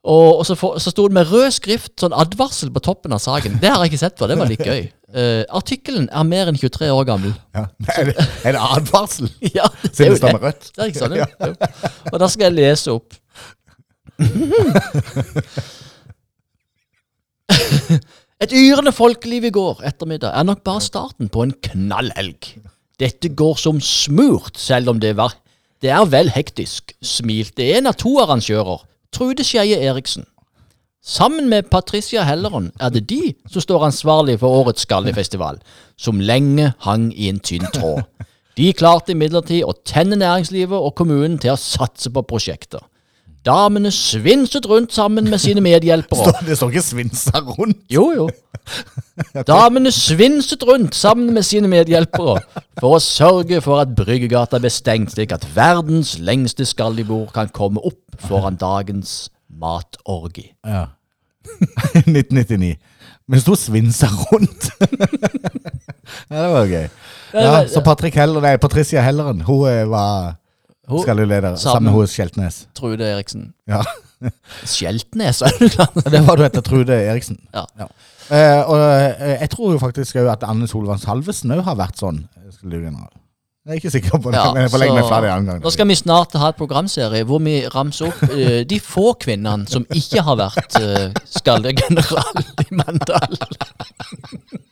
Og, 0.00 0.38
og 0.40 0.46
så, 0.48 0.54
får- 0.56 0.78
så 0.80 0.90
sto 0.94 1.04
det 1.06 1.12
med 1.18 1.28
rød 1.28 1.50
skrift, 1.52 1.92
sånn 2.00 2.14
advarsel 2.16 2.70
på 2.72 2.80
toppen 2.82 3.12
av 3.12 3.20
saken. 3.20 3.58
Det 3.60 3.68
har 3.68 3.82
jeg 3.84 3.92
ikke 3.92 4.00
sett 4.00 4.16
før. 4.18 4.30
Det 4.32 4.38
var 4.40 4.48
litt 4.48 4.64
gøy. 4.64 4.86
Uh, 5.12 5.42
artikkelen 5.58 6.06
er 6.08 6.24
mer 6.24 6.48
enn 6.48 6.56
23 6.58 6.88
år 6.94 7.04
gammel. 7.06 7.34
Ja. 7.54 7.66
Er, 7.98 8.08
det, 8.08 8.14
er 8.48 8.56
det 8.56 8.62
advarsel? 8.78 9.28
Ja, 9.58 9.68
det 9.84 9.90
er 9.92 9.94
Siden 9.98 10.16
det 10.16 10.32
med 10.32 10.46
rødt? 10.48 10.70
Det 10.72 10.80
er 10.80 10.90
ikke 10.94 11.02
sånn, 11.04 11.18
ja. 11.20 11.28
Og 12.14 12.16
da 12.24 12.30
skal 12.32 12.48
jeg 12.48 12.56
lese 12.62 12.96
opp. 12.96 13.12
Et 18.44 18.52
yrende 18.56 18.92
folkeliv 18.96 19.44
i 19.44 19.52
går 19.52 19.82
ettermiddag 19.84 20.32
er 20.32 20.46
nok 20.48 20.62
bare 20.64 20.80
starten 20.80 21.28
på 21.28 21.44
en 21.44 21.52
knallhelg. 21.66 22.54
Dette 23.00 23.32
går 23.36 23.58
som 23.60 23.80
smurt, 23.84 24.56
selv 24.56 24.94
om 24.94 25.00
det 25.00 25.16
var 25.16 25.36
Det 25.80 25.88
er 25.90 26.04
vel 26.04 26.28
hektisk, 26.28 26.92
smilte 27.00 27.64
en 27.76 27.88
av 27.88 27.96
to 27.96 28.18
arrangører, 28.20 28.82
Trude 29.12 29.44
Skeie 29.44 29.78
Eriksen. 29.80 30.26
Sammen 31.00 31.48
med 31.48 31.70
Patricia 31.72 32.22
Helleron 32.28 32.68
er 32.78 32.90
det 32.92 33.06
de 33.08 33.34
som 33.48 33.64
står 33.64 33.86
ansvarlig 33.86 34.38
for 34.42 34.52
årets 34.60 34.84
Skallifestival, 34.84 35.56
som 35.96 36.20
lenge 36.20 36.74
hang 36.84 37.08
i 37.16 37.30
en 37.32 37.40
tynn 37.40 37.64
tråd. 37.72 38.04
De 38.60 38.68
klarte 38.76 39.14
imidlertid 39.14 39.64
å 39.64 39.72
tenne 39.88 40.18
næringslivet 40.20 40.76
og 40.76 40.92
kommunen 40.98 41.38
til 41.40 41.54
å 41.54 41.60
satse 41.60 42.12
på 42.12 42.22
prosjekter. 42.28 42.84
Damene 43.46 43.90
svinset 43.90 44.66
rundt 44.68 44.92
sammen 44.92 45.30
med 45.30 45.38
sine 45.40 45.60
medhjelpere. 45.64 46.32
Det 46.46 46.56
står 46.56 46.68
ikke 46.74 46.82
'svinsa 46.82 47.40
rundt'. 47.40 47.86
Jo, 47.90 48.10
jo. 48.12 48.28
Damene 49.48 49.90
svinset 49.90 50.62
rundt 50.68 50.94
sammen 50.94 51.34
med 51.34 51.42
sine 51.42 51.68
medhjelpere 51.68 52.40
for 52.80 52.98
å 52.98 53.00
sørge 53.00 53.62
for 53.64 53.80
at 53.80 53.94
Bryggegata 53.96 54.60
ble 54.60 54.70
stengt, 54.70 55.14
slik 55.16 55.32
at 55.32 55.46
verdens 55.56 56.18
lengste 56.18 56.68
skallibord 56.68 57.32
kan 57.32 57.48
komme 57.48 57.80
opp 57.80 58.20
foran 58.28 58.60
dagens 58.60 59.30
matorgi. 59.48 60.50
Ja. 60.66 60.90
1999. 62.04 62.76
Men 63.26 63.38
det 63.38 63.42
sto 63.46 63.56
'svinsa 63.56 64.10
rundt'. 64.10 64.68
ja, 66.30 66.42
det 66.44 66.52
var 66.52 66.66
gøy. 66.66 66.86
Ja, 67.32 67.66
så 67.68 67.80
Patrick 67.80 68.14
Heller, 68.20 68.40
nei, 68.44 68.56
Patricia 68.60 69.00
Helleren, 69.00 69.40
hun 69.46 69.68
eh, 69.70 69.86
var 69.88 70.39
Hun- 70.90 71.04
skalleleder 71.04 71.56
sammen 71.60 71.88
med 71.90 71.96
hos 71.98 72.14
Skjeltnes. 72.16 72.64
Trude 72.76 73.06
Eriksen. 73.06 73.52
Ja. 73.70 73.82
Skjeltnes, 74.74 75.40
er 75.46 75.56
det 75.58 75.70
klart? 75.76 75.96
Det 76.12 76.20
var 76.26 76.36
du 76.40 76.44
etter 76.44 76.64
Trude 76.66 76.98
Eriksen. 76.98 77.40
Ja. 77.54 77.64
Eh, 78.30 78.60
og 78.62 78.76
eh, 78.76 79.38
jeg 79.40 79.50
tror 79.54 79.72
jo 79.74 79.80
faktisk 79.82 80.20
òg 80.20 80.28
at 80.36 80.44
Anne 80.46 80.68
Solvang 80.70 81.00
Salvesen 81.02 81.56
òg 81.56 81.64
har 81.66 81.78
vært 81.80 82.02
sånn. 82.02 82.24
skallgeneral. 82.54 83.10
Jeg 83.66 83.74
er 83.76 83.76
ikke 83.76 83.90
sikker 83.92 84.20
på 84.24 84.30
det, 84.32 84.38
Ja, 84.40 84.52
men 84.54 84.64
jeg 84.64 84.70
får 84.72 84.80
legge 84.80 84.94
meg 84.96 85.08
ferdig 85.10 85.28
en 85.30 85.48
gang. 85.50 85.58
Nå 85.60 85.70
skal 85.70 85.86
vi 85.90 85.96
snart 85.98 86.32
ha 86.40 86.48
et 86.48 86.56
programserie 86.56 87.26
hvor 87.28 87.42
vi 87.44 87.58
ramser 87.68 88.08
opp 88.08 88.22
eh, 88.32 88.62
de 88.64 88.78
få 88.80 89.12
kvinnene 89.20 89.68
som 89.68 89.84
ikke 89.92 90.24
har 90.24 90.38
vært 90.40 90.78
uh, 90.80 91.12
skallegeneral 91.28 92.40
i 92.64 92.66
Mandal. 92.80 93.36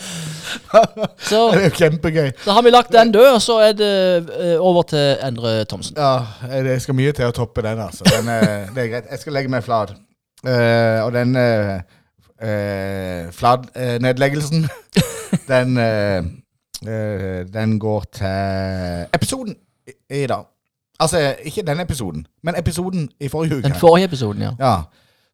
så, 0.00 1.40
Det 1.52 1.60
er 1.60 1.68
jo 1.68 1.74
kjempegøy. 1.76 2.30
så 2.44 2.56
har 2.56 2.62
vi 2.66 2.72
lagt 2.74 2.92
den 2.92 3.12
død, 3.12 3.28
og 3.34 3.42
så 3.42 3.58
er 3.68 3.72
det 3.78 3.94
eh, 4.40 4.56
over 4.58 4.82
til 4.82 5.16
Endre 5.26 5.64
Thomsen. 5.64 5.96
Ja, 5.96 6.60
det 6.64 6.80
skal 6.82 6.98
mye 6.98 7.12
til 7.16 7.28
å 7.28 7.34
toppe 7.36 7.64
den, 7.66 7.80
altså. 7.80 8.04
Den, 8.08 8.28
er, 8.28 8.46
det 8.74 8.84
er 8.84 8.92
greit. 8.94 9.10
Jeg 9.10 9.24
skal 9.24 9.38
legge 9.38 9.52
meg 9.52 9.64
flat. 9.66 9.94
Eh, 10.40 11.00
og 11.04 11.12
den 11.12 11.36
uh, 11.36 13.32
flatnedleggelsen, 13.32 14.68
den 15.52 15.76
eh, 15.78 16.24
eh, 16.86 17.46
Den 17.52 17.78
går 17.78 18.04
til 18.12 19.06
episoden 19.14 19.56
i, 19.86 20.22
i 20.22 20.26
dag. 20.26 20.44
Altså, 21.00 21.34
ikke 21.44 21.62
denne 21.66 21.82
episoden, 21.82 22.26
men 22.42 22.54
episoden 22.58 23.08
i 23.20 23.28
forrige 23.28 23.56
uke. 23.56 23.62
Den 23.62 23.74
forrige 23.74 24.04
episoden, 24.04 24.42
ja. 24.42 24.50
Ja. 24.60 24.76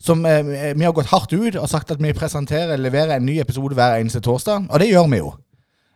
Som 0.03 0.27
eh, 0.27 0.75
Vi 0.77 0.85
har 0.85 0.93
gått 0.93 1.11
hardt 1.11 1.33
ut 1.33 1.57
og 1.57 1.69
sagt 1.69 1.91
at 1.91 2.03
vi 2.03 2.13
presenterer 2.13 2.77
leverer 2.77 3.17
en 3.17 3.27
ny 3.27 3.39
episode 3.41 3.75
hver 3.75 3.97
eneste 4.01 4.21
torsdag, 4.21 4.69
og 4.71 4.81
det 4.81 4.91
gjør 4.91 5.09
vi 5.13 5.23
jo. 5.23 5.33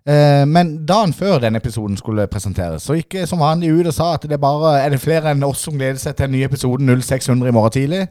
Eh, 0.09 0.47
men 0.49 0.87
dagen 0.89 1.13
før 1.13 1.39
den 1.43 1.57
episoden 1.57 1.99
skulle 2.01 2.25
presenteres, 2.33 2.87
så 2.89 2.97
gikk 2.97 3.19
jeg 3.19 3.29
som 3.29 3.43
vanlig 3.43 3.75
ut 3.75 3.91
og 3.91 3.95
sa 3.95 4.15
at 4.17 4.25
det 4.25 4.39
er 4.39 4.43
bare 4.43 4.79
Er 4.81 4.95
det 4.95 5.03
flere 5.03 5.35
enn 5.35 5.45
oss 5.45 5.67
som 5.67 5.77
gleder 5.77 6.01
seg 6.01 6.17
til 6.17 6.27
den 6.27 6.39
nye 6.39 6.49
episoden 6.49 6.89
0600 6.89 7.49
i 7.49 7.53
morgen 7.53 7.75
tidlig? 7.77 8.07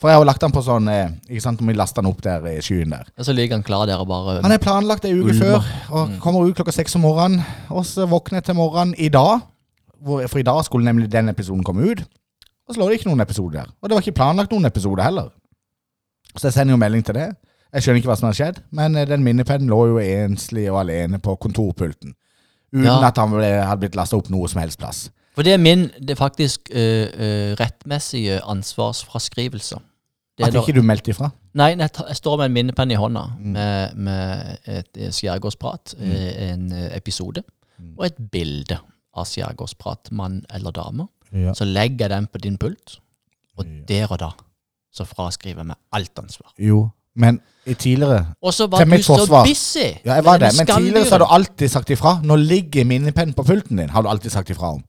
For 0.00 0.08
jeg 0.08 0.16
har 0.16 0.22
jo 0.22 0.28
lagt 0.30 0.40
den 0.40 0.54
på 0.54 0.62
sånn 0.64 0.88
eh, 0.88 1.12
Ikke 1.28 1.44
sant, 1.44 1.60
om 1.60 1.68
vi 1.68 1.76
laster 1.76 2.00
den 2.00 2.08
opp 2.08 2.22
der 2.24 2.46
i 2.48 2.56
skyen 2.64 2.94
der. 2.94 3.10
Og 3.20 3.28
så 3.28 3.34
ligger 3.36 3.58
han 3.58 3.66
klar 3.66 3.84
der 3.90 4.00
og 4.00 4.08
bare 4.08 4.38
Han 4.40 4.54
er 4.54 4.62
planlagt 4.62 5.04
ei 5.04 5.12
uke 5.12 5.36
før 5.36 5.60
og 5.92 6.16
kommer 6.24 6.48
ut 6.48 6.56
klokka 6.56 6.72
seks 6.72 6.96
om 6.96 7.04
morgenen. 7.04 7.44
Og 7.68 7.84
så 7.84 8.08
våkner 8.08 8.40
jeg 8.40 8.48
til 8.48 8.56
morgenen 8.56 8.96
i 8.96 9.10
dag, 9.12 9.44
hvor, 10.00 10.24
for 10.24 10.40
i 10.40 10.46
dag 10.46 10.64
skulle 10.64 10.88
nemlig 10.88 11.10
den 11.12 11.28
episoden 11.28 11.66
komme 11.66 11.84
ut. 11.92 12.00
Og 12.70 12.74
så 12.76 12.80
lå 12.80 12.86
det 12.92 13.00
ikke 13.00 13.08
noen 13.10 13.22
episode 13.24 13.56
der. 13.58 13.70
Og 13.82 13.88
det 13.90 13.96
var 13.96 14.04
ikke 14.04 14.14
planlagt 14.20 14.52
noen 14.54 14.68
episode 14.68 15.02
heller. 15.02 15.30
Så 16.36 16.46
jeg 16.46 16.54
sender 16.54 16.76
jo 16.76 16.78
melding 16.78 17.02
til 17.08 17.16
det. 17.18 17.24
Jeg 17.74 17.82
skjønner 17.82 17.98
ikke 18.02 18.10
hva 18.12 18.16
som 18.18 18.28
har 18.30 18.36
skjedd, 18.38 18.60
men 18.74 18.94
eh, 18.98 19.06
den 19.10 19.24
minnepennen 19.26 19.70
lå 19.70 19.78
jo 19.90 19.98
enslig 20.02 20.68
og 20.70 20.80
alene 20.84 21.18
på 21.22 21.34
kontorpulten. 21.42 22.14
Uten 22.70 22.86
Ja. 22.86 23.00
at 23.08 23.18
han 23.18 23.32
ble, 23.34 23.48
hadde 23.66 23.82
blitt 23.82 23.96
lasta 23.98 24.14
opp 24.18 24.30
noe 24.30 24.46
som 24.50 24.60
helst 24.62 24.78
plass. 24.78 25.08
For 25.34 25.42
det 25.46 25.56
er 25.56 25.58
min 25.62 25.88
det 25.98 26.14
er 26.14 26.18
faktisk 26.18 26.70
eh, 26.70 27.10
eh, 27.10 27.52
rettmessige 27.58 28.40
ansvarsfraskrivelse. 28.46 29.78
Det 30.38 30.46
At 30.46 30.54
ikke 30.54 30.78
du 30.78 30.82
meldte 30.86 31.10
ifra. 31.10 31.30
Nei, 31.58 31.72
jeg, 31.74 31.90
jeg 32.08 32.16
står 32.16 32.36
med 32.38 32.46
en 32.48 32.54
minnepenn 32.54 32.90
i 32.94 32.98
hånda 32.98 33.24
Mm. 33.38 33.52
med, 33.52 33.96
med 33.96 34.58
et 34.66 35.00
skjærgårdsprat, 35.14 35.94
mm. 35.98 36.12
en 36.46 36.72
episode, 36.94 37.42
Mm. 37.78 37.94
og 37.98 38.06
et 38.06 38.16
bilde 38.32 38.78
av 39.16 39.24
skjærgårdsprat, 39.26 40.12
mann 40.12 40.44
eller 40.54 40.70
dame. 40.70 41.08
Ja. 41.32 41.54
Så 41.54 41.64
legger 41.64 42.08
jeg 42.08 42.10
den 42.10 42.26
på 42.26 42.38
din 42.42 42.56
pult, 42.58 42.98
og 43.58 43.66
der 43.88 44.10
og 44.10 44.18
da 44.22 44.30
så 44.90 45.06
fraskriver 45.06 45.62
jeg 45.62 45.70
meg 45.70 45.78
alt 45.94 46.18
ansvar. 46.18 46.50
Jo, 46.58 46.88
men 47.14 47.40
i 47.66 47.74
tidligere 47.74 48.34
Og 48.42 48.54
så 48.54 48.66
var 48.66 48.84
du 48.84 49.02
så 49.02 49.42
busy. 49.46 49.86
Ja, 50.04 50.14
jeg 50.14 50.24
var 50.24 50.38
det, 50.38 50.50
men 50.58 50.66
tidligere 50.66 51.04
så 51.06 51.14
har 51.14 51.24
du 51.24 51.28
alltid 51.30 51.68
sagt 51.68 51.90
ifra. 51.90 52.20
Nå 52.24 52.36
ligger 52.36 52.84
minnepennen 52.84 53.34
på 53.34 53.44
pulten 53.46 53.78
din, 53.78 53.90
har 53.90 54.02
du 54.02 54.08
alltid 54.08 54.30
sagt 54.30 54.50
ifra 54.50 54.72
om. 54.74 54.82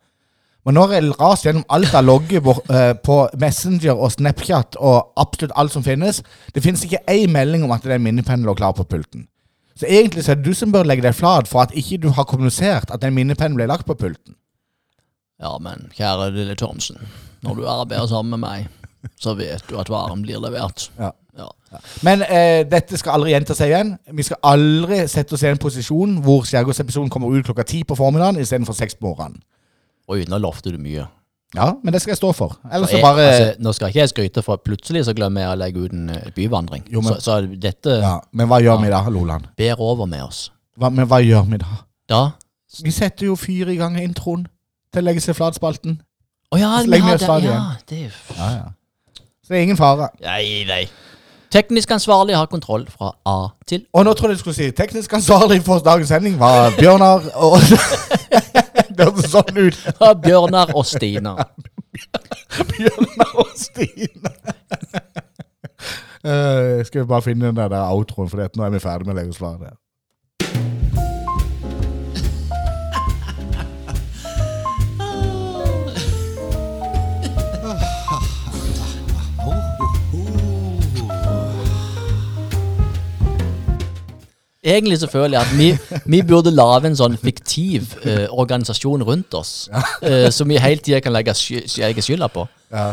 Men 0.66 0.78
nå 0.78 0.84
har 0.86 1.00
jeg 1.00 1.14
rast 1.18 1.46
gjennom 1.46 1.66
alt 1.74 1.94
av 1.98 2.06
logger 2.06 2.42
bort, 2.46 2.70
eh, 2.70 2.94
på 2.94 3.16
Messenger 3.42 3.98
og 3.98 4.12
Snapchat 4.14 4.78
og 4.78 5.14
absolutt 5.18 5.56
alt 5.58 5.74
som 5.74 5.84
finnes. 5.84 6.22
Det 6.54 6.62
finnes 6.64 6.84
ikke 6.86 7.02
ei 7.10 7.26
melding 7.28 7.64
om 7.66 7.74
at 7.74 7.84
den 7.84 8.04
minnepennen 8.04 8.46
lå 8.46 8.54
klar 8.54 8.76
på 8.78 8.86
pulten. 8.86 9.28
Så 9.76 9.90
egentlig 9.90 10.24
så 10.24 10.32
er 10.32 10.36
det 10.36 10.46
du 10.46 10.54
som 10.54 10.72
bør 10.72 10.86
legge 10.86 11.02
deg 11.02 11.18
flat 11.18 11.50
for 11.50 11.64
at 11.64 11.74
ikke 11.74 11.98
du 12.04 12.12
har 12.14 12.28
kommunisert 12.30 12.94
at 12.94 13.02
den 13.02 13.16
minnepennen 13.18 13.58
ble 13.58 13.66
lagt 13.66 13.88
på 13.90 13.98
pulten. 13.98 14.36
Ja, 15.42 15.56
men 15.62 15.88
kjære 15.98 16.30
lille 16.36 16.56
Thomsen, 16.60 17.00
når 17.42 17.56
du 17.58 17.64
arbeider 17.68 18.08
sammen 18.12 18.36
med 18.38 18.44
meg, 18.44 18.68
så 19.20 19.34
vet 19.38 19.64
du 19.70 19.78
at 19.82 19.90
varen 19.90 20.22
blir 20.22 20.40
levert. 20.44 20.90
Ja. 21.00 21.12
Ja. 21.40 21.48
Men 22.04 22.22
eh, 22.28 22.66
dette 22.68 22.98
skal 23.00 23.16
aldri 23.16 23.32
gjenta 23.32 23.56
seg 23.56 23.72
igjen. 23.72 23.94
Vi 24.14 24.26
skal 24.28 24.38
aldri 24.52 25.00
sette 25.10 25.34
oss 25.38 25.46
i 25.46 25.50
en 25.50 25.58
posisjon 25.64 26.18
hvor 26.26 26.44
Skjærgårdsepisoden 26.46 27.10
kommer 27.10 27.32
ut 27.32 27.48
klokka 27.48 27.64
ti 27.66 27.80
på 27.88 27.96
formiddagen 27.98 28.38
istedenfor 28.44 28.76
seks 28.78 28.98
på 29.00 29.08
morgenen. 29.08 29.40
Oi, 30.12 30.26
nå 30.28 30.38
lovte 30.44 30.74
du 30.74 30.78
mye. 30.82 31.08
Ja, 31.56 31.70
men 31.84 31.92
det 31.96 32.02
skal 32.04 32.14
jeg 32.14 32.20
stå 32.22 32.30
for. 32.36 32.58
Jeg, 32.68 33.00
bare 33.04 33.24
altså, 33.30 33.48
nå 33.64 33.74
skal 33.76 33.90
ikke 33.92 34.00
jeg 34.04 34.12
skryte, 34.12 34.44
for 34.46 34.60
plutselig 34.64 35.06
så 35.08 35.16
glemmer 35.16 35.44
jeg 35.48 35.52
å 35.56 35.60
legge 35.60 35.82
ut 35.88 35.96
en 35.96 36.12
eh, 36.14 36.30
byvandring. 36.36 36.86
Jo, 36.92 37.02
men- 37.04 37.16
så, 37.18 37.40
så 37.42 37.58
dette 37.64 37.98
ja, 38.04 38.14
Men 38.36 38.52
hva 38.52 38.60
gjør 38.64 38.84
vi 38.84 38.92
da, 38.94 39.02
Loland? 39.12 39.50
ber 39.60 39.82
over 39.84 40.08
med 40.12 40.24
oss. 40.28 40.46
Hva, 40.80 40.92
men 40.92 41.08
hva 41.12 41.20
gjør 41.24 41.48
vi 41.52 41.60
da? 41.64 41.80
Da 42.12 42.22
Vi 42.84 42.92
setter 42.96 43.28
jo 43.32 43.36
fyr 43.40 43.72
i 43.72 43.80
gang 43.80 43.98
introen 44.00 44.46
til 44.92 45.02
å 45.04 45.06
Legge 45.08 45.24
seg 45.24 45.36
flat-spalten. 45.38 46.00
Å 46.52 46.60
ja, 46.60 46.72
Så 46.82 46.92
legger 46.92 47.08
vi 47.08 47.14
oss 47.16 47.22
Ja, 47.28 47.38
igjen. 47.38 47.86
det 47.88 47.98
er 47.98 48.04
jo 48.04 48.36
Ja, 48.38 48.50
ja. 48.58 49.24
Så 49.42 49.54
det 49.54 49.58
er 49.58 49.64
ingen 49.64 49.78
fare. 49.80 50.10
Nei, 50.22 50.64
nei. 50.68 50.82
Teknisk 51.52 51.92
ansvarlig 51.92 52.36
har 52.38 52.48
kontroll 52.48 52.86
fra 52.88 53.12
A 53.28 53.50
til 53.68 53.82
Og 53.94 54.06
nå 54.08 54.14
trodde 54.16 54.32
jeg 54.36 54.40
du 54.40 54.44
skulle 54.46 54.56
si 54.56 54.70
teknisk 54.72 55.12
ansvarlig 55.18 55.58
for 55.66 55.80
dagens 55.84 56.08
sending 56.08 56.38
var 56.40 56.72
Bjørnar 56.78 57.26
og 57.36 57.58
Det 58.96 59.08
hørtes 59.08 59.32
sånn 59.32 59.58
ut. 59.58 59.78
Å. 60.00 60.14
Bjørnar 60.20 60.72
og 60.76 60.86
Stina. 60.86 61.34
Bjørnar 62.72 63.32
og 63.40 63.52
Stine. 63.60 64.32
Eh, 66.22 66.84
skal 66.86 67.02
vi 67.02 67.08
bare 67.08 67.26
finne 67.26 67.48
den 67.50 67.56
der, 67.58 67.72
der 67.72 67.88
outroen, 67.90 68.30
for 68.30 68.38
nå 68.38 68.66
er 68.68 68.76
vi 68.76 68.84
ferdig 68.84 69.08
med 69.08 69.16
å 69.16 69.20
legge 69.22 69.34
Egentlig 84.64 85.00
så 85.02 85.08
føler 85.10 85.40
jeg 85.40 85.42
at 85.42 85.58
vi, 85.58 86.00
vi 86.06 86.22
burde 86.22 86.52
lage 86.54 86.86
en 86.92 86.96
sånn 87.00 87.16
fiktiv 87.18 87.96
eh, 88.06 88.28
organisasjon 88.30 89.02
rundt 89.08 89.34
oss, 89.34 89.70
eh, 90.06 90.28
som 90.30 90.50
vi 90.52 90.60
hele 90.62 90.78
tida 90.86 91.00
kan 91.02 91.14
legge 91.16 91.34
sky- 91.34 91.64
legge 91.82 92.04
skylda 92.06 92.28
på. 92.30 92.44
Ja, 92.70 92.92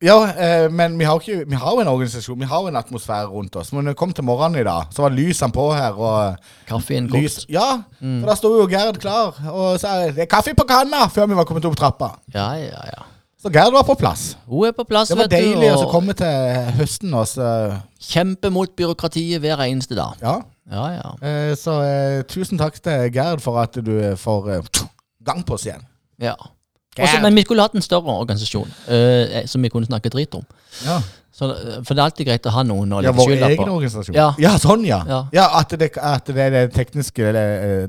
ja 0.00 0.14
eh, 0.32 0.64
men 0.72 0.96
vi 0.96 1.04
har, 1.04 1.20
ikke, 1.20 1.42
vi 1.50 1.58
har 1.60 1.74
jo 1.76 1.82
en 1.84 1.90
organisasjon, 1.92 2.38
vi 2.40 2.48
har 2.48 2.64
jo 2.64 2.70
en 2.72 2.80
atmosfære 2.80 3.28
rundt 3.28 3.58
oss. 3.60 3.74
Men 3.76 3.84
når 3.84 3.92
jeg 3.92 4.00
kom 4.00 4.14
til 4.16 4.24
morgenen 4.24 4.62
i 4.62 4.64
dag, 4.64 4.88
så 4.96 5.04
var 5.04 5.12
lysene 5.12 5.52
på 5.52 5.66
her. 5.76 6.00
og... 6.00 6.40
Kaffen 6.70 7.10
Lys, 7.12 7.42
kokt. 7.42 7.52
ja, 7.52 7.68
for 8.00 8.32
da 8.32 8.38
sto 8.40 8.54
jo 8.56 8.64
Gerd 8.72 8.96
klar 9.04 9.36
og 9.52 9.76
sa 9.84 9.98
det 10.08 10.24
er 10.24 10.32
kaffe 10.32 10.56
på 10.56 10.64
kanna 10.68 11.04
før 11.12 11.28
vi 11.28 11.36
var 11.42 11.44
kommet 11.52 11.68
opp 11.68 11.76
trappa. 11.76 12.14
Ja, 12.32 12.48
ja, 12.56 12.82
ja. 12.94 13.04
Så 13.44 13.52
Gerd 13.52 13.76
var 13.76 13.84
på 13.84 13.94
plass. 14.00 14.30
Hun 14.48 14.64
er 14.70 14.72
på 14.72 14.88
plass, 14.88 15.12
Det 15.12 15.20
var 15.20 15.28
vet 15.28 15.36
du. 15.44 15.52
deilig 15.52 15.74
å 15.76 15.78
og 15.84 15.92
komme 15.92 16.16
til 16.16 16.72
høsten 16.80 17.12
og 17.14 17.28
så 17.28 17.52
Kjempe 18.00 18.48
mot 18.50 18.72
byråkratiet 18.80 19.44
hver 19.44 19.60
eneste 19.68 19.94
dag. 19.94 20.16
Ja. 20.24 20.38
Ja, 20.70 20.86
ja. 20.96 21.10
Eh, 21.22 21.54
så 21.58 21.76
eh, 21.86 22.22
tusen 22.26 22.58
takk 22.58 22.74
til 22.82 23.10
Gerd 23.14 23.40
for 23.44 23.58
at 23.62 23.76
du 23.86 23.92
eh, 24.00 24.16
får 24.18 24.48
eh, 24.56 24.84
gang 25.26 25.44
på 25.46 25.54
oss 25.54 25.66
igjen. 25.68 25.84
ja. 26.22 26.34
Også, 26.96 27.18
men 27.20 27.34
vi 27.36 27.42
skulle 27.44 27.60
hatt 27.60 27.74
en 27.76 27.82
større 27.84 28.08
organisasjon 28.08 28.70
eh, 28.88 29.42
som 29.44 29.60
vi 29.60 29.68
kunne 29.68 29.84
snakke 29.84 30.08
drit 30.08 30.32
om. 30.34 30.46
Ja, 30.86 30.94
Så, 31.30 31.50
eh, 31.52 31.74
for 31.84 31.92
det 31.92 32.00
er 32.00 32.06
alltid 32.06 32.26
greit 32.30 32.46
å 32.48 32.52
ha 32.54 32.62
noen 32.64 32.94
å 32.96 33.02
ja 33.04 33.10
legge 33.10 33.18
Vår 33.18 33.28
skylda 33.28 33.50
egen 33.50 33.58
på. 33.68 33.74
organisasjon. 33.74 34.16
Ja. 34.40 34.52
sånn, 34.62 34.86
ja. 34.88 35.02
Ja. 35.06 35.18
Ja, 35.36 35.44
at, 35.60 35.74
det, 35.76 35.90
at 36.00 36.24
det 36.32 36.38
er 36.46 36.54
det 36.54 36.62
tekniske 36.72 37.20
Det, 37.36 37.42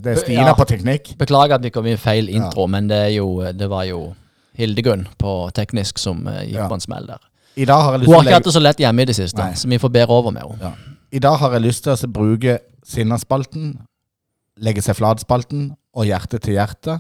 det 0.04 0.12
er 0.12 0.20
Stina 0.20 0.50
Ja. 0.50 0.56
på 0.60 0.66
teknikk. 0.68 1.14
Beklager 1.22 1.56
at 1.56 1.64
vi 1.64 1.72
kom 1.72 1.88
i 1.88 1.96
feil 1.96 2.28
intro, 2.28 2.68
men 2.68 2.90
det, 2.92 2.98
er 3.06 3.14
jo, 3.16 3.30
det 3.56 3.70
var 3.72 3.88
jo 3.88 4.02
Hildegunn 4.60 5.08
på 5.18 5.38
teknisk 5.56 6.04
som 6.04 6.28
eh, 6.28 6.44
gikk 6.50 6.60
Ja. 6.60 6.68
på 6.68 6.74
en 6.76 6.84
smell 6.84 7.08
der. 7.08 7.24
I 7.56 7.64
dag 7.66 7.80
har 7.88 7.96
jeg 7.96 8.02
lyst 8.04 8.12
Hun 8.12 8.12
til 8.12 8.18
har 8.18 8.20
å 8.20 8.28
ikke 8.28 8.34
hatt 8.36 8.44
legge 8.44 8.52
det 8.52 8.58
så 8.60 8.66
lett 8.68 8.84
hjemme 8.84 9.02
i 9.02 9.06
det 9.08 9.16
siste, 9.16 9.40
Nei. 9.40 9.56
så 9.56 9.72
vi 9.72 9.80
får 9.80 9.90
bære 10.02 10.10
over 10.20 10.32
med 10.36 10.44
henne. 10.44 10.60
ja. 10.68 10.97
I 11.12 11.20
dag 11.24 11.38
har 11.40 11.54
jeg 11.56 11.64
lyst 11.64 11.86
til 11.86 11.94
å 11.96 12.10
bruke 12.12 12.58
Sinnaspalten, 12.88 13.78
legge 14.64 14.82
seg 14.84 14.98
flat-spalten 14.98 15.70
og 15.98 16.08
hjerte 16.08 16.40
til 16.44 16.58
hjerte 16.58 17.00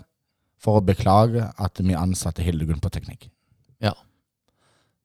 for 0.61 0.79
å 0.79 0.85
beklage 0.85 1.43
at 1.59 1.79
vi 1.83 1.95
ansatte 1.97 2.43
Hildegunn 2.45 2.81
på 2.83 2.91
teknikk. 2.93 3.29
Ja. 3.83 3.93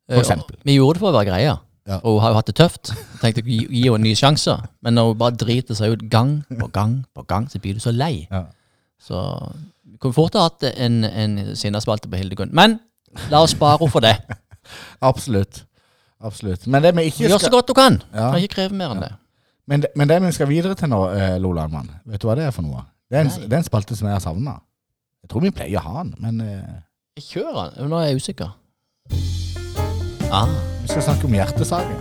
For 0.09 0.19
Eh, 0.19 0.23
eksempel. 0.25 0.57
Vi 0.65 0.77
gjorde 0.79 0.99
det 0.99 1.03
for 1.05 1.13
å 1.13 1.17
være 1.17 1.31
greia. 1.31 1.59
Ja. 1.87 1.99
Og 2.05 2.17
hun 2.17 2.21
har 2.23 2.31
jo 2.33 2.39
hatt 2.39 2.47
det 2.47 2.57
tøft. 2.57 2.93
Tenkte 3.21 3.43
gi, 3.43 3.59
gi 3.67 3.83
henne 3.85 3.99
en 3.99 4.07
ny 4.07 4.15
sjanse. 4.15 4.55
Men 4.83 4.95
når 4.95 5.09
hun 5.13 5.19
bare 5.19 5.37
driter 5.37 5.75
seg 5.75 5.97
ut 5.97 6.05
gang 6.11 6.45
på 6.47 6.69
gang 6.73 7.05
på 7.15 7.25
gang, 7.27 7.49
så 7.51 7.59
blir 7.63 7.75
du 7.75 7.81
så 7.83 7.91
lei. 7.95 8.29
Ja. 8.31 8.45
Så 9.03 9.19
kunne 10.01 10.15
fort 10.15 10.35
ha 10.39 10.47
hatt 10.47 10.63
en, 10.77 11.03
en 11.05 11.57
sinnaspalte 11.59 12.11
på 12.11 12.21
Hildegunn. 12.21 12.55
Men 12.55 12.79
la 13.31 13.43
oss 13.43 13.55
spare 13.57 13.79
henne 13.81 13.91
for 13.91 14.01
det. 14.05 14.15
Absolutt. 15.11 15.65
Absolutt. 16.23 16.67
Men 16.71 16.85
det 16.85 16.95
vi 16.97 17.09
ikke 17.11 17.27
Gjør 17.27 17.43
så 17.43 17.51
godt 17.51 17.69
du 17.69 17.75
kan. 17.75 17.99
Ja. 18.13 18.31
Kan 18.31 18.43
ikke 18.43 18.55
kreve 18.55 18.79
mer 18.79 18.95
enn 18.95 19.03
det. 19.03 19.13
men, 19.67 19.85
men 19.99 20.09
det 20.11 20.21
vi 20.23 20.33
skal 20.37 20.49
videre 20.51 20.75
til 20.79 20.91
nå, 20.93 21.01
eh, 21.17 21.37
Lola 21.43 21.67
Alman, 21.67 21.91
vet 22.07 22.23
du 22.23 22.29
hva 22.29 22.37
det 22.39 22.47
er 22.47 22.55
for 22.55 22.67
noe? 22.67 22.85
Det 23.11 23.19
er 23.19 23.27
en, 23.27 23.33
Nei. 23.35 23.49
det 23.49 23.57
er 23.59 23.61
en 23.61 23.67
spalte 23.69 23.97
som 23.99 24.09
jeg 24.09 24.17
har 24.17 24.25
savna. 24.25 24.57
Jeg 25.23 25.31
tror 25.31 25.45
vi 25.45 25.51
pleier 25.55 25.83
å 25.83 25.87
ha 25.87 26.03
den, 26.03 26.15
men 26.23 26.41
eh, 26.47 26.81
Kjør 27.21 27.53
den. 27.59 27.91
Nå 27.91 27.99
er 28.01 28.09
jeg 28.09 28.23
usikker. 28.23 28.55
Ah. 30.33 30.49
vi 30.81 30.89
skal 30.89 31.05
snakke 31.05 31.29
om 31.29 31.35
hjertesager. 31.37 31.99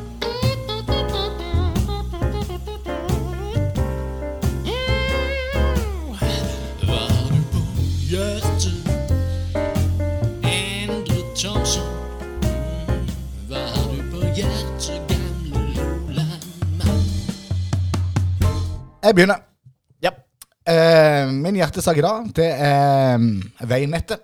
Jeg 19.12 19.16
begynner. 19.18 19.41
Ja. 19.99 20.14
Uh, 20.64 21.34
min 21.36 21.57
hjertesak 21.59 21.97
i 21.99 22.03
dag, 22.05 22.28
det 22.36 22.45
er 22.47 23.18
mm, 23.20 23.41
veinettet. 23.68 24.22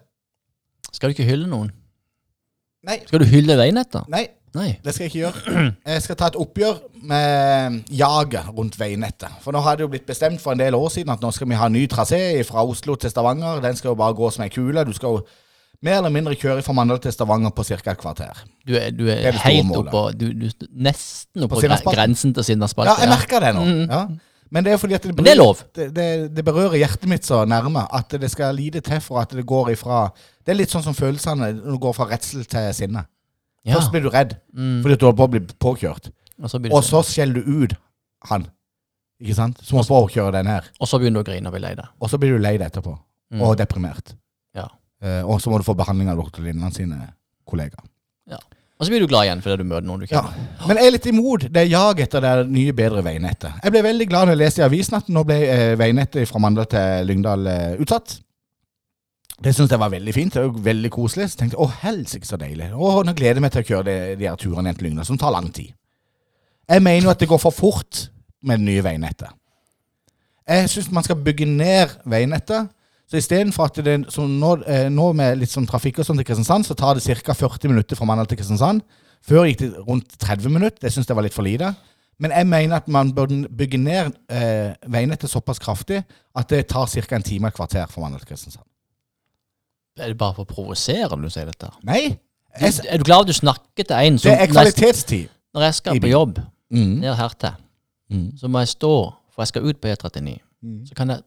Skal 0.94 1.12
du 1.12 1.18
ikke 1.18 1.26
hylle 1.28 1.50
noen? 1.52 1.74
Nei. 2.88 3.02
Skal 3.04 3.20
du 3.20 3.26
hylle 3.28 3.58
veinettet? 3.60 4.06
Nei, 4.08 4.22
Nei. 4.56 4.70
det 4.86 4.94
skal 4.96 5.04
jeg 5.04 5.12
ikke 5.12 5.26
gjøre. 5.26 5.64
Jeg 5.92 6.06
skal 6.06 6.18
ta 6.22 6.30
et 6.32 6.38
oppgjør 6.40 6.78
med 7.10 7.82
jaget 8.00 8.48
rundt 8.56 8.78
veinettet. 8.80 9.42
For 9.44 9.52
nå 9.52 9.60
har 9.66 9.76
det 9.76 9.84
jo 9.84 9.90
blitt 9.92 10.08
bestemt 10.08 10.40
for 10.40 10.56
en 10.56 10.62
del 10.62 10.78
år 10.78 10.88
siden 10.94 11.12
at 11.12 11.26
nå 11.26 11.34
skal 11.36 11.52
vi 11.52 11.58
ha 11.60 11.68
ny 11.74 11.84
trasé 11.92 12.22
fra 12.48 12.64
Oslo 12.64 12.96
til 12.96 13.12
Stavanger. 13.12 13.60
Den 13.66 13.76
skal 13.76 13.92
jo 13.92 13.98
bare 14.00 14.16
gå 14.16 14.30
som 14.32 14.46
ei 14.46 14.54
kule. 14.54 14.86
Du 14.88 14.96
skal 14.96 15.18
jo 15.18 15.26
mer 15.84 16.00
eller 16.00 16.16
mindre 16.16 16.38
kjøre 16.40 16.64
fra 16.64 16.78
Mandal 16.80 17.04
til 17.04 17.12
Stavanger 17.12 17.52
på 17.52 17.68
ca. 17.68 17.82
et 17.82 18.00
kvarter. 18.00 18.40
Du 18.64 18.72
er, 18.80 18.96
du 18.96 19.04
er, 19.12 19.34
er 19.34 19.44
helt 19.44 19.76
oppå 19.84 20.08
du, 20.16 20.30
du, 20.32 20.48
Nesten 20.72 21.44
oppå 21.44 21.60
grensen 21.92 22.32
til 22.40 22.54
Sinnaspalte. 22.54 22.96
Ja, 22.96 23.04
jeg 23.04 23.14
merker 23.18 23.44
det 23.44 23.54
nå. 23.60 23.68
Mm. 23.68 23.84
Ja. 23.92 24.06
Men 24.52 24.64
det 24.64 24.74
er 24.74 24.78
fordi 24.80 24.96
at 24.96 25.04
det, 25.04 25.16
berører, 25.16 25.62
det. 25.76 25.76
Det, 25.76 25.88
det, 25.96 26.36
det 26.36 26.44
berører 26.46 26.78
hjertet 26.80 27.08
mitt 27.12 27.26
så 27.28 27.42
nærme 27.46 27.84
at 27.94 28.10
det 28.22 28.30
skal 28.32 28.56
lite 28.56 28.82
til 28.82 29.02
for 29.04 29.20
at 29.20 29.30
det 29.36 29.46
går 29.46 29.72
ifra 29.74 30.06
Det 30.46 30.54
er 30.54 30.60
litt 30.62 30.72
sånn 30.72 30.84
som 30.86 30.96
følelsene 30.96 31.50
når 31.58 31.74
du 31.74 31.80
går 31.84 31.94
fra 31.98 32.06
redsel 32.12 32.46
til 32.48 32.70
sinne. 32.74 33.04
Ja. 33.68 33.76
Først 33.76 33.92
blir 33.92 34.06
du 34.06 34.10
redd 34.14 34.38
Mm. 34.56 34.82
fordi 34.84 34.96
du 34.96 35.06
holder 35.06 35.18
på 35.18 35.26
å 35.28 35.32
bli 35.34 35.40
påkjørt. 35.60 36.12
Og 36.42 36.50
så 36.50 36.62
Og 36.72 36.84
så 36.84 37.02
skjeller 37.04 37.44
du 37.44 37.64
ut 37.64 37.74
han. 38.30 38.48
Ikke 39.22 39.36
sant? 39.36 39.60
Som 39.66 39.78
holder 39.80 39.90
på 39.90 40.00
å 40.06 40.10
kjøre 40.14 40.32
den 40.38 40.48
her. 40.48 40.64
og 40.80 40.88
så 40.88 41.00
begynner 41.00 41.24
du 41.24 41.26
å 41.26 41.32
grine 41.34 41.48
og 41.48 41.54
bli 41.54 41.62
lei 41.62 41.74
deg. 41.76 41.86
Og 42.02 42.10
så 42.10 42.18
blir 42.22 42.38
du 42.38 42.40
lei 42.40 42.58
deg 42.58 42.68
etterpå. 42.72 42.98
Mm. 43.34 43.42
Og 43.42 43.58
deprimert. 43.58 44.14
Ja. 44.56 44.68
Eh, 45.02 45.22
og 45.26 45.42
så 45.42 45.50
må 45.52 45.58
du 45.58 45.64
få 45.68 45.76
behandling 45.76 46.10
av 46.10 46.18
doktor 46.18 46.42
Lindland 46.44 46.74
sine 46.78 47.14
kollegaer. 47.46 47.84
Og 48.78 48.86
så 48.86 48.92
blir 48.94 49.02
du 49.02 49.08
glad 49.10 49.26
igjen 49.26 49.40
fordi 49.42 49.64
du 49.64 49.70
møter 49.72 49.88
noen 49.88 50.04
du 50.04 50.06
Ja. 50.12 50.22
kjenner. 50.22 50.68
Men 50.68 50.78
jeg 50.78 50.86
er 50.88 50.92
litt 50.94 51.06
imot 51.10 51.48
det 51.54 51.64
jaget 51.72 52.04
etter 52.08 52.22
det 52.22 52.34
nye, 52.54 52.74
bedre 52.78 53.02
veinettet. 53.04 53.56
Jeg 53.64 53.72
ble 53.74 53.82
veldig 53.82 54.08
glad 54.10 54.28
når 54.28 54.36
jeg 54.36 54.42
leste 54.44 54.62
i 54.62 54.66
avisen 54.68 54.98
at 55.00 55.08
nå 55.10 55.24
ble 55.26 55.38
eh, 55.50 55.76
veinettet 55.80 56.28
fra 56.30 56.40
Mandal 56.44 56.68
til 56.70 57.08
Lyngdal 57.10 57.48
eh, 57.48 57.76
utsatt. 57.82 58.20
Det 59.42 59.54
syntes 59.54 59.72
jeg 59.74 59.80
var 59.82 59.90
veldig 59.94 60.14
fint. 60.14 60.38
og 60.38 60.60
veldig 60.66 60.92
koselig. 60.94 61.30
Så 61.32 61.38
tenkte 61.42 61.58
jeg 61.58 61.66
å 61.66 61.72
helsike 61.82 62.26
så 62.26 62.38
deilig. 62.38 62.70
Å, 62.74 63.04
nå 63.06 63.14
gleder 63.18 63.36
jeg 63.38 63.42
meg 63.48 63.52
til 63.52 63.62
å 63.66 63.68
kjøre 63.72 63.86
de, 63.90 63.98
de 64.22 64.30
her 64.30 64.36
turene 64.38 64.70
igjen 64.70 64.78
til 64.80 64.88
Lyngdal, 64.90 65.06
som 65.10 65.18
tar 65.18 65.34
lang 65.34 65.50
tid. 65.54 65.74
Jeg 66.70 66.84
mener 66.84 67.04
jo 67.08 67.10
at 67.14 67.20
det 67.20 67.30
går 67.30 67.42
for 67.42 67.52
fort 67.56 68.10
med 68.44 68.60
det 68.60 68.66
nye 68.70 68.84
veinettet. 68.86 69.30
Jeg 70.48 70.70
syns 70.70 70.92
man 70.92 71.04
skal 71.04 71.18
bygge 71.22 71.46
ned 71.50 71.98
veinettet. 72.06 72.70
Så 73.08 73.18
istedenfor 73.22 73.70
at 73.70 73.76
det 73.86 73.94
så 74.12 74.26
nå, 74.28 74.64
eh, 74.68 74.90
nå 74.92 75.14
med 75.16 75.38
litt 75.40 75.50
sånn 75.54 75.68
trafikk 75.68 76.00
og 76.00 76.06
sånn 76.06 76.18
til 76.20 76.26
Kristiansand, 76.28 76.66
så 76.68 76.76
tar 76.76 76.96
det 77.00 77.04
ca. 77.24 77.34
40 77.34 77.70
minutter 77.72 77.96
fra 77.96 78.06
Mandal 78.06 78.28
til 78.28 78.38
Kristiansand. 78.38 78.82
Før 79.24 79.46
gikk 79.48 79.60
det 79.62 79.70
rundt 79.88 80.18
30 80.20 80.50
minutter. 80.52 80.78
Det 80.82 80.92
syns 80.92 81.08
jeg 81.08 81.16
var 81.16 81.24
litt 81.24 81.34
for 81.34 81.44
lite. 81.48 81.70
Men 82.20 82.32
jeg 82.32 82.48
mener 82.48 82.76
at 82.82 82.88
man 82.88 83.14
bør 83.14 83.28
bygge 83.56 83.78
ned 83.78 84.12
eh, 84.30 84.74
veinettet 84.90 85.30
såpass 85.30 85.60
kraftig 85.60 86.02
at 86.36 86.50
det 86.50 86.68
tar 86.68 86.86
ca. 86.88 87.16
en 87.16 87.24
time 87.24 87.46
og 87.48 87.54
et 87.54 87.56
kvarter 87.56 87.88
fra 87.88 88.02
Mandal 88.02 88.20
til 88.20 88.28
Kristiansand. 88.34 88.66
Er 89.98 90.08
det 90.12 90.18
bare 90.18 90.34
for 90.38 90.46
å 90.46 90.50
provosere 90.52 91.08
når 91.16 91.24
du 91.30 91.34
sier 91.34 91.46
dette? 91.50 91.70
Nei, 91.88 92.18
jeg, 92.60 92.74
du, 92.74 92.82
er 92.90 92.98
du 93.02 93.04
glad 93.08 93.26
du 93.30 93.34
snakker 93.34 93.88
til 93.88 93.96
en 93.98 94.18
som 94.20 94.30
det 94.30 94.36
er 94.36 94.44
jeg- 94.46 94.52
kvalitetstid. 94.54 95.30
Når 95.56 95.62
jeg 95.70 95.74
skal 95.80 96.00
på 96.04 96.08
jobb 96.12 96.40
Mm. 96.70 97.00
ned 97.00 97.16
hertil, 97.16 97.56
Mm. 98.12 98.32
så 98.38 98.48
må 98.48 98.60
jeg 98.60 98.68
stå, 98.68 99.14
for 99.32 99.42
jeg 99.42 99.48
skal 99.48 99.62
ut 99.66 99.82
på 99.82 99.88
E39. 99.88 100.38
Mm. 100.64 100.86
Så 100.86 100.94
kan 100.96 101.08
jeg 101.10 101.22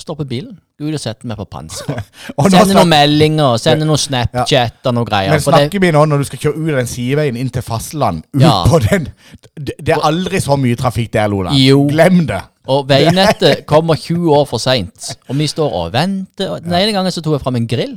stoppe 0.00 0.24
bilen, 0.28 0.58
Gud 0.80 0.94
og 0.96 1.00
sette 1.02 1.26
meg 1.28 1.36
på 1.40 1.44
panseret. 1.50 2.04
Sende 2.50 2.74
noen 2.76 2.88
meldinger, 2.92 3.56
sende 3.60 3.88
noen 3.88 4.00
Snapchat 4.00 4.86
og 4.90 4.94
noe 4.96 5.08
greier. 5.08 5.34
men 5.34 5.42
snakker 5.44 5.82
vi 5.82 5.90
nå 5.96 6.04
når 6.08 6.22
du 6.22 6.28
skal 6.30 6.42
kjøre 6.44 6.60
ut 6.62 6.70
den 6.78 6.88
sideveien 6.90 7.36
inn 7.40 7.50
til 7.52 7.62
fastland? 7.66 8.22
Ut 8.34 8.40
Ja. 8.44 8.54
på 8.68 8.78
den 8.86 9.08
det, 9.56 9.74
det 9.80 9.94
er 9.96 10.04
aldri 10.08 10.40
så 10.40 10.56
mye 10.60 10.76
trafikk 10.80 11.12
der, 11.16 11.28
Lola. 11.32 11.52
Jo. 11.56 11.82
Glem 11.90 12.26
det. 12.28 12.40
og 12.70 12.86
veinettet 12.88 13.66
kommer 13.66 13.96
20 13.98 14.30
år 14.36 14.46
for 14.46 14.58
seint. 14.62 15.10
Og 15.28 15.36
vi 15.36 15.46
står 15.50 15.72
og 15.82 15.92
venter. 15.92 16.50
Og 16.54 16.62
den 16.64 16.72
ene 16.78 16.92
gangen 16.94 17.12
så 17.12 17.20
tok 17.24 17.38
jeg 17.38 17.44
fram 17.44 17.56
en 17.60 17.66
grill. 17.68 17.96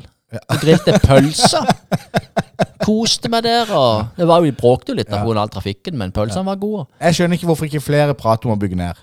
Og 0.50 0.58
grilte 0.64 0.96
pølser. 1.04 1.68
Koste 2.84 3.30
meg 3.30 3.44
der. 3.46 3.70
og 3.72 4.08
Det 4.18 4.28
var 4.28 4.42
jo, 4.42 4.48
vi 4.50 4.56
bråkte 4.58 4.92
jo 4.94 4.98
litt 4.98 5.12
av 5.14 5.30
all 5.30 5.50
trafikken, 5.52 5.98
men 6.00 6.12
pølsene 6.16 6.46
var 6.48 6.58
gode. 6.62 6.88
Jeg 7.02 7.20
skjønner 7.20 7.38
ikke 7.38 7.50
hvorfor 7.52 7.70
ikke 7.70 7.84
flere 7.86 8.16
prater 8.18 8.50
om 8.50 8.56
å 8.56 8.60
bygge 8.60 8.80
ned 8.80 8.98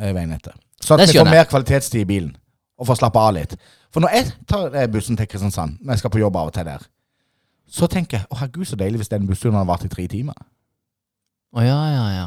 eh, 0.00 0.12
veinettet. 0.14 0.54
Så 0.86 0.94
at 0.94 1.02
vi 1.08 1.18
får 1.18 1.30
mer 1.30 1.44
kvalitetstid 1.50 2.00
i 2.04 2.08
bilen. 2.08 2.32
Og 2.78 2.86
får 2.86 3.00
slappe 3.00 3.18
av 3.18 3.34
litt. 3.34 3.54
For 3.90 4.04
når 4.04 4.12
jeg 4.14 4.32
tar 4.48 4.74
eh, 4.76 4.86
bussen 4.92 5.16
til 5.18 5.26
Kristiansand, 5.30 5.78
når 5.82 5.96
jeg 5.96 6.04
skal 6.04 6.12
på 6.14 6.20
jobb 6.20 6.36
av 6.36 6.50
og 6.50 6.54
til 6.54 6.66
der, 6.68 6.82
så 7.66 7.88
tenker 7.90 8.20
jeg 8.20 8.26
å 8.30 8.38
herregud, 8.38 8.68
så 8.68 8.76
deilig 8.78 9.00
hvis 9.02 9.10
den 9.10 9.26
bussturen 9.26 9.56
hadde 9.58 9.68
vart 9.70 9.86
i 9.86 9.90
tre 9.90 10.04
timer. 10.10 10.36
Å 11.56 11.64
ja, 11.64 11.78
ja, 11.94 12.04
ja. 12.14 12.26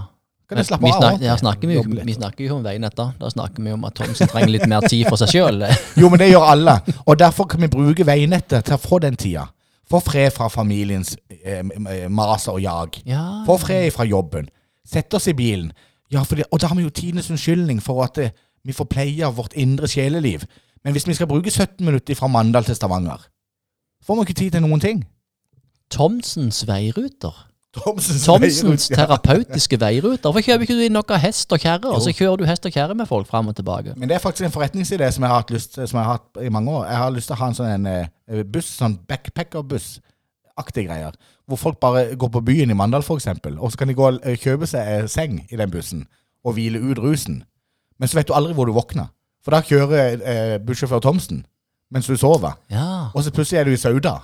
Kan 0.50 0.58
jeg 0.58 0.66
slappe 0.66 0.88
vi, 0.88 0.92
av? 0.92 1.04
snak, 1.04 1.22
ja, 1.22 1.36
snakker 1.38 1.70
vi, 1.70 1.76
jo- 1.78 2.06
vi 2.08 2.14
snakker 2.16 2.48
jo 2.48 2.56
om 2.58 2.64
veien 2.66 2.82
da. 2.82 3.06
Da 3.20 3.30
snakker 3.30 3.62
vi 3.62 3.72
om 3.76 3.84
at 3.86 3.94
Thomsen 4.00 4.28
trenger 4.32 4.50
litt 4.50 4.66
mer 4.68 4.82
tid 4.90 5.06
for 5.06 5.22
seg 5.22 5.30
sjøl. 5.36 5.62
Jo, 6.02 6.10
men 6.10 6.18
det 6.24 6.32
gjør 6.32 6.48
alle. 6.56 6.74
Og 7.06 7.20
derfor 7.22 7.46
kan 7.52 7.62
vi 7.62 7.70
bruke 7.70 8.06
veinettet 8.08 8.66
til 8.66 8.74
å 8.74 8.82
få 8.82 8.98
den 9.06 9.16
tida. 9.20 9.46
Få 9.90 10.02
fred 10.02 10.34
fra 10.34 10.48
familiens 10.50 11.14
eh, 11.44 11.62
maser 12.10 12.58
og 12.58 12.64
jag. 12.66 12.98
Ja. 13.10 13.44
Få 13.46 13.60
fred 13.62 13.94
fra 13.94 14.06
jobben. 14.10 14.50
Sette 14.90 15.18
oss 15.22 15.30
i 15.30 15.36
bilen. 15.38 15.70
Ja, 16.10 16.24
det, 16.26 16.48
og 16.50 16.58
da 16.62 16.72
har 16.72 16.78
vi 16.78 16.88
jo 16.88 16.90
tidenes 16.98 17.30
unnskyldning 17.30 17.78
for 17.86 18.02
at 18.08 18.18
eh, 18.18 18.34
vi 18.64 18.76
får 18.76 18.90
pleie 18.92 19.26
av 19.26 19.38
vårt 19.40 19.54
indre 19.54 19.88
sjeleliv. 19.88 20.46
Men 20.84 20.96
hvis 20.96 21.08
vi 21.08 21.14
skal 21.14 21.28
bruke 21.28 21.52
17 21.52 21.86
minutter 21.86 22.16
fra 22.16 22.28
Mandal 22.28 22.66
til 22.68 22.76
Stavanger, 22.76 23.28
får 24.06 24.16
vi 24.16 24.28
ikke 24.28 24.40
tid 24.40 24.52
til 24.56 24.64
noen 24.64 24.84
ting. 24.84 25.06
Thomsens 25.92 26.68
veiruter. 26.68 27.46
Thomsens 27.76 28.24
Thomsens 28.26 28.64
veiruter, 28.64 28.90
ja. 28.90 29.06
terapeutiske 29.06 29.80
veiruter. 29.82 30.24
Hvorfor 30.24 30.46
kjøper 30.46 30.66
ikke 30.66 30.78
du 30.78 30.86
inn 30.86 30.96
noe 30.96 31.20
hest 31.22 31.52
og 31.54 31.62
kjerre, 31.62 31.92
og 31.92 32.02
så 32.02 32.14
kjører 32.16 32.42
du 32.42 32.46
hest 32.50 32.66
og 32.66 32.74
kjerre 32.74 32.96
med 32.98 33.10
folk 33.10 33.28
fram 33.30 33.52
og 33.52 33.58
tilbake? 33.58 33.94
Men 33.98 34.10
det 34.10 34.18
er 34.18 34.24
faktisk 34.24 34.48
en 34.48 34.56
forretningsidé 34.56 35.10
som 35.14 35.26
jeg 35.26 35.34
har 35.34 35.44
hatt 35.44 35.54
lyst 35.54 35.78
som 35.78 36.00
jeg 36.00 36.06
har 36.06 36.18
hatt 36.18 36.42
i 36.42 36.54
mange 36.54 36.72
år. 36.72 36.88
Jeg 36.90 37.02
har 37.04 37.14
lyst 37.14 37.30
til 37.30 37.38
å 37.38 37.42
ha 37.42 37.50
en 37.52 37.60
sånn 37.60 37.74
en, 37.76 37.86
eh, 37.86 38.44
buss, 38.46 38.72
sånn 38.80 38.98
backpackerbuss-aktig 39.10 40.88
greier. 40.88 41.20
Hvor 41.50 41.62
folk 41.62 41.80
bare 41.82 42.16
går 42.16 42.34
på 42.38 42.46
byen 42.46 42.72
i 42.72 42.78
Mandal, 42.78 43.06
for 43.06 43.22
eksempel, 43.22 43.60
og 43.60 43.72
så 43.72 43.82
kan 43.82 43.90
de 43.90 43.98
gå 43.98 44.08
og 44.08 44.20
eh, 44.24 44.38
kjøpe 44.38 44.70
seg 44.70 44.94
eh, 44.96 45.08
seng 45.10 45.44
i 45.50 45.60
den 45.60 45.74
bussen 45.74 46.08
og 46.46 46.56
hvile 46.58 46.82
ut 46.82 47.02
rusen. 47.02 47.44
Men 48.00 48.10
så 48.10 48.20
vet 48.20 48.30
du 48.30 48.36
aldri 48.36 48.56
hvor 48.58 48.70
du 48.70 48.74
våkner. 48.76 49.12
For 49.44 49.56
da 49.56 49.64
kjører 49.66 50.20
eh, 50.20 50.58
bussjåfør 50.64 51.04
Thomsen 51.04 51.46
mens 51.90 52.06
du 52.06 52.14
sover. 52.20 52.54
Ja. 52.70 53.10
Og 53.18 53.24
så 53.26 53.32
plutselig 53.34 53.60
er 53.60 53.66
du 53.66 53.74
i 53.74 53.80
Sauda. 53.82 54.20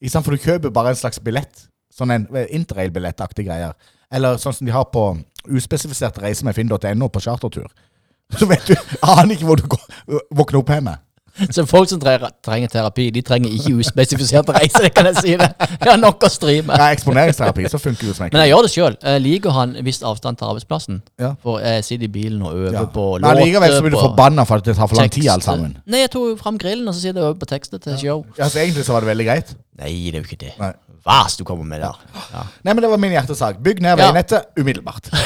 Ikke 0.00 0.14
sant? 0.14 0.24
For 0.24 0.32
du 0.32 0.40
kjøper 0.40 0.72
bare 0.72 0.94
en 0.94 0.98
slags 0.98 1.20
billett 1.20 1.66
Sånn 1.96 2.12
en 2.12 2.26
eh, 2.36 2.50
interrail-billettaktig 2.52 3.46
greier. 3.46 3.72
Eller 4.12 4.36
sånn 4.40 4.52
som 4.52 4.68
de 4.68 4.74
har 4.74 4.84
på 4.92 5.06
uspesifiserte 5.46 6.20
reiser 6.20 6.44
med 6.44 6.56
finn.no 6.56 7.08
på 7.08 7.22
chartertur. 7.24 7.70
Så 8.38 8.48
vet 8.50 8.68
du, 8.68 8.74
aner 9.06 9.32
ikke 9.32 9.48
hvor 9.48 9.60
du 9.60 9.68
går, 9.70 9.86
våkner 10.34 10.60
opp 10.60 10.72
hjemme. 10.74 10.96
Så 11.54 11.64
folk 11.68 11.88
som 11.90 12.00
trenger, 12.00 12.30
trenger 12.44 12.70
terapi, 12.72 13.08
de 13.14 13.22
trenger 13.26 13.52
ikke 13.52 13.74
uspesifiserte 13.82 14.54
reiser, 14.56 14.88
kan 14.94 15.08
jeg 15.10 15.18
si 15.20 15.34
det. 15.40 15.48
Jeg 15.60 15.90
har 15.90 15.98
nok 16.00 16.24
å 16.24 16.30
stri 16.32 16.54
med. 16.62 16.74
Ja, 16.80 16.88
eksponeringsterapi, 16.96 17.66
så 17.72 17.80
funker 17.82 18.08
det 18.10 18.16
som 18.16 18.30
Men 18.32 18.42
jeg 18.44 18.52
gjør 18.54 18.66
det 18.66 18.72
sjøl. 18.72 18.96
Jeg 19.02 19.24
liker 19.26 19.52
å 19.52 19.56
ha 19.58 19.66
en 19.68 19.76
viss 19.86 20.00
avstand 20.06 20.40
til 20.40 20.48
arbeidsplassen. 20.52 21.02
Ja. 21.20 21.34
For 21.44 21.60
jeg 21.60 21.84
sitter 21.88 22.08
i 22.08 22.12
bilen 22.16 22.40
og 22.46 22.54
øver 22.56 22.78
Ja. 22.80 22.86
på 22.96 23.06
Men 23.20 23.42
Likevel 23.42 23.76
så 23.76 23.84
blir 23.84 23.96
du 23.96 24.00
forbanna 24.00 24.46
for 24.48 24.62
at 24.62 24.64
det 24.70 24.76
tar 24.78 24.88
for 24.88 24.96
lang 25.02 25.12
tid 25.12 25.28
alt 25.34 25.44
sammen. 25.44 25.76
Nei, 25.86 26.04
jeg 26.06 26.14
tok 26.16 26.40
fram 26.40 26.58
grillen, 26.58 26.88
og 26.88 26.94
så 26.96 27.04
sitter 27.04 27.20
jeg 27.20 27.24
og 27.28 27.34
øver 27.34 27.40
på 27.44 27.50
tekster 27.52 27.78
til 27.84 27.98
show. 28.00 28.24
Ja, 28.38 28.48
så 28.48 28.64
egentlig 28.64 28.84
så 28.88 28.96
var 28.96 29.04
det 29.04 29.12
veldig 29.12 29.28
greit. 29.28 29.54
Nei, 29.78 29.92
det 30.10 30.14
er 30.14 30.24
jo 30.24 30.28
ikke 30.30 30.42
det. 30.46 30.54
Nei. 30.58 30.72
Hva 31.06 31.20
du 31.38 31.44
kommer 31.46 31.64
med 31.64 31.84
der? 31.84 31.94
Ja. 32.32 32.42
Nei, 32.64 32.72
men 32.72 32.82
det 32.82 32.90
var 32.90 32.98
min 32.98 33.12
hjertesak. 33.14 33.60
Bygg 33.62 33.80
ned 33.84 34.00
veinettet 34.00 34.48
umiddelbart. 34.58 35.12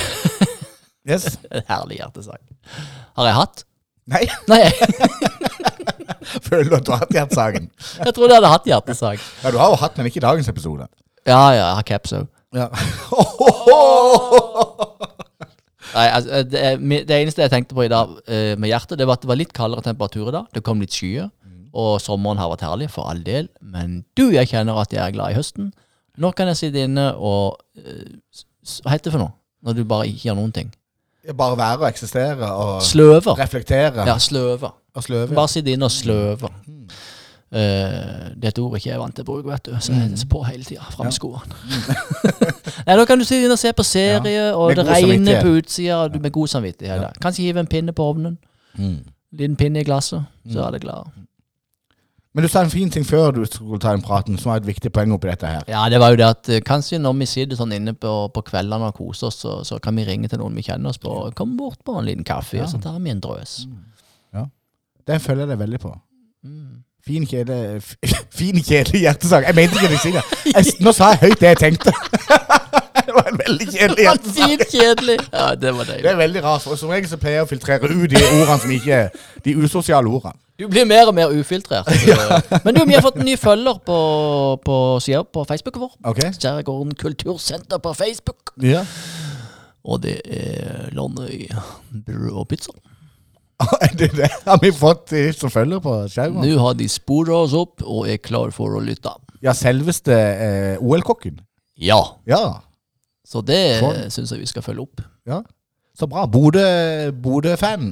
Yes. 1.08 1.38
Herlig 1.66 1.96
hjertesak. 1.96 2.42
Har 3.16 3.24
jeg 3.26 3.34
hatt? 3.34 3.62
Nei, 4.10 4.26
Nei, 4.50 4.66
føler 6.48 6.68
du 6.70 6.76
at 6.78 6.86
du 6.86 6.92
har 6.94 7.02
hatt 7.04 7.14
hjertesaken? 7.16 7.70
jeg 8.06 8.14
trodde 8.16 8.30
jeg 8.34 8.38
hadde 8.40 8.52
hatt 8.54 8.68
hjertesak. 8.70 9.18
Ja, 9.44 9.50
du 9.54 9.58
har 9.62 9.72
jo 9.74 9.78
hatt, 9.82 9.96
men 9.98 10.06
ikke 10.10 10.20
i 10.22 10.26
dagens 10.26 10.48
episode. 10.52 10.86
Ja, 11.26 11.40
ja, 11.52 11.64
jeg 11.64 11.74
har 11.80 11.86
caps 11.90 12.14
òg. 12.16 12.28
Ja. 12.56 12.66
Nei, 15.90 16.06
altså, 16.14 16.42
det, 16.46 16.60
det 17.08 17.16
eneste 17.16 17.42
jeg 17.42 17.50
tenkte 17.50 17.74
på 17.74 17.82
i 17.82 17.90
dag 17.90 18.12
eh, 18.30 18.54
med 18.60 18.70
hjertet, 18.70 18.98
det 19.00 19.06
var 19.08 19.18
at 19.18 19.24
det 19.24 19.30
var 19.30 19.38
litt 19.40 19.54
kaldere 19.56 19.82
temperatur 19.82 20.28
i 20.30 20.34
dag. 20.36 20.46
Det 20.54 20.62
kom 20.66 20.82
litt 20.82 20.94
skyer. 20.94 21.28
Og 21.70 22.00
sommeren 22.02 22.38
har 22.42 22.50
vært 22.50 22.64
herlig, 22.66 22.88
for 22.90 23.06
all 23.10 23.20
del. 23.26 23.46
Men 23.62 24.00
du, 24.18 24.28
jeg 24.34 24.48
kjenner 24.50 24.78
at 24.82 24.90
jeg 24.94 25.02
er 25.04 25.14
glad 25.14 25.34
i 25.34 25.38
høsten. 25.38 25.68
Nå 26.20 26.32
kan 26.34 26.50
jeg 26.50 26.58
sitte 26.58 26.82
inne 26.86 27.12
og 27.16 27.60
eh, 27.78 28.18
Hva 28.82 28.92
heter 28.96 29.08
det 29.10 29.14
for 29.14 29.22
noe? 29.22 29.34
Når 29.66 29.76
du 29.78 29.82
bare 29.88 30.08
ikke 30.10 30.28
gjør 30.28 30.38
noen 30.40 30.54
ting. 30.56 30.70
Bare 31.36 31.56
være 31.58 31.82
og 31.84 31.88
eksistere 31.90 32.48
og 32.48 32.80
Sløver. 32.82 33.34
reflektere 33.38 34.06
Ja, 34.08 34.16
sløver. 34.18 34.72
Og 34.94 35.10
ja. 35.10 35.72
Inne 35.72 35.84
og 35.84 35.90
sløver. 35.94 36.50
Eh, 37.50 38.30
det 38.38 38.44
er 38.44 38.52
et 38.52 38.58
ord 38.62 38.76
jeg 38.76 38.84
ikke 38.84 38.92
er 38.94 39.00
vant 39.00 39.14
til 39.16 39.24
å 39.24 39.26
bruke, 39.26 39.50
vet 39.50 39.64
du. 39.66 39.72
Så 39.82 39.94
jeg 39.94 40.10
er 40.12 40.26
på 40.30 40.42
hele 40.46 40.64
tida. 40.66 40.84
Fram 40.94 41.08
med 41.08 41.16
skoene. 41.16 41.56
Nei, 42.86 42.96
da 42.96 43.06
kan 43.08 43.18
du 43.18 43.24
sitte 43.26 43.42
inne 43.48 43.56
og 43.56 43.62
se 43.62 43.72
på 43.74 43.86
serie, 43.86 44.34
Ja, 44.36 44.52
og 44.54 44.76
det 44.78 44.86
regner 44.86 45.42
på 45.42 45.56
utsida, 45.58 46.04
og 46.04 46.14
du 46.14 46.20
med 46.22 46.30
god 46.34 46.52
samvittighet. 46.52 47.02
Ja. 47.02 47.10
Kanskje 47.22 47.48
hive 47.48 47.64
en 47.64 47.70
pinne 47.70 47.94
på 47.96 48.06
ovnen. 48.06 48.38
Mm. 48.78 49.00
Liten 49.34 49.58
pinne 49.58 49.82
i 49.82 49.86
glasset, 49.86 50.22
så 50.50 50.68
er 50.68 50.76
det 50.76 50.84
glad. 50.86 51.10
Men 52.30 52.46
du 52.46 52.48
sa 52.48 52.60
en 52.62 52.70
fin 52.70 52.90
ting 52.94 53.02
før 53.02 53.32
du 53.34 53.40
skulle 53.42 53.80
ta 53.82 53.90
den 53.90 54.04
praten, 54.06 54.36
som 54.38 54.52
var 54.52 54.60
et 54.60 54.66
viktig 54.68 54.92
poeng 54.94 55.10
oppi 55.16 55.26
dette 55.26 55.48
her. 55.50 55.64
Ja, 55.66 55.88
det 55.90 55.98
var 55.98 56.12
jo 56.14 56.20
det 56.20 56.28
at 56.28 56.50
eh, 56.54 56.60
kanskje 56.62 57.00
når 57.02 57.16
vi 57.18 57.26
sitter 57.26 57.58
sånn 57.58 57.74
inne 57.74 57.96
på, 57.98 58.12
på 58.30 58.44
kveldene 58.46 58.92
og 58.92 58.94
koser 59.00 59.26
oss, 59.32 59.40
så, 59.42 59.56
så 59.66 59.80
kan 59.82 59.98
vi 59.98 60.04
ringe 60.06 60.30
til 60.30 60.38
noen 60.38 60.54
vi 60.54 60.62
kjenner 60.62 60.94
oss 60.94 61.02
på. 61.02 61.10
Kom 61.34 61.56
bort 61.58 61.82
på 61.82 61.96
en 61.98 62.06
liten 62.06 62.22
kaffe, 62.26 62.60
Ja. 62.60 62.68
og 62.68 62.70
så 62.70 62.78
tar 62.78 63.00
vi 63.02 63.10
en 63.10 63.22
drøs. 63.24 63.64
Den 65.08 65.20
følger 65.20 65.46
jeg 65.46 65.48
deg 65.54 65.58
veldig 65.58 65.80
på. 65.80 65.94
Mm. 66.44 66.78
Fin, 67.06 67.26
kjedelig 67.26 67.82
Fin, 68.38 68.62
kjedelig 68.62 69.00
hjertesak. 69.00 69.46
Jeg 69.46 69.54
mente 69.54 69.74
ikke 69.80 69.92
det. 69.94 70.00
Silja. 70.02 70.22
Jeg, 70.54 70.64
nå 70.84 70.92
sa 70.92 71.14
jeg 71.14 71.22
høyt 71.24 71.40
det 71.40 71.48
jeg 71.54 71.60
tenkte. 71.62 71.92
det 73.06 73.14
var 73.16 73.30
en 73.32 73.40
veldig 73.46 73.66
kjedelig 73.72 74.04
hjertesak. 74.06 74.36
fint 74.36 74.64
kjedelig! 74.74 75.16
Ja, 75.32 75.46
det 75.54 75.72
var 75.76 75.88
deilig. 75.88 76.04
Det 76.04 76.10
er 76.12 76.20
veldig 76.20 76.42
rart. 76.44 76.66
Og 76.66 76.78
Som 76.78 76.92
regel 76.92 77.08
så 77.10 77.18
pleier 77.20 77.40
jeg 77.40 77.48
å 77.48 77.50
filtrere 77.50 77.90
ut 77.90 78.10
de 78.12 78.20
ordene 78.20 78.58
som 78.62 78.74
ikke 78.76 79.00
De 79.44 79.56
usosiale 79.56 80.08
ordene. 80.12 80.36
Du 80.60 80.66
blir 80.68 80.84
mer 80.84 81.08
og 81.08 81.14
mer 81.16 81.32
ufiltrert. 81.32 81.88
Men 82.66 82.76
du, 82.76 82.82
vi 82.84 82.92
har 82.98 83.00
fått 83.00 83.16
en 83.16 83.24
ny 83.24 83.32
følger 83.40 83.78
på, 83.86 83.98
på 84.64 84.76
sida 85.00 85.22
på 85.24 85.44
Facebooken 85.48 85.86
vår. 85.86 85.94
Ok? 86.12 86.20
Skjærgården 86.36 86.92
kultursenter 87.00 87.80
på 87.80 87.94
Facebook. 87.96 88.52
Ja. 88.60 88.82
Og 89.88 90.02
det 90.04 90.18
er 90.28 90.90
Landøy 90.92 91.48
brød 92.04 92.34
og 92.42 92.48
pizza. 92.52 92.76
Er 93.84 93.94
det 93.98 94.10
det 94.16 94.28
har 94.46 94.58
vi 94.62 94.70
fått 94.72 95.10
de 95.12 95.26
som 95.36 95.50
følger 95.52 95.80
på 95.84 95.92
skjermen? 96.10 96.42
Nå 96.46 96.58
har 96.62 96.74
de 96.78 96.86
spora 96.88 97.36
oss 97.44 97.52
opp 97.56 97.82
og 97.84 98.08
er 98.08 98.16
klar 98.22 98.50
for 98.56 98.76
å 98.78 98.80
lytte. 98.84 99.12
Ja, 99.44 99.52
selveste 99.56 100.12
eh, 100.16 100.76
OL-kokken. 100.80 101.38
Ja. 101.80 102.00
Ja. 102.28 102.60
Så 103.26 103.40
det 103.46 103.60
syns 104.12 104.32
jeg 104.34 104.40
vi 104.42 104.48
skal 104.50 104.64
følge 104.66 104.84
opp. 104.88 105.00
ja. 105.28 105.42
Så 106.00 106.06
bra. 106.08 106.22
Bodø- 106.30 107.10
Bodø-fan. 107.12 107.90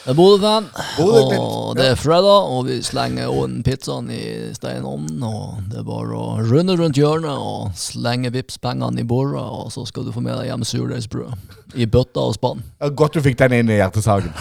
Bodø-fan, 0.00 0.64
og 0.98 1.76
det 1.76 1.90
er 1.90 1.98
fredag, 2.00 2.48
og 2.48 2.64
vi 2.70 2.78
slenger 2.82 3.28
også 3.28 3.60
pizzaen 3.66 4.08
i 4.10 4.22
steinovnen. 4.56 5.20
Og 5.20 5.60
det 5.68 5.82
er 5.82 5.84
bare 5.84 6.16
å 6.16 6.40
runde 6.40 6.76
rundt 6.80 6.96
hjørnet 6.96 7.36
og 7.36 7.76
slenge 7.76 8.32
Vipps-pengene 8.32 9.04
i 9.04 9.04
bordet, 9.04 9.44
og 9.44 9.68
så 9.74 9.84
skal 9.84 10.08
du 10.08 10.14
få 10.16 10.24
med 10.24 10.38
deg 10.38 10.48
hjem 10.48 10.64
surdeigsbrød 10.64 11.76
i 11.76 11.84
bøtta 11.84 12.24
og 12.30 12.38
spann. 12.38 12.64
Godt 12.96 13.20
du 13.20 13.24
fikk 13.28 13.38
den 13.44 13.60
inn 13.60 13.76
i 13.76 13.76
hjertesaken. 13.76 14.32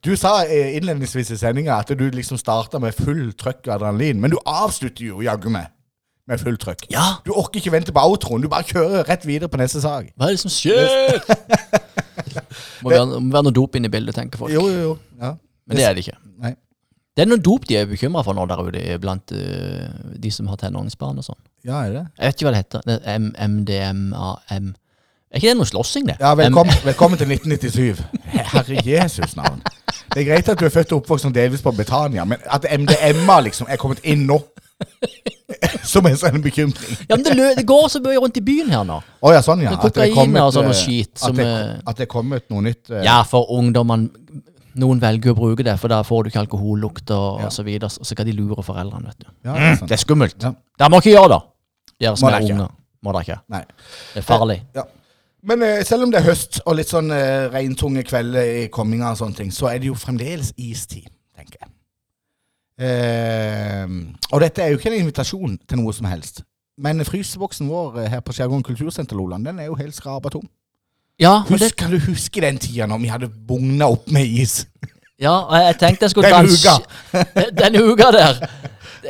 Du 0.00 0.16
sa 0.16 0.40
eh, 0.42 0.74
innledningsvis 0.74 1.36
i 1.36 1.36
sendinga 1.38 1.76
at 1.78 1.92
du 1.94 2.08
liksom 2.10 2.40
starta 2.40 2.80
med 2.82 2.96
full 2.96 3.28
trøkk 3.38 3.68
og 3.68 3.76
adrenalin, 3.76 4.18
men 4.18 4.32
du 4.32 4.40
avslutter 4.42 5.12
jo 5.12 5.22
jaggu 5.22 5.52
meg 5.54 5.70
med 6.30 6.42
full 6.42 6.56
trøkk. 6.60 6.86
Ja, 6.92 7.20
Du 7.26 7.32
orker 7.34 7.60
ikke 7.60 7.72
vente 7.74 7.94
på 7.94 8.02
outroen, 8.06 8.42
du 8.42 8.48
bare 8.50 8.66
kjører 8.66 9.06
rett 9.08 9.26
videre 9.26 9.50
på 9.50 9.60
neste 9.60 9.82
sak. 9.82 10.10
hva 10.16 10.30
er 10.30 10.36
det 10.36 10.42
som 10.42 10.52
skjer? 10.52 11.20
må 12.82 12.92
være, 12.92 13.06
må 13.20 13.34
være 13.34 13.46
noe 13.48 13.56
dop 13.56 13.78
inn 13.78 13.88
i 13.88 13.92
bildet, 13.92 14.16
tenker 14.16 14.40
folk. 14.40 14.54
Jo, 14.54 14.66
jo, 14.70 14.82
jo. 14.90 14.98
Ja. 15.20 15.34
Men 15.66 15.80
det 15.80 15.86
er 15.86 15.96
det 15.96 16.06
ikke. 16.06 16.18
Nei. 16.42 16.54
Det 17.16 17.24
er 17.24 17.30
noe 17.30 17.42
dop 17.42 17.66
de 17.68 17.76
er 17.76 17.88
bekymra 17.90 18.22
for 18.24 18.38
nå 18.38 18.46
der 18.48 18.62
ute, 18.64 18.98
blant 19.02 19.34
uh, 19.34 19.88
de 20.22 20.30
som 20.32 20.48
har 20.50 20.60
tenåringsbarn 20.60 21.18
og 21.20 21.26
sånn. 21.26 21.40
Ja, 21.66 21.82
er 21.82 21.96
det? 21.96 22.04
Jeg 22.16 22.30
vet 22.30 22.38
ikke 22.38 22.46
hva 22.48 22.54
det 22.54 22.62
heter. 22.62 22.86
Det 22.86 23.00
er 23.04 23.48
MDMAM. 23.50 24.70
Er 25.30 25.38
ikke 25.38 25.52
det 25.52 25.58
noe 25.60 25.68
slåssing, 25.68 26.08
det? 26.08 26.16
Ja, 26.18 26.32
velkommen, 26.38 26.74
velkommen 26.82 27.20
til 27.20 27.30
1997. 27.30 28.00
Herre 28.54 28.80
Jesus 28.86 29.36
navn. 29.38 29.60
Det 30.10 30.24
er 30.24 30.26
greit 30.26 30.48
at 30.50 30.58
du 30.58 30.64
er 30.66 30.72
født 30.74 30.94
og 30.96 31.04
oppvokst 31.04 31.22
som 31.26 31.34
delvis 31.34 31.62
på 31.62 31.70
Betania, 31.76 32.24
men 32.26 32.40
at 32.50 32.66
MDMA 32.66 33.36
liksom 33.46 33.68
er 33.70 33.78
kommet 33.78 34.02
inn 34.02 34.24
nå 34.26 34.40
som 35.92 36.06
en 36.08 36.16
sånn 36.18 36.42
bekymring. 36.44 36.98
Ja, 37.08 37.16
men 37.16 37.24
det, 37.26 37.34
lø 37.36 37.48
det 37.56 37.64
går 37.68 37.88
så 37.92 38.00
mye 38.04 38.20
rundt 38.22 38.38
i 38.40 38.44
byen 38.44 38.70
her 38.72 38.84
nå. 38.88 39.00
Oh, 39.20 39.32
ja, 39.34 39.40
sånn 39.44 39.62
ja. 39.64 39.72
Er 39.74 39.86
At 39.88 39.96
det 39.96 40.06
er 40.08 40.14
kommet, 40.16 40.42
og 40.42 40.52
sånn 40.56 40.70
eh, 40.70 40.76
skit 40.78 41.20
At 41.26 41.36
det, 41.36 41.46
er- 41.46 41.74
at 41.84 41.98
det 41.98 42.06
er 42.06 42.10
kommet 42.12 42.46
noe 42.52 42.64
nytt. 42.68 42.84
Uh, 42.90 43.02
Ja, 43.04 43.20
for 43.28 43.50
ungdommene 43.56 44.10
Noen 44.80 45.00
velger 45.02 45.32
å 45.32 45.34
bruke 45.34 45.64
det, 45.66 45.72
for 45.82 45.90
da 45.90 45.98
får 46.06 46.22
du 46.22 46.28
ikke 46.30 46.44
alkohollukt 46.44 47.10
og, 47.10 47.40
Ja. 47.40 47.48
og 47.48 47.52
så 47.52 47.64
videre. 47.66 47.88
Og 47.90 48.06
så 48.06 48.14
kan 48.14 48.24
de 48.28 48.32
lure 48.38 48.62
foreldrene, 48.62 49.10
vet 49.10 49.18
du. 49.24 49.26
ja, 49.44 49.52
det 49.52 49.64
er 49.66 49.74
mm, 49.80 49.88
Det 49.90 49.96
er 49.96 50.00
skummelt. 50.04 50.36
Ja. 50.46 50.52
Det 50.78 50.90
må 50.94 51.00
ikke 51.02 51.10
gjøre 51.16 51.28
da. 51.34 51.38
Dere 52.00 52.16
som 52.16 52.28
er 52.28 52.36
dere 52.36 52.46
ikke. 52.46 52.54
unge. 52.54 52.68
Må 53.02 53.12
dere 53.16 53.24
ikke. 53.26 53.38
Nei. 53.50 53.62
Det 54.14 54.22
er 54.22 54.26
farlig. 54.28 54.58
Ja. 54.78 54.84
Men 55.42 55.62
uh, 55.66 55.82
selv 55.88 56.06
om 56.06 56.10
det 56.14 56.20
er 56.20 56.28
høst 56.30 56.60
og 56.64 56.76
litt 56.78 56.88
sånn 56.92 57.10
uh, 57.10 57.48
regntunge 57.50 58.04
kvelder 58.06 58.54
i 58.62 58.64
komminga 58.72 59.10
og 59.10 59.18
sånne 59.24 59.36
ting, 59.42 59.50
så 59.52 59.72
er 59.74 59.82
det 59.82 59.90
jo 59.90 59.98
fremdeles 59.98 60.52
istid. 60.56 61.10
Eh, 62.80 63.88
og 64.32 64.40
dette 64.40 64.62
er 64.62 64.72
jo 64.72 64.78
ikke 64.80 64.90
en 64.92 65.02
invitasjon 65.02 65.58
til 65.68 65.82
noe 65.82 65.92
som 65.92 66.08
helst. 66.08 66.42
Men 66.80 67.04
fryseboksen 67.04 67.68
vår 67.68 68.00
eh, 68.00 68.08
her 68.14 68.24
på 68.24 68.32
Skjærgården 68.32 68.64
kultursenter, 68.64 69.16
Loland, 69.16 69.44
den 69.44 69.60
er 69.60 69.68
jo 69.68 69.76
helt 69.76 69.96
skrapa 69.96 70.32
tom. 70.32 70.46
Ja, 71.20 71.42
men 71.50 71.58
det, 71.60 71.74
kan 71.76 71.92
du 71.92 71.98
huske 72.00 72.40
den 72.40 72.58
tida 72.58 72.86
når 72.88 73.02
vi 73.02 73.10
hadde 73.12 73.28
bugna 73.28 73.90
opp 73.92 74.08
med 74.08 74.24
is? 74.24 74.64
ja, 75.20 75.34
og 75.42 75.56
jeg 75.60 75.76
tenkte 75.82 76.08
jeg 76.08 76.14
skulle 76.14 76.30
uka. 76.32 76.78
Den 77.60 77.76
uka 77.76 78.08
der. 78.16 78.40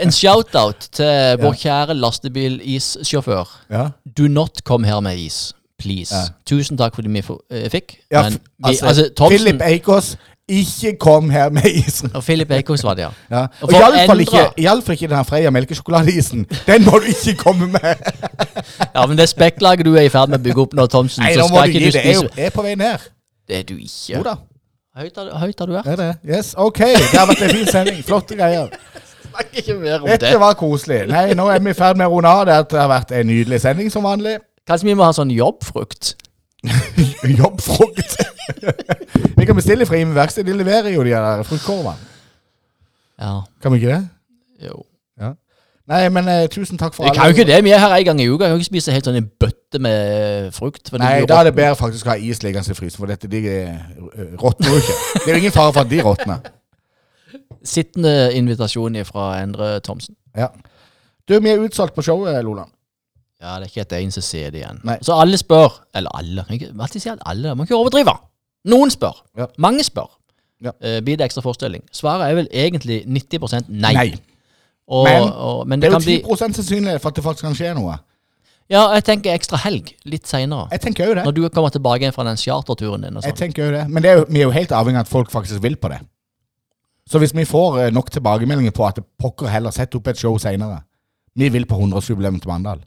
En 0.02 0.10
shout-out 0.10 0.88
til 0.92 1.38
vår 1.38 1.54
kjære 1.62 1.94
lastebil-issjåfør. 1.94 3.54
Ja. 3.70 3.84
Do 4.18 4.26
not 4.26 4.64
come 4.66 4.86
her 4.86 5.00
med 5.00 5.18
is. 5.18 5.52
Please. 5.78 6.14
Ja. 6.14 6.34
Tusen 6.46 6.78
takk 6.78 6.98
for 6.98 7.06
det 7.06 7.14
vi 7.14 7.22
eh, 7.22 7.70
fikk. 7.70 7.96
Ja, 8.10 8.26
men 8.26 8.32
vi, 8.32 8.72
altså, 8.72 8.86
altså, 8.86 9.06
Thomsen 9.16 9.38
Philip 9.38 9.62
Eikås, 9.64 10.16
ikke 10.58 10.92
kom 11.00 11.30
her 11.30 11.48
med 11.54 11.64
isen. 11.70 12.10
og 12.14 12.22
Philip 12.26 12.50
Eikås 12.56 12.82
var 12.84 12.94
det, 12.98 13.02
ja. 13.06 13.10
Ja. 13.30 13.42
Og 13.62 13.72
iallfall 13.72 14.20
ikke, 14.24 14.42
i 14.58 14.66
alle 14.66 14.82
fall 14.82 14.96
ikke 14.98 15.08
den 15.08 15.16
her 15.16 15.22
Freia 15.28 15.50
melkesjokoladeisen. 15.54 16.46
Den 16.66 16.84
må 16.84 16.98
du 16.98 17.08
ikke 17.12 17.34
komme 17.44 17.66
med! 17.66 17.94
Ja, 18.94 19.06
men 19.06 19.16
det 19.18 19.28
spekklaget 19.30 19.84
du 19.86 19.94
er 19.94 20.06
i 20.08 20.12
ferd 20.12 20.28
med 20.32 20.40
å 20.40 20.42
bygge 20.44 20.62
opp 20.64 20.74
nå, 20.76 20.86
Thomsen, 20.90 21.22
Nei, 21.24 21.32
så 21.34 21.44
nå 21.44 21.48
må 21.52 21.60
skal 21.62 21.70
ikke 21.70 21.80
du 21.80 21.84
du 21.86 21.90
det. 21.90 22.04
Jeg 22.04 22.10
er, 22.10 22.14
spise 22.14 22.24
jo- 22.24 22.36
jeg 22.42 22.46
er 22.50 22.54
på 22.56 22.62
vei 22.66 22.74
ned. 22.80 23.04
Det 23.48 23.58
er 23.58 23.62
du 23.68 23.74
ikke. 23.76 24.16
Jo 24.16 24.22
da. 24.26 24.34
Høyt 25.00 25.16
har, 25.16 25.66
du- 25.66 25.72
vært. 25.76 25.86
Er 25.86 25.96
det? 25.96 26.08
Yes, 26.36 26.54
ok. 26.58 26.78
Det 26.78 27.14
har 27.18 27.26
vært 27.30 27.42
en 27.46 27.54
fin 27.56 27.66
sending. 27.70 28.02
Flotte 28.04 28.36
greier. 28.36 28.68
Snakk 29.30 29.54
ikke 29.62 29.76
mer 29.78 30.00
om 30.02 30.08
Dette 30.10 30.26
det. 30.26 30.40
var 30.42 30.54
koselig. 30.58 31.04
Nei, 31.08 31.32
nå 31.38 31.46
er 31.54 31.60
vi 31.62 31.70
i 31.70 31.76
ferd 31.78 31.96
med 32.00 32.06
å 32.10 32.16
runde 32.18 32.28
av. 32.28 32.44
Det 32.70 32.78
har 32.80 32.88
vært 32.90 33.12
en 33.20 33.26
nydelig 33.30 33.60
sending 33.62 33.90
som 33.92 34.04
vanlig. 34.04 34.36
Kanskje 34.68 34.90
vi 34.90 34.94
må 34.98 35.06
ha 35.06 35.12
sånn 35.16 35.30
jobbfrukt? 35.32 36.14
Jobbfrukt. 37.40 38.16
vi 39.38 39.48
kan 39.48 39.56
bestille 39.56 39.86
fra 39.86 39.96
Ime 39.96 40.14
Verksted. 40.14 40.44
De 40.44 40.56
leverer 40.56 40.92
jo 40.94 41.04
de 41.04 41.10
der 41.10 41.42
fruktkorvene. 41.42 41.96
Ja. 43.20 43.40
Kan 43.62 43.72
vi 43.72 43.82
ikke 43.82 43.94
det? 43.94 44.08
Jo. 44.66 44.84
Nei, 45.90 46.04
men 46.14 46.28
eh, 46.30 46.44
tusen 46.50 46.78
takk 46.78 46.94
for 46.94 47.08
Jeg 47.08 47.16
kan 47.16 47.26
jo 47.26 47.34
ikke 47.34 47.48
det. 47.48 47.58
Vi 47.66 47.72
er 47.74 47.80
her 47.82 47.92
en 47.96 48.04
gang 48.04 48.20
i 48.22 48.28
uka. 48.30 48.44
Jeg 48.44 48.52
kan 48.52 48.60
ikke 48.60 48.68
spise 48.68 48.94
helt 48.94 49.08
sånn 49.08 49.18
en 49.18 49.26
bøtte 49.42 49.80
med 49.82 50.52
frukt. 50.54 50.86
for 50.86 51.00
det 51.00 51.06
Nei, 51.06 51.14
blir 51.18 51.30
da 51.32 51.40
er 51.42 51.48
det 51.48 51.54
bedre 51.56 51.78
faktisk 51.78 52.06
å 52.06 52.12
ha 52.12 52.16
is 52.22 52.42
liggende 52.44 52.70
i 52.70 52.78
frysen, 52.78 53.00
for 53.00 53.10
dette 53.10 53.30
de 53.30 53.40
eh, 53.50 53.80
råtner 54.38 54.70
jo 54.70 54.82
ikke. 54.84 54.98
Det 55.16 55.24
er 55.24 55.34
jo 55.34 55.40
ingen 55.42 55.56
fare 55.56 55.72
for 55.74 55.82
at 55.82 55.90
de 55.90 56.02
råtner. 56.06 56.44
Sittende 57.66 58.12
invitasjon 58.38 59.00
fra 59.08 59.32
Endre 59.42 59.72
Thomsen. 59.86 60.14
Ja. 60.38 60.52
Du, 61.26 61.34
vi 61.34 61.50
er 61.50 61.64
utsolgt 61.64 61.96
på 61.98 62.06
showet, 62.06 62.38
Loland. 62.46 62.70
Ja, 63.40 63.54
det 63.56 63.66
er 63.66 63.70
ikke 63.72 63.84
et 63.86 63.92
eneste 64.02 64.22
CD 64.22 64.60
igjen. 64.60 64.80
Nei. 64.84 64.98
Så 65.02 65.14
alle 65.16 65.38
spør 65.40 65.78
Eller 65.96 66.12
alle. 66.14 66.44
Jeg 66.48 66.60
kan 66.60 66.70
ikke 66.70 66.82
alltid 66.86 67.00
si 67.00 67.08
at 67.08 67.22
alle. 67.26 67.54
Man 67.54 67.66
kan 67.66 67.72
ikke 67.72 67.78
overdrive. 67.80 68.16
Noen 68.68 68.90
spør. 68.92 69.22
Ja. 69.38 69.46
Mange 69.58 69.84
spør. 69.84 70.10
Ja. 70.60 70.74
Uh, 70.84 70.98
blir 71.04 71.16
det 71.16 71.24
ekstra 71.24 71.40
forestilling? 71.40 71.82
Svaret 71.92 72.28
er 72.28 72.36
vel 72.36 72.50
egentlig 72.52 73.02
90 73.08 73.64
nei. 73.68 73.94
Nei. 73.96 74.10
Og, 74.90 75.06
Men 75.06 75.22
og, 75.32 75.66
men 75.68 75.80
Det 75.80 75.88
det, 75.88 75.88
er 75.88 75.92
jo 75.92 75.98
kan 75.98 76.04
bli 76.04 76.36
10 76.36 76.36
sannsynlighet 76.36 77.00
for 77.00 77.08
at 77.08 77.16
det 77.16 77.24
faktisk 77.24 77.46
kan 77.46 77.56
skje 77.56 77.74
noe. 77.78 77.96
Ja, 78.70 78.84
jeg 78.94 79.04
tenker 79.04 79.34
ekstra 79.34 79.58
helg 79.64 79.94
litt 80.06 80.28
seinere. 80.30 80.68
Når 81.24 81.32
du 81.34 81.40
kommer 81.48 81.72
tilbake 81.74 82.04
igjen 82.04 82.14
fra 82.14 82.26
den 82.28 82.36
charterturen 82.38 83.02
din 83.02 83.16
og 83.16 83.24
Jeg 83.24 83.32
sånn. 83.32 83.38
tenker 83.38 83.66
jo 83.66 83.72
det. 83.74 83.88
Men 83.88 84.02
det 84.02 84.10
er 84.10 84.20
jo, 84.20 84.26
vi 84.28 84.42
er 84.42 84.46
jo 84.46 84.52
helt 84.54 84.74
avhengig 84.76 85.00
av 85.00 85.08
at 85.08 85.10
folk 85.10 85.30
faktisk 85.32 85.62
vil 85.62 85.76
på 85.80 85.90
det. 85.90 85.98
Så 87.10 87.18
hvis 87.18 87.34
vi 87.34 87.44
får 87.48 87.80
eh, 87.80 87.90
nok 87.90 88.10
tilbakemeldinger 88.14 88.70
på 88.70 88.86
at 88.86 89.00
pokker 89.18 89.50
heller 89.50 89.74
sett 89.74 89.94
opp 89.98 90.06
et 90.12 90.18
show 90.18 90.36
seinere 90.38 90.84
Vi 91.34 91.48
vil 91.48 91.66
på 91.66 91.78
100-årsjubileum 91.78 92.38
til 92.40 92.50
Mandal. 92.50 92.84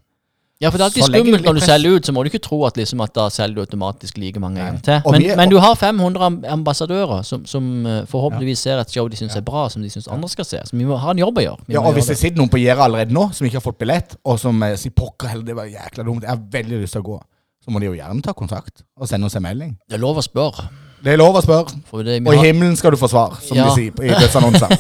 Ja, 0.63 0.69
for 0.71 0.79
det 0.79 0.85
er 0.85 0.89
alltid 0.89 1.05
skummelt 1.09 1.45
når 1.45 1.57
du 1.59 1.61
selger 1.65 1.97
ut, 1.97 2.07
så 2.07 2.13
må 2.15 2.23
du 2.23 2.29
ikke 2.31 2.39
tro 2.43 2.61
at, 2.67 2.77
liksom, 2.79 3.01
at 3.03 3.11
da 3.17 3.25
selger 3.33 3.57
du 3.57 3.61
automatisk 3.65 4.17
like 4.21 4.39
mange 4.39 4.61
ganger 4.63 4.79
til. 4.85 5.11
Men, 5.11 5.25
men 5.41 5.51
du 5.51 5.57
har 5.59 5.75
500 5.75 6.29
ambassadører 6.53 7.21
som, 7.27 7.43
som 7.49 7.67
eh, 7.89 7.99
forhåpentligvis 8.09 8.63
ser 8.65 8.79
et 8.81 8.95
show 8.95 9.09
de 9.11 9.19
syns 9.19 9.35
er 9.35 9.43
bra, 9.45 9.65
som 9.73 9.83
de 9.83 9.91
syns 9.91 10.07
andre 10.07 10.29
skal 10.31 10.47
se. 10.47 10.61
Så 10.69 10.77
vi 10.79 10.87
må 10.87 10.97
ha 11.03 11.11
en 11.11 11.19
jobb 11.21 11.41
å 11.41 11.45
gjøre. 11.45 11.67
Vi 11.67 11.75
Ja, 11.75 11.83
og 11.83 11.97
hvis 11.97 12.07
det. 12.07 12.15
det 12.15 12.23
sitter 12.23 12.39
noen 12.41 12.51
på 12.53 12.61
gjerdet 12.63 12.85
allerede 12.87 13.13
nå 13.13 13.27
som 13.35 13.45
ikke 13.47 13.59
har 13.59 13.65
fått 13.67 13.77
billett, 13.83 14.15
og 14.23 14.39
som 14.39 14.63
eh, 14.63 14.77
sier 14.79 14.95
'pokker 14.95 15.33
heller, 15.33 15.45
det 15.51 15.55
var 15.59 15.67
jækla 15.67 16.07
dumt', 16.07 16.23
jeg 16.23 16.31
har 16.31 16.41
veldig 16.57 16.81
lyst 16.85 16.95
til 16.97 17.03
å 17.03 17.07
gå, 17.11 17.19
så 17.65 17.71
må 17.75 17.79
de 17.83 17.91
jo 17.91 17.97
gjerne 17.99 18.23
ta 18.23 18.33
kontakt 18.33 18.83
og 18.97 19.07
sende 19.07 19.27
oss 19.27 19.35
en 19.35 19.43
melding. 19.43 19.75
Det 19.89 19.99
er 19.99 20.03
lov 20.03 20.17
å 20.17 20.23
spørre. 20.23 20.69
Det 21.03 21.11
er 21.13 21.17
lov 21.19 21.35
å 21.35 21.41
spørre. 21.43 21.75
Det, 22.05 22.21
Og 22.23 22.33
i 22.33 22.37
har, 22.37 22.45
himmelen 22.45 22.75
skal 22.79 22.91
du 22.91 22.97
få 22.97 23.09
svar, 23.11 23.35
som 23.43 23.57
Ja. 23.57 23.67
de 23.67 23.75
sier 23.75 23.91
i 24.03 24.15
dødsannonser. 24.15 24.71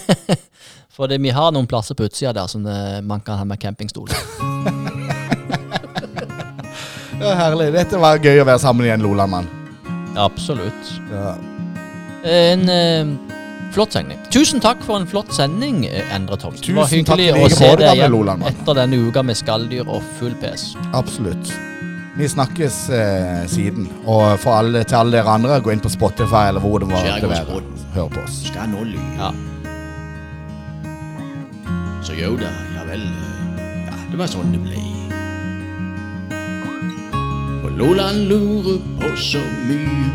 for 0.95 1.07
det, 1.07 1.19
vi 1.21 1.29
har 1.35 1.51
noen 1.51 1.67
plasser 1.67 1.95
på 1.95 2.07
utsida 2.07 2.31
der 2.33 2.47
som 2.47 2.63
det, 2.63 3.03
man 3.03 3.19
kan 3.19 3.37
ha 3.37 3.43
med 3.43 3.59
campingstol. 3.59 4.07
Ja, 7.21 7.33
herlig. 7.39 7.69
Dette 7.75 7.99
var 8.01 8.17
gøy 8.23 8.41
å 8.41 8.47
være 8.47 8.59
sammen 8.63 8.85
igjen, 8.87 9.03
Loland-mann. 9.05 9.47
Absolutt. 10.19 10.89
Ja. 11.11 11.35
En 12.23 12.69
eh, 12.69 13.11
flott 13.75 13.95
sending. 13.95 14.19
Tusen 14.33 14.61
takk 14.63 14.81
for 14.85 14.99
en 14.99 15.07
flott 15.09 15.31
sending, 15.35 15.83
eh, 15.89 16.15
Endre 16.15 16.37
Thomsen. 16.39 16.65
Det 16.67 16.75
var 16.77 16.89
Tusen 16.89 17.05
takk 17.07 17.19
hyggelig 17.19 17.29
i 17.29 17.33
å 17.33 17.43
like 17.47 17.57
se 17.59 17.67
måte, 17.69 17.77
deg 17.81 17.87
gamle 17.87 18.01
igjen 18.03 18.15
Loland, 18.17 18.43
mann. 18.43 18.53
etter 18.57 18.79
denne 18.81 18.99
uka 19.07 19.23
med 19.23 19.39
skalldyr 19.39 19.87
og 19.89 20.03
full 20.19 20.35
pes. 20.41 20.73
Absolutt. 20.93 21.53
Vi 22.17 22.27
snakkes 22.29 22.75
eh, 22.93 23.45
siden. 23.49 23.87
Og 24.05 24.35
for 24.43 24.59
alle, 24.59 24.83
til 24.85 24.99
alle 24.99 25.17
dere 25.17 25.33
andre, 25.33 25.57
gå 25.65 25.73
inn 25.73 25.81
på 25.81 25.89
Spotify 25.89 26.43
eller 26.51 26.61
hvor 26.61 26.77
det 26.83 26.91
var 26.91 27.07
det 27.09 27.31
være. 27.31 27.61
Hør 27.95 28.09
på 28.13 28.21
oss. 28.25 28.43
skal 28.51 28.69
nå 28.69 28.83
lyve. 28.85 29.09
Ja. 29.17 29.31
Så 32.03 32.13
jo 32.19 32.35
da, 32.37 32.51
ja 32.77 32.83
vel. 32.89 33.01
eh, 33.01 33.87
Ja, 33.89 33.97
det 34.11 34.19
var 34.21 34.29
sånn 34.29 34.53
det 34.53 34.61
ble. 34.61 34.83
For 37.63 37.69
Loland 37.69 38.27
lurer 38.27 38.79
på 38.99 39.15
så 39.15 39.39
mye. 39.67 40.11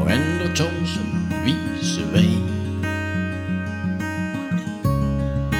Og 0.00 0.12
Endre 0.12 0.50
Thomsen 0.56 1.06
viser 1.44 2.04
vei. 2.12 2.28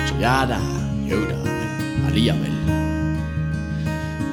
Så 0.05 0.20
ja 0.20 0.36
da, 0.52 0.61
jo 1.09 1.23
da, 1.31 1.40
men 1.47 2.05
alliavel. 2.11 2.61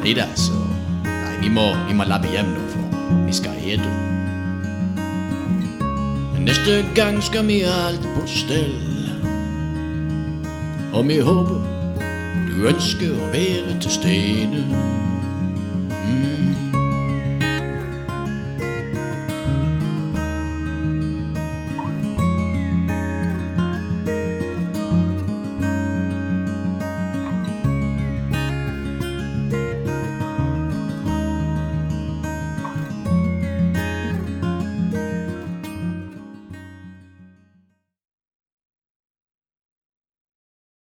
Nei 0.04 0.20
da, 0.20 0.28
så 0.36 0.60
Nei, 1.08 1.34
vi 1.46 1.56
må, 1.56 1.70
vi 1.88 1.96
må 1.96 2.12
lappe 2.12 2.36
hjem 2.36 2.52
nå, 2.52 2.68
for 2.76 3.24
vi 3.24 3.40
skal 3.40 3.56
hete. 3.56 3.96
Men 6.36 6.50
neste 6.52 6.82
gang 6.92 7.24
skal 7.24 7.48
vi 7.48 7.64
ha 7.64 7.86
alt 7.88 8.14
på 8.18 8.28
stell. 8.28 8.76
Og 10.92 11.08
vi 11.08 11.24
håper 11.24 11.71
du 12.48 12.68
ønsker 12.68 13.16
å 13.16 13.32
være 13.34 13.80
til 13.82 13.92
stede. 13.92 14.66